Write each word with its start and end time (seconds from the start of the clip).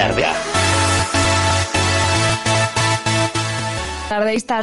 Dardeá. 0.00 0.49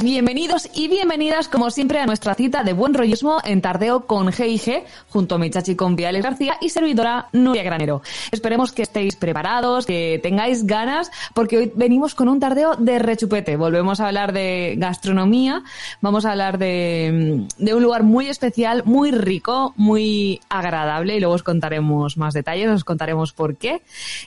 Bienvenidos 0.03 0.69
y 0.75 0.87
bienvenidas 0.87 1.47
como 1.47 1.71
siempre 1.71 1.99
a 1.99 2.05
nuestra 2.05 2.35
cita 2.35 2.63
de 2.63 2.73
buen 2.73 2.93
rollismo 2.93 3.39
en 3.43 3.59
Tardeo 3.59 4.05
con 4.05 4.27
G&G 4.27 4.83
junto 5.09 5.33
a 5.33 5.37
mi 5.39 5.49
chachi 5.49 5.75
con 5.75 5.95
Viales 5.95 6.21
García 6.21 6.57
y 6.61 6.69
servidora 6.69 7.27
Nuria 7.33 7.63
Granero. 7.63 8.03
Esperemos 8.31 8.71
que 8.71 8.83
estéis 8.83 9.15
preparados, 9.15 9.87
que 9.87 10.19
tengáis 10.21 10.67
ganas 10.67 11.09
porque 11.33 11.57
hoy 11.57 11.71
venimos 11.75 12.13
con 12.13 12.29
un 12.29 12.39
tardeo 12.39 12.75
de 12.75 12.99
rechupete. 12.99 13.57
Volvemos 13.57 13.99
a 13.99 14.07
hablar 14.07 14.31
de 14.31 14.75
gastronomía, 14.77 15.63
vamos 16.01 16.25
a 16.25 16.31
hablar 16.31 16.59
de, 16.59 17.47
de 17.57 17.73
un 17.73 17.81
lugar 17.81 18.03
muy 18.03 18.27
especial, 18.27 18.83
muy 18.85 19.09
rico, 19.09 19.73
muy 19.75 20.39
agradable 20.49 21.15
y 21.15 21.19
luego 21.19 21.33
os 21.33 21.43
contaremos 21.43 22.15
más 22.15 22.35
detalles, 22.35 22.69
os 22.69 22.83
contaremos 22.83 23.33
por 23.33 23.57
qué. 23.57 23.81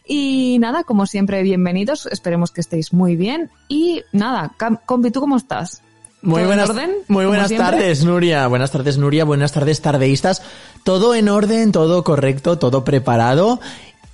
Y 0.04 0.56
nada, 0.58 0.82
como 0.82 1.06
siempre, 1.06 1.44
bienvenidos, 1.44 2.06
esperemos 2.06 2.50
que 2.50 2.62
estéis 2.62 2.92
muy 2.92 3.14
bien 3.14 3.48
y 3.68 4.02
nada, 4.12 4.52
con 4.86 5.02
¿tú 5.20 5.24
cómo 5.24 5.36
estás? 5.36 5.82
Muy 6.22 6.44
buenas, 6.44 6.70
orden, 6.70 6.92
muy 7.08 7.26
buenas 7.26 7.50
tardes, 7.50 8.04
Nuria. 8.04 8.46
Buenas 8.46 8.70
tardes, 8.70 8.96
Nuria. 8.96 9.26
Buenas 9.26 9.52
tardes, 9.52 9.82
tardeístas. 9.82 10.40
Todo 10.82 11.14
en 11.14 11.28
orden, 11.28 11.72
todo 11.72 12.02
correcto, 12.04 12.56
todo 12.56 12.84
preparado. 12.84 13.60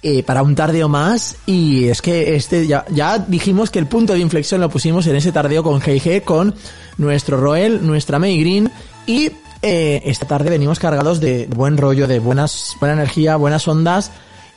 Eh, 0.03 0.25
para 0.25 0.43
un 0.43 0.57
tardeo 0.57 0.89
más 0.89 1.37
y 1.47 1.89
es 1.89 2.03
que 2.03 2.37
este 2.37 2.67
ya, 2.67 2.84
ya 2.91 3.19
dijimos 3.19 3.71
que 3.71 3.79
el 3.79 3.87
punto 3.87 4.12
de 4.12 4.19
inflexión 4.19 4.61
lo 4.61 4.69
pusimos 4.69 5.07
en 5.07 5.17
ese 5.17 5.33
tardeo 5.33 5.62
con 5.62 5.81
GG 5.81 6.23
con 6.23 6.55
nuestro 6.99 7.39
Roel, 7.39 7.84
nuestra 7.87 8.19
May 8.19 8.39
Green 8.39 8.71
y 9.07 9.31
eh, 9.62 10.03
esta 10.05 10.27
tarde 10.27 10.51
venimos 10.51 10.79
cargados 10.79 11.19
de 11.19 11.47
buen 11.47 11.77
rollo, 11.77 12.07
de 12.07 12.19
buenas, 12.19 12.77
buena 12.79 12.95
energía, 12.95 13.37
buenas 13.37 13.67
ondas 13.67 14.12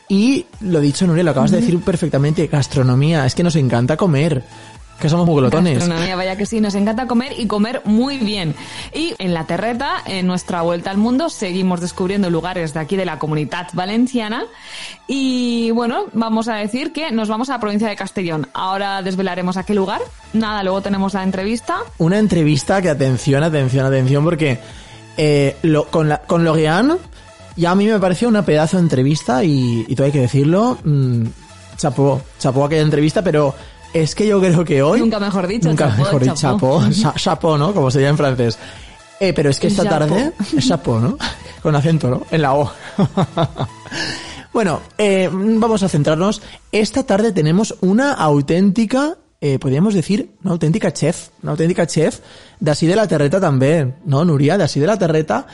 y 0.07 0.45
lo 0.61 0.81
dicho 0.81 1.07
Nuria, 1.07 1.23
lo 1.23 1.31
acabas 1.31 1.51
de 1.51 1.61
decir 1.61 1.79
perfectamente, 1.81 2.47
gastronomía, 2.47 3.25
es 3.25 3.33
que 3.33 3.43
nos 3.43 3.55
encanta 3.55 3.95
comer. 3.95 4.43
Que 4.99 5.07
somos 5.07 5.25
muy 5.25 5.37
glotones. 5.37 5.79
Gastronomía, 5.79 6.15
vaya 6.17 6.35
que 6.35 6.45
sí, 6.45 6.59
nos 6.59 6.75
encanta 6.75 7.07
comer 7.07 7.33
y 7.37 7.47
comer 7.47 7.81
muy 7.85 8.17
bien. 8.17 8.53
Y 8.93 9.15
en 9.17 9.33
la 9.33 9.45
terreta, 9.45 10.03
en 10.05 10.27
nuestra 10.27 10.61
vuelta 10.61 10.91
al 10.91 10.97
mundo, 10.97 11.29
seguimos 11.29 11.79
descubriendo 11.79 12.29
lugares 12.29 12.73
de 12.73 12.81
aquí 12.81 12.97
de 12.97 13.05
la 13.05 13.17
comunidad 13.17 13.67
valenciana. 13.71 14.43
Y 15.07 15.71
bueno, 15.71 16.05
vamos 16.11 16.49
a 16.49 16.55
decir 16.55 16.91
que 16.91 17.11
nos 17.11 17.29
vamos 17.29 17.49
a 17.49 17.53
la 17.53 17.59
provincia 17.61 17.87
de 17.87 17.95
Castellón. 17.95 18.47
Ahora 18.53 19.01
desvelaremos 19.01 19.55
a 19.55 19.63
qué 19.63 19.73
lugar. 19.73 20.01
Nada, 20.33 20.63
luego 20.63 20.81
tenemos 20.81 21.13
la 21.13 21.23
entrevista. 21.23 21.77
Una 21.97 22.19
entrevista 22.19 22.81
que 22.81 22.89
atención, 22.89 23.41
atención, 23.43 23.85
atención, 23.85 24.23
porque 24.25 24.59
eh, 25.15 25.55
lo, 25.61 25.85
con, 25.85 26.09
la, 26.09 26.21
con 26.23 26.43
Loguean 26.43 26.97
ya 27.55 27.71
a 27.71 27.75
mí 27.75 27.87
me 27.87 27.99
pareció 27.99 28.27
una 28.27 28.43
pedazo 28.45 28.77
de 28.77 28.83
entrevista 28.83 29.43
y, 29.43 29.85
y 29.87 29.95
todo 29.95 30.05
hay 30.05 30.13
que 30.13 30.21
decirlo. 30.21 30.77
Mmm, 30.83 31.25
chapó, 31.77 32.21
chapó 32.37 32.65
aquella 32.65 32.81
entrevista, 32.83 33.21
pero 33.21 33.55
es 33.93 34.15
que 34.15 34.27
yo 34.27 34.39
creo 34.39 34.63
que 34.63 34.81
hoy... 34.81 34.99
Nunca 34.99 35.19
mejor 35.19 35.47
dicho. 35.47 35.67
Nunca 35.67 35.87
mejor 35.87 36.21
dicho, 36.21 36.35
chapeau, 36.35 36.81
chapeau, 37.15 37.57
¿no? 37.57 37.73
Como 37.73 37.89
se 37.91 37.99
dice 37.99 38.09
en 38.09 38.17
francés. 38.17 38.57
Eh, 39.19 39.33
pero 39.33 39.49
es 39.49 39.59
que 39.59 39.67
esta 39.67 39.83
tarde... 39.83 40.33
Es 40.55 40.67
chapeau, 40.67 40.99
¿no? 40.99 41.17
Con 41.61 41.75
acento, 41.75 42.09
¿no? 42.09 42.21
En 42.31 42.41
la 42.41 42.55
O. 42.55 42.71
bueno, 44.53 44.81
eh, 44.97 45.29
vamos 45.31 45.83
a 45.83 45.89
centrarnos. 45.89 46.41
Esta 46.71 47.03
tarde 47.03 47.31
tenemos 47.31 47.75
una 47.81 48.13
auténtica... 48.13 49.17
Eh, 49.41 49.57
podríamos 49.57 49.93
decir, 49.93 50.31
una 50.43 50.51
auténtica 50.51 50.91
chef, 50.91 51.29
una 51.43 51.53
auténtica 51.53 51.87
chef 51.87 52.19
de 52.59 52.71
así 52.71 52.85
de 52.87 52.95
la 52.97 53.07
terreta 53.07 53.39
también, 53.39 53.95
¿no, 54.03 54.25
Nuria? 54.25 54.57
De 54.57 54.65
así 54.65 54.81
de 54.81 54.87
la 54.87 54.97
terreta 54.97 55.47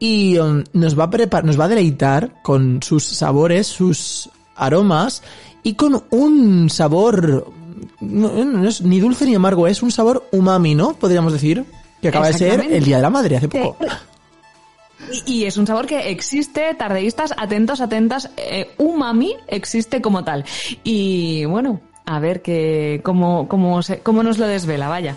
y 0.00 0.38
um, 0.38 0.64
nos 0.72 0.98
va 0.98 1.04
a 1.04 1.10
prepar, 1.10 1.44
nos 1.44 1.60
va 1.60 1.66
a 1.66 1.68
deleitar 1.68 2.42
con 2.42 2.82
sus 2.82 3.04
sabores, 3.04 3.68
sus 3.68 4.30
aromas 4.56 5.22
y 5.62 5.74
con 5.74 6.02
un 6.10 6.70
sabor 6.70 7.52
no, 8.00 8.44
no 8.44 8.68
es 8.68 8.80
ni 8.82 9.00
dulce 9.00 9.24
ni 9.26 9.34
amargo, 9.34 9.66
es 9.66 9.82
un 9.82 9.90
sabor 9.90 10.28
umami, 10.32 10.74
¿no? 10.74 10.94
Podríamos 10.94 11.32
decir 11.32 11.64
que 12.02 12.08
acaba 12.08 12.28
de 12.28 12.32
ser 12.34 12.60
el 12.72 12.84
Día 12.84 12.96
de 12.96 13.02
la 13.02 13.10
Madre 13.10 13.36
hace 13.36 13.48
poco. 13.48 13.76
Y, 15.26 15.32
y 15.40 15.44
es 15.46 15.56
un 15.56 15.66
sabor 15.66 15.86
que 15.86 16.10
existe, 16.10 16.74
tardeístas, 16.74 17.32
atentos, 17.36 17.80
atentas, 17.80 18.30
eh, 18.36 18.70
umami 18.78 19.34
existe 19.48 20.00
como 20.02 20.22
tal. 20.24 20.44
Y 20.84 21.46
bueno, 21.46 21.80
a 22.04 22.20
ver 22.20 22.42
que 22.42 23.00
cómo, 23.02 23.48
cómo, 23.48 23.82
se- 23.82 24.00
cómo 24.00 24.22
nos 24.22 24.38
lo 24.38 24.46
desvela, 24.46 24.88
vaya. 24.88 25.16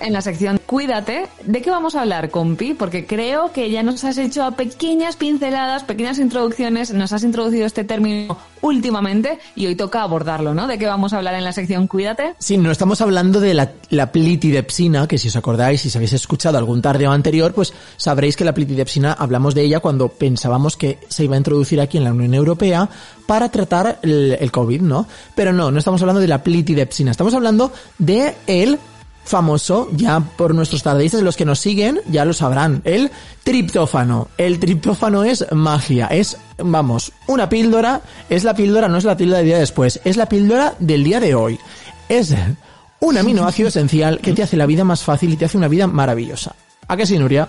En 0.00 0.12
la 0.12 0.20
sección 0.20 0.60
Cuídate, 0.66 1.26
¿de 1.44 1.62
qué 1.62 1.70
vamos 1.70 1.94
a 1.94 2.00
hablar, 2.00 2.30
compi? 2.30 2.74
Porque 2.74 3.06
creo 3.06 3.52
que 3.52 3.70
ya 3.70 3.82
nos 3.82 4.02
has 4.02 4.18
hecho 4.18 4.50
pequeñas 4.52 5.14
pinceladas, 5.16 5.84
pequeñas 5.84 6.18
introducciones, 6.18 6.92
nos 6.92 7.12
has 7.12 7.22
introducido 7.22 7.66
este 7.66 7.84
término 7.84 8.36
últimamente 8.60 9.38
y 9.54 9.66
hoy 9.66 9.76
toca 9.76 10.02
abordarlo, 10.02 10.54
¿no? 10.54 10.66
¿De 10.66 10.78
qué 10.78 10.86
vamos 10.86 11.12
a 11.12 11.18
hablar 11.18 11.34
en 11.34 11.44
la 11.44 11.52
sección 11.52 11.86
Cuídate? 11.86 12.34
Sí, 12.38 12.56
no 12.56 12.70
estamos 12.70 13.00
hablando 13.02 13.40
de 13.40 13.54
la, 13.54 14.12
plitidepsina, 14.12 15.06
que 15.06 15.18
si 15.18 15.28
os 15.28 15.36
acordáis, 15.36 15.82
si 15.82 15.88
os 15.88 15.96
habéis 15.96 16.14
escuchado 16.14 16.56
algún 16.56 16.80
tardeo 16.80 17.12
anterior, 17.12 17.52
pues 17.52 17.72
sabréis 17.96 18.36
que 18.36 18.44
la 18.44 18.54
plitidepsina 18.54 19.12
hablamos 19.12 19.54
de 19.54 19.62
ella 19.62 19.80
cuando 19.80 20.08
pensábamos 20.08 20.76
que 20.76 20.98
se 21.08 21.24
iba 21.24 21.34
a 21.34 21.38
introducir 21.38 21.80
aquí 21.80 21.98
en 21.98 22.04
la 22.04 22.12
Unión 22.12 22.34
Europea 22.34 22.88
para 23.26 23.50
tratar 23.50 23.98
el, 24.02 24.36
el 24.40 24.50
COVID, 24.50 24.80
¿no? 24.80 25.06
Pero 25.34 25.52
no, 25.52 25.70
no 25.70 25.78
estamos 25.78 26.00
hablando 26.00 26.20
de 26.20 26.28
la 26.28 26.42
plitidepsina, 26.42 27.10
estamos 27.10 27.34
hablando 27.34 27.70
de 27.98 28.34
el 28.46 28.78
famoso, 29.24 29.88
ya 29.92 30.20
por 30.20 30.54
nuestros 30.54 30.82
tardeístas, 30.82 31.22
los 31.22 31.36
que 31.36 31.44
nos 31.44 31.58
siguen 31.58 32.00
ya 32.08 32.24
lo 32.24 32.32
sabrán, 32.32 32.82
el 32.84 33.10
triptófano. 33.42 34.28
El 34.38 34.58
triptófano 34.58 35.24
es 35.24 35.46
magia, 35.52 36.06
es, 36.08 36.36
vamos, 36.58 37.12
una 37.26 37.48
píldora, 37.48 38.02
es 38.28 38.44
la 38.44 38.54
píldora, 38.54 38.88
no 38.88 38.98
es 38.98 39.04
la 39.04 39.16
píldora 39.16 39.38
del 39.38 39.46
día 39.46 39.58
después, 39.58 40.00
es 40.04 40.16
la 40.16 40.26
píldora 40.26 40.74
del 40.78 41.04
día 41.04 41.20
de 41.20 41.34
hoy. 41.34 41.58
Es 42.08 42.34
un 43.00 43.18
aminoácido 43.18 43.68
esencial 43.68 44.20
que 44.20 44.32
te 44.32 44.42
hace 44.42 44.56
la 44.56 44.66
vida 44.66 44.84
más 44.84 45.02
fácil 45.02 45.32
y 45.32 45.36
te 45.36 45.44
hace 45.44 45.58
una 45.58 45.68
vida 45.68 45.86
maravillosa. 45.86 46.54
¿A 46.88 46.96
qué 46.96 47.06
sí, 47.06 47.18
Nuria? 47.18 47.48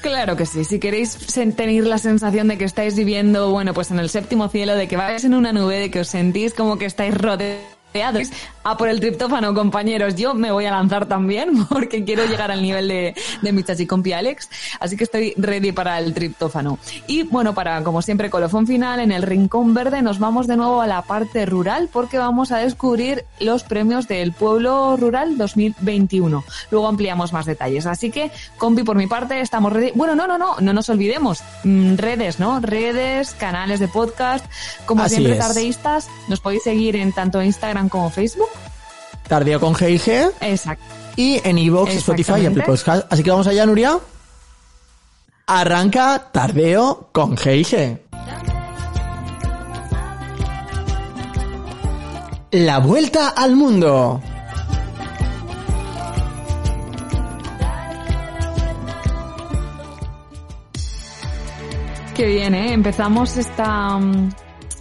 Claro 0.00 0.36
que 0.36 0.46
sí. 0.46 0.64
Si 0.64 0.78
queréis 0.78 1.16
tener 1.56 1.86
la 1.86 1.98
sensación 1.98 2.48
de 2.48 2.58
que 2.58 2.64
estáis 2.64 2.94
viviendo, 2.94 3.50
bueno, 3.50 3.74
pues 3.74 3.90
en 3.90 3.98
el 3.98 4.08
séptimo 4.08 4.48
cielo, 4.48 4.74
de 4.74 4.86
que 4.86 4.96
vais 4.96 5.24
en 5.24 5.34
una 5.34 5.52
nube, 5.52 5.80
de 5.80 5.90
que 5.90 6.00
os 6.00 6.08
sentís 6.08 6.54
como 6.54 6.78
que 6.78 6.86
estáis 6.86 7.14
rodeados. 7.14 8.28
A 8.68 8.76
por 8.76 8.88
el 8.88 8.98
triptófano, 8.98 9.54
compañeros. 9.54 10.16
Yo 10.16 10.34
me 10.34 10.50
voy 10.50 10.64
a 10.64 10.72
lanzar 10.72 11.06
también 11.06 11.64
porque 11.68 12.04
quiero 12.04 12.26
llegar 12.26 12.50
al 12.50 12.60
nivel 12.60 12.88
de, 12.88 13.14
de 13.40 13.52
mi 13.52 13.62
chachi 13.62 13.86
compi 13.86 14.12
Alex. 14.12 14.48
Así 14.80 14.96
que 14.96 15.04
estoy 15.04 15.34
ready 15.36 15.70
para 15.70 16.00
el 16.00 16.12
triptófano. 16.12 16.80
Y 17.06 17.22
bueno, 17.22 17.54
para, 17.54 17.84
como 17.84 18.02
siempre, 18.02 18.28
colofón 18.28 18.66
final, 18.66 18.98
en 18.98 19.12
el 19.12 19.22
Rincón 19.22 19.72
Verde 19.72 20.02
nos 20.02 20.18
vamos 20.18 20.48
de 20.48 20.56
nuevo 20.56 20.80
a 20.80 20.88
la 20.88 21.02
parte 21.02 21.46
rural 21.46 21.88
porque 21.92 22.18
vamos 22.18 22.50
a 22.50 22.58
descubrir 22.58 23.24
los 23.38 23.62
premios 23.62 24.08
del 24.08 24.32
Pueblo 24.32 24.96
Rural 24.96 25.38
2021. 25.38 26.42
Luego 26.72 26.88
ampliamos 26.88 27.32
más 27.32 27.46
detalles. 27.46 27.86
Así 27.86 28.10
que, 28.10 28.32
compi, 28.58 28.82
por 28.82 28.96
mi 28.96 29.06
parte, 29.06 29.40
estamos 29.40 29.72
ready. 29.72 29.92
Bueno, 29.94 30.16
no, 30.16 30.26
no, 30.26 30.38
no, 30.38 30.56
no 30.58 30.72
nos 30.72 30.88
olvidemos. 30.88 31.40
Mm, 31.62 31.98
redes, 31.98 32.40
¿no? 32.40 32.58
Redes, 32.58 33.30
canales 33.38 33.78
de 33.78 33.86
podcast. 33.86 34.44
Como 34.86 35.04
Así 35.04 35.14
siempre, 35.14 35.34
es. 35.34 35.38
tardeístas, 35.38 36.08
nos 36.26 36.40
podéis 36.40 36.64
seguir 36.64 36.96
en 36.96 37.12
tanto 37.12 37.40
Instagram 37.40 37.88
como 37.88 38.10
Facebook. 38.10 38.48
Tardeo 39.28 39.60
con 39.60 39.74
GIG 39.74 40.30
Exacto. 40.40 40.84
y 41.16 41.40
en 41.44 41.58
iVoox, 41.58 41.90
Spotify 41.96 42.40
y 42.42 42.46
Apple. 42.46 42.62
Podcast. 42.62 43.12
Así 43.12 43.22
que 43.22 43.30
vamos 43.30 43.46
allá, 43.46 43.66
Nuria. 43.66 43.98
Arranca 45.46 46.30
Tardeo 46.32 47.08
con 47.12 47.36
GIG. 47.36 48.00
La 52.52 52.78
vuelta 52.78 53.28
al 53.30 53.54
mundo. 53.56 54.20
Qué 62.16 62.24
bien, 62.24 62.54
¿eh? 62.54 62.72
Empezamos 62.72 63.36
esta, 63.36 63.98
mm, 63.98 64.30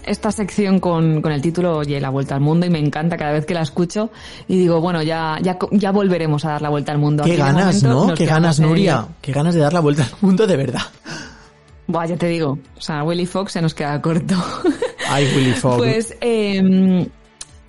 esta 0.05 0.31
sección 0.31 0.79
con, 0.79 1.21
con, 1.21 1.31
el 1.31 1.41
título 1.41 1.77
Oye, 1.77 1.99
la 1.99 2.09
vuelta 2.09 2.35
al 2.35 2.41
mundo 2.41 2.65
y 2.65 2.69
me 2.69 2.79
encanta 2.79 3.17
cada 3.17 3.31
vez 3.31 3.45
que 3.45 3.53
la 3.53 3.61
escucho 3.61 4.11
y 4.47 4.57
digo, 4.57 4.81
bueno, 4.81 5.01
ya, 5.01 5.37
ya, 5.41 5.57
ya 5.71 5.91
volveremos 5.91 6.45
a 6.45 6.51
dar 6.51 6.61
la 6.61 6.69
vuelta 6.69 6.91
al 6.91 6.97
mundo. 6.97 7.23
Qué 7.23 7.35
ganas, 7.35 7.83
¿no? 7.83 8.13
Qué 8.13 8.25
ganas, 8.25 8.59
Nuria. 8.59 9.07
Qué 9.21 9.31
ganas 9.31 9.53
de 9.53 9.61
dar 9.61 9.73
la 9.73 9.79
vuelta 9.79 10.03
al 10.03 10.17
mundo 10.21 10.47
de 10.47 10.55
verdad. 10.55 10.81
Buah, 11.87 12.07
ya 12.07 12.17
te 12.17 12.27
digo. 12.27 12.57
O 12.77 12.81
sea, 12.81 13.03
Willy 13.03 13.25
Fox 13.25 13.53
se 13.53 13.61
nos 13.61 13.73
queda 13.73 14.01
corto. 14.01 14.35
Ay, 15.09 15.31
Willy 15.35 15.51
Fox. 15.53 15.77
Pues, 15.77 16.17
eh, 16.21 17.07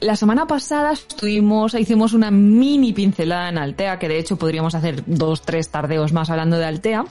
la 0.00 0.16
semana 0.16 0.46
pasada 0.46 0.92
estuvimos, 0.92 1.74
hicimos 1.74 2.12
una 2.12 2.30
mini 2.30 2.92
pincelada 2.92 3.48
en 3.48 3.58
Altea, 3.58 3.98
que 3.98 4.08
de 4.08 4.18
hecho 4.18 4.36
podríamos 4.36 4.74
hacer 4.74 5.02
dos, 5.06 5.42
tres 5.42 5.70
tardeos 5.70 6.12
más 6.12 6.30
hablando 6.30 6.58
de 6.58 6.66
Altea. 6.66 7.04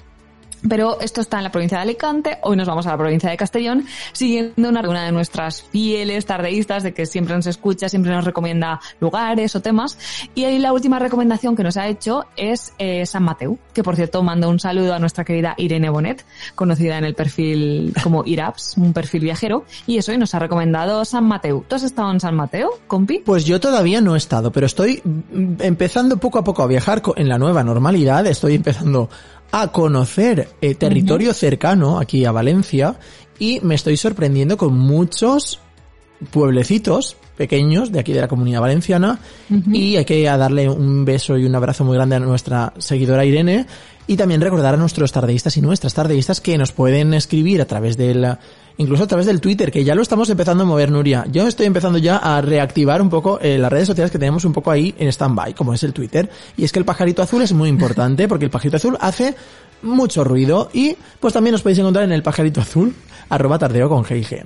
Pero 0.68 1.00
esto 1.00 1.22
está 1.22 1.38
en 1.38 1.44
la 1.44 1.52
provincia 1.52 1.78
de 1.78 1.84
Alicante, 1.84 2.38
hoy 2.42 2.58
nos 2.58 2.68
vamos 2.68 2.88
a 2.88 2.92
la 2.92 2.98
provincia 2.98 3.30
de 3.30 3.38
Castellón, 3.38 3.86
siguiendo 4.14 4.70
una, 4.70 4.82
de 4.82 5.12
nuestras 5.12 5.62
fieles 5.62 6.26
tardeístas 6.26 6.84
de 6.84 6.94
que 6.94 7.06
siempre 7.06 7.36
nos 7.36 7.46
escucha, 7.48 7.88
siempre 7.90 8.12
nos 8.12 8.26
recomienda 8.26 8.80
lugares 9.00 9.56
o 9.56 9.62
temas. 9.62 9.98
Y 10.34 10.46
ahí 10.46 10.60
la 10.60 10.74
última 10.74 11.00
recomendación 11.00 11.56
que 11.56 11.64
nos 11.64 11.78
ha 11.78 11.88
hecho 11.88 12.26
es 12.36 12.74
eh, 12.80 13.06
San 13.06 13.24
Mateo, 13.24 13.58
que 13.74 13.84
por 13.84 13.96
cierto 13.96 14.24
mando 14.24 14.50
un 14.50 14.60
saludo 14.60 14.94
a 14.94 15.00
nuestra 15.00 15.24
querida 15.24 15.54
Irene 15.58 15.90
Bonet, 15.90 16.26
conocida 16.56 16.98
en 16.98 17.06
el 17.06 17.14
perfil 17.14 17.94
como 18.04 18.24
Iraps, 18.26 18.78
un 18.78 18.94
perfil 18.94 19.22
viajero, 19.22 19.66
y 19.86 19.98
eso 19.98 20.12
hoy 20.12 20.18
nos 20.18 20.34
ha 20.34 20.40
recomendado 20.40 21.06
San 21.06 21.26
Mateo. 21.26 21.64
¿Tú 21.68 21.76
has 21.76 21.84
estado 21.84 22.12
en 22.12 22.20
San 22.20 22.36
Mateo, 22.36 22.72
compi? 22.88 23.20
Pues 23.20 23.46
yo 23.46 23.60
todavía 23.60 24.02
no 24.02 24.16
he 24.16 24.18
estado, 24.18 24.52
pero 24.52 24.66
estoy 24.66 25.02
empezando 25.60 26.18
poco 26.18 26.40
a 26.40 26.44
poco 26.44 26.64
a 26.64 26.68
viajar 26.68 27.02
en 27.16 27.30
la 27.30 27.38
nueva 27.38 27.64
normalidad, 27.64 28.26
estoy 28.26 28.56
empezando 28.56 29.10
a 29.58 29.70
conocer 29.70 30.50
eh, 30.60 30.76
territorio 30.76 31.34
cercano 31.34 31.98
aquí 31.98 32.26
a 32.26 32.34
Valencia 32.34 32.98
y 33.40 33.62
me 33.62 33.76
estoy 33.76 33.96
sorprendiendo 33.96 34.58
con 34.58 34.78
muchos 34.78 35.62
pueblecitos 36.32 37.16
pequeños 37.38 37.90
de 37.94 38.02
aquí 38.02 38.12
de 38.12 38.20
la 38.20 38.28
comunidad 38.28 38.60
valenciana 38.60 39.20
y 39.72 39.96
hay 39.96 40.04
que 40.04 40.24
darle 40.24 40.70
un 40.70 41.06
beso 41.06 41.38
y 41.38 41.46
un 41.46 41.56
abrazo 41.56 41.86
muy 41.86 41.96
grande 41.96 42.18
a 42.18 42.20
nuestra 42.20 42.74
seguidora 42.80 43.24
Irene 43.24 43.66
y 44.08 44.18
también 44.18 44.42
recordar 44.42 44.74
a 44.74 44.78
nuestros 44.78 45.14
tardeístas 45.14 45.56
y 45.56 45.62
nuestras 45.62 45.94
tardeístas 45.94 46.42
que 46.42 46.58
nos 46.58 46.74
pueden 46.74 47.14
escribir 47.14 47.62
a 47.62 47.66
través 47.66 47.96
del 47.96 48.38
incluso 48.78 49.04
a 49.04 49.08
través 49.08 49.26
del 49.26 49.42
Twitter, 49.42 49.72
que 49.72 49.84
ya 49.84 49.96
lo 49.96 50.02
estamos 50.02 50.30
empezando 50.30 50.64
a 50.64 50.66
mover, 50.66 50.92
Nuria. 50.92 51.26
Yo 51.32 51.48
estoy 51.48 51.66
empezando 51.66 51.98
ya 51.98 52.18
a 52.18 52.42
reactivar 52.42 53.02
un 53.02 53.10
poco 53.10 53.40
eh, 53.42 53.58
las 53.58 53.72
redes 53.72 53.88
sociales 53.88 54.12
que 54.12 54.20
tenemos 54.20 54.46
un 54.46 54.54
poco 54.54 54.72
ahí 54.72 54.94
en 54.98 55.08
stand-by, 55.08 55.54
como 55.54 55.74
es 55.74 55.84
el 55.84 55.94
Twitter. 55.94 56.30
Y 56.58 56.64
es 56.64 56.72
que 56.72 56.80
el 56.80 56.86
pajarito 56.86 57.22
azul 57.22 57.42
es 57.42 57.54
muy 57.54 57.70
importante, 57.70 58.28
porque 58.28 58.46
el 58.46 58.52
pajarito 58.52 58.78
azul 58.78 58.98
hace 59.00 59.36
mucho 59.82 60.24
ruido 60.24 60.70
y 60.74 60.96
pues 61.20 61.34
también 61.34 61.54
os 61.56 61.62
podéis 61.62 61.80
encontrar 61.80 62.06
en 62.06 62.12
el 62.12 62.24
pajarito 62.24 62.62
azul, 62.62 62.96
arroba 63.30 63.60
tardeo 63.60 63.90
con 63.90 64.04
GIG. 64.04 64.46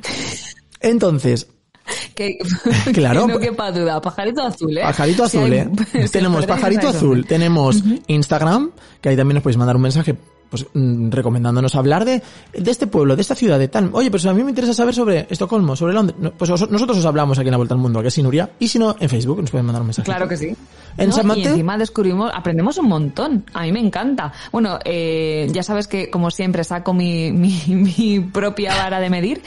Entonces, 0.82 1.48
que, 2.16 2.38
claro. 2.94 3.26
Que 3.26 3.34
no 3.34 3.40
quepa 3.40 3.72
duda. 3.72 4.02
Pajarito 4.02 4.44
azul, 4.44 4.78
¿eh? 4.78 4.82
Pajarito 4.82 5.24
azul, 5.24 5.54
¿eh? 5.54 5.70
tenemos 6.12 6.46
pajarito 6.46 6.88
azul, 6.90 7.26
tenemos 7.26 7.84
Instagram, 8.08 8.72
que 9.02 9.10
ahí 9.10 9.18
también 9.18 9.36
nos 9.36 9.44
podéis 9.44 9.58
mandar 9.58 9.76
un 9.76 9.82
mensaje 9.82 10.16
pues 10.50 10.66
mm, 10.74 11.10
recomendándonos 11.12 11.76
hablar 11.76 12.06
de, 12.06 12.22
de 12.54 12.72
este 12.72 12.88
pueblo, 12.88 13.16
de 13.16 13.22
esta 13.22 13.36
ciudad, 13.36 13.60
de 13.60 13.68
tal. 13.68 13.90
Oye, 13.94 14.10
pero 14.12 14.30
a 14.30 14.34
mí 14.34 14.44
me 14.44 14.50
interesa 14.50 14.74
saber 14.74 14.94
sobre 14.94 15.28
Estocolmo, 15.30 15.76
sobre 15.76 15.94
Londres. 15.94 16.18
Pues 16.38 16.50
nosotros 16.50 16.98
os 16.98 17.06
hablamos 17.06 17.38
aquí 17.40 17.48
en 17.48 17.52
la 17.52 17.58
Vuelta 17.58 17.74
al 17.76 17.80
Mundo, 17.80 18.02
que 18.02 18.08
es 18.10 18.18
Nuria. 18.20 18.50
Y 18.60 18.68
si 18.68 18.80
no, 18.80 18.96
en 19.00 19.10
Facebook 19.10 19.42
nos 19.42 19.52
pueden 19.52 19.66
mandar 19.66 19.82
un 19.82 19.88
mensaje. 19.88 20.06
Claro 20.06 20.28
que 20.28 20.38
sí. 20.38 20.56
En 20.98 21.14
San 21.14 21.38
Y 21.38 21.46
encima 21.46 21.78
descubrimos, 21.78 22.32
aprendemos 22.34 22.78
un 22.78 22.88
montón. 22.90 23.46
A 23.54 23.62
mí 23.64 23.72
me 23.72 23.80
encanta. 23.80 24.34
Bueno, 24.52 24.80
eh, 24.84 25.48
ya 25.52 25.64
sabes 25.64 25.88
que 25.88 26.10
como 26.10 26.30
siempre 26.32 26.64
saco 26.64 26.94
mi, 26.94 27.32
mi, 27.34 27.62
mi 27.68 28.20
propia 28.20 28.76
vara 28.76 29.00
de 29.00 29.10
medir 29.10 29.42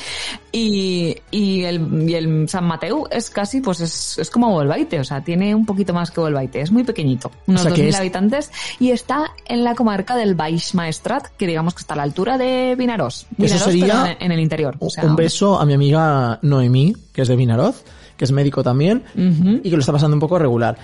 y, 0.51 1.17
y, 1.31 1.65
el, 1.65 2.09
y 2.09 2.15
el 2.15 2.49
San 2.49 2.65
Mateo 2.65 3.09
es 3.11 3.29
casi, 3.31 3.61
pues 3.61 3.81
es, 3.81 4.19
es 4.19 4.31
como 4.31 4.51
Volvaite, 4.51 5.01
o 5.01 5.05
sea, 5.05 5.23
tiene 5.23 5.55
un 5.55 5.67
poquito 5.67 5.93
más 5.93 6.11
que 6.11 6.21
Volvaite. 6.21 6.61
Es 6.61 6.71
muy 6.71 6.85
pequeñito, 6.85 7.31
unos 7.47 7.63
O 7.63 7.65
sea, 7.65 7.73
que 7.75 7.83
2.000 7.85 7.89
es- 7.89 7.97
habitantes 7.97 8.51
y 8.79 8.91
está 8.91 9.33
en 9.47 9.65
la 9.65 9.75
comarca 9.75 10.17
del 10.17 10.35
Baix 10.35 10.75
Maestrat, 10.93 11.29
que 11.39 11.47
digamos 11.47 11.75
que 11.75 11.81
está 11.81 11.95
a 11.95 11.97
la 11.97 12.03
altura 12.03 12.37
de 12.37 12.75
Vinaroz. 12.77 13.27
Vinaroz, 13.39 13.63
sería 13.63 14.03
pero 14.05 14.17
en, 14.21 14.33
el 14.33 14.41
interior. 14.41 14.77
O 14.79 14.91
sea, 14.91 15.05
un 15.05 15.17
beso 15.17 15.59
a 15.59 15.65
mi 15.65 15.73
amiga 15.73 16.39
Noemí, 16.43 16.95
que 17.15 17.23
es 17.23 17.29
de 17.29 17.37
Vinaroz, 17.37 17.83
que 18.17 18.27
es 18.27 18.33
médico 18.33 18.63
también, 18.63 19.03
y 19.15 19.71
que 19.71 19.77
lo 19.77 19.81
está 19.81 19.93
pasando 19.93 20.15
un 20.15 20.21
poco 20.21 20.39
regular. 20.39 20.77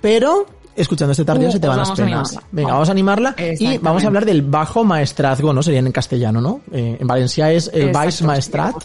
Pero, 0.00 0.46
escuchando 0.76 1.10
este 1.12 1.24
tardío 1.24 1.48
Uh, 1.48 1.52
se 1.52 1.58
te 1.58 1.66
pues 1.66 1.76
van 1.76 1.78
las 1.78 1.88
vamos 1.88 2.00
a 2.00 2.04
penas. 2.04 2.38
Venga, 2.52 2.72
Vamos. 2.74 2.88
a 2.88 2.92
animarla 2.92 3.34
y 3.38 3.78
vamos 3.78 4.04
a 4.04 4.06
hablar 4.06 4.24
del 4.24 4.42
bajo 4.42 4.84
maestrazgo, 4.84 5.52
¿no? 5.52 5.64
Sería 5.64 5.80
en 5.80 5.90
castellano, 5.90 6.40
¿no? 6.40 6.60
Eh, 6.70 6.98
en 7.00 7.06
Valencia 7.06 7.50
es 7.50 7.68
el 7.74 7.90
Baix 7.90 8.22
Maestrat. 8.22 8.76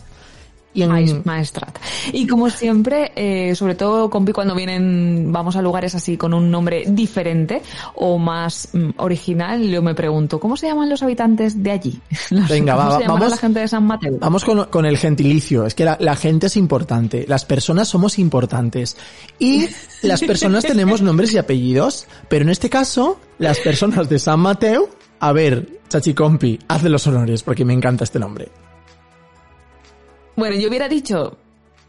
Y 0.74 0.84
en, 0.84 0.90
Maes- 0.92 1.26
Maestrat. 1.26 1.78
Y 2.14 2.26
como 2.28 2.50
siempre, 2.50 3.12
eh, 3.16 3.54
sobre 3.56 3.76
todo, 3.76 4.10
compi, 4.10 4.32
cuando 4.32 4.56
vienen, 4.56 5.30
vamos 5.32 5.56
a 5.58 5.62
lugares 5.62 5.96
así 5.96 6.16
con 6.16 6.34
un 6.34 6.50
nombre 6.50 6.86
diferente 6.88 7.62
o 7.96 8.18
más 8.18 8.70
mm, 8.72 8.92
original, 8.98 9.62
yo 9.68 9.82
me 9.82 9.94
pregunto, 9.96 10.40
¿cómo 10.40 10.56
se 10.56 10.68
llaman 10.68 10.90
los 10.90 11.04
habitantes 11.04 11.62
de 11.62 11.72
allí? 11.72 12.00
Los- 12.30 12.48
Venga, 12.48 12.76
¿Cómo 12.78 12.90
va, 12.90 12.98
se 13.00 13.08
vamos- 13.08 13.30
la 13.32 13.38
gente 13.38 13.60
de 13.60 13.68
San 13.68 13.84
Mateo? 13.86 14.18
Vamos 14.20 14.46
con, 14.46 14.64
con 14.66 14.86
el 14.86 14.98
gentilicio. 14.98 15.66
Es 15.66 15.76
que 15.76 15.84
la, 15.84 15.98
la 16.00 16.16
gente 16.16 16.48
es 16.48 16.56
importante. 16.56 17.26
Las 17.28 17.44
personas 17.46 17.90
somos 17.90 18.18
importantes. 18.18 18.96
Y 19.40 19.68
las 20.04 20.22
personas 20.22 20.64
tenemos 20.64 21.02
nombres 21.02 21.34
y 21.34 21.38
apellidos. 21.38 22.08
Pero 22.30 22.44
en 22.44 22.50
este 22.50 22.70
caso, 22.70 23.20
las 23.40 23.60
personas 23.60 24.08
de 24.08 24.20
San 24.20 24.40
Mateo, 24.40 24.88
a 25.20 25.32
ver, 25.34 25.82
Chachicompi, 25.90 26.60
hazle 26.70 26.90
los 26.90 27.06
honores 27.08 27.44
porque 27.44 27.66
me 27.66 27.74
encanta 27.74 28.06
este 28.06 28.20
nombre. 28.20 28.48
Bueno, 30.36 30.56
yo 30.56 30.70
hubiera 30.70 30.88
dicho 30.88 31.38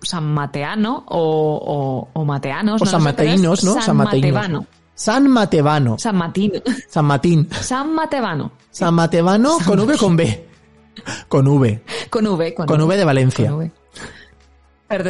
San 0.02 0.32
Mateano 0.32 1.04
o, 1.08 2.08
o, 2.14 2.20
o 2.20 2.24
Mateanos. 2.24 2.80
O 2.82 2.84
no 2.84 2.90
San 2.90 3.02
Mateinos, 3.02 3.64
¿no? 3.64 3.80
San 3.80 3.96
Matevano. 3.96 4.66
San 4.94 5.28
Matevano. 5.28 5.98
San 5.98 6.16
Matino. 6.16 6.60
San 6.88 7.04
Matín. 7.06 7.48
San 7.50 7.94
Matevano. 7.94 8.52
San 8.70 8.94
Matevano 8.94 9.58
con 9.66 9.80
V 9.80 9.94
o 9.94 9.98
con 9.98 10.16
B. 10.16 10.46
Con 11.28 11.46
V. 11.48 11.82
Con 12.10 12.26
V. 12.26 12.54
Con, 12.54 12.66
Con 12.66 12.80
V 12.82 12.96
de 12.96 13.04
Valencia. 13.04 13.48
Con 13.50 13.58
V. 13.58 13.70
Per. 14.88 15.02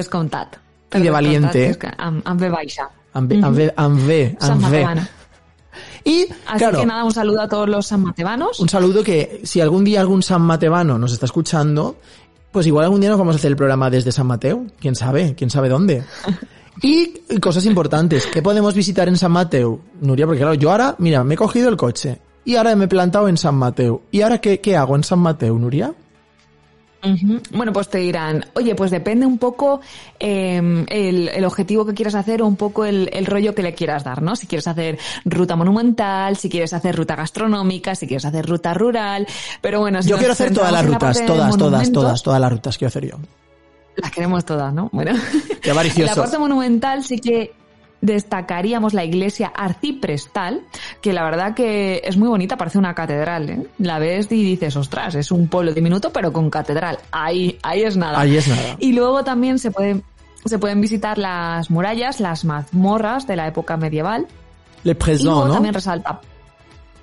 Y 0.95 1.01
de 1.03 1.11
valiente. 1.11 1.71
És 1.71 1.79
que 1.79 1.89
Amb, 1.99 2.21
amb 2.29 2.41
V 2.41 2.51
baixa. 2.51 2.89
Amb, 3.15 3.33
amb, 3.33 3.57
V- 3.57 3.73
amb 3.77 3.99
V. 3.99 4.37
San 4.41 4.59
V. 4.59 4.63
Matevano. 4.63 5.09
Y, 6.05 6.27
Así 6.47 6.59
claro, 6.59 6.81
que 6.81 6.87
nada, 6.87 7.05
un 7.05 7.13
saludo 7.13 7.41
a 7.41 7.49
todos 7.49 7.69
los 7.69 7.87
sanmatevanos. 7.87 8.61
un 8.61 8.69
saludo 8.69 9.03
que 9.03 9.41
si 9.45 9.61
algún 9.61 9.85
día 9.85 10.01
algún 10.01 10.23
San 10.23 10.43
Matevano 10.43 10.99
nos 10.99 11.13
está 11.13 11.27
escuchando, 11.27 11.97
pues 12.53 12.67
igual 12.67 12.85
algún 12.85 13.01
día 13.01 13.11
nos 13.11 13.19
vamos 13.19 13.35
a 13.35 13.39
hacer 13.39 13.51
el 13.51 13.57
programa 13.57 13.91
desde 13.91 14.13
San 14.13 14.27
Mateo. 14.27 14.67
¿Quién 14.79 14.95
sabe? 14.95 15.35
¿Quién 15.35 15.51
sabe 15.51 15.69
dónde? 15.69 16.05
Y 16.81 17.39
cosas 17.41 17.67
importantes. 17.67 18.27
¿Qué 18.27 18.43
podemos 18.43 18.75
visitar 18.75 19.09
en 19.09 19.17
San 19.17 19.33
Mateo? 19.33 19.81
Nuria, 20.01 20.27
porque 20.27 20.41
claro, 20.41 20.55
yo 20.55 20.71
ahora, 20.71 20.97
mira, 20.99 21.23
me 21.25 21.35
he 21.35 21.37
cogido 21.37 21.69
el 21.69 21.77
coche. 21.77 22.19
Y 22.45 22.57
ahora 22.57 22.75
me 22.77 22.87
he 22.87 22.89
plantado 22.89 23.29
en 23.29 23.37
San 23.37 23.55
Mateo. 23.55 24.03
¿Y 24.11 24.23
ahora 24.23 24.41
qué, 24.41 24.61
qué 24.61 24.77
hago 24.77 24.97
en 24.97 25.05
San 25.05 25.21
Mateo, 25.21 25.59
Nuria? 25.59 25.95
Bueno, 27.51 27.73
pues 27.73 27.89
te 27.89 27.99
dirán, 27.99 28.45
oye, 28.55 28.77
pues 28.77 28.93
depende 28.93 29.27
un 29.27 29.39
poco 29.39 29.81
eh, 30.21 30.85
el, 30.89 31.29
el 31.29 31.45
objetivo 31.45 31.85
que 31.85 31.95
quieras 31.95 32.15
hacer 32.15 32.43
o 32.43 32.47
un 32.47 32.55
poco 32.55 32.85
el, 32.85 33.11
el 33.13 33.27
rollo 33.27 33.55
que 33.55 33.63
le 33.63 33.75
quieras 33.75 34.05
dar, 34.05 34.23
¿no? 34.23 34.37
Si 34.37 34.47
quieres 34.47 34.69
hacer 34.69 34.99
ruta 35.25 35.57
monumental, 35.57 36.37
si 36.37 36.49
quieres 36.49 36.73
hacer 36.73 36.95
ruta 36.95 37.17
gastronómica, 37.17 37.97
si 37.97 38.07
quieres 38.07 38.25
hacer 38.25 38.47
ruta 38.47 38.73
rural, 38.73 39.27
pero 39.61 39.81
bueno, 39.81 40.01
si 40.01 40.11
Yo 40.11 40.17
quiero 40.17 40.33
hacer 40.33 40.55
todas 40.55 40.71
las 40.71 40.85
la 40.85 40.93
rutas, 40.93 41.27
todas, 41.27 41.57
todas, 41.57 41.93
todas, 41.93 42.23
todas 42.23 42.41
las 42.41 42.53
rutas 42.53 42.79
quiero 42.79 42.89
hacer 42.89 43.07
yo. 43.07 43.17
Las 43.97 44.11
queremos 44.11 44.45
todas, 44.45 44.73
¿no? 44.73 44.89
Bueno. 44.93 45.13
Qué 45.61 45.75
la 46.05 46.15
parte 46.15 46.39
monumental 46.39 47.05
sí 47.05 47.19
que 47.19 47.53
destacaríamos 48.03 48.93
la 48.93 49.05
iglesia 49.05 49.51
arciprestal, 49.55 50.61
que 51.01 51.15
la 51.15 51.25
verdad 51.25 51.55
que 51.55 52.03
es 52.05 52.17
muy 52.19 52.29
bonita, 52.29 52.57
parece 52.59 52.77
una 52.77 52.95
catedral, 52.95 53.49
¿eh? 53.49 53.67
La 53.79 53.99
ves 53.99 54.31
y 54.31 54.43
dices, 54.45 54.77
ostras, 54.77 55.15
es 55.15 55.31
un 55.31 55.49
pueblo 55.49 55.73
diminuto 55.73 56.13
pero 56.13 56.33
con 56.33 56.51
catedral. 56.51 56.99
Ahí, 57.13 57.59
ahí 57.63 57.83
es 57.83 57.97
nada. 57.97 58.21
Ahí 58.21 58.37
es 58.37 58.49
nada. 58.49 58.77
Y 58.81 58.93
luego 58.93 59.25
también 59.25 59.59
se 59.59 59.71
pueden, 59.71 60.03
se 60.45 60.59
pueden 60.59 60.81
visitar 60.81 61.17
las 61.17 61.71
murallas, 61.71 62.21
las 62.21 62.45
mazmorras 62.45 63.27
de 63.27 63.37
la 63.37 63.47
época 63.47 63.77
medieval. 63.77 64.27
Le 64.83 64.93
Y 64.93 64.95
présent, 64.95 65.25
luego 65.25 65.47
¿no? 65.47 65.55
también 65.55 65.75
resalta. 65.75 66.21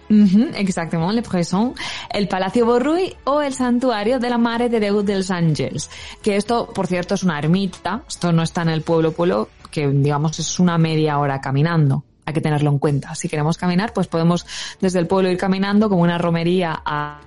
Ujú, 0.10 0.50
exactamente, 0.56 1.14
Le 1.14 1.22
Présent, 1.22 1.76
el 2.10 2.28
Palacio 2.28 2.66
Borruy 2.66 3.16
o 3.26 3.42
el 3.42 3.54
Santuario 3.54 4.18
de 4.18 4.30
la 4.30 4.40
Mare 4.40 4.68
de 4.68 4.80
Déu 4.80 5.04
dels 5.04 5.30
Àngels. 5.30 5.88
Que 6.24 6.36
esto, 6.36 6.66
por 6.74 6.88
cierto, 6.88 7.14
es 7.14 7.22
una 7.22 7.38
ermita. 7.38 8.02
Esto 8.08 8.32
no 8.32 8.42
está 8.42 8.64
en 8.64 8.70
el 8.70 8.82
pueblo 8.82 9.12
pueblo, 9.12 9.50
que 9.72 9.88
digamos 9.88 10.40
es 10.40 10.60
una 10.60 10.78
media 10.78 11.20
hora 11.20 11.42
caminando. 11.42 12.04
Hay 12.26 12.34
que 12.34 12.42
tenerlo 12.42 12.70
en 12.70 12.80
cuenta. 12.80 13.16
Si 13.16 13.28
queremos 13.28 13.58
caminar, 13.58 13.92
pues 13.94 14.08
podemos 14.08 14.46
desde 14.80 15.00
el 15.00 15.08
pueblo 15.08 15.32
ir 15.32 15.38
caminando 15.38 15.90
como 15.90 16.04
una 16.04 16.18
romería 16.18 16.80
a, 16.86 17.22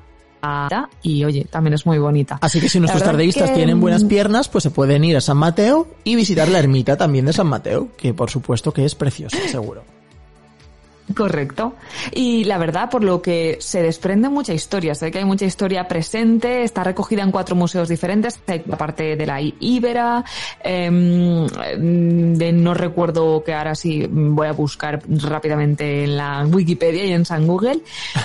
y 1.02 1.24
oye, 1.24 1.46
también 1.48 1.74
es 1.74 1.86
muy 1.86 1.98
bonita. 1.98 2.38
Así 2.40 2.60
que 2.60 2.68
si 2.68 2.80
nuestros 2.80 3.02
tardeístas 3.02 3.50
que, 3.50 3.56
tienen 3.56 3.80
buenas 3.80 4.04
mm, 4.04 4.08
piernas, 4.08 4.48
pues 4.48 4.62
se 4.64 4.70
pueden 4.70 5.04
ir 5.04 5.16
a 5.16 5.20
San 5.20 5.36
Mateo 5.36 5.86
y 6.02 6.16
visitar 6.16 6.48
la 6.48 6.58
ermita 6.58 6.96
también 6.96 7.26
de 7.26 7.32
San 7.32 7.46
Mateo, 7.46 7.88
que 7.96 8.12
por 8.12 8.28
supuesto 8.30 8.72
que 8.72 8.84
es 8.84 8.94
preciosa, 8.94 9.38
seguro. 9.48 9.84
Correcto. 11.14 11.74
Y 12.12 12.44
la 12.44 12.58
verdad, 12.58 12.88
por 12.88 13.02
lo 13.02 13.20
que 13.20 13.58
se 13.60 13.82
desprende 13.82 14.28
mucha 14.28 14.54
historia. 14.54 14.94
Sé 14.94 15.10
que 15.10 15.18
hay 15.18 15.24
mucha 15.24 15.44
historia 15.44 15.86
presente, 15.88 16.62
está 16.62 16.84
recogida 16.84 17.22
en 17.22 17.30
cuatro 17.30 17.56
museos 17.56 17.88
diferentes. 17.88 18.40
Hay 18.46 18.62
la 18.66 18.78
parte 18.78 19.16
de 19.16 19.26
la 19.26 19.40
Ibera, 19.40 20.24
em, 20.62 21.46
de 21.46 22.52
no 22.52 22.74
recuerdo 22.74 23.42
que 23.44 23.52
ahora 23.52 23.74
sí 23.74 24.06
voy 24.08 24.46
a 24.46 24.52
buscar 24.52 25.02
rápidamente 25.08 26.04
en 26.04 26.16
la 26.16 26.46
Wikipedia 26.46 27.04
y 27.04 27.12
en 27.12 27.24
San 27.24 27.46
Google. 27.46 27.80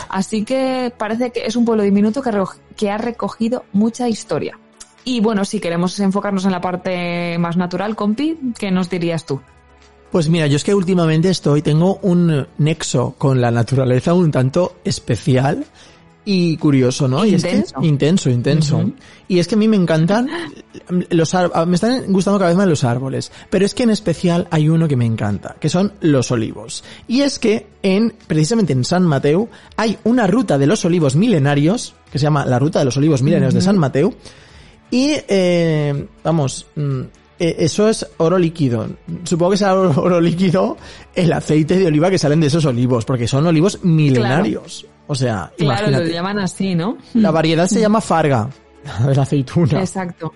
Así 0.10 0.46
que 0.46 0.93
parece 0.98 1.31
que 1.31 1.46
es 1.46 1.55
un 1.55 1.65
pueblo 1.65 1.84
diminuto 1.84 2.22
que, 2.22 2.31
que 2.75 2.91
ha 2.91 2.98
recogido 2.98 3.65
mucha 3.74 4.07
historia. 4.07 4.57
Y 5.03 5.19
bueno, 5.19 5.46
si 5.46 5.60
queremos 5.60 6.00
enfocarnos 6.00 6.46
en 6.46 6.51
la 6.51 6.62
parte 6.62 7.38
más 7.39 7.57
natural, 7.57 7.96
compi, 7.96 8.38
¿qué 8.60 8.72
nos 8.72 8.89
dirías 8.89 9.25
tú? 9.25 9.41
Pues 10.12 10.30
mira, 10.30 10.48
yo 10.48 10.56
es 10.56 10.64
que 10.64 10.74
últimamente 10.74 11.30
estoy, 11.30 11.62
tengo 11.62 12.00
un 12.02 12.48
nexo 12.58 13.16
con 13.18 13.42
la 13.42 13.52
naturaleza 13.52 14.14
un 14.14 14.32
tanto 14.32 14.78
especial 14.84 15.66
y 16.24 16.58
curioso, 16.58 17.08
¿no? 17.08 17.26
Intenso. 17.26 17.48
Y 17.48 17.60
es 17.60 17.74
que, 17.74 17.88
intenso, 17.88 18.30
intenso. 18.30 18.92
Y 19.30 19.40
es 19.40 19.48
que 19.48 19.56
a 19.56 19.58
mí 19.58 19.68
me 19.68 19.78
encantan 19.78 20.30
los 21.10 21.34
me 21.66 21.76
están 21.76 22.12
gustando 22.12 22.38
cada 22.38 22.50
vez 22.50 22.58
más 22.58 22.68
los 22.68 22.84
árboles, 22.84 23.32
pero 23.50 23.66
es 23.66 23.74
que 23.74 23.84
en 23.84 23.92
especial 23.92 24.48
hay 24.52 24.68
uno 24.68 24.88
que 24.90 24.98
me 24.98 25.06
encanta, 25.06 25.56
que 25.60 25.70
son 25.70 25.94
los 26.02 26.30
olivos. 26.32 26.84
Y 27.08 27.22
es 27.22 27.40
que 27.40 27.68
en 27.82 28.14
precisamente 28.28 28.74
en 28.74 28.84
San 28.84 29.04
Mateo 29.04 29.50
hay 29.78 29.98
una 30.04 30.28
ruta 30.28 30.58
de 30.58 30.68
los 30.68 30.84
olivos 30.84 31.16
milenarios 31.16 31.96
que 32.12 32.20
se 32.20 32.24
llama 32.24 32.46
la 32.46 32.60
ruta 32.60 32.80
de 32.80 32.86
los 32.86 32.98
olivos 32.98 33.22
milenarios 33.22 33.54
de 33.54 33.62
San 33.62 33.78
Mateo 33.78 34.14
y 34.92 35.12
eh, 35.28 36.08
vamos, 36.24 36.66
mm, 36.76 37.02
eso 37.39 37.88
es 37.88 38.08
oro 38.17 38.38
líquido. 38.38 38.88
Supongo 39.24 39.51
que 39.51 39.58
será 39.58 39.74
oro, 39.75 40.20
líquido 40.20 40.77
el 41.15 41.32
aceite 41.34 41.77
de 41.77 41.88
oliva 41.88 42.10
que 42.10 42.17
salen 42.17 42.39
de 42.39 42.48
esos 42.48 42.65
olivos, 42.65 43.06
porque 43.06 43.27
son 43.27 43.46
olivos 43.46 43.84
milenarios. 43.84 44.82
Claro. 44.82 44.98
O 45.08 45.15
sea, 45.15 45.51
claro, 45.58 45.88
imagínate. 45.88 46.06
lo 46.06 46.13
llaman 46.13 46.39
así, 46.39 46.75
¿no? 46.75 46.98
La 47.13 47.32
variedad 47.32 47.67
se 47.67 47.79
llama 47.79 48.01
farga, 48.01 48.50
de 49.06 49.15
la 49.15 49.22
aceituna. 49.22 49.79
Exacto. 49.79 50.34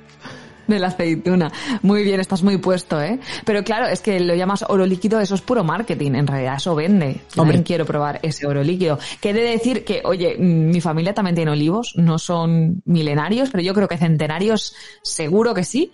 De 0.67 0.79
la 0.79 0.88
aceituna. 0.88 1.51
Muy 1.81 2.03
bien, 2.03 2.22
estás 2.22 2.43
muy 2.43 2.58
puesto, 2.58 3.01
¿eh? 3.01 3.20
Pero 3.43 3.62
claro, 3.63 3.88
es 3.88 4.00
que 4.00 4.20
lo 4.22 4.34
llamas 4.36 4.63
oro 4.70 4.86
líquido, 4.86 5.20
eso 5.20 5.36
es 5.36 5.41
puro 5.41 5.65
marketing, 5.65 6.12
en 6.13 6.27
realidad, 6.27 6.55
eso 6.55 6.75
vende. 6.75 7.20
También 7.36 7.63
quiero 7.63 7.86
probar 7.86 8.20
ese 8.22 8.48
oro 8.48 8.63
líquido. 8.63 8.98
Que 9.20 9.31
he 9.31 9.34
de 9.34 9.41
decir 9.41 9.84
que, 9.84 10.01
oye, 10.05 10.38
mi 10.38 10.79
familia 10.79 11.13
también 11.13 11.36
tiene 11.36 11.51
olivos, 11.51 11.93
no 11.98 12.17
son 12.17 12.81
milenarios, 12.86 13.50
pero 13.50 13.63
yo 13.63 13.74
creo 13.74 13.89
que 13.89 13.98
centenarios 13.98 14.74
seguro 15.01 15.53
que 15.53 15.65
sí 15.65 15.91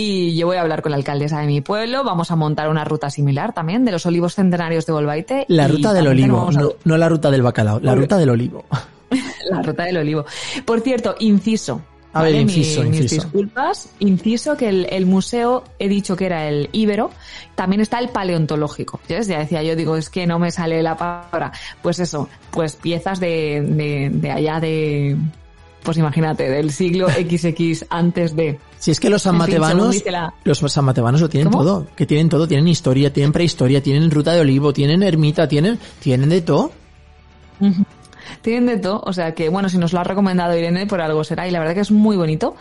y 0.00 0.36
yo 0.36 0.46
voy 0.46 0.56
a 0.56 0.60
hablar 0.60 0.80
con 0.80 0.92
la 0.92 0.96
alcaldesa 0.96 1.40
de 1.40 1.48
mi 1.48 1.60
pueblo, 1.60 2.04
vamos 2.04 2.30
a 2.30 2.36
montar 2.36 2.68
una 2.68 2.84
ruta 2.84 3.10
similar 3.10 3.52
también 3.52 3.84
de 3.84 3.90
los 3.90 4.06
olivos 4.06 4.36
centenarios 4.36 4.86
de 4.86 4.92
Golbaite. 4.92 5.44
La 5.48 5.66
ruta 5.66 5.92
del 5.92 6.06
olivo, 6.06 6.52
no, 6.52 6.70
no, 6.84 6.96
la 6.96 7.08
ruta 7.08 7.32
del 7.32 7.42
bacalao, 7.42 7.80
la 7.80 7.96
ruta 7.96 8.16
del 8.16 8.30
olivo. 8.30 8.64
la 9.50 9.60
ruta 9.60 9.82
del 9.82 9.96
olivo. 9.96 10.24
Por 10.64 10.82
cierto, 10.82 11.16
inciso. 11.18 11.82
A 12.12 12.22
ver, 12.22 12.36
inciso, 12.36 12.82
Mi, 12.82 12.86
inciso. 12.96 13.02
Mis 13.02 13.10
disculpas. 13.10 13.90
Inciso 13.98 14.56
que 14.56 14.68
el, 14.68 14.86
el, 14.88 15.04
museo, 15.04 15.64
he 15.80 15.88
dicho 15.88 16.14
que 16.14 16.26
era 16.26 16.48
el 16.48 16.68
Ibero, 16.70 17.10
también 17.56 17.80
está 17.80 17.98
el 17.98 18.10
paleontológico. 18.10 19.00
Ya 19.08 19.18
decía 19.18 19.64
yo, 19.64 19.74
digo, 19.74 19.96
es 19.96 20.10
que 20.10 20.28
no 20.28 20.38
me 20.38 20.52
sale 20.52 20.80
la 20.80 20.96
palabra. 20.96 21.50
Pues 21.82 21.98
eso, 21.98 22.28
pues 22.52 22.76
piezas 22.76 23.18
de, 23.18 23.62
de, 23.62 24.10
de 24.12 24.30
allá 24.30 24.60
de, 24.60 25.16
pues 25.82 25.96
imagínate, 25.96 26.48
del 26.48 26.70
siglo 26.70 27.08
XX 27.10 27.86
antes 27.90 28.34
de. 28.36 28.58
Si 28.78 28.90
es 28.90 29.00
que 29.00 29.10
los 29.10 29.22
sanmatebanos, 29.22 30.04
la... 30.06 30.32
los 30.44 30.58
sanmatebanos 30.58 31.20
lo 31.20 31.28
tienen 31.28 31.50
¿Cómo? 31.50 31.64
todo, 31.64 31.86
que 31.96 32.06
tienen 32.06 32.28
todo, 32.28 32.46
tienen 32.46 32.68
historia, 32.68 33.12
tienen 33.12 33.32
prehistoria, 33.32 33.82
tienen 33.82 34.10
ruta 34.10 34.32
de 34.32 34.40
olivo, 34.40 34.72
tienen 34.72 35.02
ermita, 35.02 35.48
tienen, 35.48 35.78
tienen 36.00 36.28
de 36.28 36.42
todo. 36.42 36.72
Uh 37.60 37.66
-huh. 37.66 37.86
Tienen 38.42 38.66
de 38.66 38.76
todo, 38.78 39.02
o 39.04 39.12
sea 39.12 39.34
que 39.34 39.48
bueno, 39.48 39.68
si 39.68 39.78
nos 39.78 39.92
lo 39.92 40.00
ha 40.00 40.04
recomendado 40.04 40.56
Irene, 40.56 40.86
por 40.86 41.00
algo 41.00 41.24
será, 41.24 41.48
y 41.48 41.50
la 41.50 41.58
verdad 41.58 41.74
que 41.74 41.80
es 41.80 41.90
muy 41.90 42.16
bonito. 42.16 42.54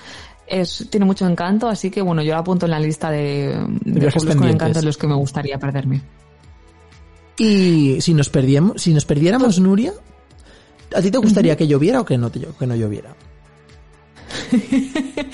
Es, 0.47 0.87
tiene 0.89 1.05
mucho 1.05 1.27
encanto, 1.27 1.67
así 1.67 1.91
que 1.91 2.01
bueno, 2.01 2.21
yo 2.21 2.31
lo 2.31 2.39
apunto 2.39 2.67
en 2.67 2.71
la 2.71 2.79
lista 2.79 3.11
de, 3.11 3.53
de 3.83 4.11
pueblos 4.11 4.35
con 4.37 4.47
encanto 4.47 4.79
en 4.79 4.85
los 4.85 4.97
que 4.97 5.05
me 5.05 5.15
gustaría 5.15 5.59
perderme. 5.59 6.01
Y 7.37 8.01
si 8.01 8.13
nos 8.13 8.29
perdíamos, 8.29 8.81
si 8.81 8.93
nos 8.93 9.05
perdiéramos, 9.05 9.59
Nuria, 9.59 9.93
¿A 10.95 11.01
ti 11.01 11.11
te 11.11 11.17
gustaría 11.17 11.53
uh 11.53 11.55
-huh. 11.55 11.57
que 11.59 11.67
lloviera 11.67 12.01
o 12.01 12.05
que 12.05 12.17
no, 12.17 12.29
te, 12.29 12.39
que 12.39 12.67
no 12.67 12.75
lloviera? 12.75 13.15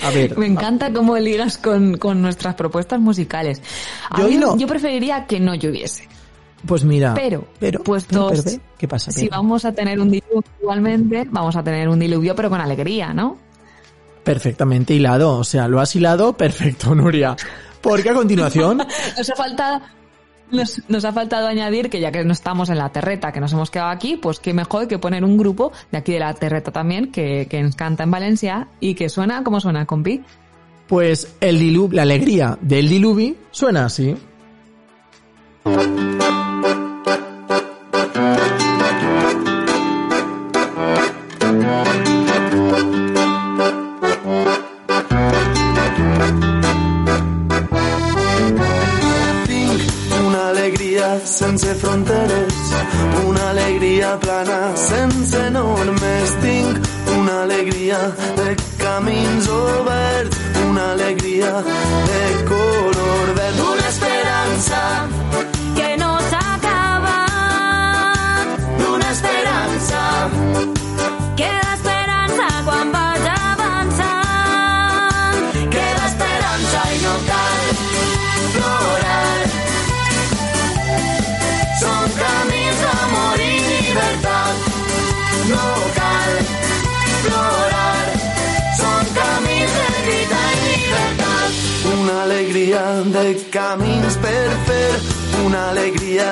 A 0.02 0.10
ver. 0.10 0.36
Me 0.38 0.46
encanta 0.46 0.92
cómo 0.92 1.16
ligas 1.18 1.58
con, 1.58 1.96
con 1.98 2.20
nuestras 2.22 2.54
propuestas 2.54 3.00
musicales. 3.00 3.62
A 4.10 4.20
yo, 4.20 4.28
mí, 4.28 4.36
lo... 4.38 4.56
yo 4.56 4.66
preferiría 4.66 5.26
que 5.26 5.40
no 5.40 5.54
lloviese. 5.54 6.08
Pues 6.66 6.84
mira. 6.84 7.14
Pero, 7.14 7.46
pero 7.58 7.82
pues 7.82 8.04
pero, 8.04 8.30
dos, 8.30 8.42
pero, 8.42 8.62
¿qué 8.78 8.88
pasa? 8.88 9.10
Si 9.10 9.28
vamos 9.28 9.64
a 9.64 9.72
tener 9.72 10.00
un 10.00 10.10
diluvio 10.10 10.42
igualmente, 10.60 11.26
vamos 11.30 11.56
a 11.56 11.62
tener 11.62 11.88
un 11.88 11.98
diluvio 11.98 12.34
pero 12.34 12.48
con 12.48 12.60
alegría, 12.60 13.12
¿no? 13.12 13.36
Perfectamente 14.22 14.94
hilado. 14.94 15.38
O 15.38 15.44
sea, 15.44 15.68
lo 15.68 15.80
has 15.80 15.94
hilado 15.94 16.34
perfecto, 16.36 16.94
Nuria. 16.94 17.36
Porque 17.82 18.08
a 18.08 18.14
continuación. 18.14 18.78
Nos 19.18 19.30
ha 19.30 19.36
faltado 19.36 19.82
nos, 20.50 20.82
nos, 20.88 21.04
ha 21.04 21.12
faltado 21.12 21.46
añadir 21.46 21.90
que 21.90 22.00
ya 22.00 22.12
que 22.12 22.24
no 22.24 22.32
estamos 22.32 22.68
en 22.70 22.78
la 22.78 22.90
terreta, 22.90 23.32
que 23.32 23.40
nos 23.40 23.52
hemos 23.52 23.70
quedado 23.70 23.90
aquí, 23.90 24.16
pues 24.16 24.40
qué 24.40 24.52
mejor 24.52 24.88
que 24.88 24.98
poner 24.98 25.24
un 25.24 25.36
grupo 25.36 25.72
de 25.90 25.98
aquí 25.98 26.12
de 26.12 26.20
la 26.20 26.34
terreta 26.34 26.70
también, 26.70 27.10
que, 27.10 27.46
que 27.48 27.68
canta 27.76 28.04
en 28.04 28.10
Valencia 28.10 28.68
y 28.80 28.94
que 28.94 29.08
suena, 29.08 29.42
¿cómo 29.42 29.60
suena, 29.60 29.86
compi? 29.86 30.22
Pues 30.86 31.36
el 31.40 31.58
dilu 31.58 31.88
la 31.92 32.02
alegría 32.02 32.58
del 32.60 32.88
diluvi 32.88 33.36
suena 33.50 33.86
así. 33.86 34.14
De 93.24 93.34
camins 93.50 94.16
per 94.22 94.48
fer. 94.68 94.90
Una 95.44 95.60
alegria 95.70 96.28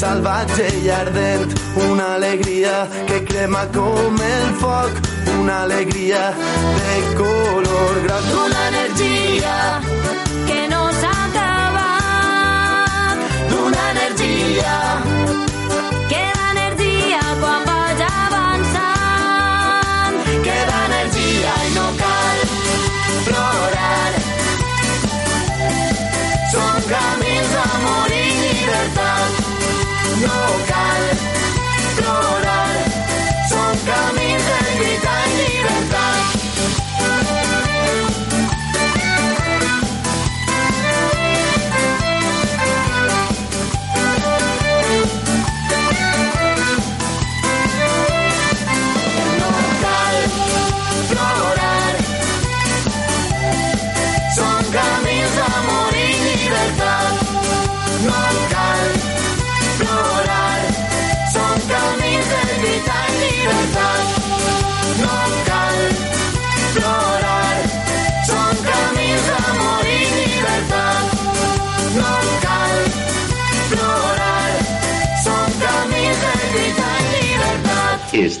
salvatge 0.00 0.68
i 0.82 0.90
ardent. 0.96 1.54
Una 1.88 2.06
alegria 2.18 2.74
que 3.08 3.18
crema 3.30 3.64
com 3.76 4.22
el 4.28 4.46
foc. 4.62 5.00
Una 5.40 5.62
alegria 5.66 6.22
de 6.78 6.96
color 7.20 8.00
groc. 8.06 8.32
Una 8.44 8.62
energia 8.72 9.56
que 10.48 10.60
no 10.74 10.82
s'acaba, 11.02 11.88
d'una 13.50 13.86
energia 13.94 15.41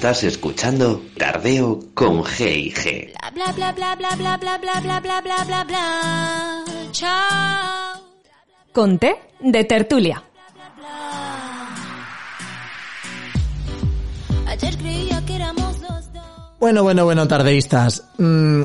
Estás 0.02 0.24
escuchando 0.24 1.00
Tardeo 1.16 1.78
con 1.94 2.24
G 2.24 2.56
y 2.56 2.72
G. 2.72 3.12
Bla 3.34 3.52
bla 3.52 3.70
bla 3.70 3.94
bla 3.94 4.16
bla 4.16 4.36
bla 4.36 4.58
bla 4.58 4.80
bla 4.80 5.00
bla 5.00 5.20
bla 5.20 5.44
bla 5.44 5.62
bla. 5.62 6.64
Chao. 6.90 8.02
Con 8.72 8.98
té 8.98 9.14
de 9.38 9.62
tertulia. 9.62 10.20
Ayer 14.48 14.76
creía 14.76 15.24
que 15.24 15.36
éramos 15.36 15.78
los 15.78 16.12
dos. 16.12 16.24
Bueno, 16.58 16.82
bueno, 16.82 17.04
bueno, 17.04 17.28
tardeístas. 17.28 18.02
Mm, 18.18 18.62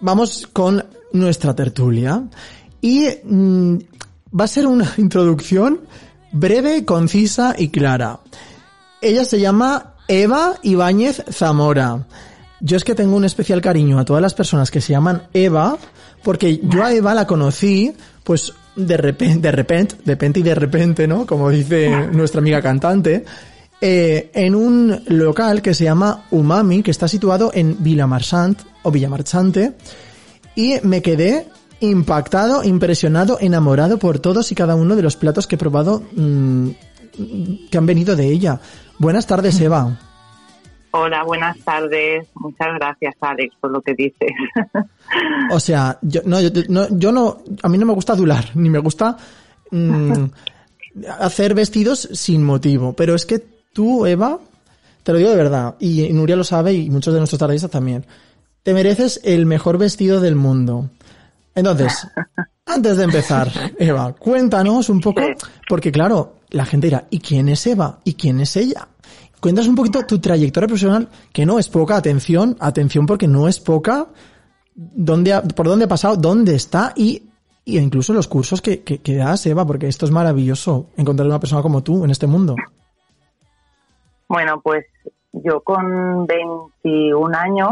vamos 0.00 0.48
con 0.54 0.86
nuestra 1.12 1.54
tertulia. 1.54 2.22
Y 2.80 3.08
mm, 3.24 3.76
va 4.40 4.44
a 4.44 4.48
ser 4.48 4.66
una 4.66 4.90
introducción 4.96 5.82
breve, 6.32 6.86
concisa 6.86 7.54
y 7.58 7.68
clara. 7.68 8.20
Ella 9.02 9.26
se 9.26 9.38
llama 9.38 9.91
Eva 10.08 10.56
Ibáñez 10.62 11.24
Zamora. 11.30 12.06
Yo 12.60 12.76
es 12.76 12.84
que 12.84 12.94
tengo 12.94 13.16
un 13.16 13.24
especial 13.24 13.60
cariño 13.60 13.98
a 13.98 14.04
todas 14.04 14.22
las 14.22 14.34
personas 14.34 14.70
que 14.70 14.80
se 14.80 14.92
llaman 14.92 15.24
Eva, 15.32 15.76
porque 16.22 16.60
yo 16.62 16.84
a 16.84 16.92
Eva 16.92 17.14
la 17.14 17.26
conocí, 17.26 17.92
pues 18.22 18.52
de 18.76 18.96
repente, 18.96 19.40
de 19.40 19.52
repente, 19.52 19.96
de 20.04 20.12
repente 20.12 20.40
y 20.40 20.42
de 20.42 20.54
repente, 20.54 21.06
¿no? 21.08 21.26
Como 21.26 21.50
dice 21.50 21.90
nuestra 22.12 22.40
amiga 22.40 22.62
cantante, 22.62 23.24
eh, 23.80 24.30
en 24.34 24.54
un 24.54 25.02
local 25.08 25.60
que 25.60 25.74
se 25.74 25.84
llama 25.84 26.26
Umami, 26.30 26.82
que 26.82 26.92
está 26.92 27.08
situado 27.08 27.50
en 27.52 27.82
Villamarchant 27.82 28.60
o 28.82 28.92
Villamarchante, 28.92 29.72
y 30.54 30.74
me 30.84 31.02
quedé 31.02 31.48
impactado, 31.80 32.62
impresionado, 32.62 33.38
enamorado 33.40 33.98
por 33.98 34.20
todos 34.20 34.52
y 34.52 34.54
cada 34.54 34.76
uno 34.76 34.94
de 34.94 35.02
los 35.02 35.16
platos 35.16 35.48
que 35.48 35.56
he 35.56 35.58
probado 35.58 36.02
mm, 36.14 36.68
que 37.70 37.78
han 37.78 37.86
venido 37.86 38.14
de 38.14 38.28
ella. 38.28 38.60
Buenas 39.02 39.26
tardes, 39.26 39.60
Eva. 39.60 39.98
Hola, 40.92 41.24
buenas 41.24 41.58
tardes. 41.64 42.28
Muchas 42.36 42.68
gracias, 42.76 43.16
Alex, 43.20 43.52
por 43.60 43.72
lo 43.72 43.80
que 43.80 43.94
dices. 43.94 44.30
O 45.50 45.58
sea, 45.58 45.98
yo 46.02 46.20
no, 46.24 46.40
yo, 46.40 46.50
no, 46.68 46.86
yo 46.88 47.10
no, 47.10 47.38
a 47.64 47.68
mí 47.68 47.78
no 47.78 47.86
me 47.86 47.94
gusta 47.94 48.12
adular, 48.12 48.44
ni 48.54 48.70
me 48.70 48.78
gusta 48.78 49.16
mm, 49.72 50.26
hacer 51.18 51.52
vestidos 51.54 52.10
sin 52.12 52.44
motivo, 52.44 52.92
pero 52.92 53.16
es 53.16 53.26
que 53.26 53.40
tú, 53.72 54.06
Eva, 54.06 54.38
te 55.02 55.10
lo 55.10 55.18
digo 55.18 55.30
de 55.30 55.36
verdad, 55.36 55.74
y 55.80 56.08
Nuria 56.12 56.36
lo 56.36 56.44
sabe 56.44 56.72
y 56.72 56.88
muchos 56.88 57.12
de 57.12 57.18
nuestros 57.18 57.40
tardistas 57.40 57.72
también, 57.72 58.06
te 58.62 58.72
mereces 58.72 59.20
el 59.24 59.46
mejor 59.46 59.78
vestido 59.78 60.20
del 60.20 60.36
mundo. 60.36 60.90
Entonces, 61.56 62.06
antes 62.66 62.96
de 62.98 63.02
empezar, 63.02 63.50
Eva, 63.80 64.12
cuéntanos 64.12 64.88
un 64.90 65.00
poco, 65.00 65.22
porque 65.68 65.90
claro, 65.90 66.36
la 66.50 66.66
gente 66.66 66.86
dirá, 66.86 67.06
¿y 67.10 67.18
quién 67.18 67.48
es 67.48 67.66
Eva? 67.66 67.98
¿Y 68.04 68.14
quién 68.14 68.38
es 68.38 68.56
ella? 68.56 68.86
Cuéntanos 69.42 69.66
un 69.66 69.74
poquito 69.74 70.06
tu 70.06 70.20
trayectoria 70.20 70.68
profesional, 70.68 71.08
que 71.32 71.44
no 71.44 71.58
es 71.58 71.68
poca, 71.68 71.96
atención, 71.96 72.56
atención 72.60 73.06
porque 73.06 73.26
no 73.26 73.48
es 73.48 73.58
poca, 73.58 74.06
dónde 74.72 75.32
por 75.56 75.66
dónde 75.66 75.86
ha 75.86 75.88
pasado, 75.88 76.14
dónde 76.14 76.54
está 76.54 76.92
y, 76.94 77.28
y 77.64 77.76
incluso 77.76 78.12
los 78.12 78.28
cursos 78.28 78.62
que, 78.62 78.84
que, 78.84 79.02
que 79.02 79.16
das, 79.16 79.44
Eva, 79.46 79.66
porque 79.66 79.88
esto 79.88 80.06
es 80.06 80.12
maravilloso, 80.12 80.90
encontrar 80.96 81.26
una 81.26 81.40
persona 81.40 81.60
como 81.60 81.82
tú 81.82 82.04
en 82.04 82.12
este 82.12 82.28
mundo. 82.28 82.54
Bueno, 84.28 84.60
pues 84.62 84.86
yo 85.32 85.60
con 85.62 86.24
21 86.24 87.36
años, 87.36 87.70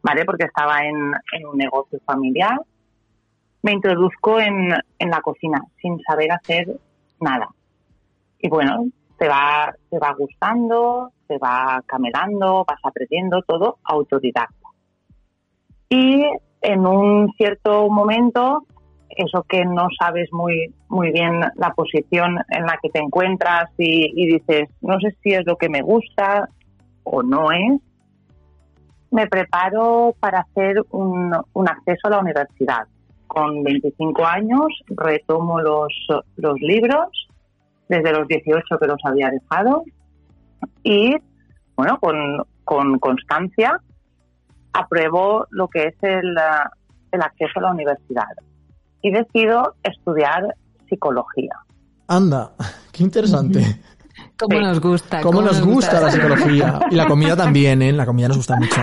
¿vale? 0.00 0.24
Porque 0.24 0.44
estaba 0.44 0.78
en, 0.86 0.94
en 1.32 1.44
un 1.44 1.58
negocio 1.58 1.98
familiar, 2.06 2.56
me 3.62 3.72
introduzco 3.72 4.38
en, 4.38 4.72
en 5.00 5.10
la 5.10 5.20
cocina 5.22 5.60
sin 5.82 6.00
saber 6.02 6.30
hacer 6.30 6.78
nada. 7.18 7.48
Y 8.38 8.48
bueno, 8.48 8.86
te 9.18 9.28
va, 9.28 9.74
te 9.90 9.98
va 9.98 10.14
gustando, 10.18 11.12
te 11.26 11.38
va 11.38 11.82
camelando, 11.86 12.64
vas 12.66 12.80
aprendiendo 12.82 13.42
todo 13.42 13.78
autodidacta. 13.84 14.68
Y 15.88 16.24
en 16.62 16.86
un 16.86 17.32
cierto 17.36 17.88
momento, 17.88 18.64
eso 19.10 19.44
que 19.48 19.64
no 19.64 19.88
sabes 19.98 20.32
muy, 20.32 20.74
muy 20.88 21.12
bien 21.12 21.40
la 21.56 21.70
posición 21.74 22.38
en 22.48 22.66
la 22.66 22.78
que 22.82 22.90
te 22.90 22.98
encuentras 22.98 23.70
y, 23.78 24.12
y 24.14 24.38
dices, 24.38 24.68
no 24.80 24.98
sé 25.00 25.14
si 25.22 25.34
es 25.34 25.46
lo 25.46 25.56
que 25.56 25.68
me 25.68 25.82
gusta 25.82 26.48
o 27.04 27.22
no 27.22 27.52
es, 27.52 27.80
me 29.10 29.28
preparo 29.28 30.14
para 30.18 30.40
hacer 30.40 30.82
un, 30.90 31.32
un 31.52 31.68
acceso 31.68 32.08
a 32.08 32.10
la 32.10 32.18
universidad. 32.18 32.88
Con 33.28 33.62
25 33.62 34.24
años 34.24 34.66
retomo 34.88 35.60
los, 35.60 35.94
los 36.36 36.60
libros, 36.60 37.28
desde 37.88 38.12
los 38.12 38.26
18 38.28 38.78
que 38.80 38.86
los 38.86 38.98
había 39.04 39.30
dejado, 39.30 39.82
y 40.82 41.14
bueno, 41.76 41.98
con, 42.00 42.44
con 42.64 42.98
constancia 42.98 43.80
apruebo 44.72 45.46
lo 45.50 45.68
que 45.68 45.84
es 45.88 45.94
el, 46.02 46.34
el 47.12 47.22
acceso 47.22 47.52
a 47.56 47.62
la 47.62 47.70
universidad 47.72 48.24
y 49.02 49.10
decido 49.10 49.74
estudiar 49.82 50.42
psicología. 50.88 51.52
Anda, 52.08 52.52
qué 52.92 53.02
interesante. 53.02 53.80
¿Cómo 54.38 54.56
Sí. 54.58 54.62
nos 54.64 54.80
gusta? 54.80 55.20
¿Cómo 55.20 55.42
nos 55.42 55.60
gusta 55.60 56.00
la 56.00 56.10
psicología? 56.10 56.80
Y 56.90 56.94
la 56.94 57.06
comida 57.06 57.36
también, 57.36 57.82
¿eh? 57.82 57.92
La 57.92 58.06
comida 58.06 58.28
nos 58.28 58.36
gusta 58.38 58.56
mucho. 58.56 58.80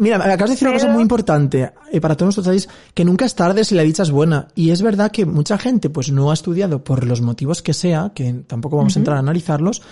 Mira, 0.00 0.16
me 0.16 0.24
acabas 0.24 0.48
de 0.48 0.54
decir 0.54 0.66
una 0.66 0.78
cosa 0.78 0.90
muy 0.90 1.02
importante 1.02 1.74
eh, 1.92 2.00
para 2.00 2.16
todos 2.16 2.28
nuestros 2.28 2.46
sabéis 2.46 2.70
que 2.94 3.04
nunca 3.04 3.26
es 3.26 3.34
tarde 3.34 3.64
si 3.64 3.74
la 3.74 3.82
dicha 3.82 4.02
es 4.02 4.10
buena. 4.10 4.48
Y 4.54 4.70
es 4.70 4.80
verdad 4.80 5.10
que 5.10 5.26
mucha 5.26 5.58
gente 5.58 5.90
pues 5.90 6.10
no 6.10 6.30
ha 6.30 6.34
estudiado 6.34 6.82
por 6.82 7.06
los 7.06 7.20
motivos 7.20 7.60
que 7.60 7.74
sea, 7.74 8.12
que 8.14 8.32
tampoco 8.46 8.78
vamos 8.78 8.96
a 8.96 8.98
entrar 8.98 9.18
a 9.18 9.20
analizarlos, 9.20 9.82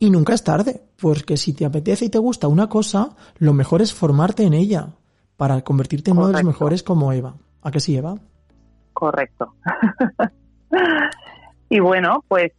y 0.00 0.10
nunca 0.10 0.34
es 0.34 0.42
tarde. 0.42 0.82
Porque 1.00 1.36
si 1.36 1.52
te 1.52 1.64
apetece 1.64 2.06
y 2.06 2.08
te 2.08 2.18
gusta 2.18 2.48
una 2.48 2.68
cosa, 2.68 3.10
lo 3.38 3.52
mejor 3.52 3.80
es 3.80 3.94
formarte 3.94 4.42
en 4.42 4.54
ella 4.54 4.88
para 5.36 5.62
convertirte 5.62 6.10
en 6.10 6.16
uno 6.16 6.26
de 6.26 6.32
los 6.32 6.44
mejores 6.44 6.82
como 6.82 7.12
Eva. 7.12 7.36
¿A 7.62 7.70
qué 7.70 7.78
sí, 7.78 7.96
Eva? 7.96 8.16
Correcto. 8.92 9.54
y 11.68 11.78
bueno, 11.78 12.24
pues 12.26 12.50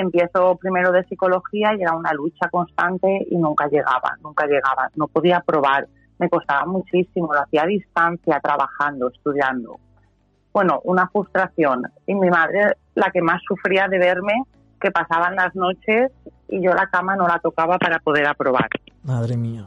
empiezo 0.00 0.56
primero 0.56 0.92
de 0.92 1.04
psicología 1.04 1.74
y 1.74 1.82
era 1.82 1.94
una 1.94 2.12
lucha 2.12 2.48
constante 2.50 3.26
y 3.30 3.36
nunca 3.36 3.66
llegaba, 3.68 4.16
nunca 4.22 4.46
llegaba, 4.46 4.90
no 4.94 5.08
podía 5.08 5.40
probar, 5.40 5.88
me 6.18 6.28
costaba 6.28 6.66
muchísimo, 6.66 7.32
lo 7.32 7.40
hacía 7.40 7.62
a 7.62 7.66
distancia, 7.66 8.40
trabajando, 8.40 9.08
estudiando. 9.08 9.78
Bueno, 10.52 10.80
una 10.84 11.08
frustración. 11.08 11.82
Y 12.06 12.14
mi 12.14 12.30
madre, 12.30 12.76
la 12.94 13.10
que 13.10 13.22
más 13.22 13.40
sufría 13.46 13.88
de 13.88 13.98
verme, 13.98 14.34
que 14.80 14.90
pasaban 14.90 15.34
las 15.36 15.54
noches 15.54 16.12
y 16.48 16.62
yo 16.62 16.72
la 16.72 16.88
cama 16.88 17.16
no 17.16 17.26
la 17.26 17.38
tocaba 17.40 17.78
para 17.78 17.98
poder 17.98 18.26
aprobar. 18.26 18.68
Madre 19.02 19.36
mía. 19.36 19.66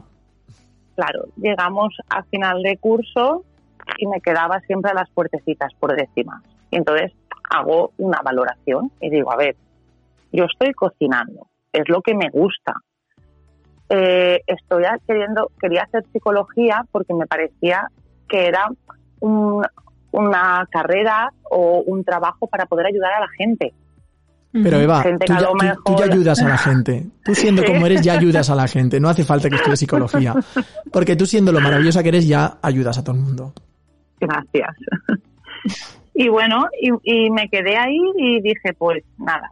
Claro, 0.96 1.24
llegamos 1.36 1.94
a 2.10 2.22
final 2.24 2.62
de 2.62 2.76
curso 2.78 3.44
y 3.98 4.06
me 4.06 4.20
quedaba 4.20 4.60
siempre 4.60 4.90
a 4.90 4.94
las 4.94 5.10
puertecitas 5.10 5.72
por 5.78 5.94
décimas. 5.94 6.42
Y 6.70 6.76
entonces 6.76 7.12
hago 7.50 7.92
una 7.98 8.20
valoración 8.22 8.90
y 9.00 9.10
digo, 9.10 9.32
a 9.32 9.36
ver, 9.36 9.56
yo 10.32 10.44
estoy 10.44 10.72
cocinando, 10.72 11.46
es 11.72 11.88
lo 11.88 12.00
que 12.02 12.14
me 12.14 12.28
gusta. 12.30 12.74
Eh, 13.88 14.40
estoy 14.46 14.84
queriendo, 15.06 15.50
quería 15.60 15.82
hacer 15.82 16.04
psicología 16.12 16.84
porque 16.90 17.12
me 17.14 17.26
parecía 17.26 17.88
que 18.28 18.46
era 18.46 18.68
un- 19.20 19.64
una 20.12 20.66
carrera 20.70 21.30
o 21.50 21.82
un 21.86 22.02
trabajo 22.04 22.46
para 22.46 22.66
poder 22.66 22.86
ayudar 22.86 23.12
a 23.12 23.20
la 23.20 23.28
gente. 23.36 23.72
Pero 24.52 24.78
Eva, 24.78 25.02
tú 25.02 25.08
ya, 25.26 25.38
tú- 25.38 25.56
tú 25.84 25.92
ya 25.92 25.96
mejor- 25.96 26.12
ayudas 26.12 26.42
a 26.42 26.48
la 26.48 26.58
gente. 26.58 27.06
Tú 27.24 27.34
siendo 27.34 27.64
como 27.64 27.86
eres 27.86 28.02
ya 28.02 28.12
ayudas 28.14 28.50
a 28.50 28.54
la 28.54 28.68
gente. 28.68 29.00
No 29.00 29.08
hace 29.08 29.24
falta 29.24 29.48
que 29.48 29.56
estudies 29.56 29.78
psicología. 29.80 30.34
Porque 30.92 31.16
tú 31.16 31.24
siendo 31.24 31.52
lo 31.52 31.60
maravillosa 31.60 32.02
que 32.02 32.10
eres 32.10 32.28
ya 32.28 32.58
ayudas 32.60 32.98
a 32.98 33.02
todo 33.04 33.16
el 33.16 33.22
mundo. 33.22 33.54
Gracias. 34.20 34.76
y 36.14 36.28
bueno, 36.28 36.66
y, 36.80 36.90
y 37.26 37.30
me 37.30 37.48
quedé 37.48 37.76
ahí 37.78 37.98
y 38.16 38.42
dije, 38.42 38.74
pues 38.76 39.02
nada, 39.18 39.50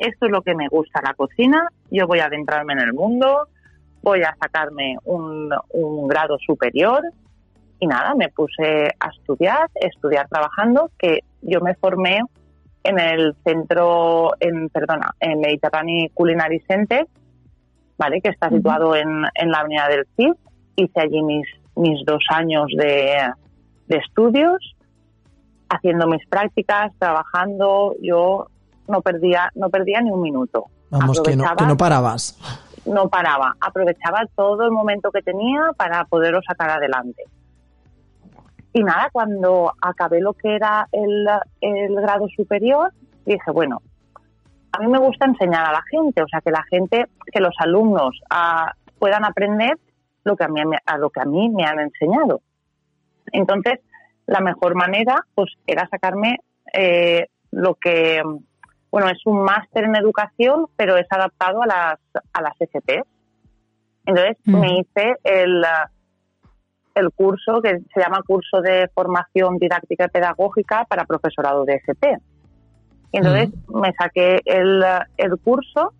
esto 0.00 0.26
es 0.26 0.32
lo 0.32 0.42
que 0.42 0.54
me 0.54 0.68
gusta, 0.68 1.00
la 1.02 1.14
cocina, 1.14 1.68
yo 1.90 2.06
voy 2.06 2.20
a 2.20 2.26
adentrarme 2.26 2.72
en 2.74 2.80
el 2.80 2.92
mundo, 2.92 3.48
voy 4.02 4.22
a 4.22 4.34
sacarme 4.40 4.96
un, 5.04 5.50
un 5.70 6.08
grado 6.08 6.38
superior 6.38 7.02
y 7.78 7.86
nada, 7.86 8.14
me 8.14 8.28
puse 8.28 8.88
a 8.98 9.08
estudiar, 9.08 9.70
estudiar 9.74 10.28
trabajando, 10.28 10.90
que 10.98 11.20
yo 11.42 11.60
me 11.60 11.74
formé 11.74 12.20
en 12.82 12.98
el 12.98 13.34
centro, 13.44 14.32
en, 14.40 14.68
perdona, 14.68 15.14
en 15.20 15.40
Mediterranean 15.40 16.08
Culinary 16.14 16.60
Center, 16.60 17.06
¿vale? 17.98 18.20
Que 18.20 18.30
está 18.30 18.48
situado 18.48 18.96
en, 18.96 19.24
en 19.34 19.50
la 19.50 19.58
avenida 19.58 19.88
del 19.88 20.06
Cid. 20.16 20.32
Hice 20.76 21.00
allí 21.00 21.22
mis, 21.22 21.46
mis 21.76 22.04
dos 22.06 22.22
años 22.30 22.66
de, 22.76 23.16
de 23.86 23.96
estudios, 23.96 24.76
haciendo 25.68 26.06
mis 26.06 26.26
prácticas, 26.26 26.92
trabajando. 26.98 27.94
Yo 28.00 28.46
no 28.90 29.00
perdía, 29.00 29.50
no 29.54 29.70
perdía 29.70 30.00
ni 30.00 30.10
un 30.10 30.20
minuto. 30.20 30.66
Vamos, 30.90 31.20
que 31.20 31.36
no, 31.36 31.44
que 31.56 31.66
no 31.66 31.76
parabas. 31.76 32.38
no 32.84 33.08
paraba, 33.08 33.54
aprovechaba 33.60 34.24
todo 34.34 34.64
el 34.64 34.72
momento 34.72 35.10
que 35.10 35.22
tenía 35.22 35.70
para 35.76 36.04
poderlo 36.04 36.40
sacar 36.46 36.70
adelante. 36.70 37.22
Y 38.72 38.82
nada, 38.82 39.08
cuando 39.12 39.72
acabé 39.80 40.20
lo 40.20 40.34
que 40.34 40.54
era 40.54 40.88
el, 40.92 41.26
el 41.60 41.94
grado 41.96 42.28
superior, 42.28 42.92
dije, 43.24 43.50
bueno, 43.50 43.82
a 44.72 44.80
mí 44.80 44.86
me 44.86 44.98
gusta 44.98 45.26
enseñar 45.26 45.66
a 45.66 45.72
la 45.72 45.82
gente, 45.90 46.22
o 46.22 46.28
sea, 46.28 46.40
que 46.40 46.50
la 46.50 46.62
gente, 46.70 47.06
que 47.32 47.40
los 47.40 47.54
alumnos 47.58 48.20
ah, 48.30 48.72
puedan 48.98 49.24
aprender 49.24 49.76
lo 50.24 50.36
que 50.36 50.44
a 50.44 50.48
mí, 50.48 50.60
a 50.86 50.98
lo 50.98 51.10
que 51.10 51.20
a 51.20 51.24
mí 51.24 51.48
me 51.48 51.64
han 51.64 51.80
enseñado. 51.80 52.42
Entonces, 53.32 53.80
la 54.26 54.40
mejor 54.40 54.74
manera, 54.74 55.24
pues, 55.34 55.52
era 55.66 55.88
sacarme 55.88 56.38
eh, 56.72 57.26
lo 57.50 57.74
que, 57.74 58.22
bueno, 58.90 59.08
es 59.08 59.20
un 59.24 59.42
máster 59.42 59.84
en 59.84 59.96
educación, 59.96 60.66
pero 60.76 60.96
es 60.96 61.06
adaptado 61.10 61.62
a 61.62 61.66
las, 61.66 61.98
a 62.32 62.42
las 62.42 62.60
FP. 62.60 63.02
Entonces, 64.06 64.36
Mm. 64.44 64.60
me 64.60 64.78
hice 64.80 65.14
el, 65.24 65.64
ah, 65.64 65.90
el 66.94 67.10
curso 67.12 67.60
que 67.62 67.78
se 67.94 68.00
llama 68.00 68.20
Curso 68.26 68.60
de 68.60 68.88
Formación 68.94 69.58
Didáctica 69.58 70.06
y 70.06 70.08
Pedagógica 70.08 70.84
para 70.88 71.04
Profesorado 71.04 71.64
de 71.64 71.74
FP. 71.76 72.16
Y 73.12 73.16
entonces 73.18 73.50
me 73.68 73.92
saqué 73.92 74.40
el, 74.44 74.82
ah, 74.82 75.06
el 75.16 75.38
curso 75.38 75.92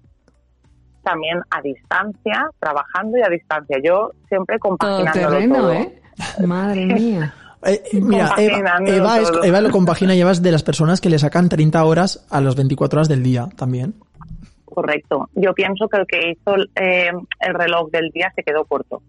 también 1.02 1.40
a 1.50 1.60
distancia, 1.62 2.50
trabajando 2.58 3.18
y 3.18 3.22
a 3.22 3.28
distancia. 3.28 3.78
Yo 3.82 4.10
siempre 4.28 4.58
Todo 4.58 4.70
compaginándolo 4.76 5.28
terreno, 5.30 5.56
todo. 5.56 5.72
¿eh? 5.72 5.98
Madre 6.46 6.86
mía. 6.86 7.34
Eh, 7.64 7.82
eh, 7.92 8.00
mira, 8.00 8.34
Eva, 8.38 8.78
Eva, 8.86 9.20
es-. 9.20 9.30
Eva 9.42 9.60
lo 9.60 9.70
compagina, 9.70 10.14
llevas 10.14 10.42
de 10.42 10.52
las 10.52 10.62
personas 10.62 11.00
que 11.00 11.10
le 11.10 11.18
sacan 11.18 11.48
30 11.48 11.84
horas 11.84 12.26
a 12.30 12.40
las 12.40 12.54
24 12.56 12.98
horas 12.98 13.08
del 13.08 13.22
día 13.22 13.48
también. 13.56 13.94
Correcto. 14.64 15.28
Yo 15.34 15.52
pienso 15.52 15.88
que 15.88 15.96
el 15.98 16.06
que 16.06 16.30
hizo 16.30 16.56
eh, 16.76 17.10
el 17.40 17.54
reloj 17.54 17.90
del 17.90 18.10
día 18.10 18.32
se 18.34 18.42
quedó 18.42 18.64
corto. 18.64 19.02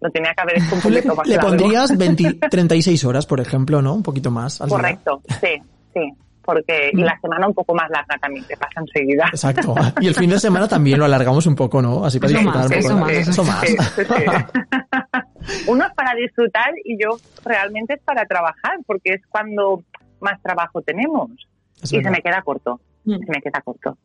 Lo 0.00 0.10
tenía 0.10 0.34
que 0.34 0.42
haber 0.42 0.58
hecho 0.58 0.74
un 0.74 0.80
poquito 0.82 1.14
más 1.14 1.26
le 1.26 1.36
largo. 1.36 1.48
pondrías 1.50 1.96
20 1.98 2.34
36 2.50 3.04
horas, 3.04 3.26
por 3.26 3.40
ejemplo, 3.40 3.80
¿no? 3.80 3.94
Un 3.94 4.02
poquito 4.02 4.30
más. 4.30 4.60
al 4.60 4.68
día. 4.68 4.76
Correcto, 4.76 5.22
sí, 5.40 5.62
sí. 5.94 6.12
Porque, 6.46 6.90
y 6.92 7.02
la 7.02 7.18
semana 7.20 7.46
un 7.48 7.52
poco 7.54 7.74
más 7.74 7.90
larga 7.90 8.16
también, 8.18 8.44
que 8.46 8.56
pasa 8.56 8.80
enseguida. 8.80 9.26
Exacto. 9.30 9.74
Y 10.00 10.06
el 10.06 10.14
fin 10.14 10.30
de 10.30 10.38
semana 10.40 10.66
también 10.68 10.98
lo 10.98 11.04
alargamos 11.04 11.44
un 11.46 11.54
poco, 11.56 11.82
¿no? 11.82 12.04
Así 12.04 12.18
para 12.20 12.30
Eso 12.32 12.38
disfrutar 12.40 12.62
más, 12.62 12.70
un 12.70 12.78
eso 12.78 12.88
poco. 12.88 13.00
más, 13.00 13.12
Eso 13.12 13.44
más. 13.44 13.60
Sí, 13.60 13.76
sí, 13.76 14.02
sí. 14.06 15.66
Uno 15.68 15.84
es 15.86 15.92
para 15.94 16.14
disfrutar 16.14 16.70
y 16.84 16.96
yo 17.02 17.18
realmente 17.44 17.94
es 17.94 18.00
para 18.02 18.24
trabajar, 18.26 18.78
porque 18.86 19.10
es 19.14 19.22
cuando 19.28 19.82
más 20.20 20.40
trabajo 20.42 20.80
tenemos. 20.82 21.30
Es 21.82 21.84
y 21.84 21.86
se 21.88 21.96
verdad. 21.96 22.10
me 22.12 22.22
queda 22.22 22.42
corto, 22.42 22.80
Mm. 23.04 23.18
se 23.24 23.30
me 23.32 23.40
queda 23.42 23.60
corto. 23.64 23.96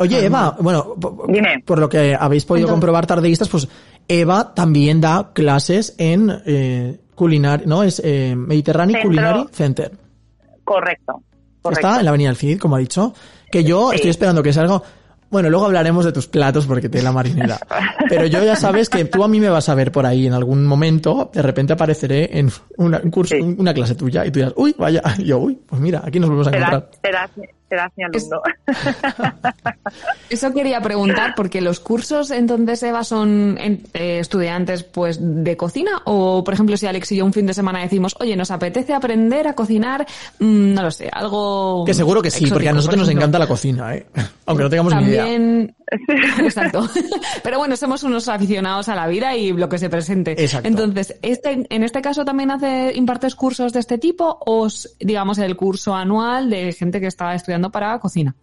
Oye, 0.00 0.24
Eva, 0.24 0.56
bueno, 0.60 0.94
Dime. 1.28 1.62
por 1.64 1.78
lo 1.78 1.88
que 1.88 2.16
habéis 2.18 2.44
podido 2.46 2.68
comprobar 2.68 3.06
tardeístas, 3.06 3.48
pues 3.48 3.68
Eva 4.08 4.54
también 4.54 5.00
da 5.00 5.30
clases 5.34 5.94
en 5.98 6.32
eh, 6.46 6.98
culinar, 7.14 7.66
¿no? 7.66 7.82
Es 7.82 8.00
eh, 8.04 8.34
Mediterranean 8.34 9.02
Centro. 9.02 9.08
Culinary 9.10 9.48
Center. 9.52 9.92
Correcto, 10.64 11.22
correcto. 11.68 11.86
Está 11.88 11.98
en 12.00 12.04
la 12.04 12.10
Avenida 12.10 12.28
del 12.28 12.36
Cid, 12.36 12.58
como 12.58 12.76
ha 12.76 12.78
dicho. 12.78 13.14
Que 13.50 13.64
yo 13.64 13.90
Sí. 13.90 13.96
estoy 13.96 14.10
esperando 14.10 14.42
que 14.42 14.52
salga. 14.52 14.82
Bueno, 15.30 15.50
luego 15.50 15.66
hablaremos 15.66 16.06
de 16.06 16.12
tus 16.12 16.26
platos 16.26 16.66
porque 16.66 16.88
te 16.88 17.02
la 17.02 17.12
marinera. 17.12 17.58
Pero 18.08 18.24
yo 18.26 18.42
ya 18.42 18.56
sabes 18.56 18.88
que 18.88 19.04
tú 19.04 19.22
a 19.22 19.28
mí 19.28 19.40
me 19.40 19.50
vas 19.50 19.68
a 19.68 19.74
ver 19.74 19.92
por 19.92 20.06
ahí 20.06 20.26
en 20.26 20.32
algún 20.32 20.64
momento. 20.66 21.30
De 21.34 21.42
repente 21.42 21.74
apareceré 21.74 22.38
en 22.38 22.50
una, 22.78 22.98
un 23.04 23.10
curso, 23.10 23.34
Sí. 23.36 23.42
una 23.42 23.74
clase 23.74 23.94
tuya 23.94 24.24
y 24.24 24.30
tú 24.30 24.38
dirás, 24.38 24.54
uy, 24.56 24.74
vaya. 24.78 25.02
Y 25.18 25.24
yo, 25.24 25.38
uy, 25.38 25.58
pues 25.66 25.80
mira, 25.82 26.02
aquí 26.04 26.18
nos 26.18 26.30
volvemos 26.30 26.46
a 26.52 26.56
encontrar. 26.56 26.90
serás, 27.02 27.30
serás 27.34 27.48
mi 27.96 28.04
alumno. 28.04 28.40
Eso 30.30 30.52
quería 30.52 30.80
preguntar, 30.80 31.34
porque 31.34 31.60
los 31.60 31.80
cursos 31.80 32.30
entonces, 32.30 32.82
Eva, 32.82 33.04
son 33.04 33.56
en- 33.58 33.82
eh, 33.94 34.18
estudiantes 34.20 34.82
pues 34.84 35.18
de 35.20 35.56
cocina 35.56 36.02
o, 36.04 36.44
por 36.44 36.54
ejemplo, 36.54 36.76
si 36.76 36.86
Alex 36.86 37.12
y 37.12 37.16
yo 37.16 37.24
un 37.24 37.32
fin 37.32 37.46
de 37.46 37.54
semana 37.54 37.80
decimos, 37.80 38.14
oye, 38.20 38.36
nos 38.36 38.50
apetece 38.50 38.94
aprender 38.94 39.48
a 39.48 39.54
cocinar, 39.54 40.06
mm, 40.38 40.74
no 40.74 40.82
lo 40.82 40.90
sé, 40.90 41.08
algo... 41.12 41.84
Que 41.84 41.94
seguro 41.94 42.20
que 42.22 42.30
sí, 42.30 42.46
porque 42.46 42.68
a 42.68 42.72
nosotros 42.72 42.96
por 42.96 43.06
nos 43.06 43.14
encanta 43.14 43.38
la 43.38 43.46
cocina, 43.46 43.94
¿eh? 43.94 44.06
Aunque 44.46 44.64
no 44.64 44.70
tengamos 44.70 44.94
ni 44.96 45.02
idea. 45.04 45.22
También, 45.24 45.74
exacto. 46.44 46.88
Pero 47.42 47.58
bueno, 47.58 47.76
somos 47.76 48.02
unos 48.02 48.28
aficionados 48.28 48.88
a 48.88 48.94
la 48.94 49.06
vida 49.06 49.36
y 49.36 49.52
lo 49.52 49.68
que 49.68 49.78
se 49.78 49.90
presente. 49.90 50.32
Exacto. 50.42 50.68
Entonces, 50.68 51.16
este, 51.22 51.66
en 51.68 51.82
este 51.82 52.00
caso 52.00 52.24
también 52.24 52.50
hace, 52.50 52.92
impartes 52.94 53.34
cursos 53.34 53.72
de 53.72 53.80
este 53.80 53.98
tipo 53.98 54.38
o, 54.46 54.68
digamos, 55.00 55.38
el 55.38 55.56
curso 55.56 55.94
anual 55.94 56.50
de 56.50 56.72
gente 56.72 57.00
que 57.00 57.06
está 57.08 57.34
estudiando 57.34 57.57
para 57.70 57.98
cocina. 57.98 58.34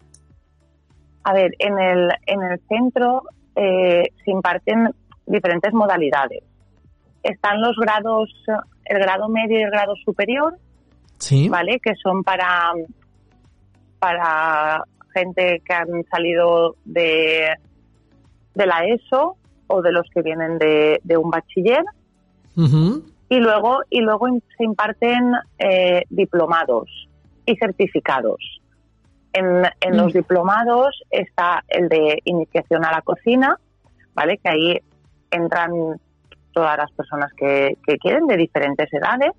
A 1.24 1.32
ver, 1.32 1.52
en 1.58 1.78
el, 1.78 2.10
en 2.26 2.42
el 2.42 2.60
centro 2.68 3.22
eh, 3.56 4.04
se 4.24 4.30
imparten 4.30 4.90
diferentes 5.26 5.72
modalidades. 5.72 6.42
Están 7.22 7.60
los 7.60 7.74
grados, 7.76 8.30
el 8.84 8.98
grado 8.98 9.28
medio 9.28 9.58
y 9.58 9.62
el 9.62 9.70
grado 9.70 9.94
superior, 10.04 10.56
Sí. 11.18 11.48
¿vale? 11.48 11.80
Que 11.80 11.94
son 11.96 12.22
para, 12.22 12.72
para 13.98 14.84
gente 15.14 15.62
que 15.64 15.72
han 15.74 16.04
salido 16.10 16.76
de, 16.84 17.48
de 18.54 18.66
la 18.66 18.84
ESO 18.84 19.36
o 19.66 19.82
de 19.82 19.92
los 19.92 20.06
que 20.14 20.22
vienen 20.22 20.58
de, 20.58 21.00
de 21.02 21.16
un 21.16 21.30
bachiller. 21.30 21.82
Y 23.28 23.40
luego, 23.40 23.80
y 23.90 24.00
luego 24.00 24.28
se 24.56 24.64
imparten 24.64 25.32
eh, 25.58 26.02
diplomados 26.10 26.88
y 27.44 27.56
certificados. 27.56 28.60
En, 29.38 29.64
en 29.80 29.92
Mm. 29.92 29.96
los 29.96 30.12
diplomados 30.12 31.02
está 31.10 31.62
el 31.68 31.88
de 31.88 32.18
iniciación 32.24 32.84
a 32.84 32.92
la 32.92 33.02
cocina, 33.02 33.58
¿vale? 34.14 34.38
Que 34.38 34.48
ahí 34.48 34.80
entran 35.30 35.70
todas 36.52 36.76
las 36.78 36.90
personas 36.92 37.30
que, 37.34 37.76
que 37.86 37.98
quieren 37.98 38.26
de 38.26 38.36
diferentes 38.36 38.92
edades. 38.92 39.32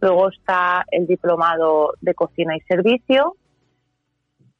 Luego 0.00 0.28
está 0.28 0.84
el 0.90 1.06
diplomado 1.06 1.94
de 2.00 2.14
cocina 2.14 2.56
y 2.56 2.60
servicio. 2.62 3.36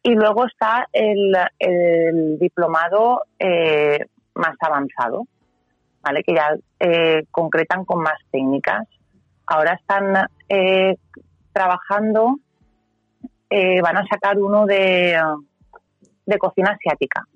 Y 0.02 0.14
luego 0.14 0.46
está 0.46 0.87
el, 0.92 1.35
el 1.59 2.38
diplomado 2.38 3.22
eh, 3.40 3.98
más 4.35 4.54
avanzado, 4.61 5.24
¿vale? 6.00 6.22
Que 6.22 6.35
ya 6.35 6.54
eh, 6.78 7.24
concretan 7.32 7.85
con 7.85 8.00
más 8.02 8.18
técnicas. 8.30 8.87
Ahora 9.48 9.72
están 9.74 10.28
eh, 10.48 10.94
trabajando, 11.52 12.37
eh, 13.50 13.80
van 13.82 13.96
a 13.98 14.04
sacar 14.06 14.38
uno 14.38 14.66
de, 14.66 15.16
de 16.26 16.38
cocina 16.38 16.70
asiática 16.78 17.26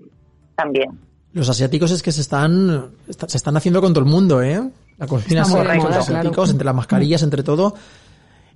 también. 0.57 0.91
Los 1.33 1.49
asiáticos 1.49 1.91
es 1.93 2.03
que 2.03 2.11
se 2.13 2.21
están, 2.23 2.91
está- 3.09 3.29
se 3.29 3.37
están 3.37 3.57
haciendo 3.57 3.81
con 3.81 3.93
todo 3.95 4.05
el 4.05 4.11
mundo, 4.11 4.43
¿eh? 4.43 4.61
La 4.99 5.07
cocina 5.07 5.43
asiática, 5.43 5.75
los 5.75 5.97
asiáticos, 5.97 6.35
claro. 6.35 6.51
entre 6.51 6.65
las 6.65 6.75
mascarillas, 6.75 7.23
entre 7.23 7.43
todo. 7.43 7.75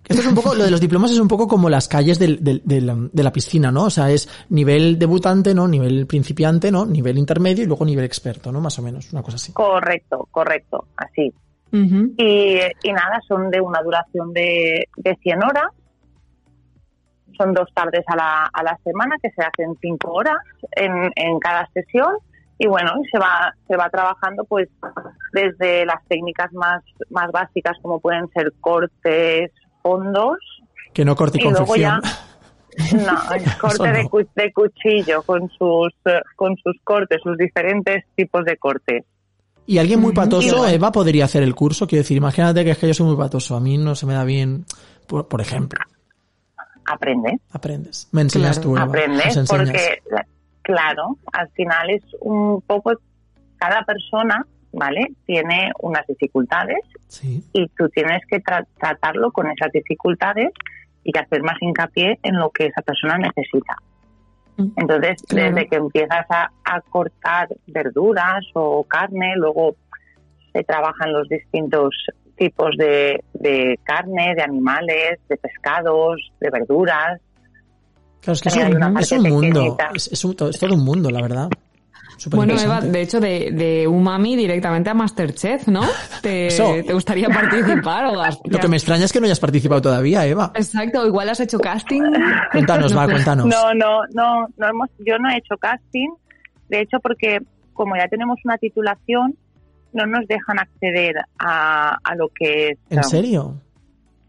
Esto 0.07 0.21
es 0.21 0.27
un 0.29 0.35
poco, 0.35 0.55
lo 0.55 0.64
de 0.64 0.71
los 0.71 0.81
diplomas 0.83 1.12
es 1.12 1.19
un 1.19 1.29
poco 1.29 1.49
como 1.49 1.71
las 1.71 1.88
calles 1.88 2.19
del- 2.19 2.45
del- 2.45 2.61
del- 2.64 3.09
de 3.11 3.23
la 3.23 3.33
piscina, 3.33 3.71
¿no? 3.73 3.85
O 3.85 3.90
sea, 3.90 4.11
es 4.11 4.29
nivel 4.51 4.99
debutante, 4.99 5.55
¿no? 5.55 5.67
Nivel 5.67 6.07
principiante, 6.07 6.71
¿no? 6.71 6.85
Nivel 6.85 7.17
intermedio 7.17 7.64
y 7.64 7.67
luego 7.67 7.87
nivel 7.87 8.05
experto, 8.05 8.53
¿no? 8.53 8.61
Más 8.61 8.79
o 8.79 8.83
menos, 8.83 9.11
una 9.14 9.23
cosa 9.23 9.37
así. 9.37 9.53
Correcto, 9.53 10.29
correcto, 10.31 10.88
así. 10.97 11.33
Y 11.73 12.93
nada, 12.93 13.21
son 13.27 13.51
de 13.51 13.61
una 13.61 13.81
duración 13.83 14.33
de, 14.33 14.88
de 14.97 15.17
100 15.23 15.43
horas. 15.43 15.67
Son 17.37 17.53
dos 17.55 17.68
tardes 17.75 18.05
a 18.07 18.16
la, 18.16 18.51
a 18.53 18.62
la 18.62 18.79
semana 18.85 19.16
que 19.23 19.31
se 19.31 19.42
hacen 19.42 19.77
cinco 19.81 20.12
horas 20.12 20.37
en, 20.73 21.11
en 21.16 21.38
cada 21.40 21.68
sesión. 21.75 22.14
Y 22.59 22.68
bueno, 22.68 22.92
y 23.03 23.09
se 23.09 23.18
va, 23.18 23.53
se 23.66 23.77
va 23.77 23.90
trabajando 23.90 24.44
pues 24.44 24.68
desde 25.33 25.85
las 25.87 26.05
técnicas 26.09 26.53
más, 26.53 26.83
más 27.11 27.31
básicas 27.33 27.77
como 27.83 27.99
pueden 28.01 28.29
ser 28.29 28.53
cortes, 28.61 29.51
fondos, 29.83 30.38
Que 30.92 31.05
no 31.05 31.16
corte 31.16 31.38
y 31.38 31.40
Y 31.40 31.44
luego 31.51 31.66
confección. 31.66 32.01
no, 33.07 33.35
el 33.35 33.59
corte 33.61 33.92
de, 33.92 34.03
no. 34.05 34.09
cu- 34.09 34.29
de 34.35 34.53
cuchillo 34.53 35.23
con 35.23 35.49
sus, 35.51 35.92
eh, 36.05 36.20
con 36.37 36.57
sus 36.57 36.77
cortes, 36.85 37.20
sus 37.23 37.37
diferentes 37.37 38.05
tipos 38.14 38.44
de 38.44 38.57
cortes. 38.57 39.05
Y 39.66 39.79
alguien 39.79 39.99
muy 40.01 40.12
patoso, 40.12 40.68
Eva, 40.68 40.92
podría 40.92 41.25
hacer 41.25 41.42
el 41.42 41.55
curso. 41.55 41.87
Quiero 41.87 42.03
decir, 42.03 42.18
imagínate 42.18 42.64
que 42.64 42.73
es 42.73 42.79
que 42.79 42.87
yo 42.87 42.94
soy 42.94 43.07
muy 43.07 43.16
patoso. 43.16 43.57
A 43.57 43.61
mí 43.61 43.79
no 43.79 43.94
se 43.94 44.05
me 44.07 44.12
da 44.12 44.23
bien, 44.23 44.66
por, 45.07 45.27
por 45.27 45.40
ejemplo. 45.40 45.81
Aprende. 46.87 47.38
Aprendes. 47.53 48.09
Me 48.12 48.23
enseñas 48.23 48.59
Claro, 48.59 48.70
tú, 48.70 48.77
Eva. 48.77 48.85
aprendes 48.87 49.37
enseñas. 49.37 49.49
porque 49.49 50.03
la- 50.11 50.27
claro 50.62 51.18
al 51.33 51.49
final 51.51 51.90
es 51.90 52.03
un 52.20 52.61
poco 52.62 52.92
cada 53.59 53.83
persona 53.85 54.47
vale 54.73 55.12
tiene 55.27 55.70
unas 55.81 56.07
dificultades 56.07 56.79
Sí. 57.09 57.44
y 57.53 57.68
tú 57.68 57.88
tienes 57.90 58.23
que 58.29 58.42
tra- 58.42 58.66
tratarlo 58.79 59.31
con 59.31 59.47
esas 59.51 59.70
dificultades 59.73 60.51
y 61.05 61.16
hacer 61.18 61.42
más 61.42 61.57
hincapié 61.61 62.18
en 62.23 62.37
lo 62.38 62.51
que 62.51 62.66
esa 62.66 62.81
persona 62.83 63.18
necesita 63.18 63.77
Mm. 64.57 64.68
entonces 64.77 65.23
Claro. 65.29 65.55
desde 65.55 65.68
que 65.68 65.77
empiezas 65.77 66.27
a, 66.31 66.51
a 66.64 66.81
cortar 66.83 67.49
verduras 67.66 68.44
o 68.55 68.85
carne 68.85 69.35
luego 69.37 69.77
se 70.53 70.62
trabajan 70.64 71.12
los 71.12 71.29
distintos 71.29 71.94
tipos 72.37 72.70
de, 72.77 73.23
de 73.35 73.79
carne 73.85 74.35
de 74.35 74.42
animales 74.42 75.18
de 75.29 75.37
pescados 75.37 76.16
de 76.40 76.51
verduras 76.51 77.20
Claro, 78.20 78.33
es 78.35 78.40
que 78.42 78.49
es 78.49 78.57
un, 78.57 78.99
es 78.99 79.33
mundo. 79.33 79.77
Es, 79.94 80.09
es 80.12 80.25
un- 80.25 80.35
es 80.51 80.59
todo 80.59 80.73
un 80.75 80.83
mundo, 80.85 81.11
la 81.11 81.20
verdad. 81.20 81.49
Súper 82.16 82.37
Bueno, 82.38 82.55
Eva, 82.59 82.81
de 82.81 83.03
hecho, 83.03 83.20
de, 83.20 83.51
de 83.53 83.87
Umami 83.87 84.35
directamente 84.37 84.88
a 84.88 84.94
Masterchef, 84.94 85.68
¿no? 85.68 85.83
¿Te. 86.23 86.49
¿te 86.49 86.92
gustaría 86.94 87.29
participar? 87.29 88.07
O 88.07 88.20
has- 88.23 88.38
Lo 88.44 88.59
que 88.59 88.68
me 88.68 88.77
extraña 88.77 89.05
es 89.05 89.12
que 89.12 89.20
no 89.20 89.27
hayas 89.27 89.40
participado 89.40 89.83
todavía, 89.83 90.25
Eva. 90.25 90.53
Exacto, 90.55 91.07
igual 91.07 91.29
has 91.29 91.40
hecho 91.40 91.59
casting. 91.59 92.01
Cuéntanos, 92.53 92.92
No 92.92 92.99
va, 92.99 93.05
cuéntanos. 93.07 93.44
No, 93.47 93.75
no, 93.75 94.01
no, 94.14 94.47
no 94.57 94.68
hemos, 94.68 94.88
yo 95.01 95.18
no 95.18 95.29
he 95.29 95.37
hecho 95.37 95.59
casting. 95.59 96.09
De 96.70 96.81
hecho, 96.81 97.01
porque 97.01 97.40
como 97.75 97.94
ya 97.97 98.09
tenemos 98.09 98.38
una 98.44 98.57
titulación, 98.57 99.35
no 99.95 100.07
nos 100.07 100.27
dejan 100.29 100.59
acceder 100.59 101.17
a, 101.39 101.99
a 102.03 102.15
lo 102.17 102.29
que 102.29 102.71
es. 102.71 102.79
¿En 102.91 103.03
serio? 103.05 103.55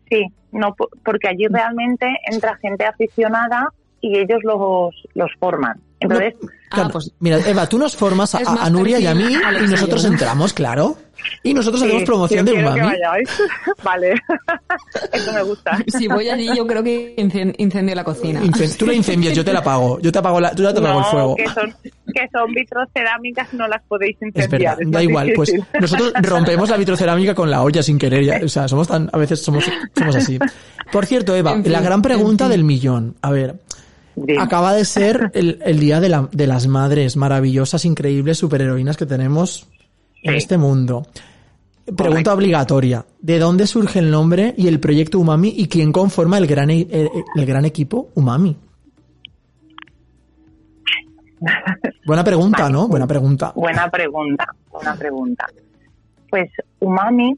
Sí, 0.09 0.25
no, 0.51 0.73
po- 0.75 0.89
porque 1.03 1.27
allí 1.27 1.47
realmente 1.49 2.07
entra 2.31 2.55
gente 2.57 2.85
aficionada 2.85 3.69
y 4.01 4.17
ellos 4.19 4.39
los, 4.43 4.93
los 5.15 5.31
forman. 5.39 5.79
Entonces, 5.99 6.35
Claro, 6.69 6.89
Ah, 6.89 6.91
pues- 6.91 7.11
Mira, 7.19 7.39
Eva, 7.39 7.67
tú 7.67 7.77
nos 7.77 7.95
formas 7.95 8.35
a, 8.35 8.69
Nuria 8.69 8.99
y 8.99 9.07
a 9.07 9.15
mí 9.15 9.23
y 9.33 9.67
nosotros 9.69 10.03
¿no? 10.05 10.11
entramos, 10.11 10.53
claro. 10.53 10.97
Y 11.41 11.53
nosotros 11.53 11.79
sí, 11.81 11.87
hacemos 11.87 12.03
promoción 12.03 12.45
yo 12.45 12.53
de 12.53 12.59
Umami. 12.59 12.81
vale, 13.83 14.13
eso 15.13 15.33
me 15.33 15.41
gusta. 15.43 15.77
Si 15.87 16.07
voy 16.07 16.29
allí, 16.29 16.49
yo 16.55 16.67
creo 16.67 16.83
que 16.83 17.15
incen- 17.15 17.55
incendio 17.57 17.95
la 17.95 18.03
cocina. 18.03 18.41
Incen- 18.41 18.77
Tú 18.77 18.85
la 18.85 18.93
incendias, 18.93 19.33
yo 19.33 19.43
te 19.45 19.53
la 19.53 19.63
pago. 19.63 19.99
Yo 20.01 20.11
te 20.11 20.19
apago, 20.19 20.39
la, 20.41 20.51
tú 20.53 20.63
ya 20.63 20.73
te 20.73 20.79
apago 20.79 20.99
el 20.99 21.05
fuego. 21.05 21.35
que 21.35 21.47
son, 21.47 21.73
que 22.15 22.27
son 22.31 22.51
vitrocerámicas, 22.53 23.53
no 23.53 23.67
las 23.67 23.83
podéis 23.83 24.15
Es 24.21 24.27
incendiar. 24.35 24.77
verdad, 24.77 24.81
es 24.81 24.91
da 24.91 24.97
más 24.99 25.03
igual. 25.03 25.33
Pues 25.35 25.53
nosotros 25.79 26.13
rompemos 26.21 26.69
la 26.69 26.77
vitrocerámica 26.77 27.35
con 27.35 27.51
la 27.51 27.61
olla 27.61 27.83
sin 27.83 27.99
querer. 27.99 28.23
ya, 28.23 28.39
o 28.43 28.47
sea, 28.47 28.67
somos 28.67 28.87
tan, 28.87 29.09
a 29.11 29.17
veces 29.17 29.41
somos, 29.43 29.65
somos 29.95 30.15
así. 30.15 30.39
Por 30.91 31.05
cierto, 31.05 31.35
Eva, 31.35 31.53
En 31.53 31.63
fin, 31.63 31.71
la 31.73 31.81
gran 31.81 32.01
pregunta 32.01 32.45
en 32.45 32.49
fin. 32.51 32.57
del 32.57 32.63
millón. 32.63 33.15
A 33.21 33.31
ver, 33.31 33.59
acaba 34.39 34.73
de 34.73 34.85
ser 34.85 35.29
el, 35.33 35.59
el 35.65 35.79
día 35.79 35.99
de, 35.99 36.09
la- 36.09 36.29
de 36.31 36.47
las 36.47 36.67
madres 36.67 37.17
maravillosas, 37.17 37.83
increíbles 37.85 38.37
superheroínas 38.37 38.95
que 38.97 39.05
tenemos 39.05 39.67
en 40.23 40.31
Sí. 40.31 40.37
este 40.37 40.57
mundo. 40.57 41.05
Pregunta 41.95 42.33
obligatoria. 42.33 43.05
¿De 43.19 43.37
dónde 43.37 43.67
surge 43.67 43.99
el 43.99 44.09
nombre 44.09 44.55
y 44.57 44.67
el 44.67 44.79
proyecto 44.79 45.19
Umami 45.19 45.53
y 45.55 45.67
quién 45.67 45.91
conforma 45.91 46.37
el 46.39 46.47
gran, 46.47 46.71
e- 46.71 46.87
el, 46.89 47.09
el 47.35 47.45
gran 47.45 47.63
equipo 47.65 48.09
Umami? 48.15 48.55
Buena 52.05 52.23
pregunta, 52.23 52.63
Vale. 52.63 52.73
¿no? 52.73 52.87
Buena 52.87 53.07
pregunta. 53.07 53.51
Buena 53.55 53.89
pregunta, 53.89 54.47
buena 54.71 54.95
pregunta. 54.95 55.45
Pues 56.29 56.49
umami 56.79 57.37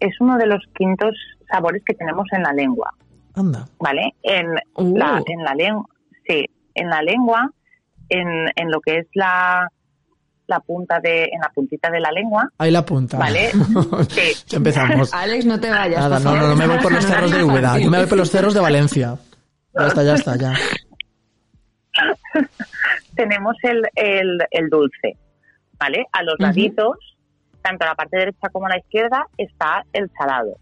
es 0.00 0.14
uno 0.20 0.36
de 0.38 0.46
los 0.46 0.62
quintos 0.76 1.14
sabores 1.50 1.82
que 1.84 1.94
tenemos 1.94 2.26
en 2.32 2.42
la 2.42 2.52
lengua, 2.52 2.92
Anda. 3.34 3.66
¿vale? 3.80 4.14
En 4.22 4.46
Uh. 4.76 4.96
la, 4.96 5.22
en 5.26 5.44
la 5.44 5.54
lengua, 5.54 5.86
sí, 6.26 6.44
en 6.74 6.88
la 6.90 7.02
lengua, 7.02 7.50
en, 8.08 8.28
en 8.54 8.70
lo 8.70 8.80
que 8.80 8.98
es 8.98 9.06
la, 9.14 9.68
la 10.46 10.60
punta 10.60 11.00
de, 11.00 11.24
en 11.24 11.40
la 11.40 11.50
puntita 11.54 11.90
de 11.90 12.00
la 12.00 12.10
lengua, 12.12 12.48
Ahí 12.58 12.70
la 12.70 12.84
punta. 12.84 13.18
¿vale? 13.18 13.50
Sí. 14.10 14.56
Empezamos. 14.56 15.12
Alex, 15.12 15.44
no 15.46 15.58
te 15.58 15.70
vayas. 15.70 16.00
Nada, 16.00 16.20
no, 16.20 16.34
no, 16.36 16.48
no 16.48 16.56
me 16.56 16.66
voy 16.66 16.78
por 16.78 16.92
los 16.92 17.04
cerros 17.04 17.30
de 17.30 17.42
Úbeda, 17.44 17.78
yo 17.78 17.90
me 17.90 17.98
voy 17.98 18.06
por 18.06 18.18
los 18.18 18.30
cerros 18.30 18.54
de 18.54 18.60
Valencia. 18.60 19.16
Ya 19.78 19.86
está, 19.86 20.02
ya 20.02 20.14
está, 20.14 20.36
ya. 20.36 20.52
tenemos 23.18 23.54
el, 23.64 23.82
el, 23.96 24.38
el 24.50 24.70
dulce, 24.70 25.16
¿vale? 25.78 26.06
A 26.12 26.22
los 26.22 26.36
laditos, 26.38 26.96
tanto 27.60 27.84
a 27.84 27.88
la 27.88 27.94
parte 27.94 28.16
derecha 28.16 28.48
como 28.50 28.66
a 28.66 28.70
la 28.70 28.78
izquierda, 28.78 29.26
está 29.36 29.84
el 29.92 30.08
salado. 30.16 30.56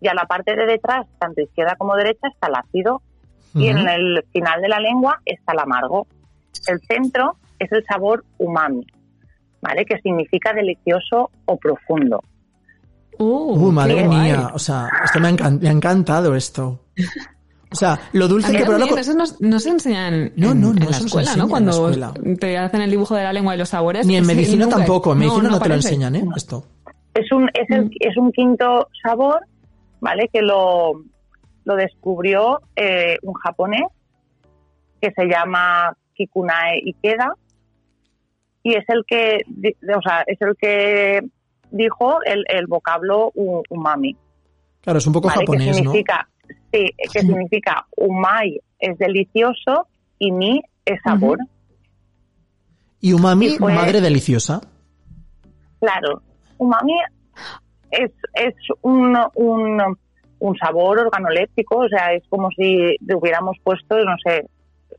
Y 0.00 0.08
a 0.08 0.14
la 0.14 0.24
parte 0.24 0.56
de 0.56 0.64
detrás, 0.66 1.06
tanto 1.18 1.40
izquierda 1.42 1.76
como 1.76 1.94
derecha, 1.94 2.26
está 2.32 2.48
el 2.48 2.54
ácido. 2.56 3.02
Y 3.54 3.68
en 3.68 3.78
el 3.88 4.24
final 4.32 4.60
de 4.62 4.68
la 4.68 4.78
lengua 4.80 5.20
está 5.24 5.52
el 5.52 5.58
amargo. 5.60 6.06
El 6.66 6.80
centro 6.80 7.36
es 7.58 7.70
el 7.72 7.84
sabor 7.84 8.24
umami, 8.38 8.86
¿vale? 9.60 9.84
Que 9.84 9.98
significa 10.00 10.52
delicioso 10.52 11.30
o 11.46 11.56
profundo. 11.56 12.22
Uh, 13.18 13.54
Uh, 13.68 13.72
madre 13.72 14.06
mía, 14.06 14.50
o 14.54 14.58
sea, 14.60 14.88
esto 15.04 15.18
me 15.18 15.28
ha, 15.28 15.30
encan- 15.32 15.60
me 15.60 15.68
ha 15.68 15.72
encantado 15.72 16.34
esto. 16.36 16.84
O 17.70 17.74
sea, 17.76 17.98
lo 18.12 18.28
dulce 18.28 18.50
que 18.56 18.62
probarlo 18.64 18.88
con- 18.88 18.98
eso 18.98 19.12
no, 19.14 19.24
no 19.40 19.58
se 19.60 19.68
enseña 19.70 20.08
en, 20.08 20.32
No, 20.36 20.52
en- 20.52 20.60
no, 20.60 20.68
no 20.72 20.74
en 20.84 20.90
la 20.90 20.96
escuela, 20.96 21.30
enseña 21.30 21.36
¿no? 21.36 21.42
en 21.44 21.50
Cuando 21.50 21.88
la 21.90 22.06
escuela. 22.08 22.36
te 22.40 22.56
hacen 22.58 22.80
el 22.80 22.90
dibujo 22.90 23.14
de 23.14 23.24
la 23.24 23.32
lengua 23.32 23.54
y 23.54 23.58
los 23.58 23.68
sabores. 23.68 24.06
Ni 24.06 24.16
en 24.16 24.24
Sí, 24.24 24.34
medicina 24.34 24.64
nunca- 24.64 24.76
tampoco, 24.78 25.12
en 25.12 25.18
medicina 25.18 25.48
no, 25.50 25.60
te 25.60 25.68
lo 25.68 25.74
enseñan, 25.74 26.16
¿eh? 26.16 26.24
Esto. 26.34 26.64
Es 27.14 27.30
un, 27.32 27.48
es, 27.52 27.68
el- 27.70 27.90
es 28.00 28.16
un 28.16 28.32
quinto 28.32 28.88
sabor, 29.02 29.40
¿vale? 30.00 30.30
Que 30.32 30.40
lo, 30.40 31.02
lo 31.64 31.76
descubrió 31.76 32.60
eh, 32.76 33.18
un 33.22 33.34
japonés 33.34 33.82
que 35.00 35.12
se 35.12 35.26
llama 35.26 35.94
Kikunae 36.14 36.80
Ikeda 36.84 37.32
y 38.62 38.74
es 38.76 38.84
el 38.88 39.04
que, 39.06 39.38
o 39.96 40.02
sea, 40.02 40.22
es 40.26 40.40
el 40.40 40.56
que 40.56 41.20
dijo 41.70 42.18
el, 42.24 42.44
el 42.48 42.66
vocablo 42.66 43.30
umami, 43.68 44.16
Claro, 44.80 44.98
es 45.00 45.06
un 45.06 45.12
poco 45.12 45.28
¿vale? 45.28 45.40
japonés, 45.40 45.76
que 45.76 45.82
¿no? 45.82 45.92
Sí, 46.72 46.86
que 47.12 47.20
significa 47.20 47.86
umai 47.96 48.60
es 48.78 48.96
delicioso 48.98 49.86
y 50.18 50.32
mi 50.32 50.62
es 50.84 51.00
sabor. 51.02 51.38
Y 53.00 53.12
umami, 53.12 53.46
Y 53.46 53.50
fue- 53.58 53.74
madre 53.74 54.00
deliciosa. 54.00 54.60
Claro, 55.80 56.22
umami 56.58 56.94
es, 57.90 58.10
es 58.34 58.54
un, 58.82 59.16
un, 59.36 59.80
un 60.40 60.56
sabor 60.58 60.98
organoléptico, 60.98 61.78
o 61.78 61.88
sea, 61.88 62.12
es 62.12 62.24
como 62.28 62.48
si 62.50 62.96
le 63.00 63.14
hubiéramos 63.14 63.56
puesto, 63.62 63.96
no 63.98 64.16
sé, 64.24 64.46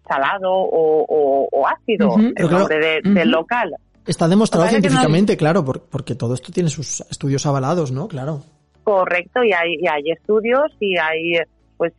salado 0.07 0.51
o, 0.53 1.05
o- 1.07 1.49
o 1.51 1.67
ácido, 1.67 2.15
el 2.17 2.33
claro, 2.33 2.59
nombre 2.59 2.79
de- 2.79 3.01
del 3.13 3.29
local. 3.29 3.73
Está 4.07 4.27
demostrado 4.27 4.65
no- 4.65 4.71
científicamente, 4.71 5.35
claro, 5.37 5.63
por- 5.65 5.83
porque 5.83 6.15
todo 6.15 6.33
esto 6.33 6.51
tiene 6.53 6.69
sus 6.69 7.01
estudios 7.01 7.45
avalados, 7.45 7.91
¿no? 7.91 8.07
Claro. 8.07 8.41
Correcto, 8.83 9.43
y 9.43 9.51
hay, 9.51 9.75
y 9.79 9.87
hay 9.87 10.11
estudios 10.11 10.71
y 10.79 10.97
hay, 10.97 11.33
pues, 11.79 11.93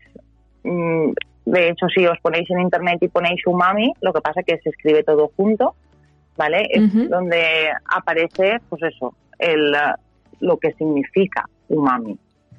mm, 0.63 1.11
de 1.47 1.69
hecho, 1.71 1.87
si 1.89 2.07
os 2.07 2.19
ponéis 2.21 2.49
en 2.51 2.61
internet 2.61 2.99
y 3.01 3.09
ponéis 3.09 3.41
umami, 3.47 3.93
lo 4.03 4.13
que 4.13 4.21
pasa 4.21 4.41
es 4.41 4.47
que 4.47 4.59
se 4.59 4.69
escribe 4.69 5.03
todo 5.03 5.33
junto, 5.37 5.75
¿vale? 6.37 6.69
Es 6.71 7.09
donde 7.09 7.71
aparece, 7.93 8.59
pues 8.69 8.83
eso, 8.83 9.15
el, 9.39 9.75
eh, 9.75 9.95
lo 10.41 10.59
que 10.59 10.73
significa 10.75 11.49
umami. 11.69 12.19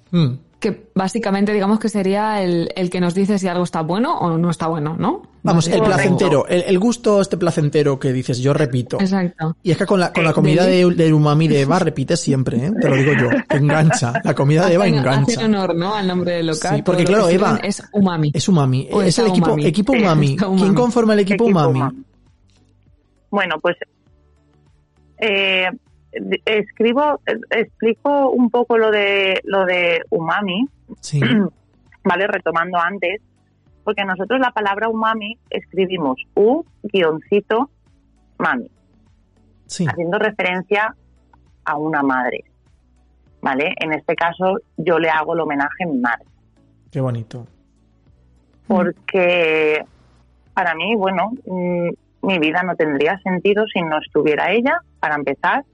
Mm. 0.09 0.33
Que 0.59 0.87
básicamente 0.93 1.53
digamos 1.53 1.79
que 1.79 1.89
sería 1.89 2.43
el, 2.43 2.69
el 2.75 2.89
que 2.89 2.99
nos 2.99 3.15
dice 3.15 3.39
si 3.39 3.47
algo 3.47 3.63
está 3.63 3.81
bueno 3.81 4.17
o 4.17 4.37
no 4.37 4.49
está 4.49 4.67
bueno, 4.67 4.95
¿no? 4.97 5.23
Vamos, 5.43 5.67
el 5.67 5.81
placentero, 5.81 6.45
el, 6.47 6.61
el 6.67 6.77
gusto 6.79 7.19
este 7.19 7.35
placentero 7.37 7.97
que 7.99 8.13
dices, 8.13 8.37
yo 8.39 8.53
repito. 8.53 8.99
Exacto. 8.99 9.57
Y 9.63 9.71
es 9.71 9.77
que 9.77 9.85
con 9.87 9.99
la, 9.99 10.13
con 10.13 10.23
la 10.23 10.33
comida 10.33 10.65
de, 10.65 10.85
de 10.93 11.11
umami 11.13 11.47
de 11.47 11.61
Eva 11.61 11.79
repites 11.79 12.19
siempre, 12.19 12.57
¿eh? 12.67 12.71
Te 12.79 12.87
lo 12.89 12.95
digo 12.95 13.11
yo. 13.13 13.29
Te 13.49 13.57
engancha. 13.57 14.13
La 14.23 14.35
comida 14.35 14.67
de 14.67 14.75
Eva 14.75 14.85
Hacen- 14.85 14.97
engancha. 14.99 15.39
hacen 15.39 15.55
honor, 15.55 15.75
¿no? 15.75 15.95
Al 15.95 16.05
nombre 16.07 16.33
del 16.33 16.47
local. 16.47 16.75
Sí, 16.75 16.81
porque 16.83 17.03
claro, 17.05 17.27
Eva, 17.29 17.59
Es 17.63 17.81
umami. 17.91 18.31
Es 18.33 18.47
umami. 18.47 18.87
O 18.91 19.01
es 19.01 19.17
el 19.17 19.27
equipo, 19.27 19.47
umami. 19.47 19.65
equipo 19.65 19.93
umami. 19.99 20.37
¿Quién 20.37 20.73
conforma 20.75 21.13
el 21.13 21.19
equipo, 21.21 21.45
Equipo 21.45 21.59
umami? 21.59 21.79
umami. 21.79 22.03
Bueno, 23.31 23.55
pues 23.61 23.77
eh, 25.17 25.67
escribo, 26.45 27.19
explico 27.49 28.29
un 28.29 28.49
poco 28.49 28.77
lo 28.77 28.91
de 28.91 29.39
lo 29.45 29.65
de 29.65 30.01
umami, 30.09 30.65
Sí. 30.99 31.19
¿vale? 32.03 32.27
Retomando 32.27 32.77
antes, 32.77 33.21
porque 33.83 34.03
nosotros 34.05 34.39
la 34.39 34.51
palabra 34.51 34.89
umami 34.89 35.37
escribimos 35.49 36.17
u 36.35 36.63
guioncito 36.83 37.69
mami, 38.37 38.69
Sí. 39.65 39.85
haciendo 39.87 40.19
referencia 40.19 40.95
a 41.65 41.77
una 41.77 42.01
madre, 42.03 42.43
¿vale? 43.41 43.73
En 43.79 43.93
este 43.93 44.15
caso 44.15 44.57
yo 44.77 44.99
le 44.99 45.09
hago 45.09 45.33
el 45.33 45.41
homenaje 45.41 45.83
a 45.83 45.87
mi 45.87 45.97
madre. 45.99 46.25
Qué 46.91 47.01
bonito. 47.01 47.47
porque 48.67 49.83
para 50.53 50.75
mí, 50.75 50.95
bueno, 50.95 51.31
mm, 51.45 51.89
mi 52.25 52.39
vida 52.39 52.63
no 52.63 52.75
tendría 52.75 53.19
sentido 53.19 53.65
si 53.67 53.81
no 53.81 53.97
estuviera 53.99 54.51
ella, 54.51 54.77
para 54.99 55.15
empezar. 55.15 55.65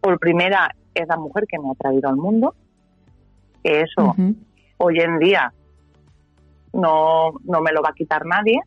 Por 0.00 0.18
primera, 0.18 0.74
es 0.94 1.08
la 1.08 1.16
mujer 1.16 1.46
que 1.48 1.58
me 1.58 1.70
ha 1.70 1.74
traído 1.74 2.10
al 2.10 2.16
mundo, 2.16 2.54
que 3.62 3.80
eso 3.82 4.14
hoy 4.76 5.00
en 5.00 5.18
día 5.18 5.52
no, 6.72 7.32
no 7.44 7.60
me 7.60 7.72
lo 7.72 7.82
va 7.82 7.90
a 7.90 7.94
quitar 7.94 8.24
nadie, 8.26 8.60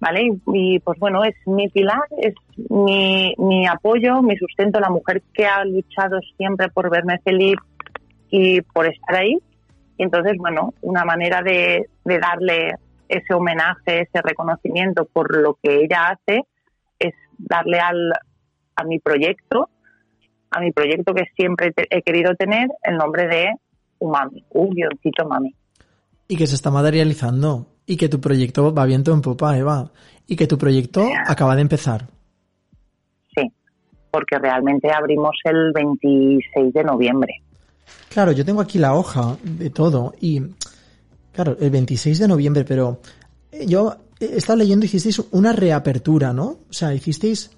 ¿vale? 0.00 0.28
Y, 0.52 0.78
pues 0.80 0.98
bueno, 0.98 1.24
es 1.24 1.34
mi 1.46 1.68
pilar, 1.68 2.02
es 2.18 2.34
mi, 2.68 3.34
mi 3.38 3.66
apoyo, 3.66 4.22
mi 4.22 4.36
sustento, 4.36 4.80
la 4.80 4.90
mujer 4.90 5.22
que 5.32 5.46
ha 5.46 5.64
luchado 5.64 6.18
siempre 6.36 6.68
por 6.70 6.90
verme 6.90 7.18
feliz 7.24 7.56
y 8.30 8.60
por 8.62 8.86
estar 8.86 9.16
ahí. 9.16 9.38
Y 9.96 10.02
entonces, 10.02 10.34
bueno, 10.38 10.74
una 10.82 11.04
manera 11.04 11.42
de, 11.42 11.88
de 12.04 12.18
darle 12.18 12.74
ese 13.08 13.32
homenaje, 13.34 14.02
ese 14.02 14.22
reconocimiento 14.22 15.04
por 15.04 15.36
lo 15.36 15.54
que 15.62 15.84
ella 15.84 16.08
hace, 16.08 16.42
es 16.98 17.14
darle 17.38 17.78
al, 17.78 18.12
a 18.76 18.84
mi 18.84 18.98
proyecto, 18.98 19.68
a 20.50 20.60
mi 20.60 20.72
proyecto 20.72 21.14
que 21.14 21.24
siempre 21.36 21.72
te- 21.72 21.86
he 21.90 22.02
querido 22.02 22.34
tener, 22.34 22.68
el 22.82 22.96
nombre 22.96 23.26
de 23.28 23.52
Umami, 23.98 24.44
un 24.50 24.70
guioncito 24.70 25.26
mami. 25.28 25.54
Y 26.28 26.36
que 26.36 26.46
se 26.46 26.54
está 26.54 26.70
materializando. 26.70 27.66
Y 27.86 27.96
que 27.96 28.08
tu 28.08 28.20
proyecto 28.20 28.72
va 28.72 28.86
viento 28.86 29.12
en 29.12 29.20
popa, 29.20 29.56
Eva. 29.58 29.90
Y 30.26 30.36
que 30.36 30.46
tu 30.46 30.56
proyecto 30.56 31.06
acaba 31.26 31.54
de 31.54 31.62
empezar. 31.62 32.08
porque 34.14 34.38
realmente 34.38 34.88
abrimos 34.92 35.36
el 35.42 35.72
26 35.72 36.72
de 36.72 36.84
noviembre. 36.84 37.42
Claro, 38.08 38.30
yo 38.30 38.44
tengo 38.44 38.60
aquí 38.60 38.78
la 38.78 38.94
hoja 38.94 39.36
de 39.42 39.70
todo 39.70 40.14
y, 40.20 40.40
claro, 41.32 41.56
el 41.58 41.70
26 41.70 42.20
de 42.20 42.28
noviembre, 42.28 42.64
pero 42.64 43.00
eh, 43.50 43.66
yo 43.66 43.96
he 44.20 44.36
estado 44.36 44.60
leyendo, 44.60 44.86
hicisteis 44.86 45.20
una 45.32 45.52
reapertura, 45.52 46.32
¿no? 46.32 46.44
O 46.44 46.72
sea, 46.72 46.94
hicisteis 46.94 47.50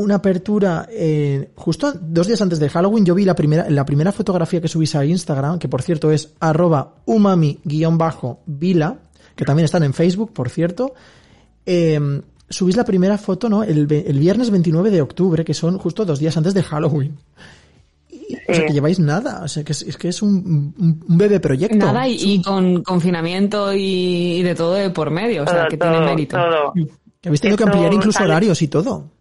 una 0.00 0.14
apertura 0.16 0.86
eh, 0.90 1.50
justo 1.56 1.92
dos 2.00 2.26
días 2.28 2.40
antes 2.40 2.60
de 2.60 2.68
Halloween. 2.68 3.04
Yo 3.04 3.14
vi 3.16 3.24
la 3.24 3.34
primera, 3.34 3.68
la 3.68 3.84
primera 3.84 4.12
fotografía 4.12 4.60
que 4.60 4.68
subís 4.68 4.94
a 4.94 5.04
Instagram, 5.04 5.58
que 5.58 5.68
por 5.68 5.82
cierto 5.82 6.12
es 6.12 6.34
arroba 6.38 6.94
umami-vila, 7.04 8.96
que 9.34 9.44
también 9.44 9.64
están 9.64 9.82
en 9.82 9.92
Facebook, 9.92 10.32
por 10.32 10.50
cierto. 10.50 10.94
Eh, 11.66 12.20
subís 12.48 12.76
la 12.76 12.84
primera 12.84 13.18
foto, 13.18 13.48
¿no? 13.48 13.62
El, 13.64 13.90
el 13.92 14.18
viernes 14.18 14.50
29 14.50 14.90
de 14.90 15.02
octubre, 15.02 15.44
que 15.44 15.54
son 15.54 15.78
justo 15.78 16.04
dos 16.04 16.18
días 16.18 16.36
antes 16.36 16.54
de 16.54 16.62
Halloween. 16.62 17.16
Y- 18.10 18.34
O 18.50 18.54
sea, 18.54 18.66
que 18.66 18.72
lleváis 18.72 18.98
nada. 19.00 19.40
O 19.42 19.48
sea, 19.48 19.64
que 19.64 19.72
es, 19.72 19.82
es 19.82 19.96
que 19.96 20.08
es 20.08 20.22
un, 20.22 20.74
bebé 21.08 21.40
proyecto. 21.40 21.76
Nada, 21.76 22.06
y, 22.06 22.14
Es 22.16 22.22
un- 22.24 22.30
y 22.30 22.42
con 22.42 22.82
confinamiento 22.84 23.72
y, 23.74 24.38
y 24.38 24.42
de 24.42 24.54
todo 24.54 24.74
de 24.74 24.90
por 24.90 25.10
medio, 25.10 25.42
o 25.42 25.46
sea, 25.46 25.60
Todo, 25.62 25.68
que 25.70 25.76
tiene 25.76 26.00
mérito. 26.00 26.36
todo. 26.36 26.72
que 27.20 27.28
habéis 27.28 27.40
tenido 27.40 27.56
que 27.58 27.64
ampliar 27.64 27.92
incluso 27.92 28.18
sale- 28.18 28.30
horarios 28.30 28.62
y 28.62 28.68
todo. 28.68 29.17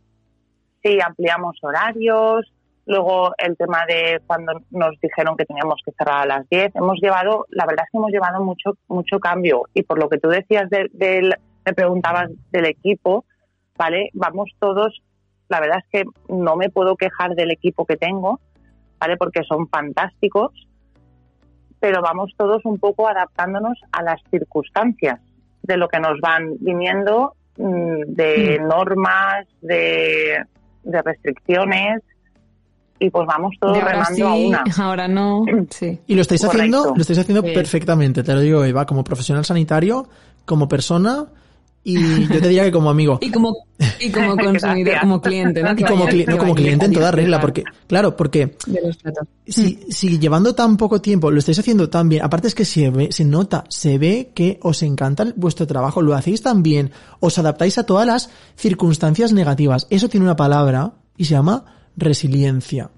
Sí, 0.88 1.00
ampliamos 1.02 1.58
horarios. 1.62 2.52
Luego 2.86 3.34
el 3.38 3.58
tema 3.58 3.86
de 3.86 4.22
cuando 4.26 4.54
nos 4.72 4.98
dijeron 5.02 5.36
que 5.36 5.44
teníamos 5.46 5.82
que 5.86 5.92
cerrar 5.92 6.22
a 6.22 6.26
las 6.26 6.50
10. 6.50 6.74
Hemos 6.76 6.98
llevado, 7.02 7.46
la 7.50 7.66
verdad 7.66 7.84
es 7.86 7.92
que 7.92 7.98
hemos 7.98 8.12
llevado 8.12 8.42
mucho 8.44 8.78
mucho 8.88 9.20
cambio. 9.20 9.64
Y 9.74 9.84
por 9.84 10.00
lo 10.00 10.08
que 10.08 10.18
tú 10.20 10.30
decías 10.30 10.70
de- 10.70 10.90
del, 10.94 11.36
me 11.66 11.74
preguntabas 11.74 12.30
del 12.52 12.66
equipo, 12.66 13.26
¿vale? 13.78 14.10
Vamos 14.14 14.50
todos, 14.60 15.02
la 15.50 15.60
verdad 15.60 15.80
es 15.80 15.86
que 15.92 16.06
no 16.34 16.56
me 16.56 16.70
puedo 16.70 16.96
quejar 16.96 17.36
del 17.36 17.52
equipo 17.52 17.86
que 17.86 17.98
tengo, 17.98 18.40
¿vale? 19.00 19.18
Porque 19.18 19.44
son 19.44 19.68
fantásticos, 19.68 20.54
pero 21.82 22.02
vamos 22.02 22.32
todos 22.38 22.64
un 22.64 22.80
poco 22.80 23.10
adaptándonos 23.10 23.78
a 23.92 24.02
las 24.02 24.22
circunstancias 24.32 25.20
de 25.64 25.76
lo 25.76 25.90
que 25.90 26.00
nos 26.00 26.22
van 26.22 26.54
viniendo, 26.62 27.34
mm, 27.58 28.02
de 28.16 28.60
normas, 28.62 29.46
de, 29.62 30.42
de 30.88 31.02
restricciones, 31.02 32.02
y 33.00 33.10
pues 33.12 33.28
vamos 33.28 33.54
todos 33.60 33.76
ahora 33.78 33.92
remando 33.92 34.16
sí, 34.16 34.22
a 34.22 34.34
una. 34.34 34.64
ahora 34.80 35.08
no, 35.08 35.46
sí. 35.70 36.00
Y 36.08 36.16
lo 36.16 36.22
estáis 36.22 36.42
Correcto. 36.42 36.60
haciendo, 36.60 36.96
lo 36.96 37.02
estáis 37.02 37.20
haciendo 37.20 37.44
Sí. 37.44 37.54
perfectamente, 37.54 38.24
te 38.24 38.34
lo 38.34 38.40
digo, 38.40 38.64
Eva, 38.66 38.86
como 38.86 39.04
profesional 39.04 39.46
sanitario, 39.46 40.08
como 40.46 40.68
persona 40.68 41.26
y 41.90 42.28
yo 42.28 42.42
te 42.42 42.48
diría 42.50 42.66
que 42.66 42.72
como 42.72 42.90
amigo. 42.90 43.18
Y 43.22 43.32
como, 43.32 43.56
y 44.00 44.10
como 44.10 44.36
consumidor, 44.44 45.00
como 45.00 45.22
cliente, 45.22 45.64
¿no? 45.64 45.72
Y 45.78 45.84
como, 45.84 46.06
cli- 46.08 46.28
no, 46.28 46.38
como 46.38 46.54
cliente 46.54 46.86
en 46.86 46.92
toda 46.94 47.12
regla, 47.12 47.40
porque, 47.40 47.64
claro, 47.88 48.16
porque 48.18 48.58
si, 49.46 49.80
si 49.90 50.20
llevando 50.20 50.54
tan 50.54 50.76
poco 50.78 51.00
tiempo 51.02 51.32
lo 51.32 51.40
estáis 51.40 51.60
haciendo 51.60 51.90
tan 51.90 52.10
bien, 52.10 52.24
aparte 52.24 52.48
es 52.50 52.56
que 52.56 52.66
se 52.66 52.90
ve, 52.90 53.08
se 53.12 53.24
nota, 53.24 53.64
se 53.70 53.98
ve 53.98 54.32
que 54.36 54.60
os 54.62 54.84
encanta 54.84 55.26
vuestro 55.36 55.66
trabajo, 55.66 56.02
lo 56.02 56.14
hacéis 56.14 56.42
tan 56.42 56.62
bien, 56.62 56.92
os 57.22 57.38
adaptáis 57.38 57.78
a 57.78 57.86
todas 57.86 58.06
las 58.06 58.30
circunstancias 58.56 59.32
negativas. 59.32 59.88
Eso 59.90 60.10
tiene 60.10 60.26
una 60.26 60.36
palabra 60.36 60.94
y 61.16 61.26
se 61.26 61.32
llama 61.36 61.64
resiliencia. 61.96 62.90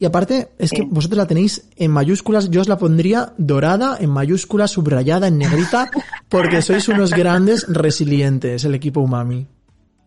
Y 0.00 0.06
aparte, 0.06 0.48
es 0.58 0.70
que 0.70 0.82
vosotros 0.82 1.18
la 1.18 1.26
tenéis 1.26 1.68
en 1.76 1.90
mayúsculas, 1.90 2.48
yo 2.50 2.62
os 2.62 2.68
la 2.68 2.78
pondría 2.78 3.34
dorada, 3.36 3.98
en 4.00 4.08
mayúsculas, 4.08 4.70
subrayada, 4.70 5.28
en 5.28 5.36
negrita, 5.36 5.90
porque 6.30 6.62
sois 6.62 6.88
unos 6.88 7.12
grandes 7.12 7.66
resilientes, 7.68 8.64
el 8.64 8.74
equipo 8.74 9.00
Umami. 9.00 9.46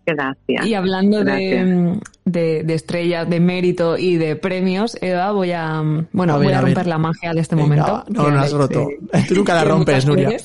Gracias. 0.06 0.65
Y 0.65 0.73
hablando 0.73 1.19
de, 1.23 1.23
Gracias. 1.23 1.99
de, 2.25 2.63
de 2.63 2.73
estrellas, 2.73 3.29
de 3.29 3.39
mérito 3.39 3.95
y 3.97 4.17
de 4.17 4.36
premios, 4.36 4.97
Eva, 4.99 5.32
voy 5.32 5.51
a, 5.51 5.82
mm, 5.82 6.08
bueno, 6.12 6.34
A 6.34 6.38
ver, 6.39 6.47
voy 6.47 6.53
a, 6.56 6.62
romper 6.62 6.88
la 6.88 6.97
magia 6.97 7.32
de 7.32 7.39
este 7.39 7.56
Venga, 7.56 7.67
momento. 7.67 8.03
no, 8.10 8.29
no 8.32 8.39
has 8.41 8.51
roto. 8.51 8.88
eh, 9.13 9.25
Tú 9.29 9.36
nunca 9.36 9.53
la 9.53 9.63
rompes, 9.71 10.06
Nuria. 10.08 10.36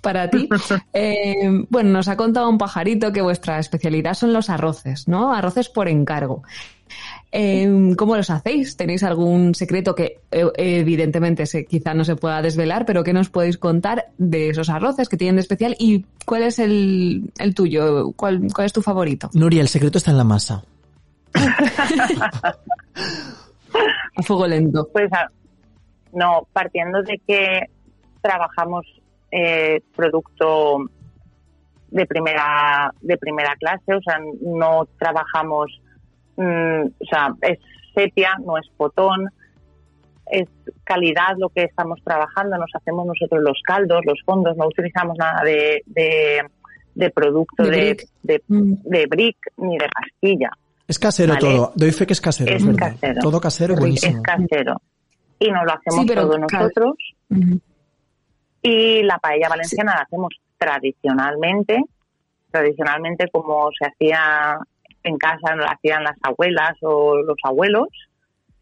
Para 0.00 0.28
ti. 0.30 0.48
Eh, 0.94 1.34
bueno, 1.68 1.90
nos 1.90 2.08
ha 2.08 2.16
contado 2.16 2.48
un 2.48 2.58
pajarito 2.58 3.12
que 3.12 3.20
vuestra 3.20 3.58
especialidad 3.60 4.14
son 4.14 4.32
los 4.32 4.48
arroces, 4.50 5.06
¿no? 5.06 5.32
Arroces 5.32 5.68
por 5.68 5.88
encargo. 5.88 6.42
Eh, 7.30 7.92
¿Cómo 7.98 8.16
los 8.16 8.30
hacéis? 8.30 8.76
¿Tenéis 8.76 9.02
algún 9.02 9.54
secreto 9.54 9.94
que 9.94 10.20
eh, 10.30 10.46
evidentemente 10.56 11.44
se, 11.46 11.66
quizá 11.66 11.92
no 11.92 12.04
se 12.04 12.16
pueda 12.16 12.40
desvelar, 12.40 12.86
pero 12.86 13.04
qué 13.04 13.12
nos 13.12 13.28
podéis 13.28 13.58
contar 13.58 14.06
de 14.16 14.48
esos 14.48 14.70
arroces 14.70 15.08
que 15.10 15.16
tienen 15.18 15.36
de 15.36 15.42
especial 15.42 15.76
y 15.78 16.06
cuál 16.24 16.44
es 16.44 16.58
el, 16.58 17.30
el 17.38 17.54
tuyo? 17.54 18.12
¿Cuál, 18.16 18.48
¿Cuál 18.54 18.66
es 18.66 18.72
tu 18.72 18.80
favorito? 18.80 19.28
Nuria, 19.34 19.60
el 19.60 19.68
secreto 19.68 19.98
está 19.98 20.10
en 20.10 20.16
la 20.18 20.24
masa. 20.24 20.64
A 24.16 24.22
fuego 24.22 24.46
lento. 24.46 24.88
Pues 24.92 25.12
a- 25.12 25.28
no, 26.12 26.46
partiendo 26.52 27.02
de 27.02 27.20
que 27.26 27.60
trabajamos 28.22 28.86
eh, 29.30 29.80
producto 29.94 30.78
de 31.90 32.06
primera 32.06 32.92
de 33.00 33.16
primera 33.18 33.54
clase, 33.56 33.94
o 33.94 34.00
sea, 34.02 34.18
no 34.42 34.86
trabajamos, 34.98 35.80
mm, 36.38 36.86
o 37.00 37.04
sea, 37.10 37.34
es 37.42 37.58
sepia, 37.94 38.30
no 38.44 38.56
es 38.58 38.66
potón, 38.76 39.28
es 40.30 40.48
calidad 40.84 41.36
lo 41.38 41.48
que 41.50 41.64
estamos 41.64 42.00
trabajando, 42.04 42.56
nos 42.58 42.70
hacemos 42.74 43.06
nosotros 43.06 43.42
los 43.42 43.60
caldos, 43.64 44.00
los 44.04 44.20
fondos, 44.24 44.56
no 44.56 44.66
utilizamos 44.66 45.16
nada 45.18 45.42
de, 45.44 45.82
de, 45.86 46.42
de 46.94 47.10
producto 47.10 47.62
De 47.64 47.70
de, 47.70 47.76
brick. 47.94 48.08
de, 48.22 48.42
Mm. 48.48 48.74
de 48.84 49.06
brick 49.06 49.36
ni 49.56 49.78
de 49.78 49.88
pastilla. 49.88 50.50
Es 50.86 50.98
casero 50.98 51.34
Vale. 51.34 51.40
todo. 51.46 51.72
Doy 51.74 51.92
fe 51.92 52.06
que 52.06 52.12
es 52.14 52.20
casero, 52.20 52.50
es, 52.54 52.62
Es 52.62 52.66
verdad. 52.66 52.92
casero. 52.92 53.20
Todo 53.20 53.40
casero, 53.40 53.74
buenísimo. 53.76 54.16
Es 54.16 54.22
casero. 54.22 54.80
Y 55.38 55.50
nos 55.50 55.64
lo 55.64 55.72
hacemos 55.72 56.00
Sí, 56.00 56.06
pero 56.08 56.22
todo 56.22 56.46
claro. 56.46 56.64
nosotros. 56.64 56.96
Y 58.62 59.02
la 59.02 59.18
paella 59.18 59.48
valenciana 59.48 59.94
la 59.94 60.02
hacemos 60.02 60.30
tradicionalmente, 60.58 61.78
tradicionalmente 62.50 63.28
como 63.30 63.68
se 63.78 63.86
hacía 63.86 64.58
en 65.08 65.18
casa, 65.18 65.56
lo 65.56 65.64
hacían 65.64 66.04
las 66.04 66.16
abuelas 66.22 66.76
o 66.82 67.16
los 67.16 67.36
abuelos. 67.42 67.88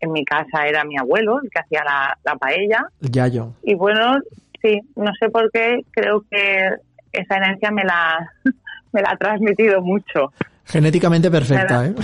En 0.00 0.12
mi 0.12 0.24
casa 0.24 0.66
era 0.66 0.85
mi 0.85 0.96
abuelo 0.98 1.40
el 1.42 1.50
que 1.50 1.61
hacía 1.61 1.82
la, 1.85 2.16
la 2.24 2.37
paella. 2.37 2.87
El 3.00 3.11
yayo. 3.11 3.52
Y 3.62 3.74
bueno, 3.74 4.18
sí, 4.62 4.80
no 4.94 5.12
sé 5.18 5.28
por 5.30 5.50
qué, 5.50 5.85
creo 5.90 6.24
que 6.30 6.68
esa 7.12 7.37
herencia 7.37 7.70
me 7.70 7.85
la, 7.85 8.30
me 8.92 9.02
la 9.02 9.11
ha 9.11 9.16
transmitido 9.16 9.80
mucho. 9.80 10.32
Genéticamente 10.64 11.30
perfecta, 11.30 11.87
¿eh? 11.87 11.94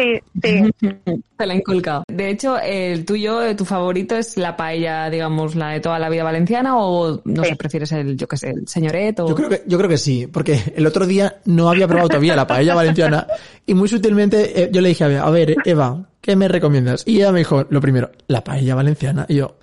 Sí, 0.00 0.20
sí. 0.42 0.70
Te 1.36 1.46
la 1.46 1.54
he 1.54 1.56
inculcado. 1.56 2.04
De 2.08 2.28
hecho, 2.30 2.58
el 2.58 3.04
tuyo, 3.04 3.42
eh, 3.42 3.54
tu 3.54 3.64
favorito 3.64 4.16
es 4.16 4.36
la 4.36 4.56
paella, 4.56 5.08
digamos, 5.08 5.54
la 5.54 5.70
de 5.70 5.80
toda 5.80 5.98
la 5.98 6.08
vida 6.10 6.22
valenciana 6.22 6.76
o, 6.78 7.20
no 7.24 7.44
Sí. 7.44 7.50
sé, 7.50 7.56
prefieres 7.56 7.92
el, 7.92 8.16
yo 8.16 8.28
qué 8.28 8.36
sé, 8.36 8.50
el 8.50 8.68
señoret 8.68 9.18
o... 9.20 9.28
Yo 9.28 9.34
creo 9.34 9.48
que, 9.48 9.62
yo 9.66 9.78
creo 9.78 9.88
que 9.88 9.96
sí, 9.98 10.26
porque 10.26 10.60
el 10.76 10.86
otro 10.86 11.06
día 11.06 11.36
no 11.46 11.70
había 11.70 11.88
probado 11.88 12.08
todavía 12.08 12.36
la 12.36 12.46
paella 12.46 12.74
valenciana 12.74 13.26
y 13.66 13.74
muy 13.74 13.88
sutilmente 13.88 14.62
eh, 14.64 14.68
yo 14.72 14.80
le 14.80 14.90
dije 14.90 15.04
a 15.04 15.08
ver, 15.08 15.18
a 15.18 15.30
ver, 15.30 15.56
Eva, 15.64 16.06
¿qué 16.20 16.36
me 16.36 16.48
recomiendas? 16.48 17.04
Y 17.06 17.16
ella 17.16 17.32
me 17.32 17.38
dijo, 17.38 17.66
lo 17.70 17.80
primero, 17.80 18.10
la 18.26 18.44
paella 18.44 18.74
valenciana. 18.74 19.24
Y 19.28 19.36
yo, 19.36 19.56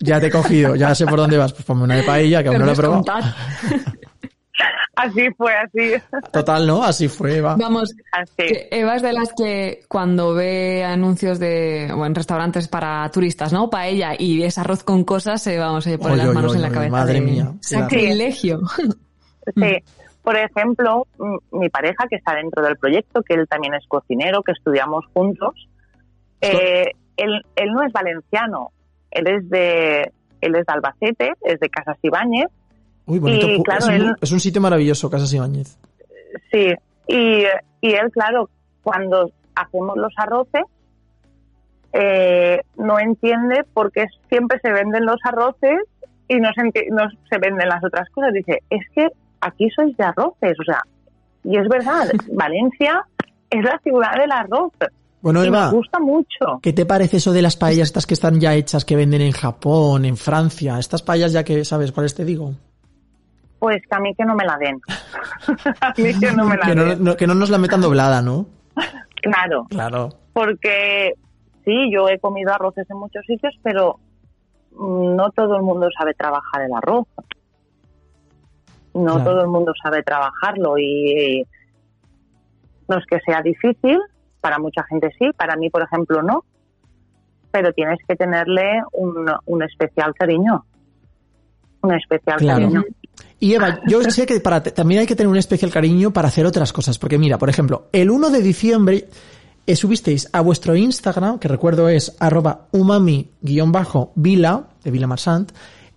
ya 0.00 0.20
te 0.20 0.26
he 0.28 0.30
cogido, 0.30 0.76
ya 0.76 0.94
sé 0.94 1.06
por 1.06 1.18
dónde 1.18 1.36
vas, 1.36 1.52
pues 1.52 1.64
ponme 1.64 1.84
una 1.84 1.96
de 1.96 2.02
paella 2.04 2.42
que 2.42 2.48
aún 2.48 2.58
no 2.58 2.66
la 2.66 2.72
he 2.72 2.76
probado. 2.76 3.04
Así 4.98 5.28
fue, 5.36 5.52
así. 5.54 5.92
Total, 6.32 6.66
¿no? 6.66 6.82
Así 6.82 7.08
fue, 7.08 7.36
Eva. 7.38 7.56
Vamos, 7.58 7.94
Así. 8.12 8.42
Eva 8.70 8.96
es 8.96 9.02
de 9.02 9.12
las 9.12 9.32
que 9.32 9.80
cuando 9.88 10.34
ve 10.34 10.84
anuncios 10.84 11.38
de, 11.38 11.92
o 11.96 12.04
en 12.04 12.14
restaurantes 12.14 12.66
para 12.68 13.08
turistas, 13.10 13.52
¿no? 13.52 13.70
Paella 13.70 14.12
y 14.18 14.42
es 14.42 14.58
arroz 14.58 14.82
con 14.82 15.04
cosas, 15.04 15.40
se 15.42 15.56
vamos, 15.58 15.84
se 15.84 15.98
pone 15.98 16.14
Oy, 16.14 16.18
las 16.18 16.34
manos 16.34 16.50
oy, 16.52 16.56
en 16.56 16.62
la 16.62 16.68
oy, 16.68 16.74
cabeza. 16.74 16.90
madre 16.92 17.14
de- 17.14 17.20
mía. 17.20 17.52
Sacrilegio. 17.60 18.60
Sí. 19.56 19.76
Por 20.22 20.36
ejemplo, 20.36 21.06
mm, 21.18 21.58
mi 21.58 21.68
pareja 21.70 22.06
que 22.10 22.16
está 22.16 22.34
dentro 22.34 22.62
del 22.62 22.76
proyecto, 22.76 23.22
que 23.22 23.34
él 23.34 23.46
también 23.48 23.74
es 23.74 23.86
cocinero, 23.88 24.42
que 24.42 24.52
estudiamos 24.52 25.06
juntos, 25.14 25.54
eh, 26.40 26.90
él, 27.16 27.42
él 27.56 27.72
no 27.72 27.82
es 27.82 27.92
valenciano, 27.92 28.72
él 29.10 29.26
es 29.26 29.48
de 29.48 30.12
él 30.40 30.54
es 30.54 30.66
de 30.66 30.72
Albacete, 30.72 31.32
es 31.42 31.58
de 31.60 31.68
Casas 31.70 31.96
Ibáñez, 32.02 32.46
Uy, 33.08 33.18
bonito. 33.18 33.48
Y, 33.48 33.62
claro, 33.64 33.80
es, 33.80 33.88
un, 33.88 33.94
él- 33.94 34.14
es 34.20 34.32
un 34.32 34.38
sitio 34.40 34.60
maravilloso, 34.60 35.10
Casas 35.10 35.32
Ibáñez. 35.34 35.76
sí, 36.52 36.72
y, 37.08 37.42
y 37.80 37.92
él, 37.94 38.10
claro, 38.12 38.48
cuando 38.82 39.30
hacemos 39.56 39.96
los 39.96 40.12
arroces, 40.16 40.62
eh, 41.92 42.60
no 42.76 42.98
entiende 42.98 43.64
por 43.74 43.90
qué 43.92 44.06
siempre 44.28 44.58
se 44.62 44.70
venden 44.72 45.06
los 45.06 45.16
arroces 45.24 45.78
y 46.28 46.36
no 46.36 46.48
se, 46.54 46.60
enti- 46.62 46.90
no 46.90 47.08
se 47.30 47.38
venden 47.38 47.68
las 47.68 47.82
otras 47.84 48.08
cosas. 48.10 48.32
Dice, 48.34 48.62
es 48.70 48.82
que 48.94 49.08
aquí 49.40 49.68
sois 49.74 49.96
de 49.96 50.04
arroces, 50.04 50.56
o 50.60 50.64
sea, 50.64 50.82
y 51.44 51.56
es 51.56 51.68
verdad, 51.68 52.10
Valencia 52.32 53.06
es 53.50 53.64
la 53.64 53.78
ciudad 53.82 54.12
del 54.18 54.30
arroz. 54.32 54.72
Bueno, 55.20 55.42
y 55.42 55.48
Eva, 55.48 55.64
nos 55.64 55.72
gusta 55.72 55.98
mucho. 55.98 56.60
¿qué 56.62 56.72
te 56.72 56.86
parece 56.86 57.16
eso 57.16 57.32
de 57.32 57.42
las 57.42 57.56
paellas 57.56 57.88
estas 57.88 58.06
que 58.06 58.14
están 58.14 58.38
ya 58.38 58.54
hechas, 58.54 58.84
que 58.84 58.94
venden 58.94 59.22
en 59.22 59.32
Japón, 59.32 60.04
en 60.04 60.16
Francia? 60.16 60.78
Estas 60.78 61.02
paellas 61.02 61.32
ya 61.32 61.42
que 61.42 61.64
sabes 61.64 61.90
cuáles 61.90 62.14
te 62.14 62.24
digo. 62.24 62.52
Pues 63.58 63.78
que 63.88 63.96
a 63.96 64.00
mí 64.00 64.14
que 64.14 64.24
no 64.24 64.34
me 64.34 64.44
la 64.44 64.56
den. 64.58 64.80
a 65.80 65.92
mí 65.96 66.18
que 66.20 66.32
no 66.32 66.44
me 66.44 66.56
la 66.56 66.66
Que 66.66 66.74
no, 66.74 66.84
den. 66.84 67.04
no- 67.04 67.16
que 67.16 67.26
no 67.26 67.34
nos 67.34 67.50
la 67.50 67.58
metan 67.58 67.80
doblada, 67.80 68.22
¿no? 68.22 68.46
Claro. 69.22 69.66
Claro. 69.68 70.10
porque 70.32 71.14
sí, 71.64 71.90
yo 71.92 72.08
he 72.08 72.20
comido 72.20 72.52
arroces 72.54 72.88
en 72.88 72.98
muchos 72.98 73.24
sitios, 73.26 73.52
pero 73.64 73.98
no 74.78 75.30
todo 75.34 75.56
el 75.56 75.62
mundo 75.62 75.88
sabe 75.98 76.14
trabajar 76.14 76.62
el 76.62 76.72
arroz. 76.72 77.06
No 78.94 79.14
Claro. 79.16 79.24
todo 79.24 79.40
el 79.42 79.48
mundo 79.48 79.72
sabe 79.82 80.04
trabajarlo 80.04 80.78
y 80.78 81.44
no 82.88 82.96
es 82.98 83.04
que 83.06 83.18
sea 83.26 83.42
difícil, 83.42 83.98
para 84.40 84.58
mucha 84.60 84.84
gente 84.84 85.10
sí, 85.18 85.30
para 85.36 85.56
mí, 85.56 85.68
por 85.68 85.82
ejemplo, 85.82 86.22
no, 86.22 86.44
pero 87.50 87.72
tienes 87.72 87.98
que 88.06 88.14
tenerle 88.14 88.82
un, 88.92 89.26
un 89.46 89.62
especial 89.64 90.14
cariño. 90.14 90.64
Un 91.82 91.94
especial 91.94 92.38
Claro. 92.38 92.60
cariño. 92.60 92.84
Y 93.40 93.54
Eva, 93.54 93.80
yo 93.88 94.02
sé 94.10 94.26
que 94.26 94.40
para, 94.40 94.62
también 94.62 95.00
hay 95.00 95.06
que 95.06 95.14
tener 95.16 95.28
un 95.28 95.36
especial 95.36 95.70
cariño 95.70 96.12
para 96.12 96.28
hacer 96.28 96.44
otras 96.46 96.72
cosas. 96.72 96.98
Porque 96.98 97.18
mira, 97.18 97.38
por 97.38 97.48
ejemplo, 97.50 97.88
el 97.92 98.10
1 98.10 98.30
de 98.30 98.42
diciembre 98.42 99.08
eh, 99.66 99.76
subisteis 99.76 100.28
a 100.32 100.40
vuestro 100.40 100.74
Instagram, 100.76 101.38
que 101.38 101.46
recuerdo 101.48 101.88
es 101.88 102.16
arroba 102.18 102.68
umami-vila, 103.42 104.68
de 104.82 104.90
Vila 104.90 105.06
Marsant, 105.06 105.52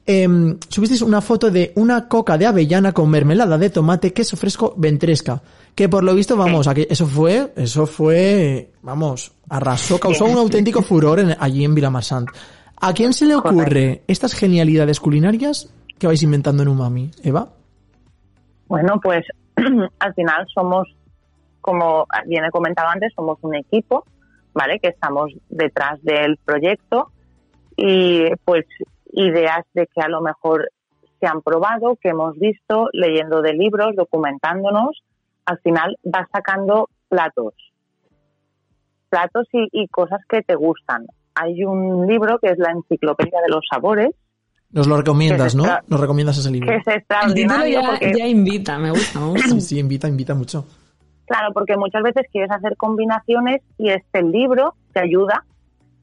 em, 0.05 0.57
subisteis 0.67 1.01
una 1.01 1.21
foto 1.21 1.49
de 1.51 1.71
una 1.75 2.07
coca 2.07 2.37
de 2.37 2.45
avellana 2.45 2.91
con 2.91 3.09
mermelada 3.09 3.57
de 3.57 3.69
tomate, 3.69 4.13
queso 4.13 4.35
fresco, 4.35 4.73
ventresca. 4.77 5.41
Que 5.75 5.87
por 5.87 6.03
lo 6.03 6.13
visto, 6.13 6.35
vamos, 6.35 6.67
aquí- 6.67 6.85
eso 6.89 7.07
fue, 7.07 7.53
eso 7.55 7.85
fue, 7.85 8.71
vamos, 8.81 9.31
arrasó, 9.49 9.99
causó 9.99 10.25
un 10.25 10.37
auténtico 10.37 10.81
furor 10.81 11.19
en- 11.19 11.37
allí 11.39 11.63
en 11.63 11.73
Vila 11.75 11.89
Marsant. 11.89 12.29
¿A 12.83 12.93
quién 12.93 13.13
se 13.13 13.25
le 13.25 13.35
ocurre 13.35 14.03
estas 14.07 14.33
genialidades 14.33 14.99
culinarias 14.99 15.69
que 16.01 16.07
vais 16.07 16.23
inventando 16.23 16.63
en 16.63 16.69
Umami, 16.69 17.11
Eva? 17.23 17.47
Bueno, 18.65 18.99
pues 18.99 19.23
al 19.99 20.13
final 20.15 20.47
somos, 20.51 20.87
como 21.61 22.07
bien 22.25 22.43
he 22.43 22.49
comentado 22.49 22.89
antes, 22.89 23.13
somos 23.15 23.37
un 23.43 23.53
equipo, 23.53 24.03
¿vale? 24.51 24.79
Que 24.79 24.87
estamos 24.87 25.31
detrás 25.47 26.01
del 26.01 26.37
proyecto 26.43 27.11
y 27.77 28.31
pues 28.45 28.65
ideas 29.13 29.63
de 29.75 29.85
que 29.93 30.01
a 30.01 30.07
lo 30.07 30.21
mejor 30.21 30.71
se 31.19 31.27
han 31.27 31.43
probado, 31.43 31.97
que 32.01 32.09
hemos 32.09 32.35
visto, 32.39 32.89
leyendo 32.93 33.43
de 33.43 33.53
libros, 33.53 33.95
documentándonos, 33.95 35.03
al 35.45 35.59
final 35.59 35.97
vas 36.03 36.27
sacando 36.33 36.89
platos, 37.09 37.53
platos 39.07 39.47
y, 39.53 39.67
y 39.71 39.87
cosas 39.87 40.21
que 40.27 40.41
te 40.41 40.55
gustan. 40.55 41.05
Hay 41.35 41.63
un 41.63 42.07
libro 42.07 42.39
que 42.39 42.49
es 42.49 42.57
la 42.57 42.71
Enciclopedia 42.71 43.39
de 43.41 43.49
los 43.49 43.63
Sabores, 43.71 44.15
Nos 44.73 44.87
lo 44.87 44.97
recomiendas, 44.97 45.53
¿no? 45.55 45.65
Nos 45.87 45.99
recomiendas 45.99 46.37
ese 46.37 46.47
que 46.49 46.53
libro. 46.53 46.71
es 46.71 46.77
El 46.77 46.83
título 46.83 46.97
extraordinario 46.97 47.81
ya, 47.81 47.89
porque 47.89 48.13
ya 48.17 48.27
invita, 48.27 48.77
me 48.77 48.91
gusta, 48.91 49.19
me 49.19 49.25
gusta. 49.27 49.47
Sí, 49.49 49.61
sí, 49.61 49.79
invita, 49.79 50.07
invita 50.07 50.33
mucho. 50.33 50.65
Claro, 51.25 51.53
porque 51.53 51.75
muchas 51.77 52.03
veces 52.03 52.25
quieres 52.31 52.51
hacer 52.51 52.75
combinaciones 52.77 53.61
y 53.77 53.89
este 53.89 54.21
libro 54.23 54.75
te 54.93 54.99
ayuda 55.01 55.43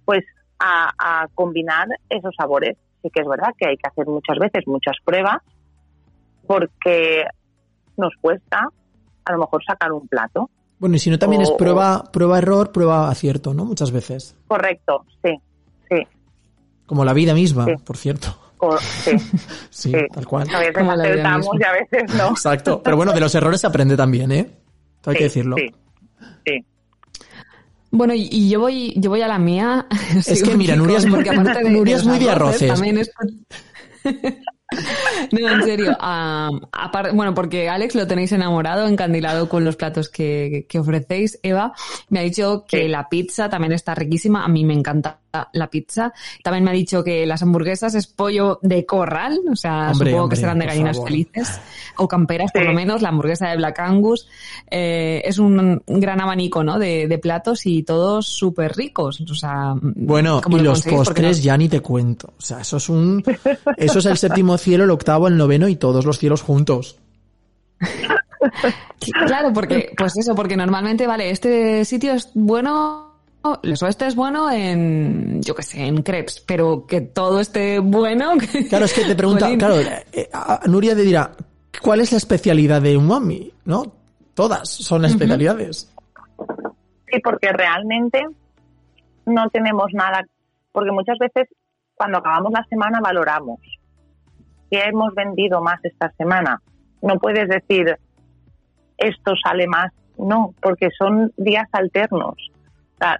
pues 0.04 0.24
a, 0.58 0.90
a 0.98 1.28
combinar 1.34 1.86
esos 2.10 2.34
sabores. 2.36 2.76
Sí 3.02 3.10
que 3.12 3.20
es 3.22 3.28
verdad 3.28 3.54
que 3.58 3.68
hay 3.68 3.76
que 3.76 3.88
hacer 3.88 4.06
muchas 4.06 4.38
veces 4.38 4.64
muchas 4.66 4.96
pruebas 5.04 5.38
porque 6.46 7.24
nos 7.96 8.12
cuesta 8.20 8.68
a 9.24 9.32
lo 9.32 9.38
mejor 9.38 9.62
sacar 9.64 9.92
un 9.92 10.08
plato. 10.08 10.50
Bueno, 10.78 10.96
y 10.96 10.98
si 10.98 11.10
no 11.10 11.18
también 11.18 11.42
es 11.42 11.50
prueba, 11.52 12.04
prueba 12.12 12.38
error, 12.38 12.70
prueba 12.72 13.10
acierto, 13.10 13.52
¿no? 13.52 13.64
Muchas 13.64 13.90
veces. 13.90 14.36
Correcto, 14.46 15.04
sí, 15.24 15.34
sí, 15.90 16.06
Como 16.86 17.04
la 17.04 17.12
vida 17.12 17.34
misma, 17.34 17.64
Sí. 17.64 17.72
por 17.84 17.96
cierto. 17.96 18.28
Sí. 18.80 19.10
Sí, 19.70 19.92
Sí. 19.92 19.98
tal 20.12 20.26
cual. 20.26 20.48
A 20.54 20.58
veces 20.60 20.76
acertamos 20.88 21.48
y 21.58 21.64
a 21.64 21.72
veces 21.72 22.14
no. 22.14 22.28
Exacto. 22.30 22.82
Pero 22.82 22.96
bueno, 22.96 23.12
de 23.12 23.20
los 23.20 23.34
errores 23.34 23.60
se 23.60 23.66
aprende 23.66 23.96
también, 23.96 24.32
¿eh? 24.32 24.50
Hay 25.06 25.16
que 25.16 25.24
decirlo. 25.24 25.56
Sí, 25.56 25.70
sí. 26.44 26.64
Bueno, 27.90 28.12
y, 28.14 28.28
y 28.30 28.48
yo 28.50 28.60
voy 28.60 28.92
yo 28.96 29.10
voy 29.10 29.22
a 29.22 29.28
la 29.28 29.38
mía. 29.38 29.86
Es 30.26 30.42
que 30.42 30.54
mira, 30.56 30.76
Nuria 30.76 30.98
es 30.98 31.04
de- 31.04 31.70
Nuria 31.70 31.96
es 31.96 32.04
muy 32.04 32.18
de 32.18 32.30
arroces. 32.30 32.72
También 32.72 32.98
es... 32.98 33.10
No, 35.32 35.48
en 35.48 35.62
serio. 35.64 35.96
ah, 36.00 36.50
apar- 36.72 37.14
bueno, 37.14 37.34
porque 37.34 37.68
Alex 37.68 37.94
lo 37.94 38.06
tenéis 38.06 38.32
enamorado, 38.32 38.86
encandilado 38.86 39.48
con 39.48 39.64
los 39.64 39.76
platos 39.76 40.08
que, 40.08 40.66
que 40.68 40.78
ofrecéis. 40.78 41.38
Eva 41.42 41.72
me 42.08 42.20
ha 42.20 42.22
dicho 42.22 42.64
que 42.68 42.82
Sí. 42.82 42.88
la 42.88 43.08
pizza 43.08 43.48
también 43.48 43.72
está 43.72 43.94
riquísima. 43.94 44.44
A 44.44 44.48
mí 44.48 44.64
me 44.64 44.74
encanta 44.74 45.18
la 45.52 45.68
pizza. 45.68 46.12
También 46.42 46.64
me 46.64 46.70
ha 46.70 46.74
dicho 46.74 47.04
que 47.04 47.24
las 47.26 47.42
hamburguesas 47.42 47.94
es 47.94 48.06
pollo 48.06 48.58
de 48.62 48.84
corral. 48.86 49.38
O 49.52 49.56
sea, 49.56 49.90
Hombre, 49.92 50.10
supongo 50.10 50.22
hombre, 50.24 50.36
que 50.36 50.40
serán 50.40 50.58
de 50.58 50.64
por 50.64 50.72
gallinas 50.72 50.96
favor. 50.96 51.10
felices. 51.10 51.60
O 51.98 52.08
camperas, 52.08 52.50
por 52.50 52.62
Sí. 52.62 52.68
lo 52.68 52.74
menos. 52.74 53.02
La 53.02 53.10
hamburguesa 53.10 53.48
de 53.48 53.56
Black 53.56 53.78
Angus. 53.80 54.26
Eh, 54.70 55.22
es 55.24 55.38
un 55.38 55.82
gran 55.86 56.20
abanico, 56.20 56.64
¿no? 56.64 56.78
De, 56.78 57.06
de 57.08 57.18
platos 57.18 57.66
y 57.66 57.82
todos 57.82 58.26
súper 58.26 58.72
ricos. 58.74 59.20
O 59.20 59.34
sea, 59.34 59.74
Bueno, 59.80 60.40
¿cómo 60.42 60.56
y 60.56 60.60
lo 60.60 60.70
los 60.70 60.82
postres 60.82 61.38
no- 61.38 61.42
ya 61.44 61.56
ni 61.56 61.68
te 61.68 61.80
cuento. 61.80 62.32
O 62.38 62.40
sea, 62.42 62.60
eso 62.60 62.78
es 62.78 62.88
un, 62.88 63.22
eso 63.76 63.98
es 63.98 64.06
el 64.06 64.16
séptimo 64.18 64.56
cielo, 64.58 64.84
el 64.84 64.90
octavo, 64.90 65.07
el 65.28 65.36
noveno 65.36 65.68
y 65.68 65.76
todos 65.76 66.04
los 66.04 66.18
cielos 66.18 66.42
juntos. 66.42 66.98
Claro, 69.26 69.52
porque, 69.52 69.92
pues 69.96 70.16
eso, 70.16 70.34
porque 70.34 70.56
normalmente, 70.56 71.06
vale, 71.06 71.30
este 71.30 71.84
sitio 71.84 72.12
es 72.14 72.30
bueno, 72.34 73.14
o 73.42 73.58
este 73.62 74.06
es 74.06 74.14
bueno 74.14 74.50
en, 74.50 75.40
yo 75.42 75.54
qué 75.54 75.62
sé, 75.62 75.84
en 75.86 76.02
crepes, 76.02 76.40
pero 76.46 76.84
que 76.86 77.00
todo 77.00 77.40
esté 77.40 77.78
bueno. 77.78 78.32
Claro, 78.68 78.84
es 78.84 78.92
que 78.92 79.04
te 79.04 79.14
pregunta, 79.16 79.48
claro, 79.56 79.76
eh, 79.80 80.28
a- 80.32 80.60
a 80.64 80.66
Nuria 80.68 80.94
te 80.94 81.02
dirá, 81.02 81.32
¿cuál 81.82 82.00
es 82.00 82.12
la 82.12 82.18
especialidad 82.18 82.82
de 82.82 82.96
umami? 82.96 83.52
¿No? 83.64 83.92
Todas 84.34 84.68
son 84.68 85.04
especialidades. 85.04 85.92
Sí, 87.10 87.20
porque 87.22 87.52
realmente 87.52 88.24
no 89.26 89.48
tenemos 89.50 89.86
nada, 89.92 90.24
porque 90.72 90.90
muchas 90.92 91.18
veces 91.18 91.48
cuando 91.94 92.18
acabamos 92.18 92.52
la 92.52 92.64
semana 92.68 93.00
valoramos 93.00 93.58
qué 94.70 94.80
hemos 94.86 95.14
vendido 95.14 95.60
más 95.60 95.78
esta 95.84 96.10
semana. 96.18 96.60
No 97.02 97.16
puedes 97.18 97.48
decir 97.48 97.96
esto 98.96 99.32
sale 99.42 99.66
más, 99.66 99.92
no, 100.18 100.54
porque 100.60 100.88
son 100.96 101.32
días 101.36 101.66
alternos. 101.72 102.34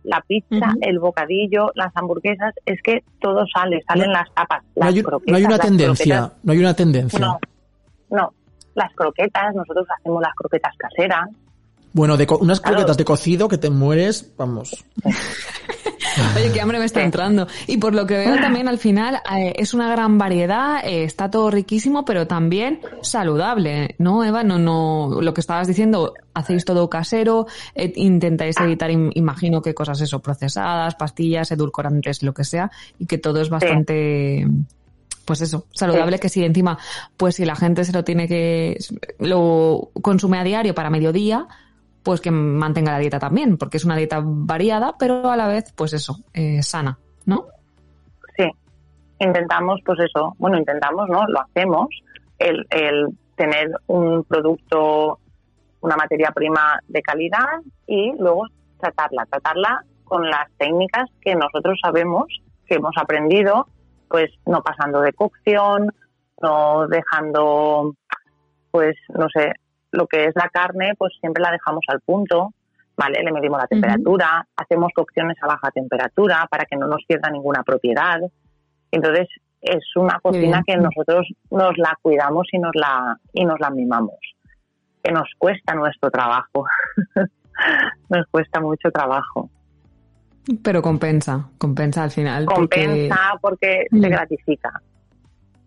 La 0.03 0.21
pizza, 0.27 0.75
el 0.81 0.99
bocadillo, 0.99 1.71
las 1.77 1.93
hamburguesas, 1.97 2.53
es 2.67 2.83
que 2.83 3.05
todo 3.21 3.45
sale, 3.47 3.81
salen 3.87 4.11
las 4.13 4.27
tapas, 4.35 4.65
No 4.75 4.81
las 4.87 4.89
hay, 4.89 4.99
un- 4.99 5.05
croquetas. 5.05 5.31
no 5.31 5.37
hay 5.37 5.45
una 5.45 5.59
tendencia, 5.61 6.17
croquetas. 6.19 6.45
no 6.45 6.53
hay 6.53 6.59
una 6.59 6.75
tendencia. 6.75 7.19
No, 7.21 7.39
no. 8.11 8.33
Las 8.75 8.93
croquetas, 8.95 9.55
nosotros 9.55 9.87
hacemos 9.99 10.21
las 10.21 10.35
croquetas 10.35 10.75
caseras. 10.77 11.29
Bueno, 11.93 12.17
de 12.17 12.27
co- 12.27 12.39
unas 12.39 12.61
Claro. 12.61 12.77
croquetas 12.79 12.97
de 12.97 13.05
cocido 13.05 13.49
que 13.49 13.59
te 13.59 13.71
mueres, 13.71 14.35
vamos. 14.37 14.85
Oye, 16.37 16.53
qué 16.53 16.61
hambre 16.61 16.79
me 16.79 16.85
está 16.85 17.03
entrando. 17.03 17.47
Y 17.67 17.77
por 17.79 17.95
lo 17.95 18.07
que 18.07 18.17
veo 18.19 18.37
también 18.41 18.69
al 18.69 18.79
final 18.79 19.21
eh, 19.37 19.53
es 19.57 19.75
una 19.75 19.91
gran 19.91 20.19
variedad, 20.19 20.85
eh, 20.85 21.05
está 21.05 21.31
todo 21.31 21.51
riquísimo, 21.51 22.05
pero 22.05 22.27
también 22.27 22.81
saludable, 23.03 23.95
¿no, 23.99 24.25
Eva? 24.25 24.43
No, 24.45 24.59
no, 24.59 25.21
lo 25.21 25.35
que 25.35 25.41
estabas 25.41 25.67
diciendo, 25.69 26.15
hacéis 26.35 26.65
todo 26.65 26.89
casero, 26.91 27.47
eh, 27.75 27.93
intentáis 27.97 28.57
evitar, 28.61 28.91
im- 28.91 29.11
imagino 29.15 29.61
que 29.63 29.75
cosas 29.75 30.01
eso, 30.01 30.21
procesadas, 30.21 30.95
pastillas, 30.95 31.51
edulcorantes, 31.53 32.23
lo 32.23 32.33
que 32.35 32.45
sea, 32.45 32.71
y 32.99 33.07
que 33.07 33.19
todo 33.19 33.41
es 33.41 33.49
bastante, 33.51 34.47
pues 35.25 35.41
eso, 35.43 35.67
saludable, 35.73 36.19
que 36.19 36.29
si 36.29 36.45
encima, 36.45 36.79
pues 37.17 37.37
si 37.37 37.45
la 37.45 37.57
gente 37.57 37.85
se 37.85 37.93
lo 37.93 38.03
tiene 38.05 38.27
que, 38.29 38.79
lo 39.19 39.91
consume 40.03 40.39
a 40.39 40.45
diario 40.45 40.75
para 40.75 40.91
mediodía, 40.91 41.47
pues 42.03 42.21
que 42.21 42.31
mantenga 42.31 42.93
la 42.93 42.99
dieta 42.99 43.19
también, 43.19 43.59
porque 43.59 43.77
es 43.77 43.85
una 43.85 43.97
dieta 43.97 44.21
variada, 44.23 44.95
pero 44.99 45.31
a 45.31 45.37
la 45.37 45.49
vez, 45.49 45.73
pues 45.77 45.93
eso, 45.93 46.17
eh, 46.33 46.63
sana, 46.63 46.99
¿no? 47.27 47.47
Sí, 48.37 48.51
intentamos, 49.19 49.81
pues 49.85 49.99
eso, 50.01 50.35
bueno, 50.39 50.57
intentamos, 50.59 51.09
¿no? 51.09 51.27
Lo 51.27 51.41
hacemos, 51.41 51.89
el, 52.39 52.67
el 52.71 53.09
tener 53.37 53.71
un 53.87 54.25
producto, 54.25 55.19
una 55.81 55.97
materia 55.97 56.31
prima 56.33 56.81
de 56.89 57.03
calidad 57.03 57.61
y 57.87 58.13
luego 58.19 58.47
tratarla, 58.81 59.27
tratarla 59.27 59.85
con 60.05 60.29
las 60.29 60.51
técnicas 60.57 61.09
que 61.21 61.35
nosotros 61.35 61.79
sabemos, 61.83 62.27
que 62.67 62.77
hemos 62.77 62.97
aprendido, 62.97 63.69
pues 64.09 64.31
no 64.47 64.63
pasando 64.63 65.01
de 65.01 65.13
cocción, 65.13 65.93
no 66.41 66.87
dejando, 66.89 67.95
pues 68.71 68.97
no 69.11 69.29
sé, 69.29 69.53
lo 69.93 70.07
que 70.07 70.25
es 70.27 70.35
la 70.37 70.49
carne, 70.49 70.93
pues 70.99 71.13
siempre 71.21 71.43
la 71.43 71.51
dejamos 71.51 71.85
al 71.89 72.01
punto, 72.01 72.53
¿vale? 72.97 73.23
Le 73.23 73.33
medimos 73.33 73.59
la 73.61 73.67
temperatura, 73.67 74.47
hacemos 74.57 74.91
cocciones 74.95 75.37
a 75.43 75.47
baja 75.47 75.71
temperatura 75.71 76.47
para 76.51 76.65
que 76.65 76.77
no 76.77 76.87
nos 76.87 77.05
pierda 77.07 77.31
ninguna 77.31 77.63
propiedad. 77.63 78.19
Entonces, 78.91 79.29
es 79.61 79.85
una 79.97 80.19
cocina 80.21 80.63
que 80.67 80.77
nosotros 80.77 81.27
nos 81.51 81.77
la 81.79 81.97
cuidamos 82.03 82.47
y 82.53 82.59
nos 82.59 82.73
la, 82.75 83.17
y 83.33 83.45
nos 83.45 83.59
la 83.61 83.71
mimamos. 83.71 84.17
Que 85.03 85.13
nos 85.13 85.29
cuesta 85.39 85.75
nuestro 85.75 86.11
trabajo. 86.11 86.65
nos 88.09 88.27
cuesta 88.31 88.61
mucho 88.61 88.91
trabajo. 88.91 89.51
Pero 90.63 90.81
compensa, 90.81 91.49
compensa 91.59 92.03
al 92.05 92.11
final. 92.11 92.45
porque- 92.47 92.85
Compensa 92.87 93.17
porque 93.41 93.87
Mm. 93.91 94.01
se 94.01 94.09
gratifica. 94.09 94.83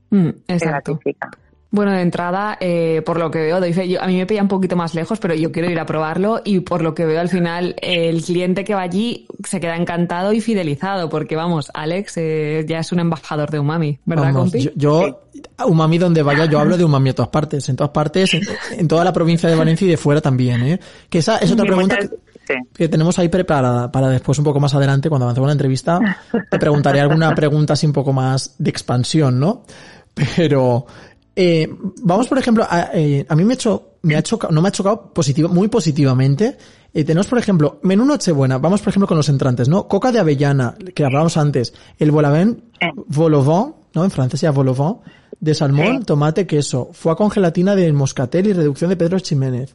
Mm, 0.10 0.30
Se 0.48 0.54
exacto. 0.54 0.94
gratifica. 0.94 1.30
Bueno, 1.74 1.94
de 1.94 2.02
entrada, 2.02 2.58
eh, 2.60 3.02
por 3.06 3.18
lo 3.18 3.32
que 3.32 3.40
veo, 3.40 3.62
doy 3.62 3.72
fe, 3.72 3.88
yo- 3.88 4.02
a 4.02 4.08
mí 4.08 4.18
me 4.18 4.26
pilla 4.26 4.42
un 4.42 4.50
poquito 4.50 4.76
más 4.76 4.94
lejos, 4.94 5.20
pero 5.20 5.34
yo 5.36 5.54
quiero 5.54 5.70
ir 5.72 5.80
a 5.80 5.86
probarlo 5.86 6.42
y 6.44 6.60
por 6.60 6.82
lo 6.82 6.94
que 6.94 7.06
veo 7.06 7.22
al 7.22 7.30
final, 7.30 7.76
el 7.82 8.22
cliente 8.24 8.66
que 8.66 8.76
va 8.76 8.82
allí 8.82 9.26
se 9.48 9.62
queda 9.62 9.78
encantado 9.78 10.34
y 10.34 10.42
fidelizado, 10.42 11.08
porque 11.10 11.38
vamos, 11.38 11.72
Alex 11.74 12.18
eh, 12.18 12.66
ya 12.68 12.80
es 12.80 12.92
un 12.92 13.00
embajador 13.00 13.50
de 13.52 13.60
Umami, 13.60 14.00
¿verdad, 14.04 14.26
Vamos, 14.34 14.52
compi? 14.52 14.64
yo, 14.64 14.72
yo, 14.76 15.22
umami 15.66 15.98
donde 15.98 16.22
vaya, 16.24 16.44
yo 16.46 16.60
hablo 16.60 16.76
de 16.78 16.84
umami 16.84 17.12
a 17.12 17.16
todas 17.16 17.30
partes, 17.30 17.70
en 17.70 17.78
todas 17.78 17.92
partes, 17.92 18.34
en, 18.34 18.42
en 18.78 18.88
toda 18.90 19.06
la 19.06 19.14
provincia 19.14 19.48
de 19.50 19.56
Valencia 19.56 19.88
y 19.88 19.92
de 19.92 19.98
fuera 19.98 20.20
también, 20.20 20.62
¿eh? 20.64 20.80
Que 21.10 21.20
esa 21.20 21.38
es 21.38 21.50
otra 21.54 21.64
pregunta 21.66 21.98
que, 22.46 22.60
que 22.74 22.90
tenemos 22.90 23.18
ahí 23.18 23.30
preparada 23.30 23.90
para 23.90 24.10
después 24.10 24.38
un 24.40 24.44
poco 24.44 24.60
más 24.60 24.76
adelante, 24.76 25.08
cuando 25.08 25.24
avancemos 25.24 25.48
la 25.48 25.54
entrevista, 25.54 26.18
te 26.50 26.60
preguntaré 26.60 27.00
alguna 27.00 27.34
pregunta 27.34 27.74
así 27.74 27.86
un 27.86 27.94
poco 27.94 28.12
más 28.12 28.56
de 28.58 28.70
expansión, 28.70 29.40
¿no? 29.40 29.64
Pero, 30.36 30.86
eh, 31.36 31.68
vamos 32.04 32.28
por 32.28 32.38
ejemplo, 32.38 32.66
a, 32.70 32.90
eh, 32.94 33.26
a 33.28 33.36
mí 33.36 33.44
me 33.44 33.54
ha 33.54 33.56
hecho, 33.56 33.90
me 34.04 34.16
ha 34.16 34.22
chocado, 34.24 34.54
no 34.54 34.62
me 34.62 34.68
ha 34.68 34.72
chocado 34.72 35.14
positivo, 35.14 35.50
muy 35.50 35.68
positivamente. 35.68 36.58
Eh, 36.94 37.04
tenemos, 37.06 37.28
por 37.28 37.40
ejemplo, 37.40 37.80
menú 37.84 38.04
Nochebuena, 38.04 38.58
vamos 38.58 38.82
por 38.82 38.90
ejemplo 38.90 39.08
con 39.08 39.16
los 39.18 39.30
entrantes, 39.30 39.70
¿no? 39.70 39.88
Coca 39.88 40.12
de 40.12 40.20
avellana, 40.20 40.76
que 40.94 41.06
hablábamos 41.06 41.38
antes, 41.38 41.74
el 41.98 42.12
volavent, 42.12 42.60
vol 43.08 43.34
au 43.36 43.44
vent, 43.46 43.76
¿no? 43.94 44.04
En 44.04 44.12
francés 44.12 44.42
ya 44.42 44.52
vol 44.52 44.68
au 44.68 44.76
vent, 44.76 44.98
de 45.40 45.54
salmón, 45.56 46.00
Sí. 46.00 46.06
tomate, 46.06 46.46
queso, 46.46 46.90
foie 46.92 47.16
con 47.16 47.32
gelatina 47.32 47.76
de 47.76 47.92
moscatel 47.94 48.48
y 48.48 48.54
reducción 48.54 48.90
de 48.90 48.98
Pedro 48.98 49.18
Ximénez. 49.20 49.74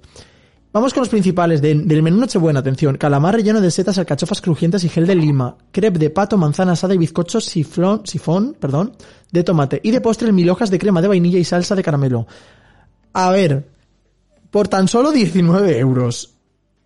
Vamos 0.72 0.92
con 0.92 1.00
los 1.00 1.08
principales 1.08 1.62
de- 1.62 1.74
del 1.74 2.02
menú 2.02 2.18
Nochebuena, 2.20 2.60
atención. 2.60 2.98
Calamar 2.98 3.34
relleno 3.34 3.62
de 3.62 3.70
setas, 3.70 3.96
alcachofas 3.96 4.42
crujientes 4.42 4.84
y 4.84 4.90
gel 4.90 5.06
de 5.06 5.14
lima. 5.14 5.56
Crepe 5.72 5.98
de 5.98 6.10
pato, 6.10 6.36
manzana 6.36 6.72
asada 6.72 6.92
y 6.94 6.98
bizcocho 6.98 7.40
siflón, 7.40 8.02
sifón, 8.04 8.54
perdón, 8.60 8.92
de 9.36 9.44
tomate. 9.44 9.80
Y 9.82 9.90
de 9.90 10.00
postre 10.00 10.32
mil 10.32 10.50
hojas 10.50 10.70
de 10.70 10.78
crema 10.78 11.00
de 11.00 11.08
vainilla 11.08 11.38
y 11.38 11.44
salsa 11.44 11.74
de 11.74 11.82
caramelo. 11.82 12.26
A 13.12 13.30
ver, 13.30 13.64
por 14.50 14.68
tan 14.68 14.88
solo 14.88 15.12
19 15.12 15.78
euros. 15.78 16.34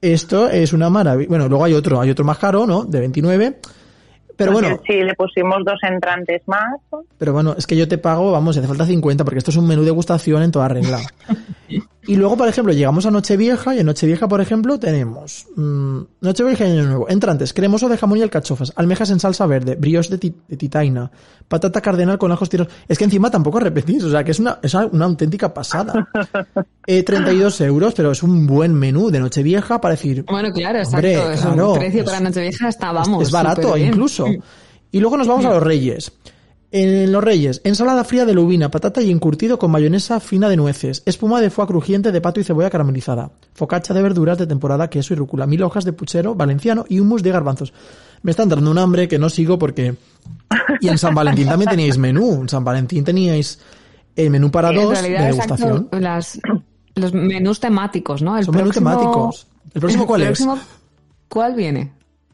Esto 0.01 0.49
es 0.49 0.73
una 0.73 0.91
maravilla. 0.91 1.29
Bueno, 1.29 1.49
luego 1.49 1.65
hay 1.65 1.75
otro, 1.75 2.01
hay 2.01 2.11
otro 2.11 2.25
más 2.25 2.39
caro, 2.39 2.67
¿no? 2.67 2.85
De 2.85 3.01
29. 3.01 3.61
Pero 4.37 4.53
Porque 4.53 4.69
bueno, 4.69 4.83
Si 4.87 4.95
le 4.95 5.15
pusimos 5.15 5.59
dos 5.65 5.79
entrantes 5.83 6.41
más, 6.47 6.81
pero 7.19 7.35
bueno, 7.35 7.55
es 7.59 7.67
que 7.67 7.77
yo 7.77 7.87
te 7.87 7.99
pago, 7.99 8.33
vamos, 8.33 8.57
hace 8.57 8.67
falta 8.67 8.87
50 8.87 9.23
porque 9.23 9.39
esto 9.39 9.51
es 9.51 9.57
un 9.59 9.67
menú 9.67 9.83
degustación 9.85 10.43
en 10.43 10.51
toda 10.51 10.69
regla. 10.69 10.99
Y 12.07 12.17
luego, 12.17 12.37
por 12.37 12.49
ejemplo, 12.49 12.73
llegamos 12.73 13.05
a 13.05 13.11
Nochevieja 13.11 13.75
y 13.77 13.81
en 13.81 13.87
Nochevieja, 13.87 14.27
por 14.27 14.41
ejemplo, 14.41 14.79
tenemos 14.79 15.47
mm, 15.55 15.99
Nochevieja 16.23 16.67
y 16.67 16.71
Año 16.73 16.85
Nuevo. 16.87 17.09
Entrantes, 17.11 17.53
cremoso 17.53 17.89
de 17.91 17.99
jamón 17.99 18.19
y 18.19 18.23
alcachofas, 18.23 18.73
almejas 18.75 19.11
en 19.11 19.21
salsa 19.21 19.47
verde, 19.47 19.77
brioche 19.79 20.09
de, 20.11 20.19
ti- 20.19 20.35
de 20.49 20.57
titaina, 20.57 21.11
patata 21.47 21.81
cardenal 21.83 22.17
con 22.19 22.33
ajos 22.33 22.49
tiros. 22.49 22.69
Es 22.89 22.97
que 22.97 23.05
encima 23.05 23.31
tampoco 23.31 23.61
repetís, 23.61 24.03
o 24.05 24.11
sea, 24.11 24.25
que 24.25 24.31
es 24.31 24.41
una, 24.41 24.59
es 24.63 24.73
una 24.75 25.05
auténtica 25.05 25.53
pasada. 25.53 26.09
Eh, 26.87 27.05
32 27.05 27.61
euros, 27.61 27.95
pero 27.95 28.11
es 28.11 28.23
un 28.23 28.47
buen 28.49 28.75
menú 28.75 29.11
de 29.11 29.21
Nochevieja 29.21 29.81
para 29.81 29.95
decir, 29.95 30.25
Bueno, 30.29 30.51
claro, 30.53 30.79
exacto. 30.79 30.97
Hombre, 30.97 31.35
es 31.35 31.41
claro, 31.41 31.73
un 31.73 31.79
precio 31.79 32.01
es- 32.01 32.07
para 32.07 32.21
Nochevieja 32.21 32.69
está, 32.69 32.91
vamos. 32.93 33.23
es 33.23 33.31
barato 33.31 33.77
incluso. 33.77 34.27
Y 34.91 34.99
luego 34.99 35.17
nos 35.17 35.29
vamos 35.29 35.45
a 35.45 35.51
los 35.51 35.63
Reyes. 35.63 36.11
En 36.73 37.11
los 37.11 37.25
Reyes, 37.25 37.61
ensalada 37.65 38.05
fría 38.05 38.25
de 38.25 38.33
lubina, 38.33 38.71
patata 38.71 39.03
y 39.03 39.11
encurtido 39.11 39.59
con 39.59 39.73
mayonesa 39.73 40.21
fina 40.21 40.49
de 40.49 40.57
nueces, 40.57 41.03
espuma 41.05 41.41
de 41.41 41.51
foie 41.51 41.67
crujiente 41.67 42.13
de 42.13 42.21
pato 42.21 42.39
y 42.39 42.45
cebolla 42.45 42.71
caramelizada, 42.71 43.33
focaccia 43.55 43.93
de 43.93 44.03
verduras 44.03 44.39
de 44.39 44.47
temporada, 44.47 44.89
queso 44.89 45.13
y 45.13 45.17
rúcula, 45.17 45.49
mil 45.49 45.63
hojas 45.65 45.85
de 45.85 45.93
puchero 45.93 46.37
valenciano 46.37 46.85
y 46.89 47.01
hummus 47.01 47.25
de 47.25 47.33
garbanzos. 47.33 47.73
Me 48.23 48.31
están 48.31 48.49
dando 48.49 48.71
un 48.71 48.79
hambre 48.79 49.09
que 49.09 49.19
no 49.19 49.29
sigo 49.31 49.59
porque... 49.59 49.97
Y 50.81 50.87
en 50.89 50.99
San 50.99 51.15
Valentín 51.15 51.49
también 51.49 51.71
teníais 51.71 51.99
menú. 51.99 52.43
En 52.43 52.49
San 52.49 52.63
Valentín 52.65 53.03
teníais 53.03 53.59
el 54.15 54.31
menú 54.31 54.51
para 54.53 54.69
En 54.71 54.77
dos 54.77 55.03
de 55.03 55.09
degustación. 55.11 55.77
exacto, 55.77 55.99
las, 56.01 56.39
los 56.95 57.13
menús 57.15 57.59
temáticos, 57.59 58.23
¿no? 58.23 58.39
El 58.39 58.45
Son 58.45 58.55
menús 58.55 58.75
temáticos. 58.75 59.49
¿El 59.75 59.81
próximo 59.81 60.07
cuál 60.07 60.23
es? 60.23 60.27
próximo- 60.29 60.59
¿Cuál 61.29 61.55
viene? 61.57 61.93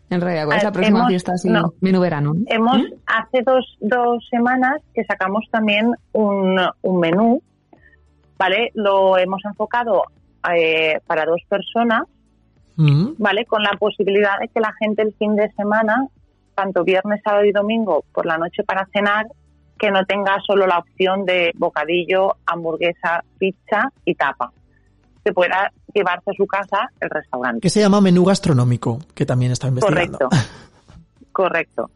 En 0.09 0.21
realidad, 0.21 0.45
¿cuál 0.47 0.57
es 0.59 0.63
la 0.63 0.69
Ah, 0.69 0.73
próxima 0.73 0.99
hemos- 1.01 1.09
fiesta 1.09 1.33
así? 1.33 1.49
no. 1.51 1.73
Menú 1.81 2.01
verano. 2.01 2.35
¿no? 2.35 2.41
hemos 2.47 2.79
¿Mm? 2.79 2.85
hace 3.07 3.43
dos, 3.43 3.77
dos 3.81 4.25
semanas 4.31 4.81
que 4.95 5.05
sacamos 5.05 5.45
también 5.51 5.93
un, 6.13 6.59
un 6.83 7.01
menú, 7.01 7.43
¿vale? 8.39 8.71
Lo 8.75 9.19
hemos 9.19 9.45
enfocado 9.45 10.05
eh, 10.55 11.01
para 11.07 11.25
dos 11.25 11.41
personas, 11.49 12.03
Mm. 12.77 13.15
¿vale? 13.19 13.47
Con 13.47 13.63
la 13.63 13.73
posibilidad 13.79 14.39
de 14.39 14.49
que 14.49 14.61
la 14.61 14.73
gente 14.79 15.01
el 15.03 15.15
fin 15.15 15.35
de 15.35 15.51
semana, 15.53 16.07
tanto 16.55 16.85
viernes, 16.85 17.23
sábado 17.25 17.45
y 17.47 17.51
domingo, 17.53 18.05
por 18.13 18.27
la 18.27 18.37
noche 18.37 18.63
para 18.65 18.87
cenar, 18.93 19.27
que 19.79 19.91
no 19.91 20.05
tenga 20.05 20.37
solo 20.47 20.67
la 20.67 20.79
opción 20.79 21.25
de 21.25 21.53
bocadillo, 21.57 22.37
hamburguesa, 22.47 23.25
pizza 23.39 23.91
y 24.05 24.15
tapa. 24.15 24.53
Que 25.27 25.33
pueda 25.33 25.73
llevarse 25.93 26.31
a 26.31 26.35
su 26.35 26.47
casa 26.47 26.89
el 27.01 27.11
restaurante. 27.11 27.61
Que 27.61 27.69
se 27.69 27.81
llama 27.81 28.01
menú 28.01 28.25
gastronómico, 28.25 29.01
que 29.13 29.27
también 29.27 29.51
está 29.51 29.67
investigando. 29.67 30.19
Correcto. 30.19 30.47
Correcto. 31.33 31.91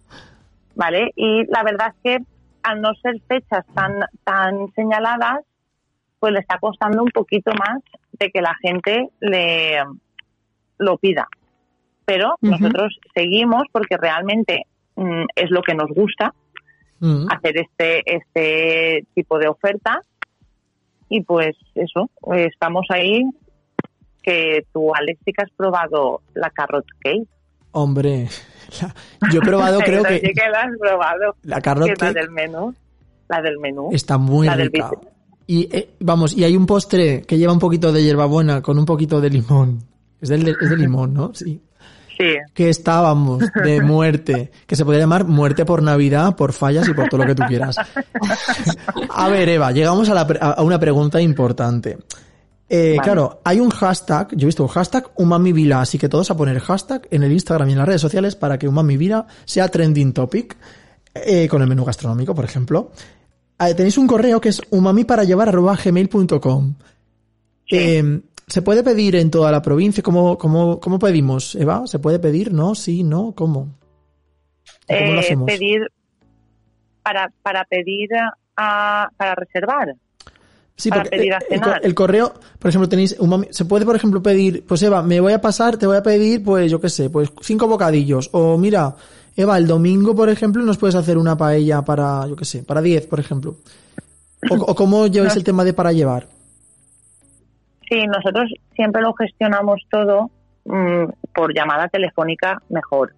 ¿Vale? 0.74 1.12
Y 1.14 1.46
la 1.46 1.62
verdad 1.62 1.94
es 1.94 2.02
que 2.02 2.24
al 2.64 2.80
no 2.80 2.90
ser 3.00 3.20
fechas 3.28 3.64
tan, 3.72 4.00
tan 4.24 4.72
señaladas, 4.74 5.44
pues 6.18 6.32
le 6.32 6.40
está 6.40 6.58
costando 6.58 7.04
un 7.04 7.10
poquito 7.10 7.52
más 7.52 7.78
de 8.18 8.30
que 8.30 8.40
la 8.42 8.54
gente 8.60 9.10
le 9.20 9.78
lo 10.78 10.98
pida. 10.98 11.28
Pero 12.04 12.34
nosotros 12.40 12.98
seguimos 13.14 13.62
porque 13.70 13.96
realmente 13.96 14.66
mm, 14.96 15.26
es 15.36 15.50
lo 15.50 15.62
que 15.62 15.74
nos 15.74 15.88
gusta 15.88 16.34
Mm. 17.00 17.28
hacer 17.30 17.56
este 17.56 18.02
este 18.04 19.06
tipo 19.14 19.38
de 19.38 19.48
oferta 19.48 20.02
y 21.10 21.20
pues 21.22 21.54
eso 21.74 22.08
eh, 22.34 22.46
estamos 22.50 22.86
ahí 22.88 23.22
que 24.22 24.64
tú 24.72 24.94
Alex 24.94 25.20
sí 25.24 25.32
que 25.32 25.42
has 25.44 25.50
probado 25.50 26.22
la 26.34 26.48
carrot 26.50 26.86
cake 27.00 27.28
Hombre, 27.72 28.28
la- 28.80 28.94
yo 29.32 29.40
he 29.40 29.44
probado, 29.44 29.78
creo 29.84 30.02
sí 30.04 30.20
que 30.20 30.32
que 30.32 30.48
la 30.50 30.60
has 30.62 30.78
probado 30.78 31.34
la 31.42 31.60
carrot 31.60 31.86
que 31.88 31.92
es 31.92 32.00
la 32.00 32.06
cake 32.08 32.20
del 32.20 32.30
menú 32.30 32.74
la 33.28 33.42
del 33.42 33.58
menú 33.58 33.90
está 33.92 34.16
muy 34.18 34.46
la 34.46 34.56
rica. 34.56 34.90
Y 35.46 35.68
eh, 35.76 35.90
vamos, 36.00 36.36
y 36.36 36.44
hay 36.44 36.56
un 36.56 36.64
postre 36.64 37.22
que 37.22 37.36
lleva 37.36 37.52
un 37.52 37.58
poquito 37.58 37.90
de 37.92 38.04
hierbabuena 38.04 38.62
con 38.62 38.78
un 38.78 38.84
poquito 38.84 39.20
de 39.20 39.30
limón. 39.30 39.80
Es, 40.20 40.28
del, 40.28 40.48
es 40.48 40.70
de 40.70 40.76
limón, 40.76 41.12
¿no? 41.12 41.34
Sí. 41.34 41.60
Sí 42.20 42.34
Que 42.54 42.68
está, 42.70 43.00
vamos, 43.00 43.44
de 43.64 43.80
muerte. 43.82 44.50
Que 44.66 44.76
se 44.76 44.84
podría 44.84 45.00
llamar 45.02 45.24
muerte 45.24 45.64
por 45.64 45.82
Navidad, 45.82 46.36
por 46.36 46.52
fallas 46.52 46.88
y 46.88 46.94
por 46.94 47.08
todo 47.08 47.22
lo 47.22 47.26
que 47.26 47.34
tú 47.34 47.42
quieras. 47.48 47.76
A 49.10 49.28
ver, 49.28 49.48
Eva, 49.48 49.72
llegamos 49.72 50.08
a, 50.08 50.14
la 50.14 50.26
pre- 50.26 50.38
a 50.40 50.62
una 50.62 50.78
pregunta 50.78 51.20
importante. 51.20 51.98
Eh, 52.68 52.94
Vale. 52.96 53.02
Claro, 53.02 53.40
hay 53.44 53.58
un 53.58 53.70
hashtag, 53.70 54.28
yo 54.36 54.44
he 54.44 54.46
visto 54.46 54.62
un 54.62 54.68
hashtag 54.68 55.10
umamivila, 55.16 55.80
así 55.80 55.98
que 55.98 56.08
todos 56.08 56.30
a 56.30 56.36
poner 56.36 56.60
hashtag 56.60 57.08
en 57.10 57.24
el 57.24 57.32
Instagram 57.32 57.68
y 57.68 57.72
en 57.72 57.78
las 57.78 57.88
redes 57.88 58.00
sociales 58.00 58.36
para 58.36 58.58
que 58.58 58.68
umamivila 58.68 59.26
sea 59.44 59.66
trending 59.68 60.12
topic, 60.12 60.56
eh, 61.14 61.48
con 61.48 61.62
el 61.62 61.68
menú 61.68 61.84
gastronómico, 61.84 62.32
por 62.34 62.44
ejemplo. 62.44 62.92
Eh, 63.58 63.74
tenéis 63.74 63.98
un 63.98 64.06
correo 64.06 64.40
que 64.40 64.50
es 64.50 64.62
umami 64.70 65.02
para 65.04 65.24
llevar 65.24 65.50
gmail.com. 65.52 66.74
Sí. 67.68 68.22
Eh, 68.50 68.52
¿Se 68.52 68.62
puede 68.62 68.82
pedir 68.82 69.16
en 69.16 69.30
toda 69.30 69.50
la 69.52 69.62
provincia? 69.62 70.02
¿Cómo, 70.02 70.36
cómo, 70.36 70.80
cómo 70.80 70.98
pedimos, 70.98 71.54
Eva? 71.54 71.86
¿Se 71.86 71.98
puede 71.98 72.18
pedir? 72.18 72.52
¿No? 72.52 72.74
¿Sí? 72.74 73.02
¿No? 73.04 73.32
¿Cómo? 73.32 73.60
¿O 73.60 74.94
¿Cómo 74.98 75.12
lo 75.12 75.20
Eh, 75.20 75.20
hacemos? 75.20 75.46
pedir 75.46 75.80
para 77.02 77.32
para 77.42 77.64
pedir 77.64 78.08
a, 78.56 79.08
para 79.16 79.34
reservar 79.34 79.94
Sí, 80.76 80.88
para 80.90 81.02
porque 81.02 81.16
pedir 81.18 81.34
a 81.34 81.38
el, 81.38 81.46
cenar. 81.60 81.80
el 81.84 81.94
correo, 81.94 82.32
por 82.58 82.68
ejemplo, 82.70 82.88
tenéis 82.88 83.18
umami- 83.18 83.48
se 83.50 83.64
puede, 83.66 83.84
por 83.84 83.96
ejemplo, 83.96 84.22
pedir, 84.22 84.64
pues 84.66 84.82
Eva, 84.82 85.02
me 85.02 85.20
voy 85.20 85.32
a 85.34 85.40
pasar, 85.40 85.76
te 85.76 85.86
voy 85.86 85.96
a 85.98 86.02
pedir, 86.02 86.42
pues 86.42 86.70
yo 86.70 86.80
qué 86.80 86.88
sé, 86.88 87.10
pues 87.10 87.30
cinco 87.42 87.66
bocadillos. 87.68 88.30
O 88.32 88.56
mira, 88.56 88.94
Eva, 89.36 89.58
el 89.58 89.66
domingo, 89.66 90.14
por 90.14 90.28
ejemplo, 90.30 90.62
nos 90.62 90.78
puedes 90.78 90.94
hacer 90.94 91.18
una 91.18 91.36
paella 91.36 91.82
para, 91.82 92.26
yo 92.26 92.34
qué 92.34 92.44
sé, 92.46 92.62
para 92.62 92.80
diez, 92.80 93.06
por 93.06 93.20
ejemplo. 93.20 93.56
O, 94.50 94.54
o 94.54 94.74
cómo 94.74 95.06
lleváis 95.06 95.36
el 95.36 95.44
tema 95.44 95.64
de 95.64 95.74
para 95.74 95.92
llevar. 95.92 96.28
Sí, 97.90 98.06
nosotros 98.06 98.50
siempre 98.74 99.02
lo 99.02 99.12
gestionamos 99.14 99.82
todo 99.90 100.30
mm, 100.64 101.04
por 101.34 101.52
llamada 101.52 101.88
telefónica 101.88 102.62
mejor, 102.68 103.14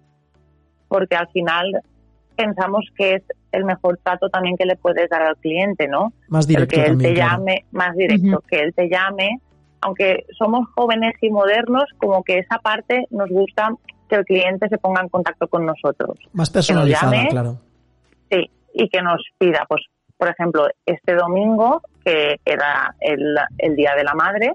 porque 0.87 1.15
al 1.15 1.27
final 1.29 1.79
pensamos 2.35 2.85
que 2.97 3.15
es 3.15 3.23
el 3.51 3.65
mejor 3.65 3.99
trato 4.03 4.29
también 4.29 4.57
que 4.57 4.65
le 4.65 4.75
puedes 4.75 5.07
dar 5.09 5.21
al 5.21 5.37
cliente, 5.37 5.87
¿no? 5.87 6.11
Más 6.27 6.45
el 6.45 6.55
directo 6.55 6.75
que 6.75 6.81
él 6.81 6.87
también. 6.87 7.13
te 7.13 7.19
claro. 7.19 7.37
llame, 7.37 7.65
más 7.71 7.95
directo, 7.95 8.43
que 8.49 8.59
él 8.61 8.73
te 8.73 8.89
llame, 8.89 9.39
aunque 9.81 10.25
somos 10.37 10.67
jóvenes 10.73 11.13
y 11.21 11.29
modernos, 11.29 11.85
como 11.97 12.23
que 12.23 12.39
esa 12.39 12.57
parte 12.57 13.05
nos 13.11 13.29
gusta 13.29 13.69
que 14.09 14.15
el 14.15 14.25
cliente 14.25 14.67
se 14.69 14.79
ponga 14.79 15.01
en 15.01 15.09
contacto 15.09 15.47
con 15.47 15.65
nosotros. 15.67 16.17
Más 16.33 16.49
personalizada, 16.49 17.11
llame, 17.11 17.29
claro. 17.29 17.57
Sí, 18.31 18.49
y 18.73 18.89
que 18.89 19.01
nos 19.03 19.21
pida, 19.37 19.65
pues, 19.69 19.83
por 20.17 20.29
ejemplo, 20.29 20.67
este 20.85 21.13
domingo, 21.13 21.81
que 22.03 22.39
era 22.43 22.95
el, 22.99 23.35
el 23.59 23.75
Día 23.75 23.93
de 23.95 24.03
la 24.03 24.15
Madre, 24.15 24.53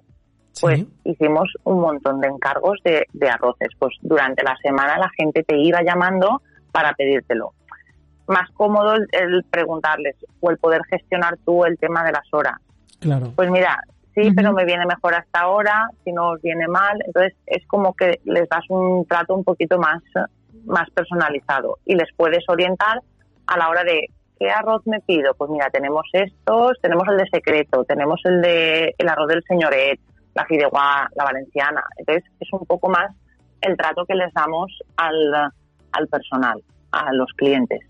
pues 0.60 0.80
Sí. 0.80 0.88
hicimos 1.04 1.52
un 1.64 1.80
montón 1.80 2.20
de 2.20 2.28
encargos 2.28 2.78
de, 2.84 3.04
de 3.12 3.28
arroces. 3.28 3.68
Pues 3.78 3.94
durante 4.02 4.42
la 4.42 4.56
semana 4.62 4.98
la 4.98 5.10
gente 5.16 5.42
te 5.42 5.56
iba 5.58 5.82
llamando 5.82 6.42
para 6.72 6.92
pedírtelo. 6.94 7.52
Más 8.26 8.50
cómodo 8.54 8.94
el, 8.94 9.06
el 9.12 9.44
preguntarles 9.44 10.16
o 10.40 10.50
el 10.50 10.58
poder 10.58 10.82
gestionar 10.90 11.38
tú 11.44 11.64
el 11.64 11.78
tema 11.78 12.04
de 12.04 12.12
las 12.12 12.26
horas. 12.32 12.56
Claro. 13.00 13.32
Pues 13.34 13.50
mira, 13.50 13.78
sí, 14.14 14.30
pero 14.36 14.52
me 14.52 14.64
viene 14.64 14.84
mejor 14.84 15.14
hasta 15.14 15.40
ahora, 15.40 15.88
si 16.04 16.12
no 16.12 16.30
os 16.32 16.42
viene 16.42 16.68
mal. 16.68 16.98
Entonces 17.06 17.34
es 17.46 17.66
como 17.66 17.94
que 17.94 18.20
les 18.24 18.48
das 18.48 18.64
un 18.68 19.06
trato 19.06 19.34
un 19.34 19.44
poquito 19.44 19.78
más, 19.78 20.02
más 20.66 20.90
personalizado 20.90 21.78
y 21.86 21.94
les 21.94 22.08
puedes 22.16 22.44
orientar 22.48 23.00
a 23.46 23.56
la 23.56 23.68
hora 23.70 23.82
de 23.84 24.08
qué 24.38 24.50
arroz 24.50 24.82
me 24.86 25.00
pido. 25.00 25.32
Pues 25.34 25.50
mira, 25.50 25.70
tenemos 25.70 26.02
estos, 26.12 26.78
tenemos 26.82 27.08
el 27.08 27.16
de 27.16 27.26
secreto, 27.32 27.84
tenemos 27.84 28.20
el 28.24 28.42
de 28.42 28.94
el 28.98 29.08
arroz 29.08 29.28
del 29.28 29.42
señoret, 29.44 29.98
la 30.38 30.46
fideuá, 30.46 31.10
la 31.16 31.24
valenciana. 31.24 31.82
Entonces 31.96 32.22
es 32.38 32.48
un 32.52 32.64
poco 32.64 32.88
más 32.88 33.10
el 33.60 33.76
trato 33.76 34.04
que 34.06 34.14
les 34.14 34.32
damos 34.32 34.70
al, 34.96 35.34
al 35.92 36.06
personal, 36.06 36.62
a 36.92 37.12
los 37.12 37.28
clientes. 37.36 37.80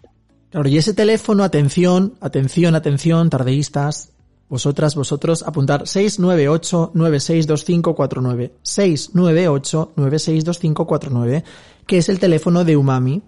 Claro, 0.51 0.66
y 0.66 0.78
ese 0.78 0.94
teléfono, 0.94 1.44
atención, 1.44 2.14
atención, 2.22 2.74
atención, 2.74 3.28
tardeístas, 3.28 4.14
vosotras, 4.49 4.94
vosotros, 4.94 5.42
apuntar 5.42 5.82
698-962549. 5.82 8.53
698-962549, 8.64 11.44
que 11.86 11.99
es 11.99 12.09
el 12.09 12.18
teléfono 12.18 12.64
de 12.64 12.78
Umami, 12.78 13.20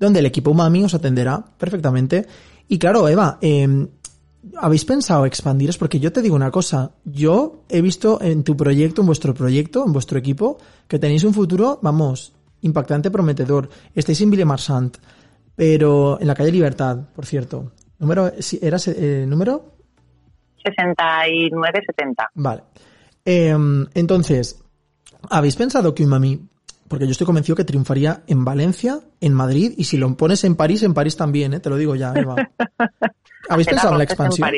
donde 0.00 0.20
el 0.20 0.26
equipo 0.26 0.52
Umami 0.52 0.84
os 0.84 0.94
atenderá 0.94 1.44
perfectamente. 1.58 2.26
Y 2.68 2.78
claro, 2.78 3.06
Eva, 3.06 3.36
eh, 3.42 3.86
¿habéis 4.56 4.84
pensado 4.84 5.26
expandiros? 5.26 5.78
Porque 5.78 6.00
yo 6.00 6.12
te 6.12 6.22
digo 6.22 6.36
una 6.36 6.50
cosa, 6.50 6.92
yo 7.04 7.64
he 7.68 7.80
visto 7.80 8.20
en 8.20 8.44
tu 8.44 8.56
proyecto, 8.56 9.02
en 9.02 9.06
vuestro 9.06 9.34
proyecto, 9.34 9.84
en 9.84 9.92
vuestro 9.92 10.18
equipo, 10.18 10.58
que 10.88 10.98
tenéis 10.98 11.24
un 11.24 11.34
futuro, 11.34 11.78
vamos, 11.82 12.34
impactante, 12.62 13.10
prometedor. 13.10 13.68
Estáis 13.94 14.20
en 14.20 14.30
Ville-Marsant, 14.30 14.96
pero 15.54 16.20
en 16.20 16.26
la 16.26 16.34
calle 16.34 16.52
Libertad, 16.52 16.98
por 17.14 17.26
cierto. 17.26 17.72
¿Número, 17.98 18.30
¿Era 18.60 18.78
eh, 18.86 19.24
número? 19.26 19.76
69-70. 20.64 22.28
Vale. 22.34 22.62
Eh, 23.24 23.56
entonces, 23.94 24.62
¿habéis 25.30 25.56
pensado 25.56 25.94
que 25.94 26.04
Umami, 26.04 26.40
porque 26.88 27.06
yo 27.06 27.12
estoy 27.12 27.26
convencido 27.26 27.56
que 27.56 27.64
triunfaría 27.64 28.22
en 28.26 28.44
Valencia, 28.44 29.00
en 29.20 29.32
Madrid, 29.32 29.72
y 29.76 29.84
si 29.84 29.96
lo 29.96 30.14
pones 30.16 30.44
en 30.44 30.56
París, 30.56 30.82
en 30.82 30.94
París 30.94 31.16
también, 31.16 31.54
¿eh? 31.54 31.60
te 31.60 31.70
lo 31.70 31.76
digo 31.76 31.94
ya, 31.94 32.12
Eva. 32.14 32.36
¿Habéis 33.48 33.68
pensado 33.68 33.92
en 33.92 33.98
la 33.98 34.04
expansión? 34.04 34.48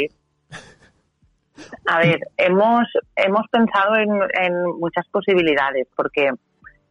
A 1.86 1.98
ver, 1.98 2.20
hemos, 2.36 2.86
hemos 3.16 3.42
pensado 3.50 3.96
en, 3.96 4.10
en 4.40 4.64
muchas 4.78 5.06
posibilidades, 5.08 5.86
porque 5.96 6.30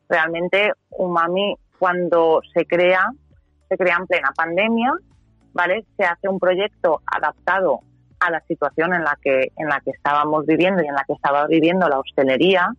realmente 0.09 0.71
Umami, 0.89 1.55
cuando 1.79 2.41
se 2.53 2.65
crea, 2.65 3.05
se 3.69 3.77
crea 3.77 3.97
en 3.99 4.07
plena 4.07 4.31
pandemia, 4.35 4.93
¿vale? 5.53 5.85
Se 5.95 6.03
hace 6.03 6.27
un 6.27 6.39
proyecto 6.39 7.01
adaptado 7.05 7.79
a 8.19 8.31
la 8.31 8.41
situación 8.41 8.93
en 8.93 9.03
la 9.03 9.17
que, 9.21 9.51
en 9.55 9.67
la 9.67 9.79
que 9.81 9.91
estábamos 9.91 10.45
viviendo 10.45 10.83
y 10.83 10.87
en 10.87 10.95
la 10.95 11.03
que 11.05 11.13
estaba 11.13 11.47
viviendo 11.47 11.87
la 11.87 11.99
hostelería. 11.99 12.69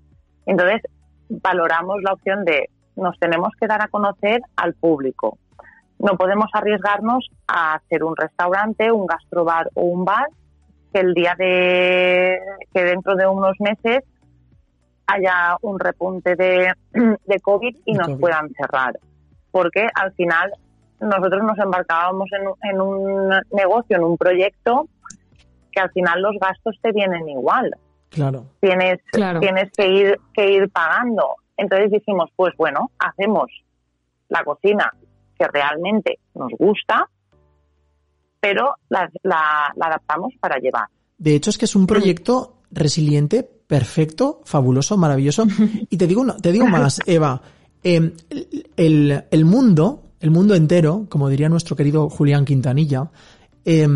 Entonces, 0.47 0.83
valoramos 1.29 2.03
la 2.03 2.13
opción 2.13 2.45
de 2.45 2.71
nos 2.97 3.19
tenemos 3.19 3.51
que 3.61 3.67
dar 3.67 3.81
a 3.83 3.89
conocer 3.89 4.41
al 4.57 4.75
público. 4.75 5.39
No 5.99 6.17
podemos 6.17 6.49
arriesgarnos 6.53 7.29
a 7.49 7.75
hacer 7.75 8.05
un 8.05 8.17
restaurante, 8.17 8.91
un 8.93 9.07
gastrobar 9.07 9.69
o 9.75 9.83
un 9.83 10.05
bar 10.05 10.29
que 10.93 11.01
el 11.01 11.13
día 11.15 11.35
de 11.39 12.39
que 12.73 12.85
dentro 12.85 13.15
de 13.17 13.27
unos 13.27 13.55
meses 13.61 14.05
haya 15.07 15.57
un 15.63 15.79
repunte 15.79 16.37
de, 16.37 16.73
de 16.93 17.41
COVID 17.41 17.77
y 17.85 17.93
De 17.93 17.99
nos 17.99 18.09
COVID. 18.09 18.21
puedan 18.21 18.49
cerrar. 18.55 18.99
Porque 19.51 19.87
al 19.95 20.13
final 20.13 20.53
nosotros 21.01 21.43
nos 21.43 21.59
embarcábamos 21.59 22.29
en, 22.39 22.47
un- 22.49 22.57
en 22.63 22.81
un 22.81 23.29
negocio, 23.53 23.97
en 23.97 24.05
un 24.05 24.17
proyecto, 24.17 24.89
que 25.73 25.81
al 25.81 25.91
final 25.91 26.21
los 26.23 26.35
gastos 26.41 26.77
te 26.83 26.93
vienen 26.93 27.29
igual 27.29 27.71
Claro. 28.11 28.47
tienes, 28.61 29.01
Claro. 29.13 29.41
tienes 29.41 29.71
que 29.73 29.87
ir, 29.89 30.21
que 30.33 30.51
ir 30.51 30.71
pagando. 30.71 31.35
Entonces 31.57 31.91
dijimos, 31.91 32.31
pues 32.37 32.55
bueno, 32.57 32.91
hacemos 32.99 33.47
la 34.29 34.45
cocina 34.45 34.93
que 35.39 35.47
realmente 35.53 36.19
nos 36.35 36.51
gusta, 36.59 37.09
pero 38.41 38.75
la, 38.89 39.11
la- 39.23 39.73
la 39.77 39.87
adaptamos 39.87 40.33
para 40.41 40.59
llevar. 40.59 40.87
De 41.17 41.35
hecho, 41.35 41.51
es 41.51 41.59
que 41.59 41.65
es 41.65 41.75
un 41.75 41.87
proyecto 41.87 42.55
resiliente, 42.71 43.43
perfecto, 43.43 44.41
fabuloso, 44.45 44.97
maravilloso. 44.97 45.45
Y 45.91 45.97
te 45.97 46.07
digo, 46.07 46.25
te 46.41 46.53
digo 46.53 46.67
más, 46.67 47.01
Eva. 47.07 47.41
eh, 47.83 48.13
el, 48.77 49.25
el 49.31 49.45
mundo, 49.45 50.03
el 50.21 50.31
mundo 50.31 50.55
entero, 50.55 51.07
como 51.09 51.29
diría 51.29 51.49
nuestro 51.49 51.75
querido 51.77 52.09
Julián 52.09 52.45
Quintanilla, 52.45 53.11
eh, 53.65 53.87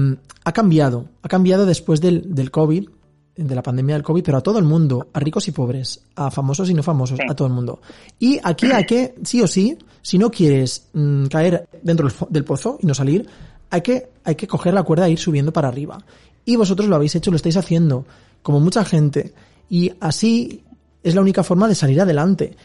ha 0.45 0.53
cambiado. 0.53 1.07
Ha 1.23 1.29
cambiado 1.29 1.65
después 1.67 2.01
del, 2.01 2.35
del 2.35 2.51
COVID, 2.51 2.89
de 3.37 3.55
la 3.55 3.63
pandemia 3.63 3.95
del 3.95 4.03
COVID, 4.03 4.23
pero 4.23 4.39
a 4.39 4.41
todo 4.43 4.59
el 4.59 4.65
mundo, 4.65 5.09
a 5.13 5.21
ricos 5.21 5.49
y 5.49 5.53
pobres, 5.53 6.03
a 6.17 6.31
famosos 6.31 6.69
y 6.69 6.75
no 6.75 6.83
famosos, 6.83 7.19
a 7.29 7.35
todo 7.35 7.49
el 7.49 7.55
mundo. 7.55 7.81
Y 8.19 8.39
aquí 8.43 8.71
hay 8.71 8.85
que, 8.85 9.15
sí 9.23 9.41
o 9.41 9.47
sí, 9.47 9.77
si 10.03 10.19
no 10.19 10.31
quieres 10.31 10.89
mm, 10.93 11.27
caer 11.27 11.69
dentro 11.83 12.09
del, 12.29 12.45
pozo 12.45 12.79
y 12.81 12.87
no 12.87 12.95
salir, 12.95 13.27
hay 13.71 13.81
que, 13.81 14.11
hay 14.25 14.35
que 14.35 14.47
coger 14.47 14.75
la 14.75 14.83
cuerda 14.83 15.07
e 15.07 15.13
ir 15.13 15.19
subiendo 15.19 15.53
para 15.53 15.69
arriba. 15.69 15.99
Y 16.45 16.57
vosotros 16.57 16.89
lo 16.89 16.97
habéis 16.97 17.15
hecho, 17.15 17.31
lo 17.31 17.37
estáis 17.37 17.57
haciendo, 17.57 18.05
como 18.43 18.61
mucha 18.61 18.85
gente. 18.85 19.33
Y 19.71 19.93
así 20.01 20.65
es 21.03 21.15
la 21.15 21.23
única 21.23 21.43
forma 21.43 21.69
de 21.69 21.75
salir 21.75 22.01
adelante. 22.01 22.57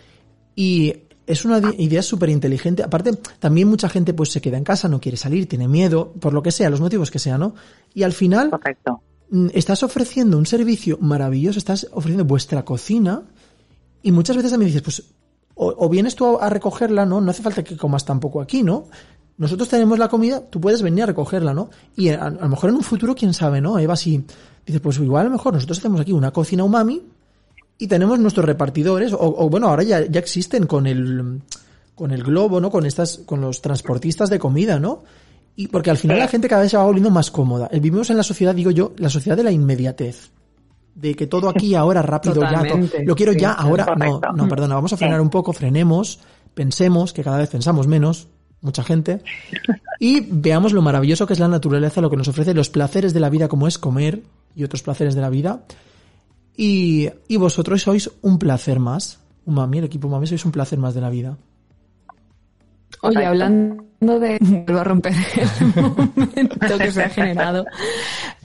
Y 0.56 0.94
es 1.28 1.46
una 1.46 1.62
idea 1.78 2.02
súper 2.02 2.30
inteligente. 2.30 2.84
Aparte, 2.84 3.12
también 3.40 3.68
mucha 3.68 3.88
gente 3.88 4.14
pues 4.14 4.32
se 4.32 4.42
queda 4.42 4.58
en 4.58 4.64
casa, 4.64 4.88
no 4.88 5.00
quiere 5.00 5.18
salir, 5.18 5.48
tiene 5.48 5.68
miedo, 5.68 6.12
por 6.20 6.34
lo 6.34 6.42
que 6.42 6.52
sea, 6.52 6.70
los 6.70 6.82
motivos 6.82 7.12
que 7.12 7.20
sea, 7.20 7.38
¿no? 7.38 7.54
Y 7.94 8.04
al 8.04 8.14
final, 8.14 8.50
Correcto. 8.50 9.02
Mm, 9.30 9.48
estás 9.54 9.84
ofreciendo 9.84 10.38
un 10.38 10.46
servicio 10.46 10.98
maravilloso, 11.02 11.60
estás 11.60 11.88
ofreciendo 11.92 12.26
vuestra 12.26 12.64
cocina 12.66 13.24
y 14.02 14.12
muchas 14.12 14.36
veces 14.36 14.54
a 14.54 14.58
mí 14.58 14.66
dices, 14.66 14.82
pues, 14.82 15.04
o, 15.60 15.90
vienes 15.90 16.16
tú 16.16 16.38
a, 16.40 16.50
recogerla, 16.50 17.06
¿no? 17.06 17.20
No 17.20 17.32
hace 17.32 17.42
falta 17.42 17.64
que 17.64 17.76
comas 17.76 18.06
tampoco 18.06 18.42
aquí, 18.42 18.62
¿no? 18.62 18.86
Nosotros 19.38 19.68
tenemos 19.68 19.98
la 19.98 20.08
comida, 20.08 20.42
tú 20.42 20.62
puedes 20.62 20.84
venir 20.84 21.04
a 21.04 21.08
recogerla, 21.08 21.54
¿no? 21.54 21.72
Y 21.96 22.10
a, 22.10 22.30
lo 22.30 22.48
mejor 22.48 22.70
en 22.70 22.76
un 22.76 22.84
futuro, 22.84 23.16
quién 23.16 23.34
sabe, 23.34 23.60
¿no? 23.60 23.80
Eva, 23.80 23.96
si 23.96 24.24
dices, 24.66 24.82
pues 24.82 25.00
igual 25.00 25.22
a 25.22 25.30
lo 25.30 25.36
mejor 25.36 25.54
nosotros 25.54 25.80
hacemos 25.80 26.00
aquí 26.00 26.12
una 26.12 26.32
cocina 26.32 26.64
umami 26.64 27.02
y 27.80 27.88
tenemos 27.88 28.20
nuestros 28.20 28.46
repartidores, 28.46 29.14
o, 29.14 29.20
o 29.20 29.50
bueno, 29.50 29.68
ahora 29.68 29.82
ya, 29.82 30.06
ya 30.06 30.20
existen 30.20 30.68
con 30.68 30.86
el, 30.86 31.42
con 31.96 32.12
el 32.12 32.24
globo, 32.24 32.62
¿no? 32.62 32.70
Con 32.70 32.86
estas, 32.86 33.18
con 33.26 33.42
los 33.42 33.62
transportistas 33.62 34.30
de 34.30 34.38
comida, 34.38 34.80
¿no? 34.80 35.04
Y 35.60 35.68
porque 35.70 35.90
al 35.90 35.98
final 35.98 36.20
la 36.20 36.28
gente 36.28 36.48
cada 36.48 36.62
vez 36.62 36.70
se 36.70 36.78
va 36.78 36.84
volviendo 36.84 37.10
más 37.10 37.32
cómoda. 37.32 37.68
Eh, 37.72 37.80
Vivimos 37.80 38.12
en 38.12 38.18
la 38.18 38.22
sociedad, 38.22 38.54
digo 38.54 38.70
yo, 38.70 38.94
la 38.98 39.10
sociedad 39.10 39.36
de 39.36 39.42
la 39.42 39.52
inmediatez. 39.52 40.30
De 40.94 41.16
que 41.16 41.26
todo 41.26 41.50
aquí 41.50 41.74
ahora 41.76 42.04
rápido 42.04 42.42
ya, 42.42 42.64
lo 43.04 43.16
quiero 43.16 43.34
sí, 43.34 43.40
ya, 43.40 43.54
ahora. 43.54 43.86
No, 43.86 44.20
correcto. 44.20 44.34
no, 44.36 44.48
perdona, 44.48 44.76
vamos 44.76 44.94
a 44.94 44.98
frenar 44.98 45.20
un 45.20 45.32
poco, 45.32 45.54
frenemos, 45.54 46.20
pensemos, 46.54 47.12
que 47.12 47.24
cada 47.24 47.40
vez 47.40 47.50
pensamos 47.50 47.88
menos, 47.88 48.28
mucha 48.62 48.84
gente, 48.84 49.24
y 50.00 50.20
veamos 50.30 50.74
lo 50.74 50.84
maravilloso 50.84 51.26
que 51.26 51.34
es 51.34 51.40
la 51.40 51.48
naturaleza, 51.48 52.02
lo 52.02 52.12
que 52.12 52.18
nos 52.18 52.28
ofrece, 52.28 52.54
los 52.54 52.70
placeres 52.70 53.16
de 53.16 53.20
la 53.20 53.32
vida 53.32 53.48
como 53.48 53.68
es 53.68 53.80
comer 53.80 54.22
y 54.56 54.64
otros 54.64 54.84
placeres 54.84 55.16
de 55.16 55.22
la 55.22 55.32
vida. 55.32 55.64
Y, 56.56 57.10
y 57.28 57.38
vosotros 57.38 57.82
sois 57.82 58.12
un 58.22 58.38
placer 58.38 58.80
más. 58.80 59.22
Umami, 59.46 59.80
el 59.80 59.86
equipo 59.86 60.08
Umami, 60.08 60.28
sois 60.28 60.46
un 60.46 60.52
placer 60.52 60.78
más 60.78 60.94
de 60.94 61.02
la 61.02 61.10
vida. 61.10 61.36
Oye, 63.02 63.26
hablando 63.26 63.87
de... 64.00 64.38
Vuelvo 64.40 64.80
a 64.80 64.84
romper 64.84 65.14
el 65.14 66.16
momento 66.16 66.78
que 66.78 66.92
se 66.92 67.04
ha 67.04 67.10
generado. 67.10 67.66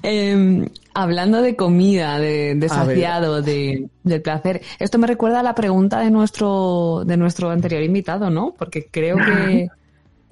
Eh, 0.03 0.67
hablando 0.95 1.43
de 1.43 1.57
comida, 1.57 2.19
de, 2.19 2.55
de 2.55 2.69
saciado, 2.69 3.43
de, 3.43 3.89
del 4.03 4.23
placer. 4.23 4.63
Esto 4.79 4.99
me 4.99 5.07
recuerda 5.07 5.41
a 5.41 5.43
la 5.43 5.55
pregunta 5.55 6.01
de 6.01 6.11
nuestro, 6.11 7.05
de 7.07 7.17
nuestro 7.17 7.51
anterior 7.51 7.83
invitado, 7.83 8.31
¿no? 8.31 8.55
Porque 8.59 8.89
creo 8.91 9.17
que 9.17 9.69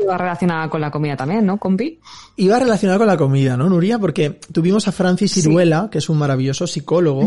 iba 0.03 0.17
relacionada 0.17 0.69
con 0.69 0.81
la 0.81 0.91
comida 0.91 1.17
también, 1.17 1.45
¿no, 1.47 1.59
compi? 1.59 2.01
Iba 2.37 2.59
relacionado 2.59 2.99
con 3.01 3.07
la 3.09 3.17
comida, 3.17 3.57
¿no, 3.57 3.69
Nuria? 3.69 3.99
Porque 3.99 4.39
tuvimos 4.53 4.89
a 4.89 4.93
Francis 4.93 5.33
Ciruela, 5.33 5.89
que 5.91 5.99
es 5.99 6.09
un 6.09 6.19
maravilloso 6.19 6.67
psicólogo 6.67 7.23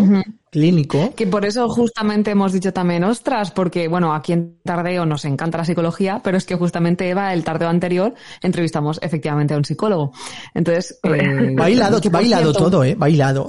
clínico. 0.50 1.14
Que 1.16 1.28
por 1.28 1.46
eso 1.46 1.68
justamente 1.70 2.32
hemos 2.32 2.52
dicho 2.54 2.74
también, 2.74 3.04
ostras, 3.04 3.52
porque 3.52 3.88
bueno, 3.88 4.14
aquí 4.14 4.34
en 4.34 4.58
Tardeo 4.64 5.06
nos 5.06 5.26
encanta 5.26 5.58
la 5.60 5.66
psicología, 5.66 6.22
pero 6.24 6.38
es 6.38 6.46
que 6.46 6.56
justamente 6.56 7.10
Eva, 7.10 7.34
el 7.34 7.44
tardeo 7.44 7.70
anterior, 7.70 8.14
entrevistamos 8.42 9.00
efectivamente 9.02 9.54
a 9.54 9.58
un 9.58 9.66
psicólogo. 9.66 10.12
Entonces, 10.54 11.00
eh, 11.04 11.54
Bailado, 11.56 12.02
que 12.02 12.10
por 12.10 12.22
bailado 12.22 12.52
cierto, 12.52 12.60
todo, 12.70 12.84
¿eh? 12.84 12.96
Bailado. 12.96 13.48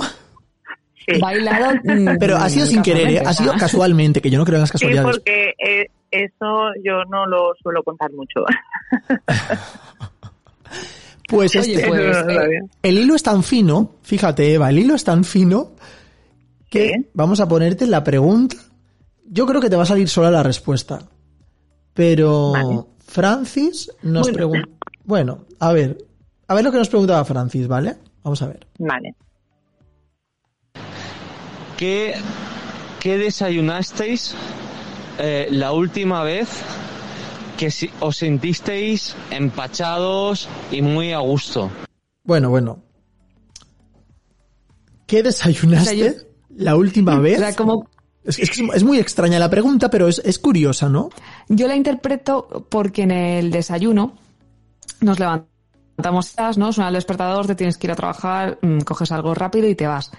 Sí, 1.07 1.20
Bailado. 1.20 1.75
mm, 1.85 2.16
Pero 2.18 2.37
ha 2.39 2.49
sido 2.49 2.66
sin 2.66 2.81
querer, 2.83 3.09
¿eh? 3.11 3.22
Ha 3.25 3.35
sido 3.35 3.53
casualmente, 3.59 4.22
que 4.22 4.31
yo 4.31 4.39
no 4.39 4.45
creo 4.47 4.57
en 4.57 4.61
las 4.62 4.70
Sí, 4.70 4.72
casualidades. 4.72 5.16
porque 5.16 5.49
eh, 5.59 5.91
eso 6.15 6.71
yo 6.83 7.05
no 7.11 7.27
lo 7.27 7.55
suelo 7.62 7.83
contar 7.83 8.11
mucho. 8.12 8.41
Pues 11.27 11.57
Oye, 11.57 11.75
este, 11.75 11.89
pues, 11.89 12.01
lo 12.27 12.31
eh, 12.31 12.61
el 12.83 12.99
hilo 12.99 13.15
es 13.15 13.23
tan 13.23 13.43
fino, 13.43 13.93
fíjate 14.03 14.53
Eva, 14.55 14.69
el 14.69 14.79
hilo 14.79 14.95
es 14.95 15.05
tan 15.05 15.25
fino 15.25 15.71
que 16.71 16.89
Sí. 16.89 17.07
vamos 17.15 17.41
a 17.41 17.49
ponerte 17.49 17.87
la 17.87 18.05
pregunta. 18.05 18.57
Yo 19.25 19.47
creo 19.47 19.59
que 19.61 19.71
te 19.71 19.77
va 19.77 19.85
a 19.85 19.87
salir 19.87 20.07
sola 20.09 20.31
la 20.31 20.43
respuesta. 20.43 20.99
Pero 21.95 22.53
Vale. 22.53 22.81
Francis 23.07 23.91
nos 24.03 24.25
Bueno. 24.27 24.37
pregunta... 24.37 24.69
Bueno, 25.05 25.39
a 25.61 25.73
ver, 25.73 25.97
a 26.47 26.55
ver 26.55 26.62
lo 26.65 26.71
que 26.71 26.79
nos 26.79 26.91
preguntaba 26.91 27.25
Francis, 27.25 27.69
¿vale? 27.69 27.97
Vamos 28.23 28.43
a 28.43 28.49
ver. 28.49 28.67
Vale. 28.79 29.15
¿qué, 31.79 32.15
qué 33.01 33.17
desayunasteis 33.19 34.35
eh, 35.19 35.49
la 35.51 35.73
última 35.73 36.23
vez 36.23 36.49
que 37.57 37.71
si- 37.71 37.91
os 38.01 38.17
sentisteis 38.17 39.15
empachados 39.31 40.49
y 40.71 40.83
muy 40.83 41.12
a 41.12 41.19
gusto? 41.19 41.71
Bueno, 42.25 42.51
bueno. 42.51 42.79
¿Qué 45.07 45.23
desayunaste 45.23 45.91
O 45.93 45.95
sea, 45.97 46.12
yo- 46.12 46.19
la 46.57 46.77
última 46.77 47.19
vez? 47.19 47.37
O 47.37 47.41
sea, 47.41 47.55
como 47.55 47.89
es, 48.25 48.39
es 48.39 48.51
que 48.51 48.62
es- 48.65 48.75
es 48.75 48.85
muy 48.85 48.99
extraña 48.99 49.39
la 49.39 49.51
pregunta, 49.51 49.91
pero 49.91 50.09
es, 50.09 50.21
es 50.25 50.39
curiosa, 50.39 50.89
¿no? 50.89 51.11
yo 51.49 51.69
la 51.69 51.77
interpreto 51.77 52.67
porque 52.71 53.03
en 53.03 53.11
el 53.11 53.51
desayuno 53.51 54.17
nos 55.01 55.19
levantamos, 55.19 56.35
¿no? 56.57 56.73
Suena 56.73 56.89
el 56.89 56.95
despertador, 56.95 57.47
te 57.47 57.55
tienes 57.55 57.77
que 57.77 57.87
ir 57.87 57.91
a 57.93 57.97
trabajar, 57.97 58.59
mm, 58.62 58.79
coges 58.81 59.12
algo 59.12 59.35
rápido 59.35 59.69
y 59.69 59.75
te 59.75 59.87
vas. 59.87 60.11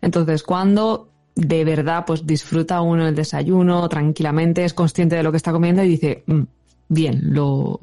Entonces, 0.00 0.42
cuando 0.42 1.10
de 1.34 1.64
verdad 1.64 2.04
pues 2.06 2.26
disfruta 2.26 2.80
uno 2.80 3.06
el 3.08 3.14
desayuno 3.14 3.88
tranquilamente, 3.88 4.64
es 4.64 4.74
consciente 4.74 5.16
de 5.16 5.22
lo 5.22 5.30
que 5.30 5.36
está 5.38 5.52
comiendo 5.52 5.82
y 5.82 5.88
dice, 5.88 6.22
"Mm, 6.26 6.42
bien, 6.88 7.20
lo 7.34 7.80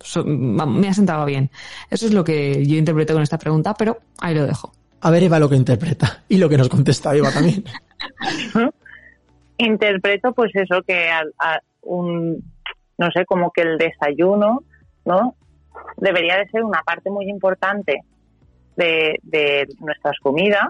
so- 0.00 0.24
me 0.24 0.88
ha 0.88 0.94
sentado 0.94 1.24
bien. 1.24 1.50
Eso 1.90 2.06
es 2.06 2.12
lo 2.12 2.24
que 2.24 2.66
yo 2.66 2.76
interpreto 2.76 3.12
con 3.14 3.22
esta 3.22 3.38
pregunta, 3.38 3.74
pero 3.74 3.98
ahí 4.20 4.34
lo 4.34 4.46
dejo. 4.46 4.72
A 5.00 5.10
ver 5.10 5.22
Eva 5.24 5.38
lo 5.38 5.48
que 5.48 5.56
interpreta 5.56 6.22
y 6.28 6.38
lo 6.38 6.48
que 6.48 6.58
nos 6.58 6.68
contesta 6.68 7.14
Eva 7.14 7.30
también. 7.32 7.64
interpreto 9.58 10.32
pues 10.32 10.50
eso 10.54 10.82
que 10.82 11.08
al- 11.08 11.34
a 11.38 11.60
un 11.82 12.42
no 12.98 13.10
sé 13.12 13.24
como 13.24 13.50
que 13.50 13.62
el 13.62 13.78
desayuno 13.78 14.62
no 15.04 15.34
debería 15.96 16.36
de 16.36 16.48
ser 16.48 16.62
una 16.62 16.82
parte 16.82 17.10
muy 17.10 17.28
importante 17.28 18.00
de, 18.76 19.18
de 19.22 19.66
nuestras 19.80 20.16
comidas 20.22 20.68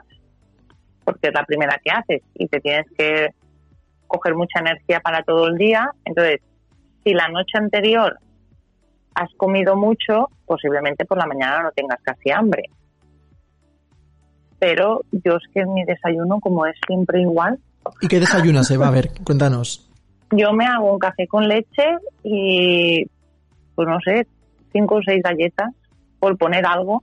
porque 1.05 1.29
es 1.29 1.35
la 1.35 1.45
primera 1.45 1.81
que 1.83 1.91
haces 1.91 2.23
y 2.35 2.47
te 2.49 2.61
tienes 2.61 2.87
que 2.97 3.29
coger 4.07 4.35
mucha 4.35 4.61
energía 4.61 5.01
para 5.01 5.23
todo 5.23 5.49
el 5.49 5.57
día 5.57 5.91
entonces 6.05 6.41
si 7.05 7.15
la 7.15 7.29
noche 7.29 7.59
anterior 7.59 8.19
has 9.15 9.31
comido 9.37 9.77
mucho 9.77 10.29
posiblemente 10.47 11.05
por 11.05 11.19
la 11.19 11.27
mañana 11.27 11.63
no 11.63 11.71
tengas 11.73 12.01
casi 12.03 12.31
hambre 12.31 12.65
pero 14.59 15.01
yo 15.11 15.37
es 15.37 15.43
que 15.53 15.65
mi 15.67 15.85
desayuno 15.85 16.41
como 16.41 16.67
es 16.67 16.77
siempre 16.87 17.21
igual 17.21 17.59
¿Y 18.01 18.09
qué 18.09 18.21
desayunas, 18.21 18.71
Eva? 18.71 18.89
A 18.89 18.91
ver, 18.91 19.11
cuéntanos. 19.25 19.89
yo 20.31 20.53
me 20.53 20.67
hago 20.67 20.93
un 20.93 20.99
café 20.99 21.27
con 21.27 21.49
leche 21.49 21.99
y, 22.23 23.05
pues 23.75 23.89
no 23.89 23.99
sé, 24.05 24.27
cinco 24.73 24.97
o 24.97 25.03
seis 25.05 25.23
galletas, 25.23 25.71
por 26.19 26.37
poner 26.39 26.65
algo, 26.65 27.03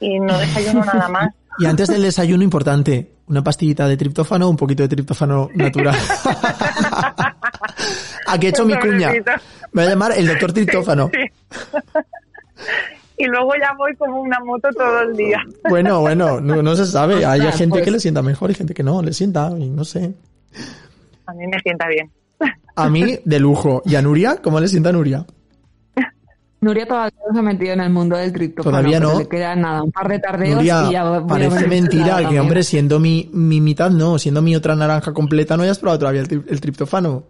y 0.00 0.18
no 0.20 0.38
desayuno 0.38 0.84
nada 0.84 1.08
más. 1.10 1.34
Y 1.58 1.66
antes 1.66 1.88
del 1.88 2.02
desayuno, 2.02 2.42
importante, 2.42 3.12
una 3.26 3.42
pastillita 3.42 3.86
de 3.86 3.96
triptófano, 3.96 4.48
un 4.48 4.56
poquito 4.56 4.82
de 4.82 4.88
triptófano 4.88 5.48
natural. 5.54 5.94
Aquí 8.26 8.46
he 8.46 8.50
hecho 8.50 8.64
mi 8.64 8.78
cuña. 8.78 9.12
Me 9.72 9.82
va 9.82 9.88
a 9.88 9.90
llamar 9.90 10.12
el 10.16 10.26
doctor 10.26 10.52
triptófano. 10.52 11.10
Sí. 11.12 11.52
y 13.18 13.26
luego 13.26 13.52
ya 13.60 13.72
voy 13.76 13.94
como 13.96 14.20
una 14.20 14.40
moto 14.40 14.68
todo 14.76 15.02
el 15.02 15.16
día. 15.16 15.42
Bueno, 15.68 16.00
bueno, 16.00 16.40
no, 16.40 16.62
no 16.62 16.76
se 16.76 16.86
sabe. 16.86 17.24
Hay 17.24 17.40
gente 17.52 17.70
pues. 17.70 17.84
que 17.84 17.90
le 17.90 18.00
sienta 18.00 18.22
mejor 18.22 18.50
y 18.50 18.54
gente 18.54 18.74
que 18.74 18.82
no, 18.82 19.02
le 19.02 19.12
sienta, 19.12 19.52
y 19.56 19.68
no 19.68 19.84
sé. 19.84 20.14
A 21.26 21.34
mí 21.34 21.46
me 21.46 21.58
sienta 21.60 21.86
bien. 21.88 22.10
A 22.76 22.90
mí, 22.90 23.18
de 23.24 23.38
lujo. 23.38 23.82
¿Y 23.84 23.94
a 23.94 24.02
Nuria? 24.02 24.38
¿Cómo 24.42 24.60
le 24.60 24.68
sienta 24.68 24.90
a 24.90 24.92
Nuria? 24.92 25.24
Nuria 26.64 26.86
todavía 26.86 27.14
no 27.28 27.34
se 27.34 27.38
ha 27.38 27.42
metido 27.42 27.72
en 27.74 27.80
el 27.80 27.90
mundo 27.90 28.16
del 28.16 28.32
triptófano. 28.32 28.76
Todavía 28.78 28.98
pero 28.98 29.12
no. 29.12 29.18
Le 29.20 29.28
queda 29.28 29.54
nada, 29.54 29.82
un 29.82 29.92
par 29.92 30.08
de 30.08 30.18
tardeos 30.18 30.56
Nuria, 30.56 30.84
y 30.88 30.92
ya 30.92 31.26
parece 31.26 31.66
mentira 31.68 32.28
que, 32.28 32.40
hombre, 32.40 32.62
siendo 32.62 32.98
mi, 32.98 33.28
mi 33.32 33.60
mitad, 33.60 33.90
no, 33.90 34.18
siendo 34.18 34.42
mi 34.42 34.56
otra 34.56 34.74
naranja 34.74 35.12
completa, 35.12 35.56
no 35.56 35.62
hayas 35.62 35.78
probado 35.78 35.98
todavía 36.00 36.22
el, 36.22 36.28
tri- 36.28 36.44
el 36.48 36.60
triptófano, 36.60 37.24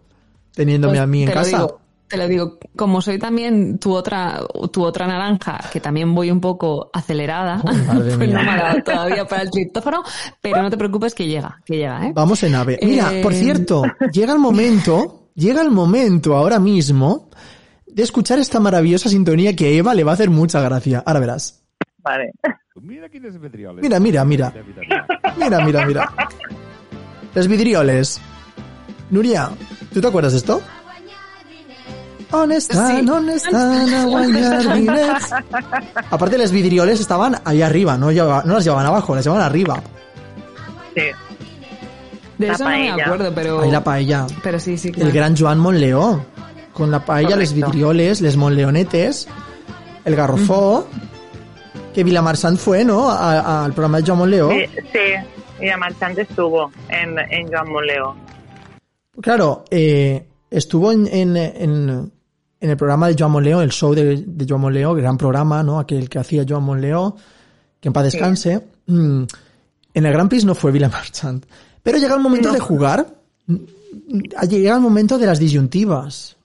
teniéndome 0.53 0.93
Pues 0.93 1.01
a 1.01 1.07
mí 1.07 1.23
en 1.23 1.31
casa. 1.31 1.57
digo, 1.57 1.79
te 2.07 2.17
lo 2.17 2.27
digo, 2.27 2.59
como 2.75 3.01
soy 3.01 3.17
también 3.17 3.79
tu 3.79 3.93
otra, 3.93 4.39
tu 4.71 4.83
otra 4.83 5.07
naranja, 5.07 5.59
que 5.73 5.79
también 5.79 6.13
voy 6.13 6.29
un 6.31 6.39
poco 6.39 6.89
acelerada, 6.93 7.61
Oh, 7.63 7.67
pues 7.95 8.17
mía. 8.17 8.27
no 8.27 8.43
me 8.43 8.51
ha 8.51 8.57
dado 8.63 8.83
todavía 8.83 9.25
para 9.25 9.41
el 9.41 9.49
triptófano, 9.51 10.03
pero 10.39 10.61
no 10.61 10.69
te 10.69 10.77
preocupes 10.77 11.13
que 11.15 11.25
llega, 11.27 11.59
que 11.65 11.77
llega, 11.77 12.05
¿eh? 12.07 12.11
Vamos 12.13 12.41
en 12.43 12.55
ave. 12.55 12.79
Mira, 12.81 13.11
Eh, 13.11 13.21
por 13.23 13.33
cierto, 13.33 13.83
llega 14.13 14.33
el 14.33 14.39
momento, 14.39 15.29
llega 15.33 15.61
el 15.61 15.71
momento 15.71 16.35
ahora 16.35 16.59
mismo 16.59 17.29
de 17.95 18.03
escuchar 18.03 18.37
esta 18.39 18.59
maravillosa 18.59 19.07
sintonía 19.07 19.55
que 19.55 19.67
a 19.67 19.69
Eva 19.69 19.93
le 19.93 20.03
va 20.03 20.11
a 20.11 20.13
hacer 20.15 20.29
mucha 20.29 20.59
gracia. 20.59 21.01
Ahora 21.05 21.21
verás. 21.21 21.61
Vale. 21.99 22.31
Mira 22.81 23.07
quines 23.09 23.39
vidrioles. 23.39 23.81
Mira, 23.81 23.99
mira, 24.01 24.25
mira. 24.25 24.53
Mira, 25.37 25.63
mira, 25.65 25.85
mira. 25.85 26.13
Los 27.33 27.47
vidrioles. 27.47 28.19
Nuria, 29.09 29.49
¿tú 29.93 30.01
te 30.01 30.07
acuerdas 30.07 30.33
de 30.33 30.39
esto? 30.39 30.61
On 32.31 32.51
están, 32.51 33.05
Sí. 33.05 33.09
on 33.09 33.29
están. 33.29 33.87
Aparte, 36.11 36.37
los 36.37 36.51
vidrioles 36.51 36.99
estaban 36.99 37.37
ahí 37.45 37.61
arriba, 37.61 37.97
no, 37.97 38.11
lleva- 38.11 38.43
no 38.45 38.55
las 38.55 38.63
llevaban 38.65 38.85
abajo, 38.87 39.15
las 39.15 39.23
llevaban 39.23 39.45
arriba. 39.45 39.81
Sí. 40.95 41.01
De 42.37 42.47
La 42.47 42.53
eso 42.53 42.63
no 42.65 42.69
me 42.71 42.91
acuerdo, 42.91 43.31
pero, 43.33 43.61
Ahí 43.61 43.71
la 43.71 43.83
paella. 43.83 44.27
pero 44.43 44.59
sí, 44.59 44.77
sí. 44.77 44.89
El 44.89 44.95
claro. 44.95 45.11
gran 45.13 45.37
Joan 45.37 45.59
Monleó. 45.59 46.25
Con 46.75 46.91
la 46.91 47.03
paella, 47.03 47.35
les 47.35 47.49
Correcto. 47.49 47.71
vidrioles, 47.71 48.21
les 48.21 48.35
monleonetes, 48.37 49.27
el 50.05 50.15
garrofó. 50.15 50.87
Que 51.93 52.03
Vilamarchant 52.03 52.57
fue, 52.59 52.83
¿no? 52.83 53.09
Al 53.09 53.71
programa 53.71 53.99
de 54.01 54.03
Joan 54.05 54.19
Monleó. 54.19 54.49
Sí, 54.51 54.65
sí. 54.91 55.59
Estuvo 56.17 56.69
en, 56.89 57.17
en 57.17 57.47
Joan 57.49 57.71
Moleo. 57.71 58.15
Claro, 59.21 59.63
eh, 59.71 60.27
estuvo 60.51 60.91
en, 60.91 61.07
en, 61.07 61.37
en, 61.37 62.11
en 62.59 62.69
el 62.69 62.75
programa 62.77 63.07
de 63.07 63.15
Joan 63.17 63.31
Monleó, 63.31 63.61
el 63.61 63.71
show 63.71 63.93
de, 63.95 64.23
de 64.27 64.45
Joan 64.47 64.59
Monleó, 64.59 64.93
gran 64.93 65.17
programa, 65.17 65.63
¿no? 65.63 65.79
Aquel 65.79 66.09
que 66.09 66.19
hacía 66.19 66.43
Joan 66.47 66.63
Monleó, 66.63 67.15
que 67.79 67.87
en 67.87 67.93
paz 67.93 68.03
descanse. 68.03 68.61
Mm, 68.87 69.23
En 69.93 70.05
el 70.05 70.11
Grand 70.11 70.29
Prix 70.29 70.43
no 70.43 70.53
fue 70.53 70.73
Vilamarchant. 70.73 71.45
Pero 71.81 71.97
llega 71.97 72.15
el 72.15 72.21
momento 72.21 72.49
No. 72.49 72.53
de 72.55 72.59
jugar. 72.59 73.07
mm, 73.47 73.55
Llega 74.49 74.75
el 74.75 74.81
momento 74.81 75.17
de 75.17 75.25
las 75.27 75.39
disyuntivas. 75.39 76.35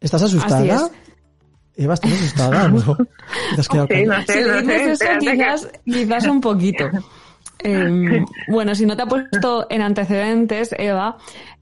¿Estás 0.00 0.22
asustada? 0.22 0.58
Así 0.58 0.70
es. 0.70 0.90
Eva, 1.76 1.94
¿estás 1.94 2.12
asustada? 2.12 2.68
¿No? 2.68 2.96
Te 3.54 3.60
has 3.60 3.68
quedado 3.68 3.86
Sí, 3.88 3.94
callada. 3.94 4.18
no 4.18 4.26
sé, 4.26 4.32
Si 4.32 4.40
no 4.48 4.54
le 4.54 4.62
dices 4.78 4.98
sé. 4.98 5.04
eso, 5.04 5.18
que- 5.20 5.32
quizás, 5.32 5.68
quizás 5.84 6.26
un 6.26 6.40
poquito. 6.40 6.84
Eh, 7.62 8.24
bueno, 8.48 8.74
si 8.74 8.86
no 8.86 8.96
te 8.96 9.02
ha 9.02 9.06
puesto 9.06 9.66
en 9.68 9.82
antecedentes, 9.82 10.74
Eva, 10.78 11.18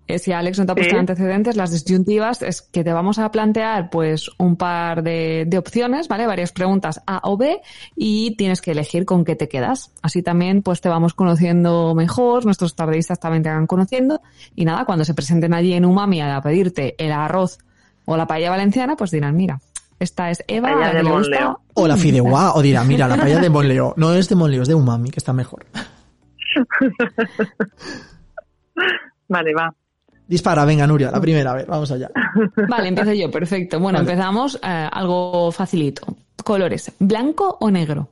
eh, 0.06 0.20
si 0.20 0.30
Alex 0.30 0.56
no 0.60 0.64
te 0.66 0.70
ha 0.70 0.74
puesto 0.76 0.90
Sí. 0.90 0.94
en 0.94 1.00
antecedentes, 1.00 1.56
las 1.56 1.72
disyuntivas 1.72 2.40
es 2.42 2.62
que 2.62 2.84
te 2.84 2.92
vamos 2.92 3.18
a 3.18 3.32
plantear 3.32 3.90
pues 3.90 4.30
un 4.38 4.54
par 4.54 5.02
de, 5.02 5.42
de 5.48 5.58
opciones, 5.58 6.06
¿vale? 6.06 6.28
Varias 6.28 6.52
preguntas 6.52 7.02
A 7.04 7.20
o 7.24 7.36
B 7.36 7.60
y 7.96 8.36
tienes 8.36 8.60
que 8.60 8.70
elegir 8.70 9.04
con 9.06 9.24
qué 9.24 9.34
te 9.34 9.48
quedas. 9.48 9.90
Así 10.00 10.22
también 10.22 10.62
pues 10.62 10.80
te 10.80 10.88
vamos 10.88 11.14
conociendo 11.14 11.96
mejor, 11.96 12.44
nuestros 12.44 12.76
tardeístas 12.76 13.18
también 13.18 13.42
te 13.42 13.48
van 13.50 13.66
conociendo 13.66 14.20
y 14.54 14.64
nada, 14.66 14.84
cuando 14.84 15.04
se 15.04 15.14
presenten 15.14 15.52
allí 15.52 15.72
en 15.74 15.84
Umami 15.84 16.20
a 16.22 16.40
pedirte 16.40 16.94
el 17.04 17.10
arroz 17.10 17.58
o 18.10 18.16
la 18.16 18.26
paella 18.26 18.48
valenciana, 18.48 18.96
pues 18.96 19.10
dirán, 19.10 19.36
mira, 19.36 19.60
esta 20.00 20.30
es 20.30 20.42
Eva, 20.48 20.74
la 20.74 20.86
de 20.86 20.92
que 20.92 21.02
le 21.02 21.10
gusta 21.10 21.40
Monleo. 21.40 21.60
O 21.74 21.86
la 21.86 21.98
fideuá, 21.98 22.54
o 22.54 22.62
dirá, 22.62 22.82
mira, 22.82 23.06
la 23.06 23.18
paella 23.18 23.38
de 23.38 23.50
Monleó. 23.50 23.92
No 23.98 24.14
es 24.14 24.30
de 24.30 24.34
Monleó, 24.34 24.62
es 24.62 24.68
de 24.68 24.74
Umami, 24.74 25.10
que 25.10 25.18
está 25.18 25.34
mejor. 25.34 25.66
Vale, 29.28 29.52
va. 29.52 29.74
Dispara, 30.26 30.64
venga, 30.64 30.86
Nuria, 30.86 31.10
la 31.10 31.20
primera, 31.20 31.50
a 31.50 31.54
ver, 31.54 31.66
vamos 31.66 31.90
allá. 31.90 32.10
Vale, 32.68 32.88
empiezo 32.88 33.12
yo, 33.12 33.30
perfecto. 33.30 33.78
Bueno, 33.78 33.98
Vale. 33.98 34.10
empezamos 34.10 34.58
eh, 34.62 34.88
algo 34.90 35.52
facilito. 35.52 36.06
Colores, 36.42 36.90
¿blanco 36.98 37.58
o 37.60 37.70
negro? 37.70 38.08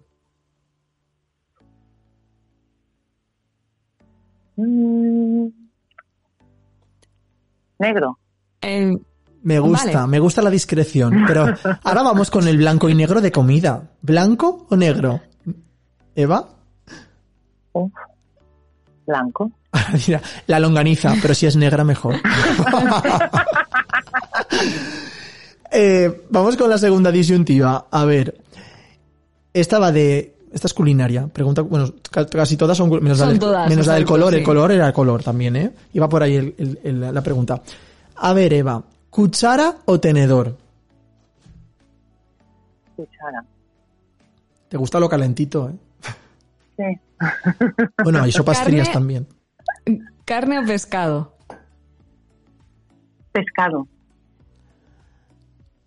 Mm. 4.57 5.47
Negro. 7.79 8.19
Eh, 8.61 8.93
Me 9.47 9.61
gusta, 9.61 9.93
Vale. 9.93 10.07
me 10.09 10.19
gusta 10.19 10.43
la 10.43 10.51
discreción. 10.51 11.23
Pero 11.25 11.47
ahora 11.85 12.03
vamos 12.03 12.33
con 12.33 12.49
el 12.49 12.57
blanco 12.57 12.89
y 12.89 12.95
negro 12.97 13.21
de 13.21 13.31
comida. 13.31 13.91
¿Blanco 14.03 14.67
o 14.69 14.75
negro? 14.77 15.21
¿Eva? 16.17 16.49
Blanco. 19.07 19.53
Mira, 20.09 20.21
la 20.49 20.59
longaniza, 20.59 21.15
pero 21.23 21.33
si 21.33 21.47
es 21.47 21.55
negra 21.55 21.85
mejor. 21.85 22.17
Eh, 25.73 26.23
vamos 26.31 26.57
con 26.57 26.71
la 26.71 26.79
segunda 26.79 27.11
disyuntiva. 27.11 27.89
A 27.91 28.05
ver. 28.05 28.37
Esta 29.53 29.79
va 29.79 29.91
de. 29.93 30.35
Esta 30.53 30.69
es 30.69 30.75
culinaria. 30.75 31.27
Pregunta, 31.27 31.63
bueno, 31.63 31.93
ca- 32.11 32.25
casi 32.27 32.57
todas 32.57 32.77
son, 32.79 32.89
menos, 32.89 33.19
la, 33.19 33.25
Son 33.27 33.29
del, 33.31 33.39
todas, 33.41 33.69
menos 33.69 33.87
la 33.87 33.95
del 33.95 34.05
color. 34.05 34.35
El 34.35 34.45
color 34.45 34.71
era 34.73 34.87
el 34.87 34.93
color 34.93 35.23
también, 35.23 35.57
¿eh? 35.57 35.71
Iba 35.93 36.09
por 36.09 36.23
ahí 36.23 36.37
el- 36.37 36.55
el- 36.57 36.79
el- 36.85 37.15
la 37.15 37.21
pregunta. 37.21 37.61
A 38.17 38.33
ver, 38.33 38.53
Eva. 38.55 38.83
¿Cuchara 39.17 39.77
o 39.87 39.99
tenedor? 39.99 40.55
Cuchara. 42.97 43.43
Te 44.69 44.77
gusta 44.77 45.01
lo 45.01 45.09
calentito, 45.09 45.71
¿eh? 45.71 45.75
Sí. 46.77 47.01
Bueno, 48.05 48.21
hay 48.23 48.31
sopas 48.31 48.59
Carne- 48.59 48.71
frías 48.73 48.93
también. 48.93 49.27
¿Carne 50.27 50.59
o 50.59 50.67
pescado? 50.67 51.33
Pescado. 53.33 53.89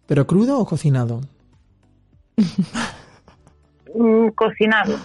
¿Pero 0.07 0.25
crudo 0.25 0.57
o 0.57 0.65
cocinado? 0.65 1.21
Mm, 3.93 4.29
cocinado. 4.29 4.97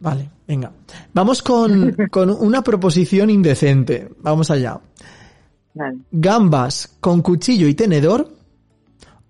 Vale, 0.00 0.28
venga. 0.46 0.70
Vamos 1.14 1.42
con, 1.42 1.96
con 2.10 2.28
una 2.28 2.60
proposición 2.60 3.30
indecente. 3.30 4.10
Vamos 4.18 4.50
allá. 4.50 4.78
Vale. 5.76 5.98
¿Gambas 6.10 6.96
con 7.00 7.20
cuchillo 7.22 7.68
y 7.68 7.74
tenedor 7.74 8.28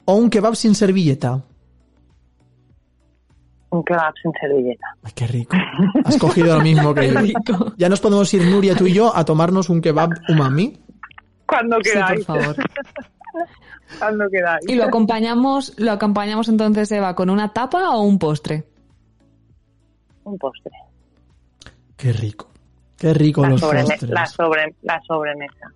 o 0.05 0.14
un 0.14 0.30
kebab 0.30 0.55
sin 0.55 0.74
servilleta? 0.76 1.42
Un 3.70 3.82
kebab 3.84 4.14
sin 4.22 4.32
servilleta. 4.40 4.86
Ay, 5.03 5.12
qué 5.14 5.26
rico. 5.26 5.57
Has 6.05 6.16
cogido 6.18 6.57
lo 6.57 6.62
mismo 6.62 6.94
que 6.94 7.12
yo. 7.12 7.20
rico. 7.20 7.72
Ya 7.76 7.88
nos 7.88 8.01
podemos 8.01 8.32
ir, 8.32 8.44
Nuria, 8.47 8.76
tú 8.76 8.86
y 8.86 8.92
yo, 8.94 9.14
a 9.14 9.24
tomarnos 9.24 9.68
un 9.68 9.80
kebab 9.80 10.11
umami. 10.28 10.78
Cuando 11.47 11.76
Sí, 11.82 11.90
por 11.90 11.92
queráis. 11.92 12.26
favor. 12.26 12.57
Cuando 13.99 14.28
queráis. 14.30 14.64
¿Y 14.68 14.74
lo 14.76 14.84
acompañamos, 14.84 15.72
lo 15.78 15.92
acompañamos 15.92 16.49
entonces, 16.49 16.90
Eva, 16.92 17.14
con 17.14 17.28
una 17.28 17.53
tapa 17.53 17.90
o 17.90 18.03
un 18.03 18.18
postre? 18.18 18.64
Un 20.24 20.38
postre. 20.38 20.72
Qué 21.97 22.12
rico. 22.12 22.49
Qué 22.97 23.12
rico 23.14 23.42
La, 23.42 23.49
los 23.51 23.61
postres. 23.61 24.03
la, 24.09 24.26
sobre, 24.26 24.74
la 24.82 25.01
sobremesa. 25.07 25.70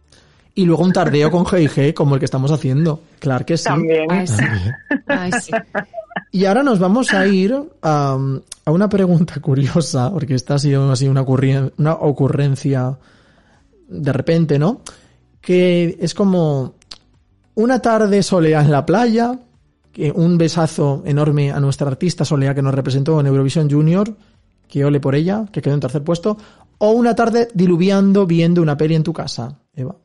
Y 0.61 0.67
luego 0.67 0.85
un 0.85 0.93
tardeo 0.93 1.31
con 1.31 1.45
G&G 1.47 1.95
como 1.95 2.17
el 2.17 2.19
que 2.19 2.27
estamos 2.27 2.53
haciendo. 2.53 3.01
Claro 3.19 3.47
que 3.47 3.57
sí. 3.57 3.65
También. 3.65 4.05
Ay, 4.11 4.27
sí. 4.27 4.37
También. 4.37 4.75
Ay, 5.07 5.33
sí. 5.41 5.53
Y 6.33 6.45
ahora 6.45 6.63
nos 6.63 6.79
vamos 6.79 7.15
a 7.15 7.27
ir 7.27 7.57
a, 7.83 8.19
a 8.65 8.71
una 8.71 8.89
pregunta 8.89 9.41
curiosa, 9.41 10.13
porque 10.13 10.35
esta 10.35 10.55
ha 10.55 10.59
sido 10.59 10.91
así 10.93 11.09
una, 11.09 11.23
ocurrencia 11.23 12.99
de 13.89 14.13
repente, 14.13 14.59
¿no? 14.59 14.83
Que 15.41 15.97
es 15.99 16.15
como 16.15 16.75
una 17.55 17.81
tarde 17.81 18.23
soleada 18.23 18.65
en 18.65 18.71
la 18.71 18.85
playa, 18.85 19.39
que 19.93 20.13
un 20.13 20.37
besazo 20.37 21.03
enorme 21.07 21.53
a 21.53 21.59
nuestra 21.59 21.89
artista 21.89 22.25
Soleá 22.25 22.55
que 22.55 22.63
nos 22.63 22.75
representó 22.75 23.19
en 23.19 23.27
Eurovisión 23.27 23.71
Junior, 23.71 24.15
que 24.69 24.85
ole 24.85 25.01
por 25.01 25.15
ella, 25.15 25.47
que 25.51 25.63
quedó 25.63 25.75
en 25.75 25.81
tercer 25.81 26.05
puesto, 26.05 26.37
o 26.79 26.91
una 26.91 27.15
tarde 27.15 27.49
diluviando 27.55 28.27
viendo 28.27 28.63
una 28.63 28.77
peli 28.77 28.95
en 28.95 29.03
tu 29.03 29.13
casa, 29.13 29.59
Eva. 29.75 29.97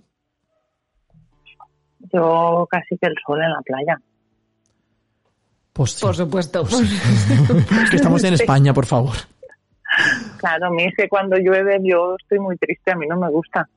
Yo 2.14 2.68
casi 2.70 2.98
que 2.98 3.08
el 3.08 3.16
sol 3.26 3.42
en 3.42 3.52
la 3.52 3.62
playa. 3.62 4.02
Pues 5.74 5.92
sí. 5.92 6.06
Por 6.06 6.16
supuesto. 6.16 6.62
Es 6.62 7.90
que 7.90 7.96
estamos 7.98 8.24
en 8.24 8.34
España, 8.34 8.74
por 8.74 8.86
favor. 8.86 9.16
Claro, 10.38 10.68
a 10.68 10.70
mí 10.70 10.84
es 10.86 10.94
que 10.96 11.08
cuando 11.10 11.38
llueve 11.38 11.80
yo 11.84 12.16
estoy 12.20 12.40
muy 12.40 12.58
triste, 12.58 12.92
a 12.92 12.96
mí 12.96 13.08
no 13.08 13.18
me 13.18 13.30
gusta. 13.30 13.68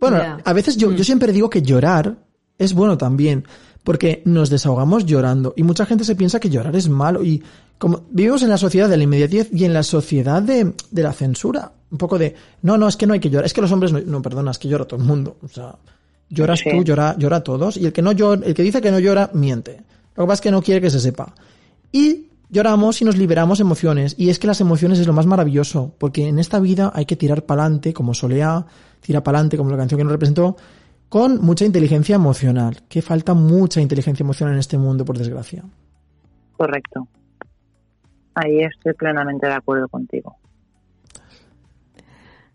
Bueno, 0.00 0.38
a 0.44 0.52
veces 0.52 0.76
yo, 0.76 0.92
yo 0.92 1.02
siempre 1.02 1.32
digo 1.32 1.50
que 1.50 1.62
llorar 1.62 2.16
es 2.56 2.72
bueno 2.72 2.98
también, 2.98 3.44
porque 3.84 4.22
nos 4.24 4.50
desahogamos 4.50 5.06
llorando 5.06 5.54
y 5.56 5.62
mucha 5.62 5.86
gente 5.86 6.04
se 6.04 6.14
piensa 6.14 6.40
que 6.40 6.50
llorar 6.50 6.74
es 6.76 6.88
malo 6.88 7.24
y 7.24 7.42
como 7.78 8.04
vivimos 8.10 8.42
en 8.42 8.50
la 8.50 8.58
sociedad 8.58 8.88
de 8.88 8.96
la 8.96 9.04
inmediatez 9.04 9.48
y 9.52 9.64
en 9.64 9.72
la 9.72 9.82
sociedad 9.82 10.42
de, 10.42 10.74
de 10.90 11.02
la 11.02 11.12
censura, 11.12 11.72
un 11.90 11.98
poco 11.98 12.18
de, 12.18 12.34
no, 12.62 12.76
no, 12.76 12.88
es 12.88 12.96
que 12.96 13.06
no 13.06 13.14
hay 13.14 13.20
que 13.20 13.30
llorar, 13.30 13.46
es 13.46 13.54
que 13.54 13.60
los 13.60 13.72
hombres 13.72 13.92
no, 13.92 14.00
no 14.00 14.20
perdona, 14.20 14.50
es 14.50 14.58
que 14.58 14.68
llora 14.68 14.84
todo 14.84 15.00
el 15.00 15.06
mundo, 15.06 15.36
o 15.42 15.48
sea, 15.48 15.76
lloras 16.28 16.60
Sí. 16.60 16.70
tú, 16.70 16.84
llora, 16.84 17.16
llora 17.18 17.42
todos 17.42 17.76
y 17.76 17.86
el 17.86 17.92
que 17.92 18.02
no 18.02 18.12
llora, 18.12 18.46
el 18.46 18.54
que 18.54 18.62
dice 18.62 18.80
que 18.80 18.90
no 18.90 18.98
llora, 18.98 19.30
miente. 19.34 19.82
Lo 20.16 20.24
que 20.24 20.28
pasa 20.28 20.34
es 20.34 20.40
que 20.40 20.50
no 20.50 20.62
quiere 20.62 20.80
que 20.80 20.90
se 20.90 21.00
sepa. 21.00 21.34
Y 21.92 22.26
lloramos 22.50 23.00
y 23.00 23.04
nos 23.04 23.16
liberamos 23.16 23.60
emociones. 23.60 24.14
Y 24.18 24.30
es 24.30 24.38
que 24.38 24.46
las 24.46 24.60
emociones 24.60 24.98
es 24.98 25.06
lo 25.06 25.12
más 25.12 25.26
maravilloso, 25.26 25.94
porque 25.98 26.26
en 26.28 26.38
esta 26.38 26.58
vida 26.60 26.90
hay 26.94 27.06
que 27.06 27.16
tirar 27.16 27.44
pa'lante, 27.46 27.92
como 27.92 28.14
Soleá, 28.14 28.66
tira 29.00 29.22
pa'lante, 29.22 29.56
como 29.56 29.70
la 29.70 29.76
canción 29.76 29.98
que 29.98 30.04
nos 30.04 30.12
representó, 30.12 30.56
con 31.08 31.40
mucha 31.40 31.64
inteligencia 31.64 32.16
emocional. 32.16 32.78
Que 32.88 33.00
falta 33.00 33.34
mucha 33.34 33.80
inteligencia 33.80 34.24
emocional 34.24 34.54
en 34.54 34.60
este 34.60 34.76
mundo, 34.76 35.04
por 35.04 35.16
desgracia. 35.18 35.64
Correcto. 36.56 37.06
Ahí 38.34 38.60
estoy 38.60 38.92
plenamente 38.94 39.46
de 39.46 39.52
acuerdo 39.54 39.88
contigo. 39.88 40.36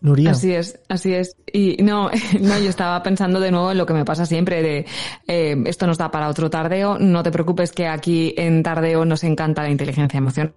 Nuria. 0.03 0.31
Así 0.31 0.53
es, 0.53 0.79
así 0.89 1.13
es. 1.13 1.37
Y 1.51 1.77
no, 1.81 2.11
no, 2.41 2.59
yo 2.59 2.69
estaba 2.69 3.01
pensando 3.01 3.39
de 3.39 3.51
nuevo 3.51 3.71
en 3.71 3.77
lo 3.77 3.85
que 3.85 3.93
me 3.93 4.03
pasa 4.03 4.25
siempre 4.25 4.61
de 4.61 4.85
eh, 5.27 5.63
esto 5.65 5.87
nos 5.87 5.97
da 5.97 6.11
para 6.11 6.27
otro 6.27 6.49
tardeo. 6.49 6.99
No 6.99 7.23
te 7.23 7.31
preocupes 7.31 7.71
que 7.71 7.87
aquí 7.87 8.35
en 8.37 8.61
tardeo 8.63 9.05
nos 9.05 9.23
encanta 9.23 9.63
la 9.63 9.69
inteligencia 9.69 10.17
emocional. 10.17 10.53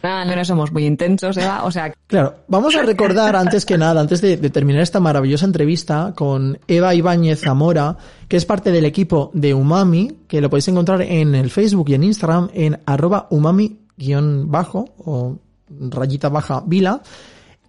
No 0.00 0.44
somos 0.44 0.70
muy 0.70 0.86
intensos, 0.86 1.36
Eva. 1.36 1.64
O 1.64 1.72
sea, 1.72 1.92
Claro, 2.06 2.36
vamos 2.46 2.76
a 2.76 2.82
recordar 2.82 3.34
antes 3.34 3.66
que 3.66 3.76
nada, 3.76 4.00
antes 4.00 4.20
de, 4.20 4.36
de 4.36 4.50
terminar 4.50 4.82
esta 4.82 5.00
maravillosa 5.00 5.44
entrevista 5.44 6.12
con 6.14 6.60
Eva 6.68 6.94
Ibáñez 6.94 7.40
Zamora, 7.40 7.96
que 8.28 8.36
es 8.36 8.44
parte 8.44 8.70
del 8.70 8.84
equipo 8.84 9.32
de 9.34 9.54
Umami, 9.54 10.18
que 10.28 10.40
lo 10.40 10.48
podéis 10.50 10.68
encontrar 10.68 11.02
en 11.02 11.34
el 11.34 11.50
Facebook 11.50 11.88
y 11.90 11.94
en 11.94 12.04
Instagram 12.04 12.48
en 12.54 12.78
arroba 12.86 13.26
umami-bajo 13.30 14.84
o 14.98 15.36
rayita 15.68 16.28
baja 16.28 16.62
vila, 16.64 17.02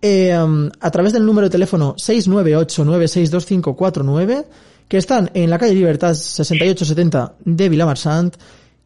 eh, 0.02 0.38
um, 0.38 0.70
a 0.80 0.92
través 0.92 1.12
del 1.14 1.26
número 1.26 1.48
de 1.48 1.52
teléfono 1.52 1.96
698962549, 1.96 4.46
que 4.88 4.98
están 4.98 5.32
en 5.34 5.50
la 5.50 5.58
calle 5.58 5.74
Libertad 5.74 6.14
6870 6.14 7.36
de 7.46 7.70
Vilamarsant, 7.70 8.36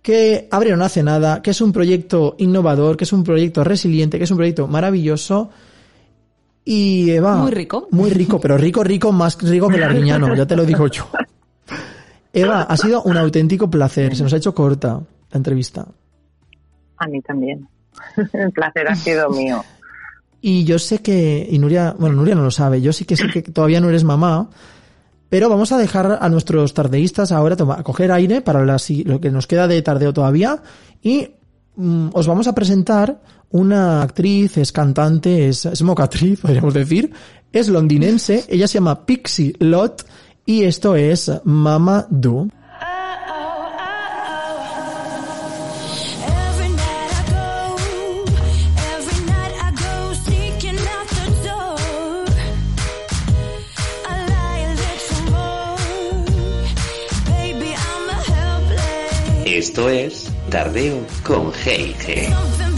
que 0.01 0.47
abrieron 0.51 0.81
hace 0.81 1.03
nada, 1.03 1.41
que 1.41 1.51
es 1.51 1.61
un 1.61 1.71
proyecto 1.71 2.35
innovador, 2.37 2.97
que 2.97 3.05
es 3.05 3.13
un 3.13 3.23
proyecto 3.23 3.63
resiliente, 3.63 4.17
que 4.17 4.25
es 4.25 4.31
un 4.31 4.37
proyecto 4.37 4.67
maravilloso. 4.67 5.49
Y 6.65 7.11
Eva. 7.11 7.37
Muy 7.37 7.51
rico. 7.51 7.87
Muy 7.91 8.09
rico, 8.09 8.39
pero 8.39 8.57
rico, 8.57 8.83
rico, 8.83 9.11
más 9.11 9.41
rico 9.41 9.69
que 9.69 9.77
el 9.77 9.83
arguiñano, 9.83 10.35
ya 10.35 10.45
te 10.45 10.55
lo 10.55 10.65
digo 10.65 10.87
yo. 10.87 11.09
Eva, 12.33 12.63
ha 12.63 12.77
sido 12.77 13.03
un 13.03 13.15
auténtico 13.15 13.69
placer. 13.69 14.15
Se 14.15 14.23
nos 14.23 14.33
ha 14.33 14.37
hecho 14.37 14.55
corta 14.55 14.99
la 15.31 15.37
entrevista. 15.37 15.85
A 16.97 17.07
mí 17.07 17.21
también. 17.21 17.67
El 18.33 18.51
placer 18.51 18.87
ha 18.87 18.95
sido 18.95 19.29
mío. 19.29 19.63
Y 20.45 20.65
yo 20.65 20.77
sé 20.77 20.99
que, 20.99 21.47
y 21.49 21.57
Nuria, 21.57 21.95
bueno, 21.97 22.17
Nuria 22.17 22.35
no 22.35 22.43
lo 22.43 22.51
sabe, 22.51 22.81
yo 22.81 22.91
sí 22.91 23.05
que 23.05 23.15
sé 23.15 23.29
que 23.29 23.41
todavía 23.43 23.79
no 23.79 23.87
eres 23.87 24.03
mamá, 24.03 24.49
pero 25.29 25.47
vamos 25.47 25.71
a 25.71 25.77
dejar 25.77 26.19
a 26.19 26.27
nuestros 26.27 26.73
tardeístas 26.73 27.31
ahora 27.31 27.55
a 27.77 27.81
coger 27.81 28.11
aire 28.11 28.41
para 28.41 28.65
lo 28.65 29.21
que 29.21 29.31
nos 29.31 29.47
queda 29.47 29.69
de 29.69 29.81
tardeo 29.81 30.11
todavía 30.11 30.61
y 31.01 31.29
mm, 31.77 32.09
os 32.11 32.27
vamos 32.27 32.47
a 32.47 32.53
presentar 32.53 33.21
una 33.51 34.01
actriz, 34.01 34.57
es 34.57 34.73
cantante, 34.73 35.47
es, 35.47 35.65
es 35.65 35.81
mocatriz, 35.81 36.39
podríamos 36.41 36.73
decir, 36.73 37.13
es 37.53 37.69
londinense, 37.69 38.43
ella 38.49 38.67
se 38.67 38.79
llama 38.79 39.05
Pixie 39.05 39.55
Lott 39.59 40.03
y 40.45 40.63
esto 40.63 40.97
es 40.97 41.31
Mama 41.45 42.05
Do. 42.09 42.49
Esto 59.73 59.89
es 59.89 60.29
Tardeo 60.51 61.03
con 61.23 61.51
G&G. 61.51 62.72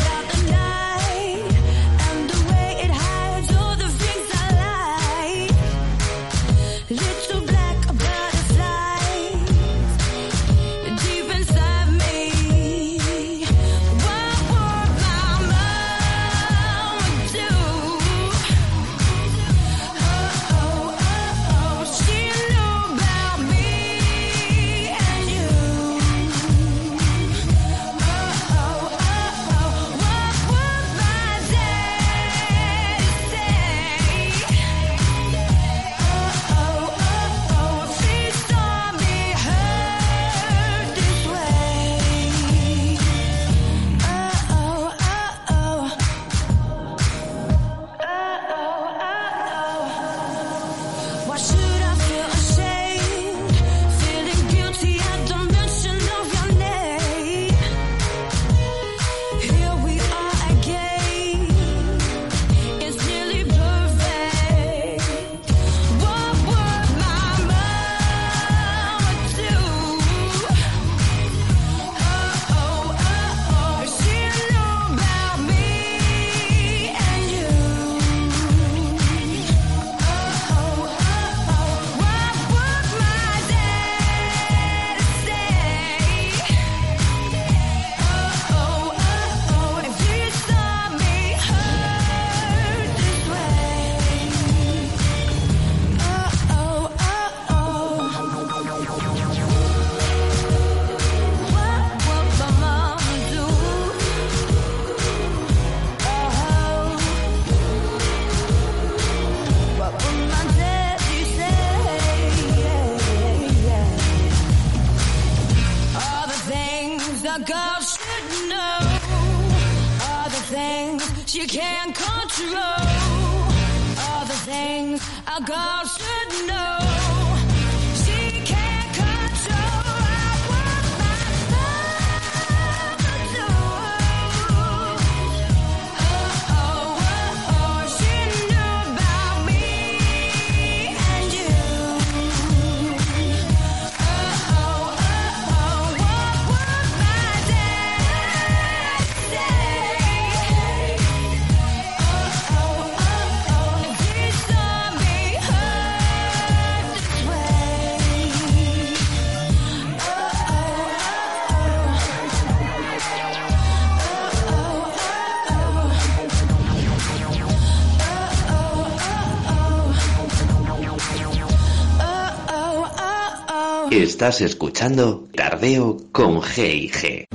Estás 174.26 174.41
escuchando 174.41 175.28
Tardeo 175.36 175.97
con 176.11 176.41
G&G. 176.41 177.28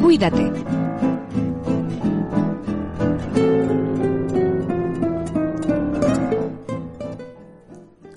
Cuídate. 0.00 0.52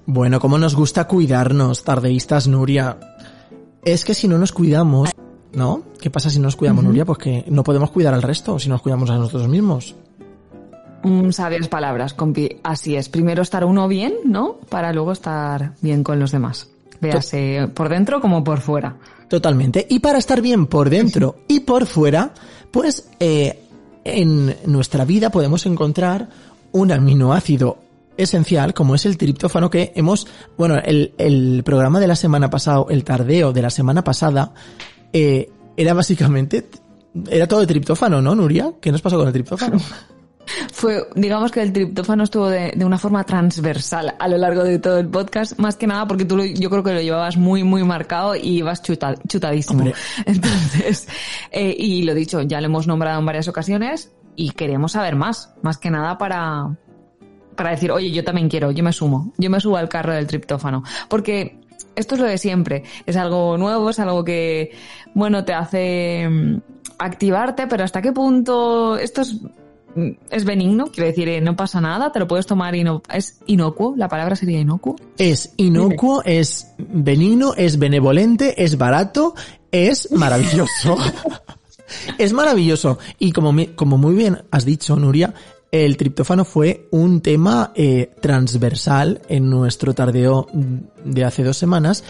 Bueno, 0.05 0.39
cómo 0.39 0.59
nos 0.59 0.75
gusta 0.75 1.07
cuidarnos, 1.07 1.83
tardeístas, 1.83 2.47
Nuria. 2.47 2.99
Es 3.83 4.05
que 4.05 4.13
si 4.13 4.27
no 4.27 4.37
nos 4.37 4.51
cuidamos, 4.51 5.09
¿no? 5.51 5.81
¿Qué 5.99 6.11
pasa 6.11 6.29
si 6.29 6.37
no 6.37 6.43
nos 6.43 6.55
cuidamos, 6.55 6.83
Nuria? 6.83 7.05
Pues 7.05 7.17
que 7.17 7.45
no 7.47 7.63
podemos 7.63 7.89
cuidar 7.89 8.13
al 8.13 8.21
resto 8.21 8.59
si 8.59 8.69
nos 8.69 8.83
cuidamos 8.83 9.09
a 9.09 9.17
nosotros 9.17 9.47
mismos. 9.47 9.95
Mm, 11.05 11.31
sabias 11.31 11.67
palabras, 11.67 12.15
compi. 12.15 12.57
Así 12.63 12.95
es. 12.95 13.09
Primero 13.09 13.43
estar 13.43 13.63
uno 13.63 13.87
bien, 13.87 14.15
¿no? 14.25 14.57
Para 14.69 14.91
luego 14.91 15.11
estar 15.11 15.73
bien 15.81 16.03
con 16.03 16.19
los 16.19 16.31
demás. 16.31 16.69
Véase 16.99 17.69
por 17.73 17.89
dentro 17.89 18.19
como 18.19 18.43
por 18.43 18.59
fuera. 18.59 18.97
Totalmente. 19.27 19.85
Y 19.87 19.99
para 19.99 20.17
estar 20.17 20.41
bien 20.41 20.65
por 20.65 20.89
dentro 20.89 21.35
y 21.47 21.59
por 21.59 21.85
fuera, 21.85 22.33
pues 22.71 23.07
eh, 23.19 23.59
en 24.03 24.55
nuestra 24.65 25.05
vida 25.05 25.29
podemos 25.29 25.65
encontrar 25.67 26.27
un 26.71 26.91
aminoácido 26.91 27.77
esencial 28.17 28.73
como 28.73 28.95
es 28.95 29.05
el 29.05 29.17
triptófano 29.17 29.69
que 29.69 29.91
hemos, 29.95 30.25
bueno, 30.57 30.77
el, 30.83 31.13
el 31.17 31.61
programa 31.63 31.99
de 31.99 32.07
la 32.07 32.15
semana 32.15 32.49
pasada, 32.49 32.85
el 32.89 33.03
tardeo 33.03 33.53
de 33.53 33.61
la 33.61 33.69
semana 33.69 34.03
pasada, 34.03 34.53
eh, 35.13 35.51
era 35.77 35.93
básicamente, 35.93 36.67
era 37.29 37.47
todo 37.47 37.59
de 37.59 37.67
triptófano, 37.67 38.21
¿no, 38.21 38.33
Nuria? 38.33 38.73
¿Qué 38.81 38.91
nos 38.91 39.01
pasó 39.01 39.17
con 39.17 39.27
el 39.27 39.33
triptófano? 39.33 39.77
Fue, 40.71 41.07
digamos 41.15 41.51
que 41.51 41.61
el 41.61 41.73
triptófano 41.73 42.23
estuvo 42.23 42.47
de, 42.47 42.71
de 42.75 42.85
una 42.85 42.97
forma 42.97 43.23
transversal 43.23 44.15
a 44.19 44.27
lo 44.27 44.37
largo 44.37 44.63
de 44.63 44.79
todo 44.79 44.99
el 44.99 45.07
podcast, 45.07 45.57
más 45.59 45.75
que 45.75 45.87
nada 45.87 46.07
porque 46.07 46.25
tú 46.25 46.37
lo- 46.37 46.45
yo 46.45 46.69
creo 46.69 46.83
que 46.83 46.93
lo 46.93 47.01
llevabas 47.01 47.37
muy, 47.37 47.63
muy 47.63 47.83
marcado 47.83 48.35
y 48.35 48.57
ibas 48.59 48.81
chuta- 48.83 49.15
chutadísimo. 49.27 49.79
Hombre. 49.79 49.95
Entonces, 50.25 51.07
eh, 51.51 51.75
y 51.77 52.03
lo 52.03 52.13
dicho, 52.13 52.41
ya 52.41 52.59
lo 52.61 52.67
hemos 52.67 52.87
nombrado 52.87 53.19
en 53.19 53.25
varias 53.25 53.47
ocasiones 53.47 54.11
y 54.35 54.51
queremos 54.51 54.93
saber 54.93 55.15
más, 55.15 55.53
más 55.61 55.77
que 55.77 55.89
nada 55.89 56.17
para, 56.17 56.75
para 57.55 57.71
decir, 57.71 57.91
oye, 57.91 58.11
yo 58.11 58.23
también 58.23 58.49
quiero, 58.49 58.71
yo 58.71 58.83
me 58.83 58.91
sumo, 58.93 59.33
yo 59.37 59.49
me 59.49 59.59
subo 59.59 59.77
al 59.77 59.89
carro 59.89 60.13
del 60.13 60.27
triptófano. 60.27 60.83
Porque 61.09 61.59
esto 61.95 62.15
es 62.15 62.21
lo 62.21 62.27
de 62.27 62.37
siempre, 62.37 62.83
es 63.05 63.15
algo 63.15 63.57
nuevo, 63.57 63.89
es 63.89 63.99
algo 63.99 64.23
que, 64.23 64.71
bueno, 65.13 65.45
te 65.45 65.53
hace 65.53 66.27
mm, 66.29 66.57
activarte, 66.99 67.67
pero 67.67 67.83
hasta 67.85 68.01
qué 68.01 68.11
punto 68.11 68.97
esto 68.97 69.21
es, 69.21 69.37
es 70.29 70.45
benigno, 70.45 70.87
quiero 70.91 71.07
decir, 71.07 71.27
eh, 71.29 71.41
no 71.41 71.55
pasa 71.55 71.79
nada, 71.81 72.11
te 72.11 72.19
lo 72.19 72.27
puedes 72.27 72.45
tomar 72.45 72.75
y 72.75 72.83
no, 72.83 73.01
es 73.13 73.39
inocuo, 73.45 73.93
la 73.97 74.07
palabra 74.09 74.35
sería 74.35 74.59
inocuo. 74.59 74.95
Es 75.17 75.53
inocuo, 75.57 76.21
es 76.25 76.67
benigno, 76.77 77.53
es 77.55 77.79
benevolente, 77.79 78.63
es 78.63 78.77
barato, 78.77 79.35
es 79.71 80.11
maravilloso. 80.11 80.97
es 82.17 82.33
maravilloso. 82.33 82.97
Y 83.19 83.31
como, 83.31 83.51
me- 83.51 83.73
como 83.75 83.97
muy 83.97 84.15
bien 84.15 84.43
has 84.51 84.65
dicho, 84.65 84.95
Nuria, 84.95 85.33
el 85.71 85.97
triptófano 85.97 86.45
fue 86.45 86.87
un 86.91 87.21
tema 87.21 87.71
eh, 87.75 88.11
transversal 88.21 89.21
en 89.29 89.49
nuestro 89.49 89.93
tardeo 89.93 90.47
de 91.03 91.23
hace 91.25 91.43
dos 91.43 91.57
semanas. 91.57 92.03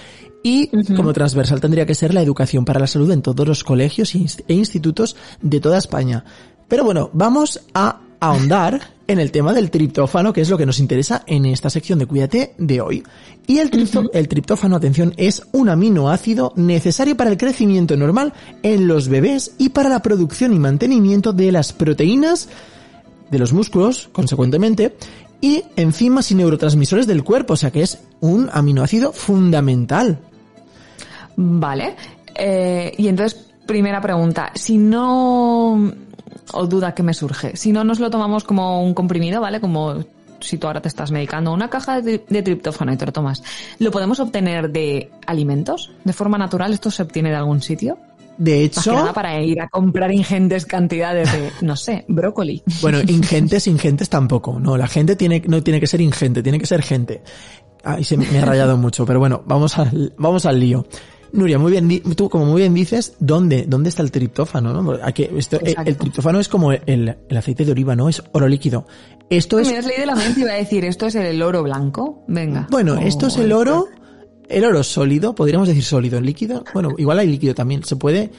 Y 0.43 0.69
como 0.95 1.11
transversal 1.11 1.59
tendría 1.59 1.87
que 1.87 1.95
ser 1.95 2.13
la 2.13 2.21
educación 2.21 2.65
para 2.65 2.79
la 2.79 2.85
salud 2.85 3.09
en 3.11 3.23
todos 3.23 3.47
los 3.47 3.63
colegios 3.63 4.13
e 4.13 4.19
e 4.47 4.53
institutos 4.53 5.15
de 5.41 5.59
toda 5.59 5.79
España. 5.79 6.23
Pero 6.67 6.83
bueno, 6.83 7.09
vamos 7.13 7.61
a 7.73 7.99
ahondar 8.19 8.81
en 9.07 9.19
el 9.19 9.31
tema 9.31 9.53
del 9.53 9.69
triptófano, 9.69 10.33
que 10.33 10.41
es 10.41 10.49
lo 10.49 10.57
que 10.57 10.65
nos 10.65 10.79
interesa 10.79 11.23
en 11.27 11.45
esta 11.45 11.69
sección 11.69 11.99
de 11.99 12.07
Cuídate 12.07 12.55
de 12.57 12.81
hoy. 12.81 13.03
Y 13.45 13.59
el, 13.59 13.69
tripto- 13.69 14.09
el 14.13 14.27
triptófano, 14.27 14.75
atención, 14.75 15.13
es 15.17 15.43
un 15.51 15.69
aminoácido 15.69 16.53
necesario 16.55 17.15
para 17.15 17.29
el 17.29 17.37
crecimiento 17.37 17.95
normal 17.95 18.33
en 18.63 18.87
los 18.87 19.07
bebés 19.07 19.53
y 19.59 19.69
para 19.69 19.89
la 19.89 20.01
producción 20.01 20.53
y 20.53 20.59
mantenimiento 20.59 21.33
de 21.33 21.51
las 21.51 21.71
proteínas 21.71 22.49
de 23.29 23.37
los 23.37 23.53
músculos, 23.53 24.09
consecuentemente, 24.11 24.95
y 25.41 25.63
enzimas 25.75 26.31
y 26.31 26.35
neurotransmisores 26.35 27.05
del 27.05 27.23
cuerpo, 27.23 27.53
o 27.53 27.57
sea 27.57 27.69
que 27.69 27.83
es 27.83 27.99
un 28.21 28.49
aminoácido 28.51 29.13
fundamental. 29.13 30.17
Vale. 31.35 31.95
Eh, 32.33 32.93
y 32.97 33.07
entonces, 33.07 33.45
primera 33.67 34.01
pregunta, 34.01 34.51
si 34.55 34.77
no, 34.77 35.93
o 36.53 36.67
duda 36.67 36.93
que 36.93 37.03
me 37.03 37.13
surge, 37.13 37.55
si 37.55 37.71
no 37.71 37.83
nos 37.83 37.99
lo 37.99 38.09
tomamos 38.09 38.43
como 38.43 38.83
un 38.83 38.93
comprimido, 38.93 39.41
¿vale? 39.41 39.59
Como 39.59 40.03
si 40.39 40.57
tú 40.57 40.67
ahora 40.67 40.81
te 40.81 40.87
estás 40.87 41.11
medicando 41.11 41.53
una 41.53 41.69
caja 41.69 42.01
de, 42.01 42.23
de 42.27 42.41
triptófano 42.43 42.93
y 42.93 42.97
te 42.97 43.05
lo 43.05 43.11
tomas, 43.11 43.43
¿lo 43.79 43.91
podemos 43.91 44.19
obtener 44.19 44.69
de 44.69 45.09
alimentos? 45.25 45.91
¿De 46.03 46.13
forma 46.13 46.37
natural? 46.37 46.73
¿Esto 46.73 46.91
se 46.91 47.03
obtiene 47.03 47.29
de 47.29 47.35
algún 47.35 47.61
sitio? 47.61 47.97
De 48.37 48.63
hecho, 48.63 48.93
nada 48.93 49.13
para 49.13 49.41
ir 49.41 49.61
a 49.61 49.69
comprar 49.69 50.11
ingentes 50.11 50.65
cantidades 50.65 51.31
de, 51.31 51.51
no 51.61 51.75
sé, 51.75 52.05
brócoli. 52.07 52.63
Bueno, 52.81 52.99
ingentes, 53.07 53.67
ingentes 53.67 54.09
tampoco. 54.09 54.59
No, 54.59 54.77
la 54.77 54.87
gente 54.87 55.15
tiene, 55.15 55.41
no 55.47 55.63
tiene 55.63 55.79
que 55.79 55.87
ser 55.87 56.01
ingente, 56.01 56.43
tiene 56.43 56.59
que 56.59 56.65
ser 56.65 56.81
gente. 56.81 57.23
Ay, 57.83 58.03
se 58.03 58.17
me 58.17 58.29
me 58.29 58.39
ha 58.39 58.45
rayado 58.45 58.77
mucho, 58.77 59.05
pero 59.05 59.19
bueno, 59.19 59.43
vamos 59.45 59.77
al, 59.77 60.13
vamos 60.17 60.45
al 60.45 60.59
lío. 60.59 60.85
Nuria, 61.35 61.59
muy 61.59 61.71
bien, 61.71 62.01
tú 62.15 62.29
como 62.29 62.45
muy 62.45 62.61
bien 62.61 62.73
dices, 62.73 63.13
¿dónde, 63.19 63.65
dónde 63.67 63.89
está 63.89 64.01
el 64.01 64.11
triptófano? 64.11 64.81
¿no? 64.81 64.97
Aquí 65.03 65.27
esto- 65.37 65.59
el, 65.59 65.67
Exacto. 65.69 65.89
el 65.91 65.97
triptófano 65.97 66.39
es 66.39 66.47
como 66.47 66.71
el, 66.71 66.81
el 67.29 67.37
aceite 67.37 67.65
de 67.65 67.71
oliva, 67.73 67.95
¿no? 67.95 68.09
Es 68.09 68.23
oro 68.31 68.47
líquido. 68.47 68.87
Esto 69.29 69.59
es, 69.59 69.67
Me 69.69 69.77
has 69.77 69.85
leído 69.85 70.05
la 70.05 70.15
mente 70.15 70.39
y 70.39 70.43
iba 70.43 70.51
a 70.53 70.55
decir, 70.55 70.85
¿esto 70.85 71.07
es 71.07 71.15
el 71.15 71.41
oro 71.41 71.63
blanco? 71.63 72.23
Venga. 72.27 72.67
bueno, 72.71 72.95
esto 72.97 73.27
es 73.27 73.37
el 73.37 73.51
oro, 73.51 73.87
el 74.49 74.63
oro 74.65 74.83
sólido, 74.83 75.35
podríamos 75.35 75.67
decir 75.67 75.83
sólido, 75.83 76.21
líquido. 76.21 76.63
Bueno, 76.73 76.89
igual 76.97 77.19
hay 77.19 77.27
líquido 77.27 77.53
también, 77.55 77.83
se 77.83 77.95
puede, 77.95 78.31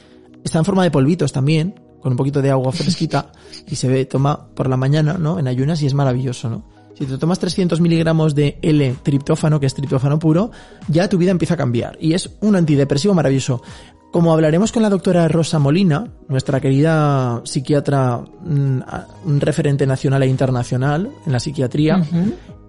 está 0.44 0.58
en 0.58 0.64
forma 0.64 0.82
de 0.84 0.90
polvitos 0.90 1.32
también, 1.32 1.74
con 2.00 2.12
un 2.12 2.16
poquito 2.16 2.40
de 2.40 2.50
agua 2.50 2.70
fresquita, 2.72 3.32
y 3.68 3.74
se 3.76 3.88
ve, 3.88 4.04
toma 4.06 4.48
por 4.54 4.68
la 4.68 4.76
mañana, 4.76 5.14
¿no? 5.18 5.38
En 5.40 5.48
ayunas 5.48 5.82
y 5.82 5.86
es 5.86 5.94
maravilloso, 5.94 6.48
¿no? 6.48 6.75
Si 6.98 7.04
te 7.04 7.18
tomas 7.18 7.38
300 7.38 7.78
miligramos 7.80 8.34
de 8.34 8.58
L-triptófano, 8.62 9.60
que 9.60 9.66
es 9.66 9.74
triptófano 9.74 10.18
puro, 10.18 10.50
ya 10.88 11.08
tu 11.08 11.18
vida 11.18 11.30
empieza 11.30 11.54
a 11.54 11.56
cambiar. 11.58 11.98
Y 12.00 12.14
es 12.14 12.30
un 12.40 12.56
antidepresivo 12.56 13.12
maravilloso. 13.12 13.62
Como 14.10 14.32
hablaremos 14.32 14.72
con 14.72 14.82
la 14.82 14.88
doctora 14.88 15.28
Rosa 15.28 15.58
Molina, 15.58 16.06
nuestra 16.28 16.58
querida 16.58 17.42
psiquiatra, 17.44 18.18
mm, 18.18 18.80
un 19.26 19.40
referente 19.42 19.86
nacional 19.86 20.22
e 20.22 20.26
internacional 20.26 21.10
en 21.26 21.32
la 21.32 21.38
psiquiatría, 21.38 22.02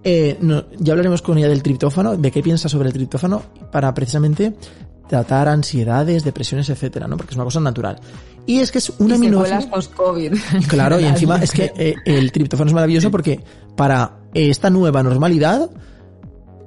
eh, 0.04 0.36
no- 0.40 0.64
ya 0.78 0.92
hablaremos 0.92 1.22
con 1.22 1.38
ella 1.38 1.48
del 1.48 1.62
triptófano, 1.62 2.16
de 2.16 2.30
qué 2.30 2.42
piensa 2.42 2.68
sobre 2.68 2.88
el 2.88 2.92
triptófano, 2.94 3.42
para 3.72 3.92
precisamente 3.94 4.54
tratar 5.08 5.48
ansiedades, 5.48 6.24
depresiones, 6.24 6.68
etcétera, 6.68 7.08
¿no? 7.08 7.16
Porque 7.16 7.30
es 7.30 7.36
una 7.36 7.44
cosa 7.44 7.60
natural. 7.60 7.98
Y 8.46 8.60
es 8.60 8.70
que 8.70 8.78
es 8.78 8.90
un 8.98 9.10
y 9.10 9.14
aminoácido. 9.14 9.70
post-COVID. 9.70 10.32
Claro, 10.68 10.98
y 11.00 11.04
encima 11.04 11.36
es 11.36 11.50
que 11.50 11.72
eh, 11.76 11.94
el 12.04 12.30
triptófano 12.32 12.68
es 12.68 12.74
maravilloso 12.74 13.10
porque 13.10 13.40
para 13.76 14.18
esta 14.34 14.70
nueva 14.70 15.02
normalidad, 15.02 15.70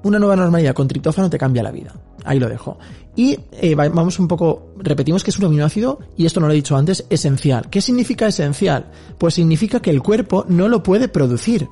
una 0.03 0.19
nueva 0.19 0.35
normalidad 0.35 0.73
con 0.73 0.87
triptófano 0.87 1.29
te 1.29 1.37
cambia 1.37 1.63
la 1.63 1.71
vida. 1.71 1.93
Ahí 2.23 2.39
lo 2.39 2.49
dejo. 2.49 2.77
Y 3.15 3.37
eh, 3.53 3.75
va- 3.75 3.89
vamos 3.89 4.17
un 4.19 4.27
poco, 4.27 4.73
repetimos 4.77 5.23
que 5.23 5.31
es 5.31 5.39
un 5.39 5.45
aminoácido, 5.45 5.99
y 6.17 6.25
esto 6.25 6.39
no 6.39 6.47
lo 6.47 6.53
he 6.53 6.55
dicho 6.55 6.75
antes, 6.77 7.05
esencial. 7.09 7.69
¿Qué 7.69 7.81
significa 7.81 8.27
esencial? 8.27 8.91
Pues 9.17 9.33
significa 9.35 9.81
que 9.81 9.89
el 9.89 10.01
cuerpo 10.01 10.45
no 10.47 10.67
lo 10.69 10.81
puede 10.83 11.07
producir. 11.07 11.67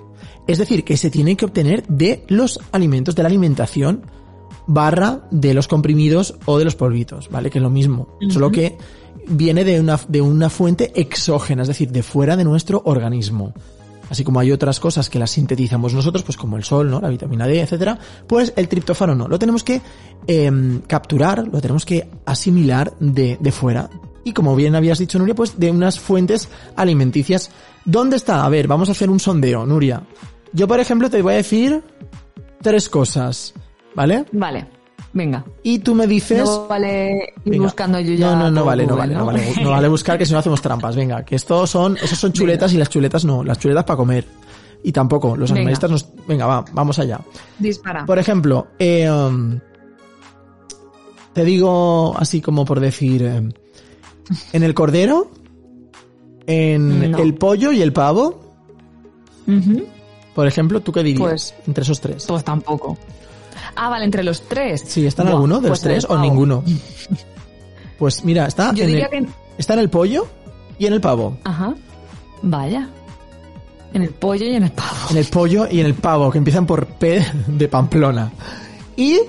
Es 0.48 0.58
decir, 0.58 0.84
que 0.84 0.98
se 0.98 1.10
tiene 1.10 1.38
que 1.38 1.46
obtener 1.46 1.86
de 1.88 2.24
los 2.28 2.60
alimentos, 2.72 3.16
de 3.16 3.24
la 3.24 3.30
alimentación 3.30 4.02
barra 4.68 5.22
de 5.32 5.54
los 5.54 5.68
comprimidos 5.68 6.36
o 6.46 6.58
de 6.60 6.66
los 6.66 6.76
polvitos, 6.76 7.30
¿vale? 7.30 7.50
Que 7.50 7.58
es 7.60 7.64
lo 7.64 7.70
mismo. 7.70 8.18
Solo 8.30 8.52
que 8.52 8.78
viene 9.28 9.64
de 9.64 9.80
una, 9.80 10.00
de 10.08 10.22
una 10.22 10.50
fuente 10.50 10.92
exógena, 11.00 11.62
es 11.64 11.68
decir, 11.68 11.92
de 11.92 12.04
fuera 12.04 12.36
de 12.36 12.44
nuestro 12.44 12.82
organismo. 12.86 13.54
Así 14.10 14.24
como 14.24 14.40
hay 14.40 14.52
otras 14.52 14.80
cosas 14.80 15.10
que 15.10 15.20
las 15.20 15.32
sintetizamos 15.32 15.94
nosotros, 15.94 16.24
pues 16.24 16.38
como 16.38 16.58
el 16.58 16.64
sol, 16.64 16.90
¿no? 16.90 17.00
La 17.00 17.10
vitamina 17.10 17.48
D, 17.48 17.62
etcétera, 17.62 17.98
pues 18.28 18.54
el 18.56 18.68
triptófano 18.68 19.16
no. 19.16 19.28
Lo 19.28 19.40
tenemos 19.40 19.64
que 19.64 19.82
em, 20.28 20.82
capturar, 20.82 21.48
lo 21.48 21.62
tenemos 21.62 21.86
que 21.86 22.10
asimilar 22.26 22.94
de, 23.00 23.38
de 23.40 23.52
fuera. 23.52 23.90
Y 24.24 24.34
como 24.34 24.56
bien 24.56 24.76
habías 24.76 25.00
dicho, 25.00 25.18
Nuria, 25.18 25.36
pues 25.36 25.60
de 25.60 25.72
unas 25.72 26.00
fuentes 26.00 26.50
alimenticias. 26.76 27.52
¿Dónde 27.86 28.18
está? 28.18 28.46
A 28.46 28.50
ver, 28.50 28.68
vamos 28.68 28.90
a 28.90 28.92
hacer 28.92 29.10
un 29.10 29.20
sondeo, 29.20 29.66
Nuria. 29.66 30.04
Yo, 30.54 30.68
por 30.68 30.80
ejemplo, 30.80 31.10
te 31.10 31.22
voy 31.22 31.34
a 31.34 31.38
decir 31.38 31.84
tres 32.62 32.90
cosas, 32.90 33.54
¿vale? 33.96 34.26
Vale, 34.32 34.68
venga. 35.14 35.44
Y 35.64 35.80
tú 35.80 35.96
me 35.96 36.06
dices... 36.08 36.44
No 36.44 36.68
vale 36.68 37.34
ir 37.46 37.52
Venga. 37.52 37.64
buscando 37.66 38.00
yo 38.00 38.14
ya. 38.14 38.32
No, 38.36 38.44
no, 38.44 38.52
no 38.52 38.66
vale, 38.66 38.86
no 38.86 38.96
vale, 38.96 39.14
no 39.16 39.26
vale, 39.26 39.54
no 39.62 39.70
vale 39.72 39.88
buscar 39.88 40.18
que 40.18 40.26
si 40.26 40.34
no 40.34 40.40
hacemos 40.40 40.62
trampas. 40.62 40.96
Venga, 40.96 41.24
que 41.26 41.36
estos 41.36 41.70
son, 41.70 41.98
esos 41.98 42.18
son 42.18 42.32
chuletas 42.34 42.74
y 42.74 42.78
las 42.78 42.90
chuletas 42.90 43.26
no, 43.26 43.44
las 43.44 43.58
chuletas 43.60 43.84
para 43.84 43.98
comer. 43.98 44.26
Y 44.84 44.92
tampoco, 44.92 45.36
los 45.36 45.50
Venga. 45.50 45.60
animalistas 45.62 45.92
nos, 45.92 46.08
venga, 46.28 46.46
va, 46.46 46.64
vamos 46.72 46.98
allá. 47.00 47.20
Dispara. 47.58 48.06
Por 48.06 48.18
ejemplo, 48.18 48.68
eh, 48.80 49.10
um, 49.12 49.60
te 51.34 51.44
digo 51.44 52.16
así 52.18 52.40
como 52.42 52.64
por 52.66 52.80
decir, 52.80 53.24
eh, 53.24 53.50
en 54.54 54.64
el 54.64 54.74
cordero, 54.74 55.32
en 56.48 57.12
No. 57.12 57.18
el 57.18 57.34
pollo 57.36 57.72
y 57.72 57.82
el 57.82 57.92
pavo, 57.94 58.40
por 60.34 60.48
ejemplo, 60.48 60.80
¿tú 60.82 60.92
qué 60.92 61.04
dirías? 61.04 61.20
Pues- 61.22 61.54
entre 61.68 61.84
esos 61.84 62.00
tres. 62.00 62.26
Pues 62.28 62.44
tampoco. 62.44 62.98
Ah, 63.76 63.90
vale, 63.90 64.06
entre 64.06 64.24
los 64.24 64.42
tres. 64.48 64.84
Sí, 64.86 65.06
¿está 65.06 65.22
en 65.24 65.30
Buah, 65.30 65.36
alguno 65.38 65.56
de 65.62 65.70
los 65.70 65.80
pues 65.80 65.82
tres 65.82 66.06
o 66.10 66.18
ninguno? 66.18 66.64
Pues 67.98 68.24
mira, 68.24 68.46
está, 68.48 68.74
Yo 68.74 68.84
en 68.84 68.90
diría 68.90 69.10
el, 69.12 69.26
que... 69.26 69.32
está 69.58 69.74
en 69.74 69.80
el 69.80 69.90
pollo 69.90 70.28
y 70.78 70.86
en 70.86 70.94
el 70.94 71.02
pavo. 71.02 71.38
Ajá. 71.44 71.74
Vaya. 72.42 72.90
En 73.94 74.04
el 74.04 74.10
pollo 74.12 74.46
y 74.46 74.56
en 74.56 74.64
el 74.64 74.72
pavo. 74.72 74.98
En 75.10 75.18
el 75.18 75.26
pollo 75.26 75.68
y 75.70 75.80
en 75.80 75.86
el 75.88 75.94
pavo, 75.96 76.32
que 76.32 76.38
empiezan 76.38 76.66
por 76.66 76.86
P 76.86 77.26
de 77.48 77.68
Pamplona. 77.68 78.32
Y 78.96 79.20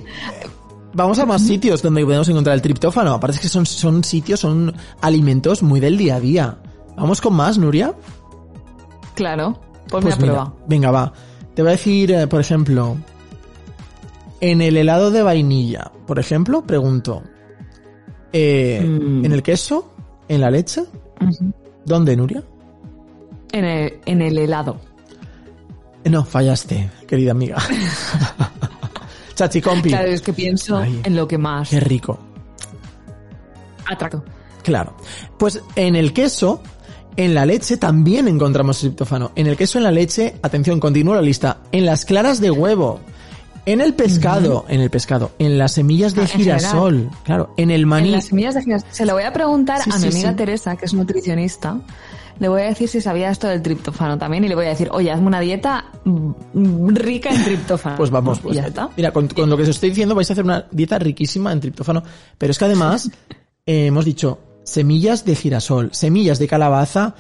vamos 0.93 1.19
a 1.19 1.27
más 1.27 1.43
sitios 1.43 1.83
donde 1.83 2.05
podemos 2.05 2.29
encontrar 2.29 2.55
el 2.55 2.63
triptófano. 2.63 3.15
Aparte 3.15 3.37
es 3.37 3.43
que 3.43 3.49
son, 3.49 3.65
son 3.67 4.05
sitios, 4.05 4.41
son 4.41 4.75
alimentos 5.01 5.63
muy 5.63 5.81
del 5.81 5.97
día 5.97 6.17
a 6.17 6.21
día. 6.21 6.59
Vamos 6.97 7.21
con 7.21 7.35
más, 7.35 7.57
Nuria. 7.59 7.95
Claro. 9.15 9.59
Pues, 9.89 10.05
Pues 10.05 10.19
me 10.19 10.27
mira, 10.27 10.43
aprueba. 10.43 10.55
venga, 10.69 10.91
va. 10.91 11.13
Te 11.55 11.63
voy 11.63 11.71
a 11.71 11.73
decir, 11.73 12.13
eh, 12.13 12.27
por 12.27 12.41
ejemplo, 12.41 12.97
en 14.41 14.61
el 14.63 14.77
helado 14.77 15.11
de 15.11 15.23
vainilla, 15.23 15.91
por 16.07 16.19
ejemplo, 16.19 16.63
pregunto, 16.63 17.23
eh, 18.33 18.81
Mm. 18.85 19.25
¿en 19.25 19.33
el 19.33 19.43
queso? 19.43 19.93
¿En 20.29 20.41
la 20.41 20.51
leche? 20.51 20.85
¿Dónde, 21.85 22.17
Nuria? 22.17 22.43
En 23.53 23.65
el, 23.65 24.01
en 24.07 24.23
el 24.23 24.39
helado. 24.39 24.81
No, 26.05 26.25
fallaste, 26.25 26.89
querida 27.07 27.33
amiga. 27.33 27.57
Chachi 29.35 29.61
compi. 29.61 29.89
Claro, 29.91 30.09
es 30.09 30.21
que 30.23 30.33
pienso 30.33 30.77
Ay. 30.77 31.01
en 31.05 31.17
lo 31.17 31.27
que 31.27 31.39
más 31.39 31.71
Qué 31.71 31.81
rico. 31.81 32.19
atracto. 33.87 34.23
Claro. 34.63 34.95
Pues 35.39 35.61
en 35.77 35.97
el 35.97 36.13
queso, 36.13 36.63
en 37.17 37.35
la 37.35 37.45
leche 37.47 37.77
también 37.77 38.29
encontramos 38.29 38.79
triptófano. 38.79 39.33
En 39.35 39.47
el 39.47 39.57
queso, 39.57 39.79
en 39.79 39.85
la 39.85 39.91
leche, 39.91 40.37
atención, 40.43 40.79
continúo 40.79 41.15
la 41.15 41.23
lista. 41.23 41.59
En 41.73 41.87
las 41.87 42.05
claras 42.05 42.41
de 42.41 42.51
huevo. 42.51 43.01
En 43.67 43.81
el 43.81 43.95
pescado, 43.95 44.65
en 44.69 44.81
el 44.81 44.91
pescado, 44.91 45.33
en 45.39 45.59
las 45.59 45.73
semillas 45.73 46.15
de 46.15 46.23
Ah, 46.23 46.27
general. 46.27 46.59
girasol, 46.61 47.11
claro, 47.25 47.53
en 47.57 47.71
el 47.71 47.87
maní. 47.87 48.09
En 48.09 48.13
las 48.15 48.25
semillas 48.27 48.55
de 48.55 48.63
girasol. 48.63 48.89
Se 48.91 49.05
lo 49.07 49.15
voy 49.15 49.23
a 49.25 49.33
preguntar 49.33 49.83
Sí, 49.83 49.91
a 49.93 49.99
mi 49.99 50.07
amiga 50.09 50.31
sí. 50.31 50.37
Teresa, 50.37 50.77
que 50.77 50.87
es 50.87 50.95
nutricionista. 50.95 51.79
Le 52.39 52.49
voy 52.49 52.63
a 52.63 52.65
decir 52.65 52.89
si 52.89 53.03
sabía 53.03 53.31
esto 53.31 53.49
del 53.49 53.61
triptófano 53.61 54.17
también 54.17 54.43
y 54.45 54.49
le 54.49 54.55
voy 54.55 54.65
a 54.65 54.71
decir, 54.71 54.89
oye, 54.93 55.11
hazme 55.11 55.27
una 55.27 55.41
dieta 55.41 55.85
mm, 56.05 56.89
rica 56.95 57.29
en 57.31 57.45
triptófano. 57.45 57.97
Pues 57.99 58.11
vamos, 58.11 58.41
pues. 58.41 58.57
ya 58.57 58.67
está. 58.67 58.89
Mira, 58.97 59.13
con, 59.13 59.29
con 59.29 59.51
lo 59.51 59.57
que 59.59 59.65
os 59.65 59.69
estoy 59.69 59.91
diciendo 59.91 60.15
vais 60.15 60.31
a 60.31 60.33
hacer 60.33 60.45
una 60.45 60.65
dieta 60.71 60.99
riquísima 60.99 61.53
en 61.53 61.61
triptófano. 61.61 62.03
Pero 62.39 62.51
es 62.51 62.59
que 62.59 62.65
además, 62.65 63.11
eh, 63.67 63.87
hemos 63.87 64.07
dicho 64.07 64.39
semillas 64.65 65.27
de 65.27 65.35
girasol, 65.37 65.91
semillas 65.93 66.39
de 66.39 66.49
calabaza, 66.49 67.15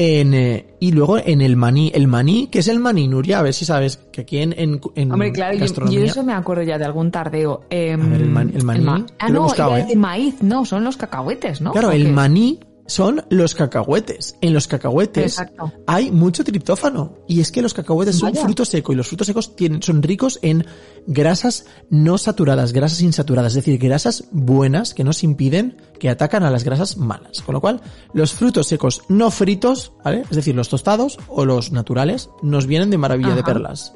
en, 0.00 0.32
eh, 0.32 0.64
y 0.78 0.92
luego 0.92 1.18
en 1.18 1.40
el 1.40 1.56
maní. 1.56 1.90
El 1.92 2.06
maní, 2.06 2.46
¿qué 2.46 2.60
es 2.60 2.68
el 2.68 2.78
maní, 2.78 3.08
Nuria? 3.08 3.40
A 3.40 3.42
ver 3.42 3.52
si 3.52 3.64
sabes 3.64 3.98
que 4.12 4.20
aquí 4.20 4.38
en, 4.38 4.54
en, 4.56 4.80
en 4.94 5.10
Hombre, 5.12 5.32
claro, 5.32 5.54
yo, 5.54 5.60
gastronomía... 5.60 5.98
yo 5.98 6.04
eso 6.06 6.22
me 6.22 6.32
acuerdo 6.32 6.62
ya 6.62 6.78
de 6.78 6.84
algún 6.84 7.10
tardeo. 7.10 7.62
Em, 7.68 8.00
A 8.00 8.06
ver, 8.08 8.20
el 8.22 8.30
man- 8.30 8.52
el 8.54 8.62
maní, 8.62 8.84
ma- 8.84 8.98
yo 9.00 9.06
ah, 9.18 9.28
no, 9.28 9.42
buscado, 9.42 9.76
¿eh? 9.76 9.80
decir 9.82 9.96
maíz, 9.98 10.36
no, 10.40 10.64
son 10.64 10.84
los 10.84 10.96
cacahuetes, 10.96 11.60
¿no? 11.60 11.72
Claro, 11.72 11.88
¿O 11.88 11.90
el 11.90 12.04
qué? 12.04 12.12
maní 12.12 12.60
son 12.88 13.24
los 13.28 13.54
cacahuetes. 13.54 14.36
En 14.40 14.54
los 14.54 14.66
cacahuetes 14.66 15.38
Exacto. 15.38 15.72
hay 15.86 16.10
mucho 16.10 16.42
triptófano. 16.42 17.18
Y 17.28 17.40
es 17.40 17.52
que 17.52 17.62
los 17.62 17.74
cacahuetes 17.74 18.16
son 18.16 18.30
Vaya. 18.30 18.42
fruto 18.42 18.64
seco 18.64 18.92
y 18.92 18.96
los 18.96 19.06
frutos 19.06 19.26
secos 19.26 19.54
tienen, 19.54 19.82
son 19.82 20.02
ricos 20.02 20.38
en 20.42 20.66
grasas 21.06 21.66
no 21.90 22.18
saturadas, 22.18 22.72
grasas 22.72 23.02
insaturadas, 23.02 23.52
es 23.52 23.64
decir, 23.64 23.78
grasas 23.78 24.24
buenas 24.32 24.94
que 24.94 25.04
nos 25.04 25.22
impiden, 25.22 25.76
que 26.00 26.08
atacan 26.08 26.42
a 26.42 26.50
las 26.50 26.64
grasas 26.64 26.96
malas. 26.96 27.42
Con 27.42 27.54
lo 27.54 27.60
cual, 27.60 27.80
los 28.14 28.32
frutos 28.32 28.66
secos 28.66 29.02
no 29.08 29.30
fritos, 29.30 29.92
¿vale? 30.02 30.22
Es 30.22 30.36
decir, 30.36 30.54
los 30.54 30.68
tostados 30.68 31.18
o 31.28 31.44
los 31.44 31.72
naturales, 31.72 32.30
nos 32.42 32.66
vienen 32.66 32.90
de 32.90 32.98
maravilla 32.98 33.34
de 33.34 33.42
perlas. 33.42 33.92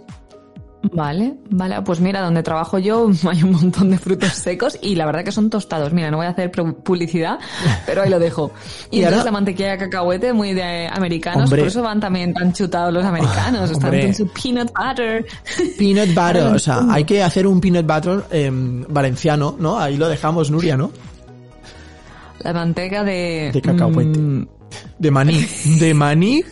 Vale, 0.91 1.35
vale, 1.49 1.81
pues 1.83 2.01
mira, 2.01 2.21
donde 2.21 2.43
trabajo 2.43 2.77
yo 2.79 3.09
hay 3.31 3.43
un 3.45 3.53
montón 3.53 3.91
de 3.91 3.99
frutos 3.99 4.31
secos 4.31 4.77
y 4.83 4.97
la 4.97 5.07
verdad 5.07 5.23
que 5.25 5.31
son 5.33 5.49
tostados. 5.49 5.93
Mira, 5.93 6.11
no 6.11 6.17
voy 6.17 6.27
a 6.27 6.31
hacer 6.31 6.51
publicidad, 6.51 7.39
pero 7.87 8.03
ahí 8.03 8.11
lo 8.11 8.19
dejo. 8.19 8.51
Y, 8.91 9.01
Y 9.01 9.05
ahora- 9.05 9.23
la 9.25 9.31
mantequilla 9.31 9.71
de 9.73 9.79
cacahuete 9.79 10.33
muy 10.33 10.55
de 10.55 10.89
americanos, 10.93 11.45
Hombre. 11.45 11.61
por 11.63 11.69
eso 11.69 11.83
van 11.83 12.01
también 12.01 12.35
tan 12.35 12.53
chutados 12.53 12.93
los 12.93 13.05
americanos, 13.05 13.71
están 13.71 13.85
Hombre. 13.91 14.05
con 14.07 14.15
su 14.15 14.29
peanut 14.29 14.73
butter. 14.77 15.25
Peanut 15.79 16.09
butter, 16.09 16.43
o 16.55 16.59
sea, 16.59 16.81
hay 16.91 17.05
que 17.05 17.23
hacer 17.23 17.47
un 17.47 17.61
peanut 17.61 17.87
butter 17.87 18.25
em, 18.31 18.85
valenciano, 18.89 19.55
¿no? 19.59 19.79
Ahí 19.79 19.97
lo 19.97 20.09
dejamos, 20.09 20.51
Nuria, 20.51 20.77
¿no? 20.77 20.91
La 22.41 22.53
manteca 22.53 23.05
de... 23.05 23.51
De 23.53 23.63
cacahuete. 23.63 24.19
mm, 24.19 24.47
De 24.99 25.11
maní. 25.13 25.47
De 25.79 25.95
maní. 25.95 26.43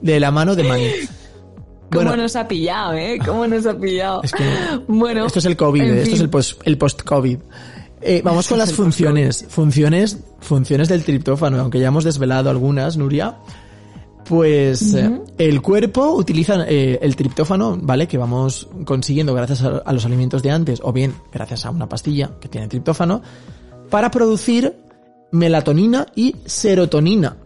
De 0.00 0.20
la 0.20 0.30
mano 0.30 0.54
de 0.54 0.62
maní. 0.62 0.88
¿Cómo 1.90 2.04
Bueno, 2.04 2.22
nos 2.22 2.36
ha 2.36 2.48
pillado, 2.48 2.94
eh? 2.94 3.18
¿Cómo 3.24 3.46
nos 3.46 3.64
ha 3.66 3.78
pillado? 3.78 4.22
Es 4.22 4.32
que 4.32 4.44
bueno, 4.88 5.26
esto 5.26 5.38
es 5.38 5.44
el 5.44 5.56
COVID, 5.56 5.82
en 5.82 5.98
esto 5.98 6.14
es 6.14 6.20
el 6.20 6.30
post, 6.30 6.60
el 6.64 6.78
post-COVID. 6.78 7.38
Eh, 8.00 8.20
vamos 8.24 8.48
con 8.48 8.58
las 8.58 8.72
funciones. 8.72 9.46
Funciones, 9.48 10.18
funciones 10.40 10.88
del 10.88 11.04
triptófano, 11.04 11.60
aunque 11.60 11.80
ya 11.80 11.88
hemos 11.88 12.04
desvelado 12.04 12.50
algunas, 12.50 12.96
Nuria. 12.96 13.36
Pues 14.28 14.94
eh, 14.94 15.20
el 15.38 15.62
cuerpo 15.62 16.14
utiliza 16.14 16.64
eh, 16.68 16.98
el 17.00 17.14
triptófano, 17.14 17.78
¿vale? 17.80 18.08
Que 18.08 18.18
vamos 18.18 18.68
consiguiendo 18.84 19.32
gracias 19.34 19.62
a, 19.62 19.78
a 19.78 19.92
los 19.92 20.04
alimentos 20.04 20.42
de 20.42 20.50
antes, 20.50 20.80
o 20.82 20.92
bien 20.92 21.14
gracias 21.32 21.64
a 21.64 21.70
una 21.70 21.88
pastilla 21.88 22.32
que 22.40 22.48
tiene 22.48 22.66
triptófano, 22.66 23.22
para 23.88 24.10
producir 24.10 24.76
melatonina 25.30 26.06
y 26.16 26.34
serotonina. 26.44 27.36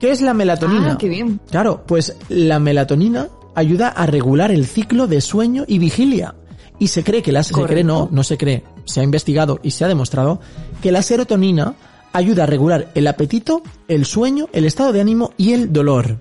¿Qué 0.00 0.10
es 0.10 0.20
la 0.20 0.34
melatonina? 0.34 0.92
Ah, 0.92 0.98
qué 0.98 1.08
bien. 1.08 1.40
Claro, 1.50 1.82
pues 1.86 2.16
la 2.28 2.58
melatonina 2.58 3.28
ayuda 3.56 3.88
a 3.88 4.06
regular 4.06 4.52
el 4.52 4.66
ciclo 4.66 5.08
de 5.08 5.20
sueño 5.20 5.64
y 5.66 5.80
vigilia. 5.80 6.36
Y 6.78 6.88
se 6.88 7.02
cree 7.02 7.22
que 7.22 7.32
la 7.32 7.42
se 7.42 7.54
cree 7.54 7.82
no, 7.82 8.08
no 8.12 8.22
se 8.22 8.36
cree, 8.38 8.62
se 8.84 9.00
ha 9.00 9.02
investigado 9.02 9.58
y 9.62 9.72
se 9.72 9.84
ha 9.84 9.88
demostrado 9.88 10.40
que 10.82 10.92
la 10.92 11.02
serotonina 11.02 11.74
ayuda 12.12 12.44
a 12.44 12.46
regular 12.46 12.92
el 12.94 13.06
apetito, 13.08 13.62
el 13.88 14.04
sueño, 14.04 14.46
el 14.52 14.66
estado 14.66 14.92
de 14.92 15.00
ánimo 15.00 15.32
y 15.36 15.54
el 15.54 15.72
dolor. 15.72 16.20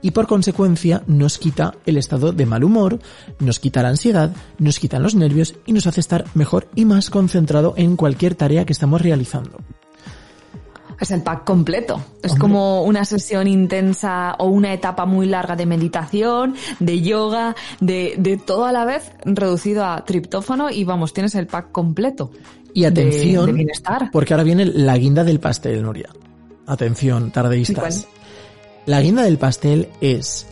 Y 0.00 0.10
por 0.10 0.26
consecuencia 0.26 1.02
nos 1.06 1.38
quita 1.38 1.74
el 1.86 1.96
estado 1.96 2.32
de 2.32 2.46
mal 2.46 2.64
humor, 2.64 2.98
nos 3.38 3.60
quita 3.60 3.82
la 3.82 3.90
ansiedad, 3.90 4.34
nos 4.58 4.78
quitan 4.78 5.02
los 5.02 5.14
nervios 5.14 5.54
y 5.66 5.72
nos 5.72 5.86
hace 5.86 6.00
estar 6.00 6.24
mejor 6.34 6.68
y 6.74 6.84
más 6.86 7.08
concentrado 7.08 7.74
en 7.76 7.96
cualquier 7.96 8.34
tarea 8.34 8.64
que 8.64 8.72
estamos 8.72 9.00
realizando. 9.00 9.58
Es 11.00 11.10
el 11.10 11.22
pack 11.22 11.44
completo. 11.44 12.00
Es 12.22 12.32
Hombre. 12.32 12.40
como 12.40 12.82
una 12.84 13.04
sesión 13.04 13.46
intensa 13.46 14.34
o 14.38 14.46
una 14.46 14.72
etapa 14.72 15.06
muy 15.06 15.26
larga 15.26 15.56
de 15.56 15.66
meditación, 15.66 16.54
de 16.78 17.00
yoga, 17.02 17.54
de, 17.80 18.14
de 18.18 18.36
todo 18.36 18.64
a 18.64 18.72
la 18.72 18.84
vez 18.84 19.10
reducido 19.24 19.84
a 19.84 20.04
triptófano 20.04 20.70
y 20.70 20.84
vamos, 20.84 21.12
tienes 21.12 21.34
el 21.34 21.46
pack 21.46 21.72
completo. 21.72 22.30
Y 22.72 22.84
atención, 22.86 23.46
de 23.46 23.52
bienestar. 23.52 24.10
porque 24.10 24.34
ahora 24.34 24.42
viene 24.42 24.64
la 24.64 24.96
guinda 24.98 25.22
del 25.22 25.38
pastel, 25.38 25.82
Nuria. 25.82 26.08
Atención, 26.66 27.30
tardeístas. 27.30 28.08
¿Y 28.86 28.90
La 28.90 29.00
guinda 29.00 29.22
del 29.22 29.38
pastel 29.38 29.88
es 30.00 30.46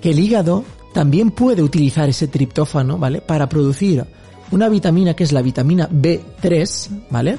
que 0.00 0.10
el 0.10 0.18
hígado 0.18 0.64
también 0.94 1.30
puede 1.32 1.62
utilizar 1.62 2.08
ese 2.08 2.28
triptófano, 2.28 2.98
¿vale? 2.98 3.20
Para 3.20 3.48
producir 3.48 4.04
una 4.52 4.68
vitamina 4.68 5.14
que 5.14 5.24
es 5.24 5.32
la 5.32 5.42
vitamina 5.42 5.88
B3, 5.90 6.88
¿vale? 7.10 7.38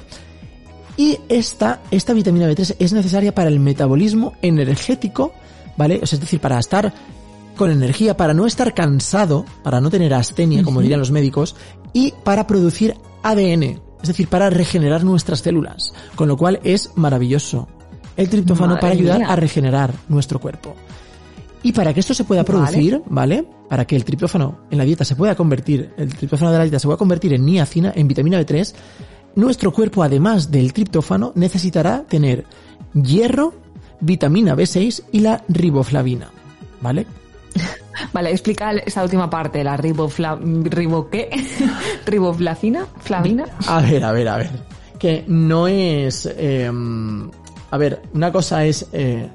Y 0.98 1.20
esta, 1.28 1.82
esta 1.92 2.14
vitamina 2.14 2.50
B3 2.50 2.78
es 2.80 2.94
necesaria 2.94 3.36
para 3.36 3.50
el 3.50 3.60
metabolismo 3.60 4.34
energético, 4.42 5.34
¿vale? 5.78 6.00
O 6.02 6.06
sea, 6.06 6.18
es 6.18 6.22
decir, 6.22 6.40
para 6.40 6.58
estar 6.58 6.94
con 7.58 7.72
energía, 7.72 8.16
para 8.16 8.34
no 8.34 8.46
estar 8.46 8.74
cansado, 8.74 9.46
para 9.64 9.82
no 9.82 9.90
tener 9.90 10.14
astenia, 10.14 10.64
como 10.64 10.82
dirían 10.82 11.00
los 11.00 11.12
médicos, 11.12 11.56
y 11.94 12.14
para 12.24 12.48
producir 12.48 12.96
ADN, 13.24 13.64
es 14.02 14.08
decir, 14.08 14.28
para 14.28 14.50
regenerar 14.50 15.04
nuestras 15.04 15.40
células, 15.40 15.94
con 16.16 16.28
lo 16.28 16.38
cual 16.38 16.60
es 16.64 16.92
maravilloso. 16.96 17.68
El 18.18 18.30
triptófano 18.30 18.76
Madre 18.76 18.82
para 18.82 18.94
ayudar 18.94 19.20
mía. 19.20 19.28
a 19.28 19.36
regenerar 19.36 19.94
nuestro 20.08 20.40
cuerpo. 20.40 20.76
Y 21.64 21.72
para 21.74 21.94
que 21.94 22.00
esto 22.00 22.14
se 22.14 22.24
pueda 22.24 22.44
Vale. 22.44 22.54
producir, 22.54 23.02
¿vale? 23.08 23.46
Para 23.68 23.86
que 23.86 23.96
el 23.96 24.06
triptófano 24.06 24.60
en 24.70 24.78
la 24.78 24.84
dieta 24.84 25.04
se 25.04 25.16
pueda 25.16 25.36
convertir, 25.36 25.94
el 25.98 26.14
triptófano 26.16 26.52
de 26.52 26.58
la 26.60 26.64
dieta 26.64 26.80
se 26.80 26.88
pueda 26.88 26.98
convertir 26.98 27.34
en 27.34 27.44
niacina, 27.44 27.92
en 27.96 28.08
vitamina 28.08 28.40
B3, 28.40 28.74
nuestro 29.36 29.72
cuerpo, 29.72 30.04
además 30.04 30.52
del 30.52 30.74
triptófano, 30.74 31.32
necesitará 31.36 32.04
tener 32.04 32.46
hierro, 32.94 33.54
vitamina 34.00 34.56
B6 34.56 35.04
y 35.12 35.20
la 35.20 35.44
riboflavina, 35.48 36.30
¿vale? 36.82 37.06
Vale, 38.14 38.32
explica 38.32 38.72
esa 38.72 39.04
última 39.04 39.30
parte, 39.30 39.64
la 39.64 39.78
ribofla... 39.78 40.38
¿Ribo 40.42 41.10
qué? 41.10 41.30
¿Riboflavina? 42.06 42.86
¿Flavina? 43.00 43.46
A 43.68 43.82
ver, 43.82 44.04
a 44.04 44.12
ver, 44.12 44.28
a 44.28 44.38
ver. 44.38 44.50
Que 45.00 45.24
no 45.28 45.68
es... 45.68 46.26
eh, 46.26 46.70
a 47.72 47.78
ver, 47.78 48.02
una 48.14 48.32
cosa 48.32 48.66
es 48.66 48.86
eh, 48.92 49.30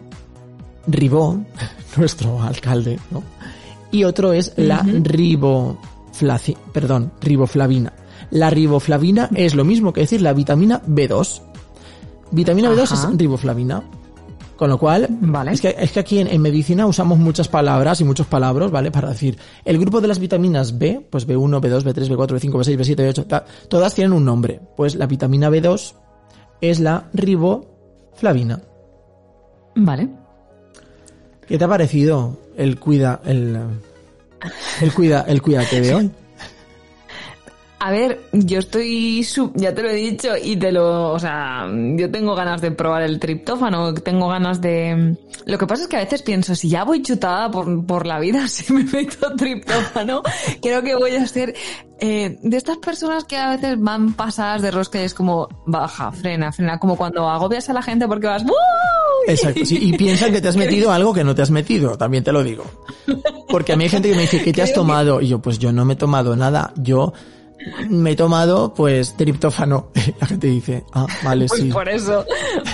Ribó, 0.87 1.39
nuestro 1.97 2.43
alcalde, 2.43 2.99
¿no? 3.11 3.23
Y 3.91 4.05
otro 4.05 4.33
es 4.33 4.53
la 4.57 4.83
riboflaci, 4.83 6.57
perdón, 6.73 7.13
riboflavina. 7.21 7.93
La 8.31 8.51
riboflavina 8.51 9.29
es 9.35 9.55
lo 9.55 9.65
mismo 9.65 9.93
que 9.93 10.03
decir 10.03 10.23
la 10.23 10.33
vitamina 10.33 10.81
B2. 10.87 11.43
Vitamina 12.31 12.71
B2 12.71 12.83
Ajá. 12.93 13.09
es 13.11 13.19
riboflavina. 13.19 13.83
Con 14.57 14.69
lo 14.69 14.79
cual, 14.79 15.07
Vale. 15.09 15.53
es, 15.53 15.61
que, 15.63 15.75
es 15.79 15.91
que 15.91 16.01
aquí 16.01 16.19
en, 16.19 16.27
en 16.27 16.43
medicina 16.43 16.87
usamos 16.87 17.19
muchas 17.19 17.49
palabras 17.49 17.99
y 18.03 18.05
muchos 18.05 18.27
palabras, 18.27 18.71
¿vale? 18.71 18.91
Para 18.91 19.09
decir, 19.09 19.39
el 19.65 19.79
grupo 19.79 20.03
de 20.03 20.09
las 20.09 20.19
vitaminas 20.19 20.79
B, 20.79 21.01
pues 21.09 21.27
B1, 21.27 21.61
B2, 21.63 21.83
B3, 21.83 22.09
B4, 22.15 22.39
B5, 22.39 22.51
B6, 22.53 22.77
B7, 22.77 22.97
B8, 22.97 23.27
ta- 23.27 23.45
todas 23.69 23.95
tienen 23.95 24.13
un 24.13 24.25
nombre. 24.27 24.61
Pues 24.77 24.97
la 24.97 25.07
vitamina 25.07 25.49
B2 25.49 25.95
es 26.61 26.79
la 26.79 27.09
riboflavina. 27.15 28.61
Vale. 29.77 30.09
¿Qué 31.49 31.57
te 31.57 31.65
ha 31.65 31.69
parecido 31.69 32.37
el 32.57 32.79
cuida, 32.79 33.23
el, 33.25 33.59
el 34.83 34.93
cuida, 34.93 35.23
el 35.27 35.41
cuídate 35.41 35.81
de 35.81 35.95
hoy? 35.95 36.11
A 37.83 37.91
ver, 37.91 38.21
yo 38.33 38.59
estoy, 38.59 39.25
sub- 39.25 39.53
ya 39.57 39.75
te 39.75 39.83
lo 39.83 39.89
he 39.89 39.95
dicho 39.95 40.29
y 40.43 40.55
te 40.57 40.71
lo, 40.71 41.13
o 41.13 41.19
sea, 41.19 41.67
yo 41.97 42.11
tengo 42.11 42.35
ganas 42.35 42.61
de 42.61 42.73
probar 42.73 43.01
el 43.03 43.19
triptófano, 43.19 43.95
tengo 43.95 44.29
ganas 44.29 44.61
de... 44.61 45.17
Lo 45.47 45.57
que 45.57 45.67
pasa 45.67 45.85
es 45.85 45.89
que 45.89 45.97
a 45.97 46.01
veces 46.01 46.21
pienso, 46.21 46.55
si 46.55 46.69
ya 46.69 46.85
voy 46.85 47.01
chutada 47.03 47.51
por, 47.51 47.87
por 47.87 48.05
la 48.05 48.21
vida, 48.21 48.47
si 48.49 48.71
me 48.75 48.85
meto 48.85 49.35
triptófano, 49.35 50.21
creo 50.61 50.83
que 50.83 50.95
voy 50.95 51.13
a 51.17 51.27
ser 51.27 51.55
eh, 52.01 52.39
de 52.43 52.57
estas 52.59 52.77
personas 52.77 53.25
que 53.25 53.39
a 53.39 53.49
veces 53.49 53.77
van 53.81 54.13
pasadas 54.13 54.61
de 54.61 54.71
rosca 54.71 55.01
y 55.01 55.05
es 55.05 55.15
como, 55.15 55.49
baja, 55.65 56.13
frena, 56.13 56.53
frena, 56.53 56.79
como 56.79 56.99
cuando 56.99 57.31
agobias 57.31 57.71
a 57.71 57.73
la 57.73 57.81
gente 57.81 58.07
porque 58.07 58.27
vas, 58.27 58.45
¡Woo! 58.45 58.53
Exacto, 59.27 59.65
sí, 59.65 59.79
y 59.81 59.97
piensan 59.97 60.33
que 60.33 60.43
te 60.43 60.49
has 60.49 60.57
metido 60.57 60.93
algo 60.93 61.15
que 61.15 61.25
no 61.25 61.35
te 61.35 61.41
has 61.41 61.51
metido, 61.51 61.97
también 61.97 62.25
te 62.25 62.33
lo 62.33 62.45
digo. 62.45 62.65
Porque 63.49 63.73
a 63.73 63.77
mí 63.77 63.85
hay 63.85 63.91
gente 63.91 64.11
que 64.11 64.17
me 64.17 64.23
dice, 64.23 64.43
¿qué 64.43 64.53
te 64.53 64.61
has 64.61 64.75
tomado? 64.75 65.23
Y 65.23 65.29
yo, 65.29 65.39
pues 65.41 65.59
yo 65.59 65.73
no 65.73 65.87
me 65.87 65.95
he 65.95 65.97
tomado 65.97 66.37
nada, 66.37 66.75
yo 66.77 67.15
me 67.89 68.13
he 68.13 68.17
tomado, 68.17 68.73
pues, 68.75 69.17
triptófano. 69.17 69.91
La 70.21 70.27
gente 70.27 70.47
dice, 70.47 70.85
ah, 70.95 71.07
vale, 71.23 71.47
Pues 71.47 71.61
sí. 71.63 71.69
por 71.71 71.89
eso 71.89 72.25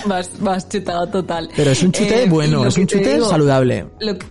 vas, 0.05 0.29
vas 0.39 0.67
chutada 0.69 1.09
total. 1.09 1.49
Pero 1.55 1.71
es 1.71 1.83
un 1.83 1.91
chute 1.91 2.23
Eh, 2.23 2.29
bueno, 2.29 2.65
es 2.65 2.77
un 2.77 2.87
te 2.87 2.97
chute 2.97 3.15
digo- 3.15 3.29
saludable. 3.29 3.87
Lo 3.99 4.17
que- 4.17 4.25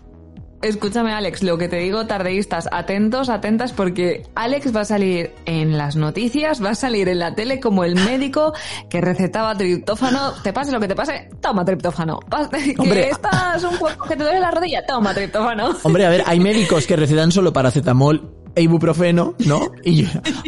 escúchame, 0.63 1.13
Alex, 1.13 1.43
lo 1.45 1.59
que 1.59 1.69
te 1.69 1.77
digo, 1.77 2.07
tardeístas, 2.07 2.69
atentos, 2.73 3.29
atentas, 3.29 3.73
porque 3.73 4.25
Alex 4.35 4.75
va 4.75 4.81
a 4.81 4.85
salir 4.85 5.33
en 5.45 5.77
las 5.79 5.95
noticias, 5.95 6.65
va 6.65 6.71
a 6.71 6.75
salir 6.75 7.09
en 7.09 7.21
la 7.21 7.35
tele 7.37 7.61
como 7.61 7.85
el 7.85 7.95
médico 7.95 8.53
que 8.91 9.01
recetaba 9.01 9.55
triptófano. 9.57 10.33
Te 10.43 10.53
pase 10.53 10.73
lo 10.73 10.81
que 10.81 10.89
te 10.89 10.97
pase, 10.97 11.29
toma 11.41 11.65
triptófano. 11.65 12.19
Pa- 12.29 12.49
Que 12.49 12.75
Hombre. 12.79 13.11
estás 13.11 13.63
un 13.63 13.77
cuerpo 13.77 14.05
que 14.07 14.17
te 14.17 14.25
duele 14.25 14.41
la 14.41 14.51
rodilla, 14.51 14.85
toma 14.87 15.15
triptófano. 15.15 15.71
Hombre, 15.85 16.07
a 16.07 16.09
ver, 16.11 16.25
hay 16.27 16.41
médicos 16.41 16.87
que 16.87 16.97
recetan 16.97 17.31
solo 17.31 17.53
paracetamol 17.53 18.35
e 18.57 18.63
ibuprofeno, 18.63 19.35
¿no? 19.47 19.71
Y 19.85 20.05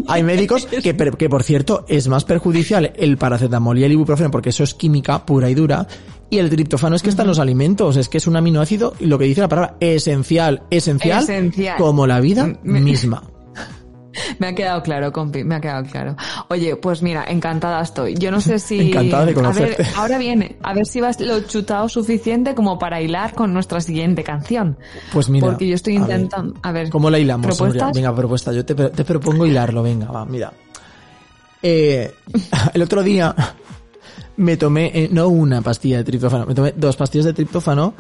hay 0.09 0.23
médicos 0.25 0.67
que, 0.67 0.81
que, 0.97 1.29
por 1.29 1.43
cierto, 1.45 1.85
es 1.89 2.09
más 2.09 2.25
perjudicial 2.25 2.93
el 2.97 3.17
paracetamol 3.19 3.79
y 3.79 3.85
el 3.85 3.93
ibuprofeno 3.93 4.31
porque 4.31 4.49
eso 4.49 4.65
es 4.65 4.75
química 4.75 5.25
pura 5.27 5.49
y 5.51 5.55
dura. 5.55 5.87
Y 6.31 6.39
el 6.39 6.51
triptófano 6.51 6.97
es 6.97 7.03
que 7.03 7.11
está 7.11 7.23
en 7.23 7.29
los 7.29 7.39
alimentos, 7.39 7.97
es 7.97 8.09
que 8.09 8.19
es 8.19 8.27
un 8.27 8.37
aminoácido, 8.37 8.95
y 8.99 9.07
lo 9.07 9.19
que 9.19 9.25
dice 9.27 9.41
la 9.43 9.49
palabra, 9.49 9.77
esencial, 9.81 10.63
esencial, 10.71 11.23
Esencial. 11.23 11.77
como 11.79 12.07
la 12.07 12.21
vida 12.21 12.59
Me- 12.63 12.81
misma. 12.81 13.23
Me 14.39 14.49
ha 14.49 14.55
quedado 14.55 14.83
claro, 14.83 15.13
compi, 15.13 15.45
me 15.45 15.57
ha 15.57 15.61
quedado 15.61 15.85
claro. 15.85 16.17
Oye, 16.49 16.77
pues 16.77 17.03
mira, 17.03 17.25
encantada 17.29 17.81
estoy. 17.83 18.15
Yo 18.15 18.31
no 18.31 18.41
sé 18.41 18.59
si... 18.59 18.89
Encantada 18.89 19.25
de 19.25 19.33
A 19.33 19.35
ver, 19.35 19.35
conocerte. 19.35 19.87
ahora 19.97 20.19
viene, 20.19 20.57
a 20.63 20.75
ver 20.75 20.87
si 20.87 21.01
vas 21.01 21.21
lo 21.21 21.41
chutado 21.41 21.89
suficiente 21.89 22.55
como 22.55 22.79
para 22.79 23.01
hilar 23.01 23.35
con 23.35 23.53
nuestra 23.53 23.81
siguiente 23.81 24.25
canción. 24.25 24.79
Pues 25.13 25.29
mira. 25.29 25.47
Porque 25.47 25.67
yo 25.69 25.75
estoy 25.75 25.97
a 25.97 26.01
ver, 26.01 26.21
intentando... 26.21 26.55
A 26.63 26.73
ver, 26.73 26.91
¿Cómo 26.91 27.11
la 27.11 27.19
hilamos? 27.19 27.47
¿Propuestas? 27.47 27.93
Venga, 27.95 28.15
propuesta. 28.15 28.53
Yo 28.53 28.65
te, 28.65 28.75
te 28.75 29.05
propongo 29.05 29.47
hilarlo. 29.47 29.83
Venga, 29.83 30.11
va, 30.11 30.25
mira. 30.25 30.53
Eh, 31.63 32.13
el 32.75 32.83
otro 32.83 33.03
día 33.03 33.35
me 34.37 34.57
tomé, 34.57 34.91
eh, 34.95 35.09
no 35.11 35.29
una 35.29 35.61
pastilla 35.63 35.99
de 35.99 36.05
triptófano, 36.05 36.47
me 36.47 36.55
tomé 36.55 36.73
dos 36.77 36.97
pastillas 36.97 37.27
de 37.27 37.33
triptófano 37.33 37.95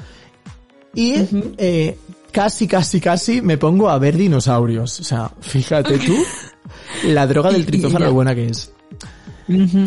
y 0.94 1.14
eh, 1.58 1.98
casi, 2.32 2.66
casi, 2.66 3.00
casi 3.00 3.42
me 3.42 3.58
pongo 3.58 3.88
a 3.88 3.98
ver 3.98 4.16
dinosaurios. 4.16 5.00
O 5.00 5.04
sea, 5.04 5.30
fíjate 5.40 5.98
tú 5.98 6.16
la 7.04 7.26
droga 7.26 7.50
del 7.50 7.66
triptófano 7.66 8.06
lo 8.06 8.12
buena 8.14 8.34
que 8.34 8.46
es. 8.46 8.72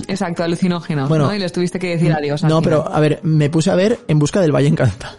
Exacto, 0.08 0.44
alucinógenos, 0.44 1.08
Bueno, 1.08 1.28
¿no? 1.28 1.36
Y 1.36 1.40
les 1.40 1.52
tuviste 1.52 1.78
que 1.78 1.90
decir 1.90 2.12
adiós. 2.12 2.44
No, 2.44 2.62
pero 2.62 2.92
a 2.92 3.00
ver, 3.00 3.20
me 3.24 3.50
puse 3.50 3.70
a 3.70 3.76
ver 3.76 4.00
En 4.08 4.18
busca 4.18 4.42
del 4.42 4.52
Valle 4.52 4.68
Encantado. 4.68 5.18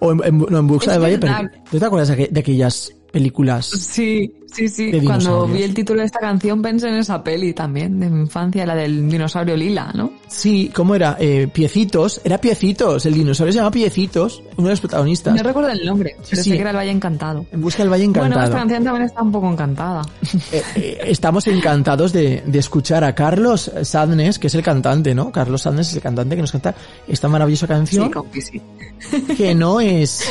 O 0.00 0.10
en, 0.12 0.20
en- 0.24 0.38
no, 0.38 0.58
en 0.58 0.66
busca 0.66 0.86
Es 0.86 0.92
del 0.94 1.02
Valle 1.02 1.16
verdad. 1.18 1.42
Perdido. 1.42 1.64
¿Tú 1.70 1.78
te 1.78 1.84
acuerdas 1.84 2.16
de 2.16 2.40
aquellas 2.40 2.92
películas? 3.14 3.66
Sí, 3.66 4.34
sí, 4.52 4.68
sí. 4.68 4.90
Cuando 5.06 5.46
vi 5.46 5.62
el 5.62 5.72
título 5.72 6.00
de 6.00 6.06
esta 6.06 6.18
canción 6.18 6.60
pensé 6.60 6.88
en 6.88 6.96
esa 6.96 7.22
peli 7.22 7.52
también, 7.54 7.98
de 8.00 8.10
mi 8.10 8.22
infancia, 8.22 8.66
la 8.66 8.74
del 8.74 9.08
dinosaurio 9.08 9.56
lila, 9.56 9.92
¿no? 9.94 10.12
Sí, 10.26 10.70
¿cómo 10.74 10.94
era? 10.96 11.16
Eh, 11.20 11.48
Piecitos. 11.52 12.20
Era 12.24 12.38
Piecitos. 12.38 13.06
El 13.06 13.14
dinosaurio 13.14 13.52
se 13.52 13.58
llama 13.58 13.70
Piecitos. 13.70 14.42
Uno 14.56 14.66
de 14.68 14.72
los 14.72 14.80
protagonistas. 14.80 15.34
No 15.34 15.42
recuerdo 15.42 15.70
el 15.70 15.86
nombre, 15.86 16.16
pero 16.28 16.42
sí. 16.42 16.50
sé 16.50 16.56
que 16.56 16.60
era 16.60 16.70
el 16.70 16.76
Valle 16.76 16.90
Encantado. 16.90 17.46
En 17.52 17.60
busca 17.60 17.82
del 17.84 17.92
Valle 17.92 18.08
Bueno, 18.08 18.26
Encantado. 18.26 18.44
esta 18.46 18.58
canción 18.58 18.84
también 18.84 19.04
está 19.06 19.22
un 19.22 19.32
poco 19.32 19.50
encantada. 19.52 20.02
Eh, 20.52 20.62
eh, 20.74 20.98
estamos 21.06 21.46
encantados 21.46 22.12
de, 22.12 22.42
de 22.44 22.58
escuchar 22.58 23.04
a 23.04 23.14
Carlos 23.14 23.70
Sadness, 23.82 24.38
que 24.40 24.48
es 24.48 24.54
el 24.56 24.62
cantante, 24.62 25.14
¿no? 25.14 25.30
Carlos 25.30 25.62
Sadness 25.62 25.88
es 25.90 25.94
el 25.96 26.02
cantante 26.02 26.34
que 26.36 26.42
nos 26.42 26.52
canta 26.52 26.74
esta 27.06 27.28
maravillosa 27.28 27.66
canción, 27.68 28.06
Sí, 28.06 28.10
compi, 28.10 28.40
sí. 28.40 28.60
que 29.36 29.54
no 29.54 29.80
es, 29.80 30.24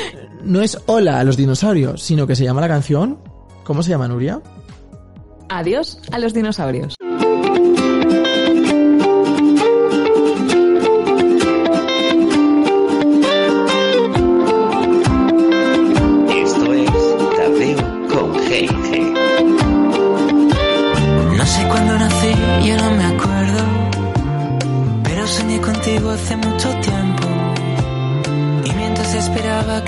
no 0.44 0.62
es 0.62 0.78
Hola 0.86 1.20
a 1.20 1.24
los 1.24 1.38
dinosaurios, 1.38 2.02
sino 2.02 2.28
que 2.28 2.36
se 2.36 2.44
llama 2.44 2.62
la 2.62 2.68
canción, 2.68 3.20
¿cómo 3.64 3.84
se 3.84 3.90
llama, 3.90 4.08
Nuria? 4.08 4.42
Adiós 5.50 6.00
a 6.12 6.20
los 6.20 6.34
dinosaurios. 6.34 6.96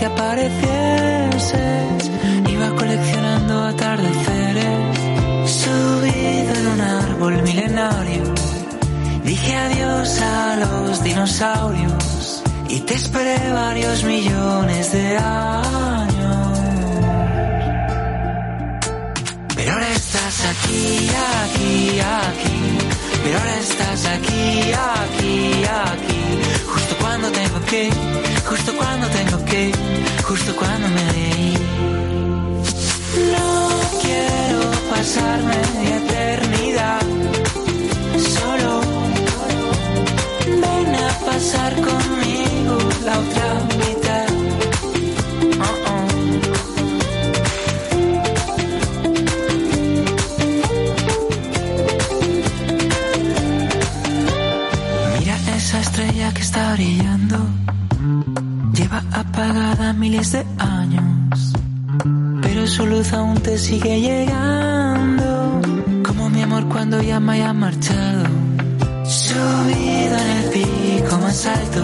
Que 0.05 0.13
aparecieses, 0.13 2.11
iba 2.49 2.69
coleccionando 2.75 3.63
atardeceres. 3.63 4.97
Subido 5.45 6.53
en 6.59 6.67
un 6.67 6.81
árbol 6.81 7.41
milenario, 7.43 8.23
dije 9.23 9.55
adiós 9.55 10.21
a 10.21 10.57
los 10.57 11.03
dinosaurios. 11.03 12.43
Y 12.67 12.79
te 12.81 12.95
esperé 12.95 13.51
varios 13.51 14.03
millones 14.03 14.91
de 14.91 15.17
años. 15.17 16.59
Pero 19.55 19.71
ahora 19.73 19.89
estás 19.89 20.45
aquí, 20.51 21.09
aquí, 21.43 21.99
aquí. 21.99 22.77
Pero 23.23 23.37
ahora 23.39 23.57
estás 23.57 24.05
aquí, 24.05 24.71
aquí, 24.73 25.63
aquí. 25.63 26.54
Justo 26.75 26.97
cuando 26.99 27.31
tengo 27.31 27.59
que, 27.69 27.89
justo 28.49 28.73
cuando 28.75 29.07
tengo 29.07 29.45
que, 29.45 29.71
justo 30.23 30.55
cuando 30.57 30.89
me 30.89 31.03
leí. 31.13 31.53
No 33.33 33.69
quiero 34.01 34.59
pasarme 34.89 35.55
de 35.75 35.83
eternidad. 36.01 37.01
Solo 38.35 38.81
ven 40.63 40.95
a 40.95 41.11
pasar 41.25 41.73
conmigo 41.75 42.77
la 43.05 43.19
otra 43.19 43.74
millones 59.95 60.31
de 60.31 60.45
años, 60.59 61.53
pero 62.41 62.67
su 62.67 62.85
luz 62.85 63.13
aún 63.13 63.39
te 63.41 63.57
sigue 63.57 64.01
llegando, 64.01 65.61
como 66.05 66.29
mi 66.29 66.41
amor 66.41 66.67
cuando 66.67 67.01
ya 67.01 67.19
me 67.19 67.33
haya 67.33 67.53
marchado. 67.53 68.25
Subido 69.05 70.17
en 70.17 70.29
el 70.37 70.49
pico 70.51 71.17
más 71.19 71.45
alto, 71.45 71.81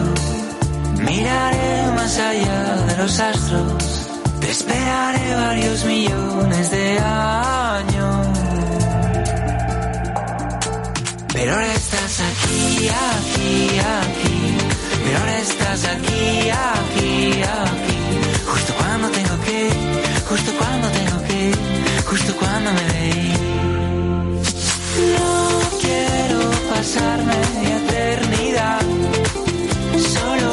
miraré 1.05 1.91
más 1.95 2.19
allá 2.19 2.75
de 2.87 2.97
los 2.97 3.19
astros, 3.19 4.07
te 4.39 4.51
esperaré 4.51 5.35
varios 5.35 5.85
millones 5.85 6.71
de 6.71 6.99
años. 6.99 8.27
Pero 11.33 11.53
ahora 11.53 11.73
estás 11.73 12.19
aquí, 12.19 12.89
aquí, 12.89 13.79
aquí. 13.79 14.57
Pero 15.03 15.17
ahora 15.17 15.39
estás 15.39 15.85
aquí, 15.85 16.49
aquí, 16.49 17.41
aquí. 17.41 18.00
Pasarme 26.91 27.37
mi 27.55 27.67
eternidad 27.71 28.81
solo. 30.13 30.51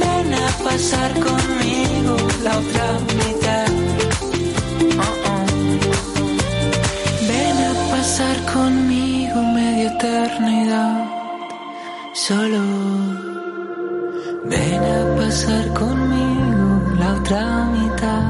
Ven 0.00 0.34
a 0.34 0.48
pasar 0.64 1.12
conmigo 1.26 2.16
la 2.42 2.58
otra 2.58 2.86
mitad. 3.18 3.68
Oh. 5.04 5.44
Ven 7.28 7.58
a 7.70 7.72
pasar 7.92 8.36
conmigo 8.52 9.40
media 9.54 9.92
eternidad. 9.92 11.06
Solo 12.12 12.62
ven 14.50 14.82
a 14.98 15.16
pasar 15.16 15.64
conmigo 15.74 16.66
la 16.98 17.14
otra 17.14 17.64
mitad. 17.76 18.29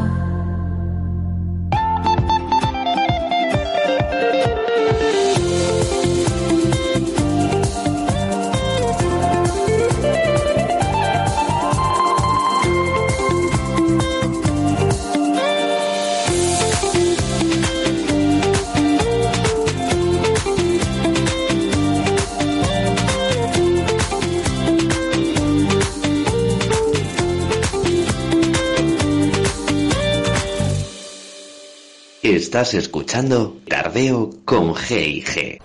Estás 32.50 32.74
escuchando 32.74 33.58
Tardeo 33.68 34.28
con 34.44 34.74
G 34.74 35.06
y 35.06 35.22
G. 35.22 35.60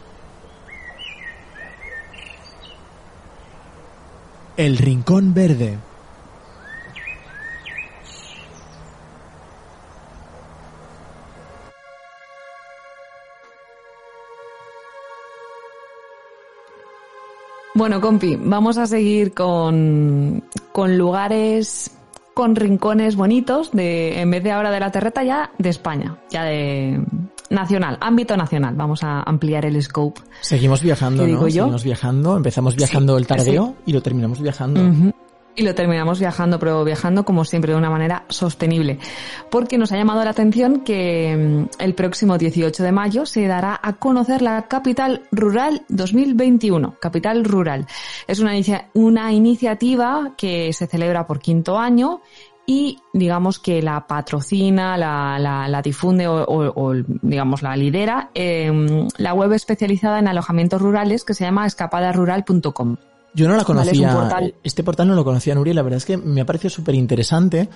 El 4.55 4.77
Rincón 4.77 5.33
Verde. 5.33 5.79
Bueno, 17.73 17.99
compi, 17.99 18.37
vamos 18.39 18.77
a 18.77 18.85
seguir 18.85 19.33
con, 19.33 20.43
con 20.71 20.99
lugares, 20.99 21.97
con 22.35 22.55
rincones 22.55 23.15
bonitos, 23.15 23.71
de, 23.71 24.19
en 24.21 24.29
vez 24.29 24.43
de 24.43 24.51
ahora 24.51 24.69
de 24.69 24.79
la 24.79 24.91
terreta, 24.91 25.23
ya 25.23 25.51
de 25.57 25.69
España, 25.69 26.17
ya 26.29 26.43
de 26.43 27.01
nacional, 27.49 27.97
ámbito 28.01 28.35
nacional. 28.35 28.75
Vamos 28.75 29.03
a 29.03 29.21
ampliar 29.23 29.65
el 29.65 29.81
scope. 29.81 30.21
Seguimos 30.41 30.81
viajando, 30.81 31.23
¿Qué 31.23 31.31
¿no? 31.31 31.35
digo 31.37 31.47
yo? 31.47 31.63
Seguimos 31.63 31.83
viajando. 31.85 32.35
Empezamos 32.37 32.75
viajando 32.75 33.15
Sí, 33.15 33.21
el 33.21 33.27
tardeo 33.27 33.75
y 33.85 33.93
lo 33.93 34.01
terminamos 34.01 34.41
viajando. 34.41 34.81
Y 35.57 35.63
lo 35.63 35.73
terminamos 35.73 36.19
viajando, 36.19 36.59
pero 36.59 36.83
viajando 36.83 37.23
como 37.23 37.45
siempre 37.45 37.71
de 37.71 37.77
una 37.77 37.89
manera 37.89 38.25
sostenible. 38.27 38.99
Porque 39.49 39.77
nos 39.77 39.91
ha 39.93 39.97
llamado 39.97 40.23
la 40.23 40.31
atención 40.31 40.81
que 40.81 41.35
mm, 41.35 41.81
el 41.81 41.93
próximo 41.93 42.37
18 42.37 42.83
de 42.83 42.91
mayo 42.91 43.25
se 43.25 43.47
dará 43.47 43.79
a 43.81 43.93
conocer 43.93 44.41
la 44.41 44.63
Capital 44.63 45.23
Rural 45.31 45.85
2021. 45.87 46.95
Capital 46.99 47.45
Rural. 47.45 47.87
Es 48.27 48.39
una, 48.39 48.51
una 48.93 49.31
iniciativa 49.31 50.33
que 50.37 50.73
se 50.73 50.87
celebra 50.87 51.25
por 51.25 51.39
quinto 51.39 51.79
año 51.79 52.21
y 52.65 52.99
digamos 53.13 53.59
que 53.59 53.81
la 53.81 54.07
patrocina, 54.07 54.97
la, 54.97 55.81
difunde 55.83 56.27
o, 56.27 56.93
digamos 57.21 57.61
la 57.61 57.75
lidera 57.77 58.31
eh, 58.33 59.07
la 59.17 59.33
web 59.33 59.53
especializada 59.53 60.19
en 60.19 60.27
alojamientos 60.27 60.81
rurales 60.81 61.23
que 61.23 61.33
se 61.33 61.45
llama 61.45 61.67
escapadarural.com. 61.67 62.97
Yo 63.35 63.47
no 63.47 63.55
la 63.57 63.63
Vale, 63.63 63.91
es 63.91 63.97
un 63.99 64.03
conocía. 64.05 64.13
portal. 64.21 64.55
Este 64.63 64.83
portal 64.83 65.07
no 65.09 65.15
lo 65.15 65.23
conocía, 65.25 65.53
Nuria. 65.55 65.73
La 65.73 65.81
verdad 65.81 65.97
es 65.97 66.05
que 66.05 66.17
me 66.17 66.41
ha 66.41 66.45
parecido 66.45 66.69
súper 66.69 66.95
interesante 66.95 67.69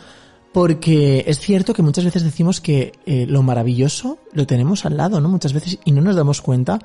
porque 0.54 1.24
es 1.28 1.40
cierto 1.40 1.74
que 1.74 1.82
muchas 1.84 2.06
veces 2.06 2.24
decimos 2.24 2.60
que 2.62 2.94
eh, 3.06 3.26
lo 3.28 3.44
maravilloso 3.44 4.18
lo 4.34 4.48
tenemos 4.48 4.86
al 4.86 4.98
lado, 4.98 5.22
¿no? 5.22 5.30
Muchas 5.30 5.54
veces 5.54 5.78
y 5.86 5.92
no 5.92 6.02
nos 6.02 6.16
damos 6.16 6.42
cuenta. 6.42 6.80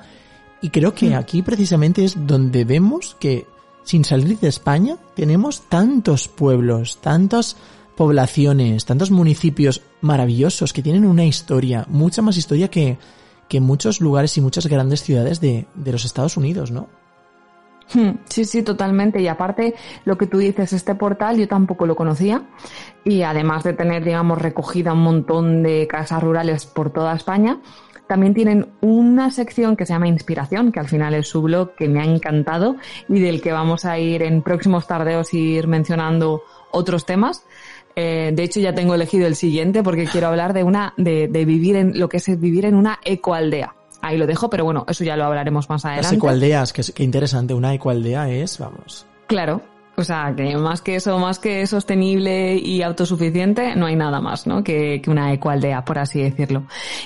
Y 0.61 0.69
creo 0.69 0.93
que 0.93 1.11
Mm. 1.11 1.13
aquí 1.15 1.41
precisamente 1.41 2.03
es 2.03 2.15
donde 2.27 2.63
vemos 2.65 3.15
que 3.19 3.47
sin 3.83 4.03
salir 4.03 4.39
de 4.39 4.47
España 4.49 4.97
tenemos 5.15 5.61
tantos 5.69 6.27
pueblos, 6.27 6.99
tantas 7.01 7.55
poblaciones, 7.95 8.85
tantos 8.85 9.09
municipios 9.09 9.81
maravillosos 10.01 10.73
que 10.73 10.81
tienen 10.83 11.05
una 11.05 11.23
historia, 11.25 11.85
mucha 11.89 12.21
más 12.21 12.35
historia 12.37 12.67
que, 12.69 12.97
que 13.47 13.61
muchos 13.61 14.01
lugares 14.01 14.35
y 14.37 14.41
muchas 14.41 14.67
grandes 14.67 15.01
ciudades 15.03 15.39
de, 15.39 15.65
de 15.75 15.91
los 15.91 16.03
Estados 16.03 16.35
Unidos, 16.37 16.71
¿no? 16.71 16.87
Hmm, 17.93 18.17
Sí, 18.27 18.45
sí, 18.45 18.63
totalmente. 18.63 19.21
Y 19.21 19.27
aparte, 19.27 19.75
lo 20.05 20.17
que 20.17 20.27
tú 20.27 20.39
dices, 20.39 20.73
este 20.73 20.95
portal 20.95 21.37
yo 21.37 21.47
tampoco 21.47 21.85
lo 21.85 21.95
conocía. 21.95 22.43
Y 23.03 23.21
además 23.21 23.63
de 23.63 23.73
tener, 23.73 24.03
digamos, 24.03 24.41
recogida 24.41 24.93
un 24.93 25.03
montón 25.03 25.63
de 25.63 25.87
casas 25.87 26.23
rurales 26.23 26.65
por 26.65 26.91
toda 26.91 27.15
España, 27.15 27.59
también 28.07 28.33
tienen 28.33 28.67
una 28.81 29.31
sección 29.31 29.75
que 29.75 29.85
se 29.85 29.93
llama 29.93 30.07
Inspiración, 30.07 30.71
que 30.71 30.79
al 30.79 30.87
final 30.87 31.13
es 31.15 31.27
su 31.27 31.41
blog, 31.41 31.75
que 31.75 31.87
me 31.87 32.01
ha 32.01 32.05
encantado 32.05 32.75
y 33.09 33.19
del 33.19 33.41
que 33.41 33.51
vamos 33.51 33.85
a 33.85 33.97
ir 33.97 34.21
en 34.21 34.43
próximos 34.43 34.85
tardeos 34.87 35.33
ir 35.33 35.67
mencionando 35.67 36.43
otros 36.71 37.05
temas. 37.05 37.45
Eh, 37.95 38.31
de 38.35 38.43
hecho, 38.43 38.59
ya 38.59 38.75
tengo 38.75 38.93
elegido 38.93 39.25
el 39.25 39.35
siguiente 39.35 39.81
porque 39.81 40.05
quiero 40.05 40.27
hablar 40.27 40.53
de 40.53 40.63
una, 40.63 40.93
de, 40.97 41.27
de 41.27 41.45
vivir 41.45 41.77
en, 41.77 41.97
lo 41.99 42.09
que 42.09 42.17
es 42.17 42.39
vivir 42.39 42.65
en 42.65 42.75
una 42.75 42.99
ecoaldea. 43.03 43.73
Ahí 44.07 44.17
lo 44.17 44.27
dejo, 44.27 44.49
pero 44.49 44.63
bueno, 44.65 44.85
eso 44.87 45.03
ya 45.03 45.15
lo 45.15 45.25
hablaremos 45.25 45.69
más 45.69 45.83
Las 45.83 45.93
adelante. 45.93 46.15
ecoaldeas, 46.17 46.73
que, 46.73 46.81
es- 46.81 46.91
que 46.91 47.03
interesante. 47.03 47.53
Una 47.53 47.73
ecoaldea 47.73 48.29
es, 48.29 48.57
vamos. 48.59 49.05
Claro. 49.27 49.61
O 49.97 50.03
sea, 50.03 50.33
que 50.35 50.57
más 50.57 50.81
que 50.81 50.97
eso, 50.97 51.17
más 51.19 51.39
que 51.39 51.65
sostenible 51.67 52.55
y 52.57 52.81
autosuficiente, 52.81 53.77
no 53.77 53.85
hay 53.85 53.95
nada 53.95 54.19
más, 54.19 54.45
¿no? 54.45 54.61
Que, 54.61 55.01
que 55.01 55.09
una 55.09 55.31
ecoaldea, 55.31 55.85
por 55.85 55.99
así 55.99 56.21
decirlo. 56.21 56.63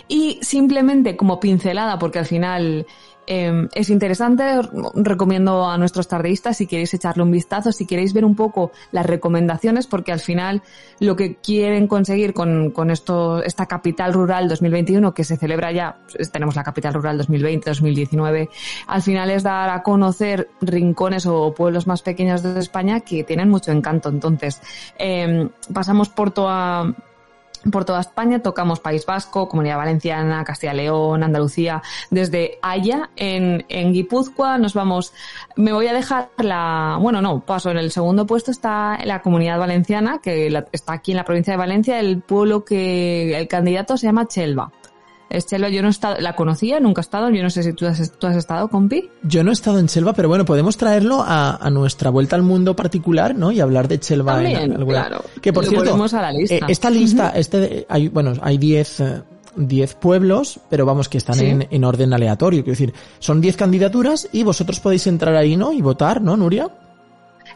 Y 0.08 0.40
simplemente 0.42 1.16
como 1.16 1.40
pincelada, 1.40 2.00
porque 2.00 2.18
al 2.20 2.26
final 2.26 2.88
eh, 3.32 3.68
es 3.76 3.92
interesante, 3.92 4.58
os 4.58 4.70
recomiendo 4.96 5.70
a 5.70 5.78
nuestros 5.78 6.08
tardeístas 6.08 6.58
si 6.58 6.66
queréis 6.66 6.92
echarle 6.96 7.22
un 7.22 7.30
vistazo, 7.30 7.72
si 7.72 7.86
queréis 7.86 8.12
ver 8.12 8.26
un 8.26 8.36
poco 8.36 8.72
las 8.92 9.06
recomendaciones, 9.06 9.86
porque 9.86 10.12
al 10.12 10.20
final 10.20 10.64
lo 11.00 11.16
que 11.16 11.36
quieren 11.36 11.88
conseguir 11.88 12.34
con, 12.34 12.72
con 12.72 12.90
esto, 12.90 13.44
esta 13.44 13.68
capital 13.68 14.14
rural 14.14 14.50
2021 14.50 15.14
que 15.14 15.24
se 15.24 15.38
celebra 15.38 15.72
ya, 15.72 16.00
pues, 16.12 16.32
tenemos 16.32 16.56
la 16.56 16.64
capital 16.64 16.96
rural 16.96 17.20
2020-2019, 17.20 18.50
al 18.88 19.02
final 19.04 19.30
es 19.30 19.44
dar 19.44 19.70
a 19.70 19.84
conocer 19.84 20.50
rincones 20.60 21.28
o 21.28 21.54
pueblos 21.54 21.86
más 21.86 22.02
pequeños 22.02 22.42
de 22.42 22.60
España 22.60 23.02
que 23.02 23.24
tienen 23.24 23.48
mucho 23.48 23.72
encanto. 23.72 24.10
Entonces, 24.10 24.60
eh, 24.98 25.48
pasamos 25.72 26.10
por 26.10 26.32
toda 26.32 26.96
por 27.72 27.86
toda 27.86 28.00
España, 28.02 28.40
tocamos 28.40 28.80
País 28.80 29.06
Vasco, 29.06 29.50
Comunidad 29.50 29.78
Valenciana, 29.78 30.44
Castilla 30.44 30.74
León, 30.74 31.24
Andalucía, 31.24 31.82
desde 32.10 32.58
allá 32.62 33.10
en, 33.16 33.66
en 33.70 33.94
Guipúzcoa 33.94 34.58
nos 34.58 34.74
vamos, 34.74 35.14
me 35.56 35.74
voy 35.74 35.88
a 35.88 35.94
dejar 35.94 36.30
la, 36.38 36.98
bueno 37.02 37.22
no, 37.22 37.42
paso, 37.42 37.70
en 37.72 37.78
el 37.78 37.92
segundo 37.92 38.26
puesto 38.26 38.52
está 38.52 38.98
la 39.04 39.22
Comunidad 39.22 39.60
Valenciana, 39.60 40.20
que 40.22 40.50
la- 40.50 40.66
está 40.72 40.94
aquí 40.94 41.12
en 41.12 41.18
la 41.18 41.26
provincia 41.26 41.54
de 41.54 41.58
Valencia, 41.58 42.00
el 42.00 42.22
pueblo 42.22 42.64
que 42.64 43.38
el 43.38 43.48
candidato 43.48 43.98
se 43.98 44.08
llama 44.08 44.28
Chelva. 44.28 44.72
Es 45.30 45.46
Chelva, 45.46 45.70
yo 45.70 45.82
no 45.82 45.88
he 45.90 45.92
estado, 45.92 46.16
la 46.20 46.36
conocía, 46.36 46.80
nunca 46.80 47.02
he 47.02 47.04
estado, 47.04 47.30
yo 47.30 47.44
no 47.44 47.50
sé 47.50 47.62
si 47.64 47.74
tú 47.74 47.86
has, 47.86 48.12
tú 48.18 48.28
has 48.28 48.36
estado, 48.36 48.68
compi. 48.68 49.10
Yo 49.24 49.44
no 49.44 49.52
he 49.52 49.54
estado 49.54 49.78
en 49.80 49.88
Chelva, 49.88 50.14
pero 50.14 50.28
bueno, 50.28 50.44
podemos 50.46 50.76
traerlo 50.76 51.22
a, 51.22 51.56
a 51.58 51.70
nuestra 51.70 52.10
vuelta 52.10 52.36
al 52.36 52.42
mundo 52.44 52.76
particular, 52.76 53.36
¿no? 53.36 53.52
Y 53.52 53.60
hablar 53.60 53.88
de 53.88 54.00
Chelva 54.00 54.38
en 54.44 54.52
También, 54.54 54.72
alguna- 54.80 55.06
claro. 55.08 55.24
Que 55.42 55.54
por 55.54 55.64
Lo 55.66 55.70
cierto, 55.70 56.04
a 56.18 56.22
la 56.22 56.32
lista. 56.32 56.56
eh, 56.56 56.62
esta 56.68 56.90
lista, 56.90 57.30
este, 57.36 57.86
hay, 57.90 58.08
bueno, 58.08 58.34
hay 58.42 58.58
10 58.58 59.00
eh, 59.02 59.22
10 59.56 59.96
pueblos, 59.96 60.60
pero 60.70 60.86
vamos, 60.86 61.10
que 61.10 61.18
están 61.18 61.36
Sí. 61.36 61.46
en, 61.48 61.68
en 61.70 61.84
orden 61.84 62.14
aleatorio. 62.14 62.64
Quiero 62.64 62.74
decir, 62.74 62.94
son 63.20 63.42
10 63.42 63.58
candidaturas 63.58 64.30
y 64.32 64.44
vosotros 64.44 64.80
podéis 64.80 65.06
entrar 65.08 65.36
ahí, 65.36 65.58
¿no? 65.58 65.74
Y 65.74 65.82
votar, 65.82 66.22
¿no, 66.22 66.38
Nuria? 66.38 66.70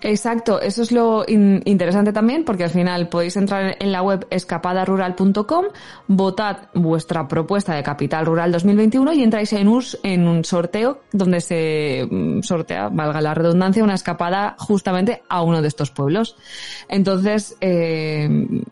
Exacto, 0.02 0.60
eso 0.62 0.82
es 0.82 0.92
lo 0.92 1.24
in- 1.28 1.62
interesante 1.66 2.12
también 2.12 2.44
porque 2.44 2.66
al 2.66 2.70
final 2.70 3.10
podéis 3.10 3.36
entrar 3.38 3.76
en 3.80 3.92
la 3.92 4.02
web 4.02 4.28
escapadarural.com, 4.30 5.66
votad 6.08 6.58
vuestra 6.74 7.28
propuesta 7.28 7.76
de 7.76 7.84
Capital 7.84 8.26
Rural 8.26 8.52
2021 8.52 9.14
y 9.14 9.24
entráis 9.24 9.54
en 9.54 9.68
un, 9.68 9.84
en 10.04 10.28
un 10.28 10.44
sorteo 10.44 11.02
donde 11.12 11.42
se 11.42 12.08
mm, 12.10 12.42
sortea, 12.42 12.90
valga 12.90 13.22
la 13.22 13.34
redundancia, 13.34 13.84
una 13.84 13.94
escapada 13.96 14.56
justamente 14.60 15.24
a 15.30 15.42
uno 15.42 15.62
de 15.62 15.68
estos 15.68 15.92
pueblos. 15.92 16.36
Entonces, 16.90 17.56
eh, 17.62 18.30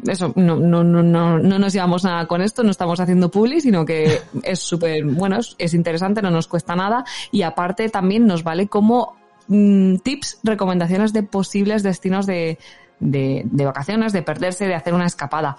eso, 0.07 0.33
no, 0.35 0.57
no, 0.57 0.83
no, 0.83 1.01
no, 1.03 1.39
no 1.39 1.59
nos 1.59 1.73
llevamos 1.73 2.03
nada 2.03 2.25
con 2.27 2.41
esto, 2.41 2.63
no 2.63 2.71
estamos 2.71 2.99
haciendo 2.99 3.29
publi, 3.31 3.61
sino 3.61 3.85
que 3.85 4.19
es 4.43 4.59
súper, 4.59 5.05
bueno, 5.05 5.37
es, 5.37 5.55
es 5.57 5.73
interesante, 5.73 6.21
no 6.21 6.31
nos 6.31 6.47
cuesta 6.47 6.75
nada 6.75 7.03
y 7.31 7.43
aparte 7.43 7.89
también 7.89 8.25
nos 8.25 8.43
vale 8.43 8.67
como 8.67 9.20
mm, 9.51 9.97
tips, 9.97 10.39
recomendaciones 10.43 11.13
de 11.13 11.23
posibles 11.23 11.83
destinos 11.83 12.25
de, 12.25 12.57
de, 12.99 13.43
de 13.45 13.65
vacaciones, 13.65 14.13
de 14.13 14.21
perderse, 14.21 14.67
de 14.67 14.75
hacer 14.75 14.93
una 14.93 15.05
escapada. 15.05 15.57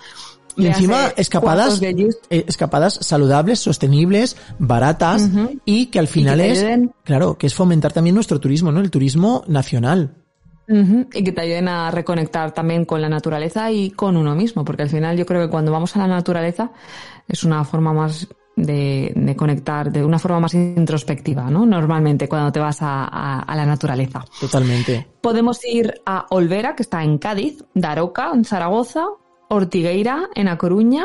Y 0.57 0.67
encima 0.67 1.09
escapadas, 1.17 1.81
de 1.81 2.11
eh, 2.31 2.45
escapadas 2.47 2.99
saludables, 3.01 3.61
sostenibles, 3.61 4.37
baratas 4.59 5.31
y 5.65 5.87
que 5.87 5.99
al 5.99 6.09
final 6.09 6.41
es, 6.41 6.65
claro, 7.05 7.39
que 7.39 7.47
es 7.47 7.55
fomentar 7.55 7.93
también 7.93 8.15
nuestro 8.15 8.39
turismo, 8.39 8.71
¿no? 8.71 8.81
El 8.81 8.91
turismo 8.91 9.45
nacional. 9.47 10.15
Y 10.69 11.25
que 11.25 11.33
te 11.33 11.41
ayuden 11.41 11.69
a 11.69 11.91
reconectar 11.91 12.53
también 12.53 12.85
con 12.85 13.03
la 13.03 13.09
naturaleza 13.09 13.71
y 13.71 13.91
con 13.91 14.17
uno 14.17 14.35
mismo, 14.35 14.65
porque 14.65 14.83
al 14.83 14.91
final 14.91 15.17
yo 15.17 15.27
creo 15.27 15.43
que 15.43 15.51
cuando 15.51 15.73
vamos 15.73 15.97
a 15.97 16.01
la 16.01 16.07
naturaleza 16.07 16.71
es 17.29 17.45
una 17.45 17.65
forma 17.65 17.93
más 17.93 18.29
de, 18.57 19.13
de 19.17 19.37
conectar, 19.37 19.91
de 19.91 20.05
una 20.05 20.19
forma 20.19 20.41
más 20.41 20.55
introspectiva, 20.55 21.51
¿no? 21.51 21.65
Normalmente 21.67 22.29
cuando 22.29 22.53
te 22.53 22.61
vas 22.61 22.83
a, 22.83 23.05
a- 23.05 23.41
a 23.41 23.57
la 23.57 23.65
naturaleza. 23.67 24.25
Totalmente. 24.41 25.07
Podemos 25.21 25.65
ir 25.65 25.95
a 26.05 26.27
Olvera, 26.31 26.75
que 26.77 26.83
está 26.83 27.03
en 27.03 27.19
Cádiz, 27.19 27.65
Daroca, 27.75 28.31
en 28.35 28.45
Zaragoza, 28.45 29.05
Ortigueira, 29.49 30.29
en 30.35 30.49
A 30.49 30.59
Coruña, 30.59 31.05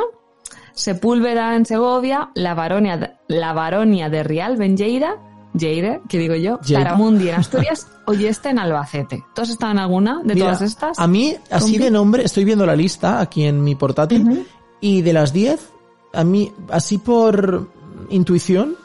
Sepúlveda, 0.74 1.56
en 1.56 1.66
Segovia, 1.66 2.30
La 2.36 2.54
Baronia, 2.54 2.98
de- 2.98 3.12
la 3.28 3.54
Baronia 3.54 4.10
de 4.10 4.24
Rial, 4.24 4.58
Benjeira, 4.58 5.16
Lleire, 5.54 6.02
que 6.08 6.20
digo 6.20 6.36
yo, 6.36 6.60
Lleida. 6.60 6.84
Taramundi 6.84 7.30
en 7.30 7.36
Asturias, 7.36 7.88
Oyeste 8.06 8.50
en 8.50 8.60
Albacete. 8.60 9.24
¿Tú 9.34 9.42
has 9.42 9.50
estado 9.50 9.72
en 9.72 9.80
alguna 9.80 10.22
de 10.24 10.36
Mira, 10.36 10.48
todas 10.48 10.62
estas? 10.62 11.00
A 11.00 11.08
mí, 11.08 11.36
así 11.50 11.78
de 11.80 11.90
nombre, 11.90 12.24
estoy 12.24 12.46
viendo 12.46 12.66
la 12.66 12.76
lista 12.76 13.20
aquí 13.20 13.44
en 13.46 13.64
mi 13.64 13.74
portátil 13.74 14.46
y 14.82 15.02
de 15.02 15.14
las 15.14 15.34
10, 15.34 15.74
a 16.14 16.24
mí, 16.24 16.52
así 16.70 16.98
por 16.98 17.68
intuición, 18.10 18.76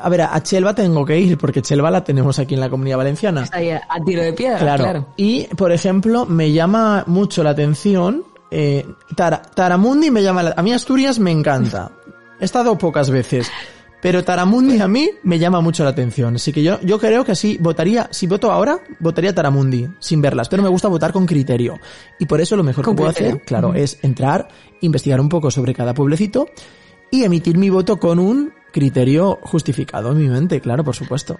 a 0.00 0.08
ver, 0.08 0.22
a 0.22 0.40
Chelva 0.42 0.74
tengo 0.74 1.04
que 1.04 1.18
ir 1.18 1.36
porque 1.36 1.60
Chelva 1.60 1.90
la 1.90 2.04
tenemos 2.04 2.38
aquí 2.38 2.54
en 2.54 2.60
la 2.60 2.70
Comunidad 2.70 2.98
Valenciana. 2.98 3.42
Está 3.42 3.56
ahí 3.58 3.70
a 3.70 3.82
tiro 4.06 4.22
de 4.22 4.32
piedra, 4.32 4.58
Claro. 4.58 4.84
claro. 4.84 5.06
Y, 5.16 5.44
por 5.56 5.72
ejemplo, 5.72 6.24
me 6.26 6.52
llama 6.52 7.02
mucho 7.06 7.42
la 7.42 7.50
atención. 7.50 8.22
Eh, 8.52 8.86
Tara- 9.16 9.42
Taramundi 9.42 10.10
me 10.10 10.22
llama 10.22 10.42
la, 10.44 10.54
A 10.56 10.62
mí 10.62 10.72
Asturias 10.72 11.18
me 11.18 11.30
encanta. 11.32 11.90
He 12.40 12.44
estado 12.44 12.76
pocas 12.78 13.10
veces. 13.10 13.50
Pero 14.00 14.24
Taramundi 14.24 14.80
a 14.80 14.88
mí 14.88 15.10
me 15.22 15.38
llama 15.38 15.60
mucho 15.60 15.84
la 15.84 15.90
atención. 15.90 16.36
Así 16.36 16.52
que 16.52 16.62
yo, 16.62 16.80
yo 16.80 16.98
creo 16.98 17.24
que 17.24 17.32
así 17.32 17.58
votaría, 17.60 18.08
si 18.10 18.26
voto 18.26 18.50
ahora, 18.50 18.80
votaría 18.98 19.34
Taramundi, 19.34 19.88
sin 19.98 20.22
verlas. 20.22 20.48
Pero 20.48 20.62
me 20.62 20.68
gusta 20.68 20.88
votar 20.88 21.12
con 21.12 21.26
criterio. 21.26 21.78
Y 22.18 22.26
por 22.26 22.40
eso 22.40 22.56
lo 22.56 22.62
mejor 22.62 22.84
que 22.84 22.92
puedo 22.92 23.10
criterio. 23.10 23.34
hacer, 23.36 23.44
claro, 23.44 23.74
es 23.74 23.98
entrar, 24.02 24.48
investigar 24.80 25.20
un 25.20 25.28
poco 25.28 25.50
sobre 25.50 25.74
cada 25.74 25.92
pueblecito 25.92 26.48
y 27.10 27.24
emitir 27.24 27.58
mi 27.58 27.68
voto 27.68 27.98
con 27.98 28.18
un 28.18 28.52
criterio 28.72 29.38
justificado 29.42 30.12
en 30.12 30.18
mi 30.18 30.28
mente, 30.28 30.60
claro, 30.60 30.84
por 30.84 30.94
supuesto. 30.94 31.38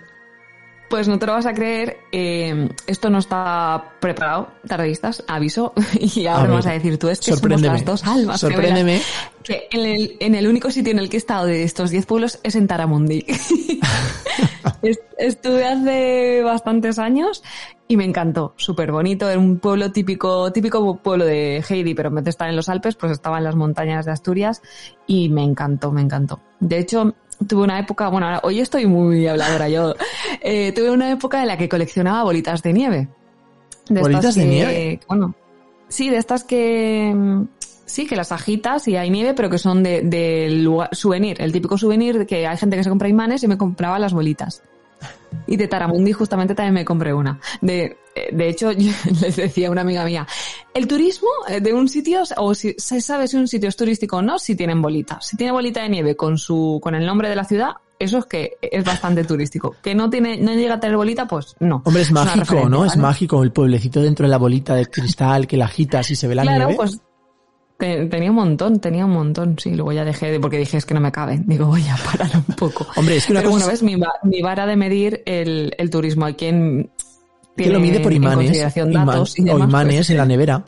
Pues 0.91 1.07
no 1.07 1.19
te 1.21 1.27
lo 1.27 1.33
vas 1.35 1.47
a 1.47 1.55
creer, 1.55 1.99
eh, 2.11 2.69
esto 2.89 3.11
no 3.11 3.19
está 3.19 3.93
preparado, 4.01 4.49
tardistas, 4.67 5.23
aviso, 5.29 5.73
y 6.01 6.27
ahora 6.27 6.49
me 6.49 6.55
vas 6.57 6.67
a 6.67 6.73
decir 6.73 6.99
tú, 6.99 7.09
es 7.09 7.21
que 7.21 7.31
somos 7.37 7.61
las 7.63 7.85
dos 7.85 8.05
almas. 8.07 8.41
sorpréndeme. 8.41 9.01
Que 9.45 9.69
en 9.71 9.87
el, 9.87 10.17
en 10.19 10.35
el 10.35 10.49
único 10.49 10.71
sitio 10.73 10.91
en 10.93 10.99
el 10.99 11.09
que 11.09 11.17
he 11.17 11.19
estado 11.19 11.47
de 11.47 11.63
estos 11.63 11.91
10 11.91 12.07
pueblos 12.07 12.41
es 12.43 12.57
en 12.57 12.67
Taramundi. 12.67 13.25
Est- 14.83 15.01
Estuve 15.19 15.65
hace 15.67 16.43
bastantes 16.43 16.99
años 16.99 17.43
y 17.87 17.97
me 17.97 18.05
encantó, 18.05 18.55
súper 18.57 18.91
bonito, 18.91 19.29
era 19.29 19.39
un 19.39 19.59
pueblo 19.59 19.93
típico, 19.93 20.51
típico 20.53 20.97
pueblo 20.97 21.25
de 21.25 21.63
Heidi, 21.69 21.95
pero 21.95 22.09
en 22.09 22.17
vez 22.17 22.25
de 22.25 22.31
estar 22.31 22.49
en 22.49 22.57
los 22.57 22.69
Alpes, 22.69 22.97
pues 22.97 23.13
estaba 23.13 23.39
en 23.39 23.45
las 23.45 23.55
montañas 23.57 24.07
de 24.07 24.13
Asturias 24.13 24.63
y 25.07 25.29
me 25.29 25.45
encantó, 25.45 25.93
me 25.93 26.01
encantó. 26.01 26.41
De 26.61 26.79
hecho, 26.79 27.15
tuve 27.47 27.63
una 27.63 27.79
época, 27.79 28.09
bueno, 28.09 28.27
ahora, 28.27 28.41
hoy 28.45 28.61
estoy 28.61 28.87
muy 28.87 29.27
habladora 29.27 29.69
yo, 29.69 29.95
eh, 30.41 30.73
tuve 30.73 30.91
una 30.91 31.11
época 31.11 31.41
en 31.43 31.49
la 31.49 31.57
que 31.57 31.69
coleccionaba 31.69 32.23
bolitas 32.25 32.63
de 32.63 32.73
nieve. 32.73 33.09
De 33.89 34.01
¿Bolitas 34.01 34.25
estas 34.25 34.35
de 34.37 34.43
que- 34.43 34.49
nieve? 34.49 35.01
Bueno, 35.09 35.35
sí, 35.89 36.11
de 36.11 36.17
estas 36.19 36.45
que, 36.45 37.13
mm, 37.15 37.43
sí, 37.87 38.07
que 38.07 38.15
las 38.17 38.31
agitas 38.33 38.87
y 38.89 38.97
hay 38.97 39.11
nieve, 39.11 39.35
pero 39.35 39.51
que 39.51 39.59
son 39.59 39.83
de, 39.83 40.03
del 40.03 40.63
lugar, 40.65 40.91
souvenir, 40.93 41.41
el 41.41 41.51
típico 41.53 41.77
souvenir 41.77 42.19
de 42.19 42.27
que 42.27 42.47
hay 42.47 42.57
gente 42.57 42.77
que 42.77 42.85
se 42.85 42.91
compra 42.91 43.09
imanes 43.09 43.43
y 43.43 43.49
me 43.49 43.59
compraba 43.59 43.99
las 43.99 44.13
bolitas. 44.13 44.63
Y 45.47 45.57
de 45.57 45.69
Taramundi 45.69 46.13
justamente 46.13 46.55
también 46.55 46.75
me 46.75 46.85
compré 46.85 47.13
una. 47.13 47.41
De, 47.61 47.99
eh, 48.15 48.29
de 48.33 48.49
hecho, 48.49 48.73
yo 48.79 48.93
les 49.21 49.37
decía 49.37 49.69
a 49.69 49.71
una 49.71 49.83
amiga 49.83 50.05
mía, 50.05 50.27
el 50.75 50.87
turismo 50.87 51.29
eh, 51.49 51.61
de 51.61 51.73
un 51.73 51.89
sitio, 51.89 52.23
o 52.37 52.55
si 52.55 52.75
se 52.79 53.01
sabe 53.01 53.29
si 53.29 53.37
un 53.37 53.49
sitio 53.49 53.69
es 53.69 53.77
turístico 53.77 54.19
o 54.19 54.23
no, 54.23 54.39
si 54.39 54.57
tienen 54.57 54.81
bolitas. 54.83 55.27
Si 55.27 55.37
tiene 55.37 55.53
bolita 55.53 55.83
de 55.83 55.89
nieve 55.89 56.17
con 56.17 56.39
su, 56.39 56.79
con 56.83 56.95
el 56.95 57.07
nombre 57.07 57.29
de 57.29 57.37
la 57.37 57.45
ciudad, 57.45 57.73
eso 57.99 58.19
es 58.19 58.25
que 58.25 58.57
es 58.63 58.83
bastante 58.83 59.25
turístico. 59.25 59.77
Que 59.83 59.95
no 59.95 60.09
tiene, 60.09 60.39
no 60.39 60.55
llega 60.55 60.75
a 60.75 60.81
tener 60.81 60.97
bolita, 60.97 61.27
pues 61.29 61.55
no. 61.61 61.83
Hombre, 61.85 62.03
es 62.03 62.11
mágico, 62.11 62.69
¿no? 62.69 62.85
Es 62.87 62.97
mágico 62.97 63.43
el 63.43 63.53
pueblecito 63.53 64.01
dentro 64.01 64.25
de 64.25 64.31
la 64.31 64.39
bolita 64.39 64.75
de 64.75 64.87
cristal 64.87 65.47
que 65.47 65.59
la 65.59 65.67
agitas 65.67 66.11
y 66.11 66.17
se 66.17 66.27
ve 66.27 66.35
la 66.35 66.43
claro, 66.43 66.69
nieve. 66.69 66.77
pues 66.77 66.99
tenía 67.81 68.31
un 68.31 68.37
montón, 68.37 68.79
tenía 68.81 69.05
un 69.05 69.13
montón, 69.13 69.57
sí, 69.59 69.75
luego 69.75 69.93
ya 69.93 70.05
dejé 70.05 70.31
de, 70.31 70.41
porque 70.41 70.59
dije 70.59 70.77
es 70.77 70.87
que 70.87 70.95
no 70.95 71.01
me 71.01 71.11
caben, 71.11 71.45
digo 71.49 71.67
voy 71.67 71.85
a 71.89 71.97
parar 71.97 72.31
un 72.35 72.55
poco. 72.55 72.87
Hombre, 72.97 73.17
es 73.17 73.27
que 73.27 73.33
una 73.33 73.41
Pero 73.41 73.53
cosa 73.53 73.67
bueno, 73.67 73.73
ves, 73.73 73.83
mi, 73.83 74.31
mi 74.31 74.43
vara 74.43 74.67
de 74.67 74.77
medir 74.77 75.23
el, 75.27 75.75
el 75.77 75.91
turismo, 75.91 76.27
hay 76.27 76.35
quien 76.35 76.91
que 77.57 77.71
lo 77.71 77.81
mide 77.81 78.01
por 78.01 78.13
en 78.13 78.23
imanes, 78.23 78.57
y 78.57 78.81
o 78.81 78.85
demás, 78.87 79.33
imanes 79.37 79.97
pues, 79.97 80.11
en 80.11 80.17
la 80.17 80.25
nevera. 80.25 80.65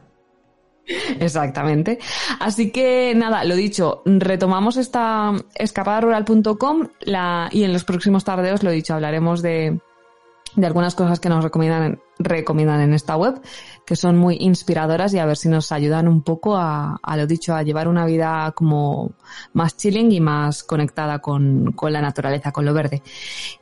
Exactamente. 1.20 1.98
Así 2.40 2.70
que 2.70 3.14
nada, 3.14 3.44
lo 3.44 3.54
dicho, 3.54 4.02
retomamos 4.04 4.76
esta 4.76 5.32
escapadarural.com 5.54 6.88
la, 7.00 7.48
y 7.52 7.64
en 7.64 7.72
los 7.72 7.84
próximos 7.84 8.24
tardeos, 8.24 8.62
lo 8.62 8.70
dicho, 8.70 8.94
hablaremos 8.94 9.42
de, 9.42 9.78
de 10.56 10.66
algunas 10.66 10.94
cosas 10.94 11.20
que 11.20 11.28
nos 11.28 11.44
recomiendan, 11.44 12.00
recomiendan 12.18 12.80
en 12.80 12.94
esta 12.94 13.16
web, 13.16 13.40
que 13.84 13.96
son 13.96 14.16
muy 14.16 14.36
inspiradoras 14.40 15.12
y 15.14 15.18
a 15.18 15.26
ver 15.26 15.36
si 15.36 15.48
nos 15.48 15.72
ayudan 15.72 16.08
un 16.08 16.22
poco 16.22 16.56
a, 16.56 16.98
lo 17.16 17.26
dicho, 17.26 17.54
a 17.54 17.62
llevar 17.62 17.88
una 17.88 18.06
vida 18.06 18.52
como 18.56 19.12
más 19.52 19.76
chilling 19.76 20.12
y 20.12 20.20
más 20.20 20.62
conectada 20.62 21.18
con, 21.18 21.72
con 21.72 21.92
la 21.92 22.00
naturaleza, 22.00 22.52
con 22.52 22.64
lo 22.64 22.74
verde. 22.74 23.02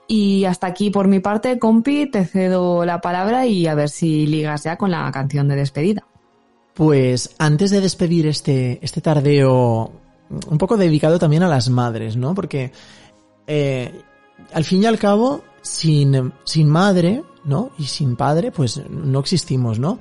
Y 0.06 0.44
hasta 0.44 0.66
aquí 0.66 0.90
por 0.90 1.08
mi 1.08 1.20
parte, 1.20 1.58
compi, 1.58 2.10
te 2.10 2.24
cedo 2.24 2.84
la 2.84 3.00
palabra 3.00 3.46
y 3.46 3.66
a 3.66 3.74
ver 3.74 3.88
si 3.88 4.26
ligas 4.26 4.64
ya 4.64 4.76
con 4.76 4.90
la 4.90 5.10
canción 5.10 5.48
de 5.48 5.56
despedida. 5.56 6.04
Pues 6.74 7.34
antes 7.38 7.70
de 7.70 7.80
despedir 7.80 8.26
este, 8.26 8.78
este 8.82 9.00
tardeo, 9.00 9.90
un 10.48 10.58
poco 10.58 10.76
dedicado 10.76 11.18
también 11.18 11.42
a 11.42 11.48
las 11.48 11.68
madres, 11.68 12.16
¿no? 12.16 12.34
Porque 12.34 12.72
eh, 13.46 13.92
al 14.52 14.64
fin 14.64 14.82
y 14.82 14.86
al 14.86 14.98
cabo, 14.98 15.42
sin, 15.62 16.32
sin 16.44 16.68
madre, 16.68 17.22
¿no? 17.44 17.70
Y 17.78 17.84
sin 17.84 18.16
padre, 18.16 18.52
pues 18.52 18.82
no 18.88 19.20
existimos, 19.20 19.78
¿no? 19.78 19.98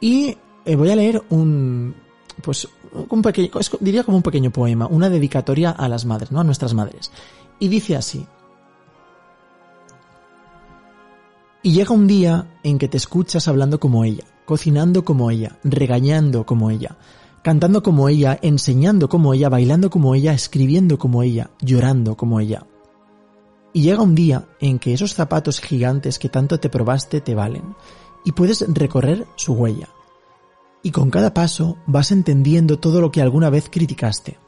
Y 0.00 0.36
eh, 0.64 0.76
voy 0.76 0.90
a 0.90 0.96
leer 0.96 1.22
un, 1.30 1.94
pues, 2.42 2.68
diría 3.80 4.04
como 4.04 4.16
un 4.16 4.22
pequeño 4.22 4.50
poema, 4.50 4.86
una 4.86 5.10
dedicatoria 5.10 5.70
a 5.70 5.88
las 5.88 6.04
madres, 6.04 6.30
¿no? 6.30 6.40
A 6.40 6.44
nuestras 6.44 6.74
madres. 6.74 7.10
Y 7.58 7.68
dice 7.68 7.96
así. 7.96 8.26
Y 11.62 11.72
llega 11.72 11.92
un 11.92 12.06
día 12.06 12.58
en 12.62 12.78
que 12.78 12.88
te 12.88 12.96
escuchas 12.96 13.48
hablando 13.48 13.80
como 13.80 14.04
ella, 14.04 14.24
cocinando 14.44 15.04
como 15.04 15.30
ella, 15.30 15.58
regañando 15.64 16.46
como 16.46 16.70
ella, 16.70 16.96
cantando 17.42 17.82
como 17.82 18.08
ella, 18.08 18.38
enseñando 18.40 19.08
como 19.08 19.34
ella, 19.34 19.48
bailando 19.48 19.90
como 19.90 20.14
ella, 20.14 20.32
escribiendo 20.32 20.98
como 20.98 21.22
ella, 21.22 21.50
llorando 21.60 22.16
como 22.16 22.40
ella. 22.40 22.64
Y 23.72 23.82
llega 23.82 24.02
un 24.02 24.14
día 24.14 24.48
en 24.60 24.78
que 24.78 24.92
esos 24.92 25.14
zapatos 25.14 25.60
gigantes 25.60 26.18
que 26.18 26.28
tanto 26.28 26.58
te 26.58 26.70
probaste 26.70 27.20
te 27.20 27.34
valen, 27.34 27.74
y 28.24 28.32
puedes 28.32 28.64
recorrer 28.68 29.26
su 29.36 29.52
huella. 29.52 29.88
Y 30.82 30.90
con 30.90 31.10
cada 31.10 31.34
paso 31.34 31.76
vas 31.86 32.12
entendiendo 32.12 32.78
todo 32.78 33.00
lo 33.00 33.10
que 33.10 33.22
alguna 33.22 33.50
vez 33.50 33.68
criticaste. 33.70 34.38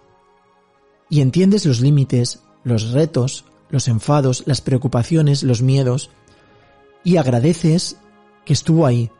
Y 1.09 1.21
entiendes 1.21 1.67
los 1.67 1.81
límites, 1.81 2.43
los 2.65 2.93
retos, 2.93 3.45
los 3.69 3.89
enfados, 3.89 4.45
las 4.47 4.61
preocupaciones, 4.61 5.43
los 5.43 5.63
miedos, 5.63 6.11
y 7.05 7.17
agradeces 7.17 7.97
que 8.45 8.53
estuvo 8.53 8.87
ahí, 8.87 9.11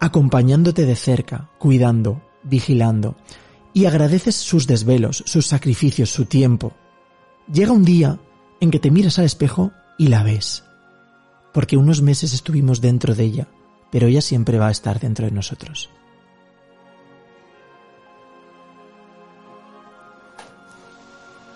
acompañándote 0.00 0.86
de 0.86 0.96
cerca, 0.96 1.50
cuidando, 1.58 2.22
vigilando, 2.42 3.16
y 3.72 3.86
agradeces 3.86 4.34
sus 4.36 4.66
desvelos, 4.66 5.22
sus 5.26 5.46
sacrificios, 5.46 6.10
su 6.10 6.24
tiempo. 6.24 6.72
Llega 7.52 7.72
un 7.72 7.84
día 7.84 8.18
en 8.60 8.70
que 8.70 8.78
te 8.78 8.90
miras 8.90 9.18
al 9.18 9.24
espejo 9.24 9.72
y 9.96 10.08
la 10.08 10.22
ves, 10.22 10.64
porque 11.52 11.76
unos 11.76 12.02
meses 12.02 12.32
estuvimos 12.32 12.80
dentro 12.80 13.14
de 13.14 13.24
ella, 13.24 13.48
pero 13.90 14.06
ella 14.06 14.20
siempre 14.20 14.58
va 14.58 14.68
a 14.68 14.72
estar 14.72 15.00
dentro 15.00 15.26
de 15.26 15.32
nosotros. 15.32 15.90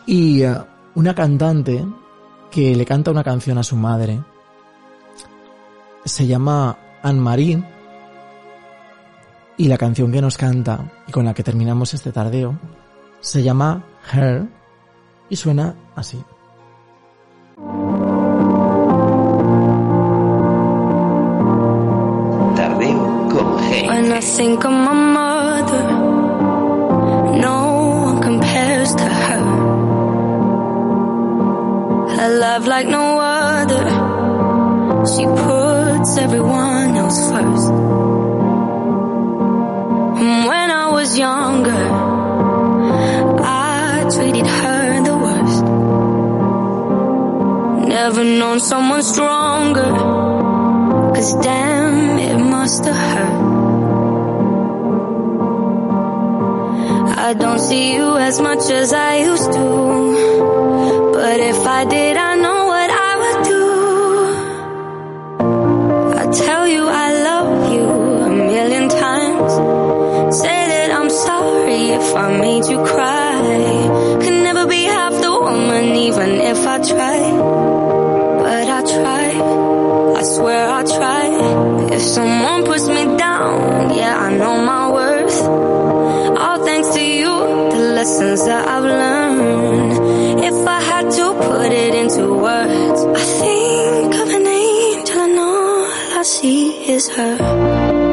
Y 0.07 0.43
eh, 0.43 0.57
una 0.95 1.15
cantante 1.15 1.85
que 2.51 2.75
le 2.75 2.85
canta 2.85 3.11
una 3.11 3.25
canción 3.25 3.59
a 3.59 3.63
su 3.63 3.77
madre 3.77 4.21
se 6.05 6.27
llama 6.27 6.77
Anne-Marie 7.03 7.65
y 9.57 9.69
la 9.69 9.79
canción 9.79 10.11
que 10.11 10.21
nos 10.21 10.37
canta 10.37 10.91
y 11.07 11.13
con 11.13 11.25
la 11.25 11.35
que 11.35 11.45
terminamos 11.45 11.95
este 11.95 12.13
tardeo 12.13 12.59
se 13.21 13.43
llama 13.43 13.85
Her 14.13 14.49
y 15.31 15.37
suena 15.37 15.75
así. 15.95 16.23
When 23.87 24.13
I 24.13 24.21
think 24.21 24.65
of 24.65 24.73
my 24.73 24.93
mother, 24.93 25.85
no 27.39 27.57
one 28.05 28.21
compares 28.21 28.95
to 28.97 29.05
her. 29.05 29.45
Her 32.17 32.39
love 32.41 32.67
like 32.67 32.89
no 32.89 33.21
other. 33.21 33.85
She 35.07 35.25
puts 35.25 36.17
everyone 36.19 36.97
else 36.97 37.31
first. 37.31 37.71
And 40.21 40.47
when 40.49 40.71
I 40.83 40.91
was 40.91 41.17
younger, 41.17 42.12
Never 48.05 48.25
known 48.25 48.59
someone 48.59 49.05
stronger. 49.05 49.91
Cause 51.15 51.35
damn, 51.35 52.19
it 52.19 52.37
must 52.37 52.85
have 52.85 52.97
hurt. 53.13 53.43
I 57.27 57.33
don't 57.35 57.61
see 57.61 57.95
you 57.95 58.17
as 58.17 58.41
much 58.41 58.65
as 58.71 58.93
I 58.93 59.19
used 59.19 59.53
to. 59.53 59.67
But 61.15 61.39
if 61.39 61.65
I 61.65 61.85
did, 61.85 62.17
I 62.17 62.35
know 62.45 62.61
what 62.73 62.91
I 63.09 63.13
would 63.21 63.41
do. 63.55 63.67
I 66.23 66.25
tell 66.45 66.67
you 66.67 66.89
I 66.89 67.09
love 67.29 67.73
you 67.73 67.87
a 68.29 68.31
million 68.31 68.89
times. 68.89 69.53
Say 70.43 70.61
that 70.73 70.91
I'm 70.91 71.09
sorry 71.09 71.83
if 71.99 72.17
I 72.17 72.37
made 72.37 72.65
you 72.67 72.83
cry. 72.85 74.19
Could 74.23 74.39
never 74.49 74.67
be 74.67 74.83
half 74.97 75.13
the 75.23 75.31
woman, 75.31 75.95
even 76.09 76.31
if 76.51 76.67
I 76.67 76.79
tried. 76.83 77.72
Try. 78.83 79.31
I 80.19 80.23
swear 80.25 80.69
I 80.69 80.83
try. 80.83 81.27
If 81.95 82.03
someone 82.03 82.65
puts 82.65 82.89
me 82.89 83.17
down, 83.17 83.95
yeah, 83.95 84.17
I 84.19 84.37
know 84.37 84.65
my 84.65 84.91
worth. 84.91 85.43
All 86.43 86.65
thanks 86.65 86.89
to 86.95 87.01
you, 87.01 87.33
the 87.71 87.93
lessons 87.95 88.45
that 88.47 88.67
I've 88.67 88.83
learned. 88.85 90.43
If 90.45 90.67
I 90.67 90.81
had 90.81 91.11
to 91.13 91.35
put 91.35 91.71
it 91.71 91.95
into 91.95 92.35
words, 92.35 93.01
I 93.05 93.25
think 93.41 94.15
of 94.15 94.29
an 94.29 94.47
angel 94.47 95.21
and 95.21 95.39
all 95.39 96.19
I 96.19 96.23
see 96.25 96.91
is 96.91 97.09
her. 97.11 98.12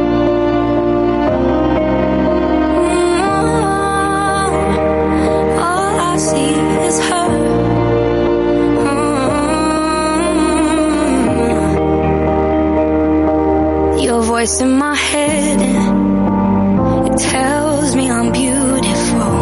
Voice 14.40 14.62
in 14.62 14.72
my 14.78 14.96
head, 14.96 15.60
it 17.08 17.18
tells 17.18 17.94
me 17.94 18.10
I'm 18.10 18.32
beautiful. 18.32 19.34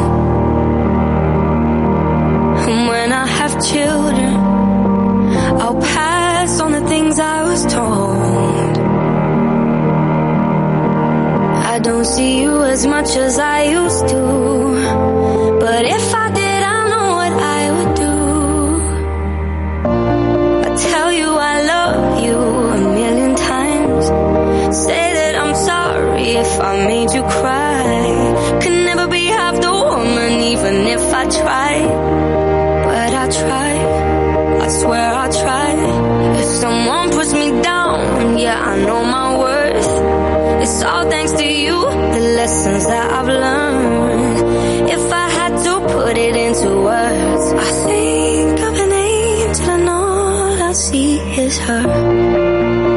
And 2.65 2.87
when 2.91 3.11
I 3.11 3.27
have 3.27 3.53
children, 3.63 4.33
I'll 5.61 5.79
pass 5.79 6.59
on 6.59 6.71
the 6.71 6.81
things 6.87 7.19
I 7.19 7.43
was 7.43 7.61
told. 7.71 8.77
I 11.73 11.77
don't 11.79 12.05
see 12.05 12.41
you 12.41 12.63
as 12.63 12.87
much 12.87 13.09
as 13.17 13.37
I 13.37 13.65
used 13.79 14.07
to. 14.07 14.26
Tried. 31.31 31.87
But 32.87 33.13
I 33.13 33.25
try, 33.41 33.71
I 34.65 34.67
swear 34.69 35.13
I 35.13 35.27
try. 35.43 35.71
If 36.39 36.45
someone 36.45 37.09
puts 37.11 37.33
me 37.33 37.61
down, 37.61 38.37
yeah, 38.37 38.59
I 38.59 38.85
know 38.85 39.03
my 39.03 39.37
worth. 39.37 39.91
It's 40.63 40.83
all 40.83 41.09
thanks 41.09 41.33
to 41.33 41.45
you, 41.45 41.77
the 42.15 42.23
lessons 42.39 42.85
that 42.87 43.11
I've 43.17 43.27
learned. 43.27 44.89
If 44.89 45.11
I 45.11 45.29
had 45.29 45.53
to 45.65 45.73
put 45.93 46.17
it 46.17 46.35
into 46.35 46.69
words, 46.81 47.45
I 47.67 47.69
think 47.87 48.59
of 48.59 48.73
an 48.85 48.91
angel 48.91 49.69
and 49.69 49.89
all 49.89 50.61
I 50.69 50.71
see 50.73 51.19
is 51.19 51.57
her. 51.59 52.96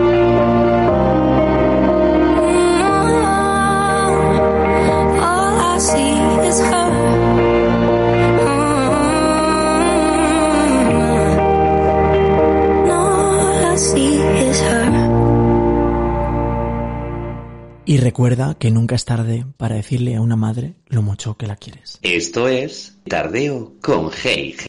Y 17.90 17.96
recuerda 17.96 18.54
que 18.54 18.70
nunca 18.70 18.94
es 18.94 19.04
tarde 19.04 19.44
para 19.56 19.74
decirle 19.74 20.14
a 20.14 20.20
una 20.20 20.36
madre 20.36 20.74
lo 20.86 21.02
mucho 21.02 21.36
que 21.36 21.48
la 21.48 21.56
quieres. 21.56 21.98
Esto 22.02 22.46
es 22.46 22.96
Tardeo 23.08 23.72
con 23.82 24.12
G. 24.12 24.64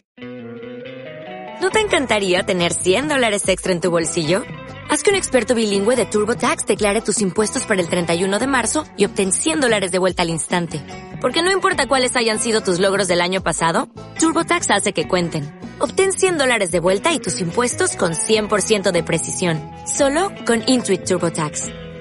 ¿No 1.60 1.70
te 1.70 1.78
encantaría 1.78 2.42
tener 2.42 2.72
100 2.72 3.06
dólares 3.06 3.48
extra 3.48 3.70
en 3.70 3.80
tu 3.80 3.92
bolsillo? 3.92 4.42
Haz 4.90 5.04
que 5.04 5.10
un 5.10 5.16
experto 5.16 5.54
bilingüe 5.54 5.94
de 5.94 6.04
TurboTax 6.04 6.66
declare 6.66 7.00
tus 7.00 7.20
impuestos 7.20 7.64
para 7.64 7.80
el 7.80 7.88
31 7.88 8.40
de 8.40 8.46
marzo 8.48 8.82
y 8.96 9.04
obtén 9.04 9.30
100 9.30 9.60
dólares 9.60 9.92
de 9.92 10.00
vuelta 10.00 10.22
al 10.22 10.30
instante. 10.30 10.84
Porque 11.20 11.44
no 11.44 11.52
importa 11.52 11.86
cuáles 11.86 12.16
hayan 12.16 12.40
sido 12.40 12.60
tus 12.60 12.80
logros 12.80 13.06
del 13.06 13.20
año 13.20 13.40
pasado, 13.40 13.88
TurboTax 14.18 14.68
hace 14.72 14.92
que 14.92 15.06
cuenten. 15.06 15.48
Obtén 15.78 16.12
100 16.12 16.38
dólares 16.38 16.72
de 16.72 16.80
vuelta 16.80 17.14
y 17.14 17.20
tus 17.20 17.38
impuestos 17.40 17.94
con 17.94 18.14
100% 18.14 18.90
de 18.90 19.04
precisión. 19.04 19.60
Solo 19.86 20.32
con 20.44 20.64
Intuit 20.66 21.04
TurboTax. 21.04 21.81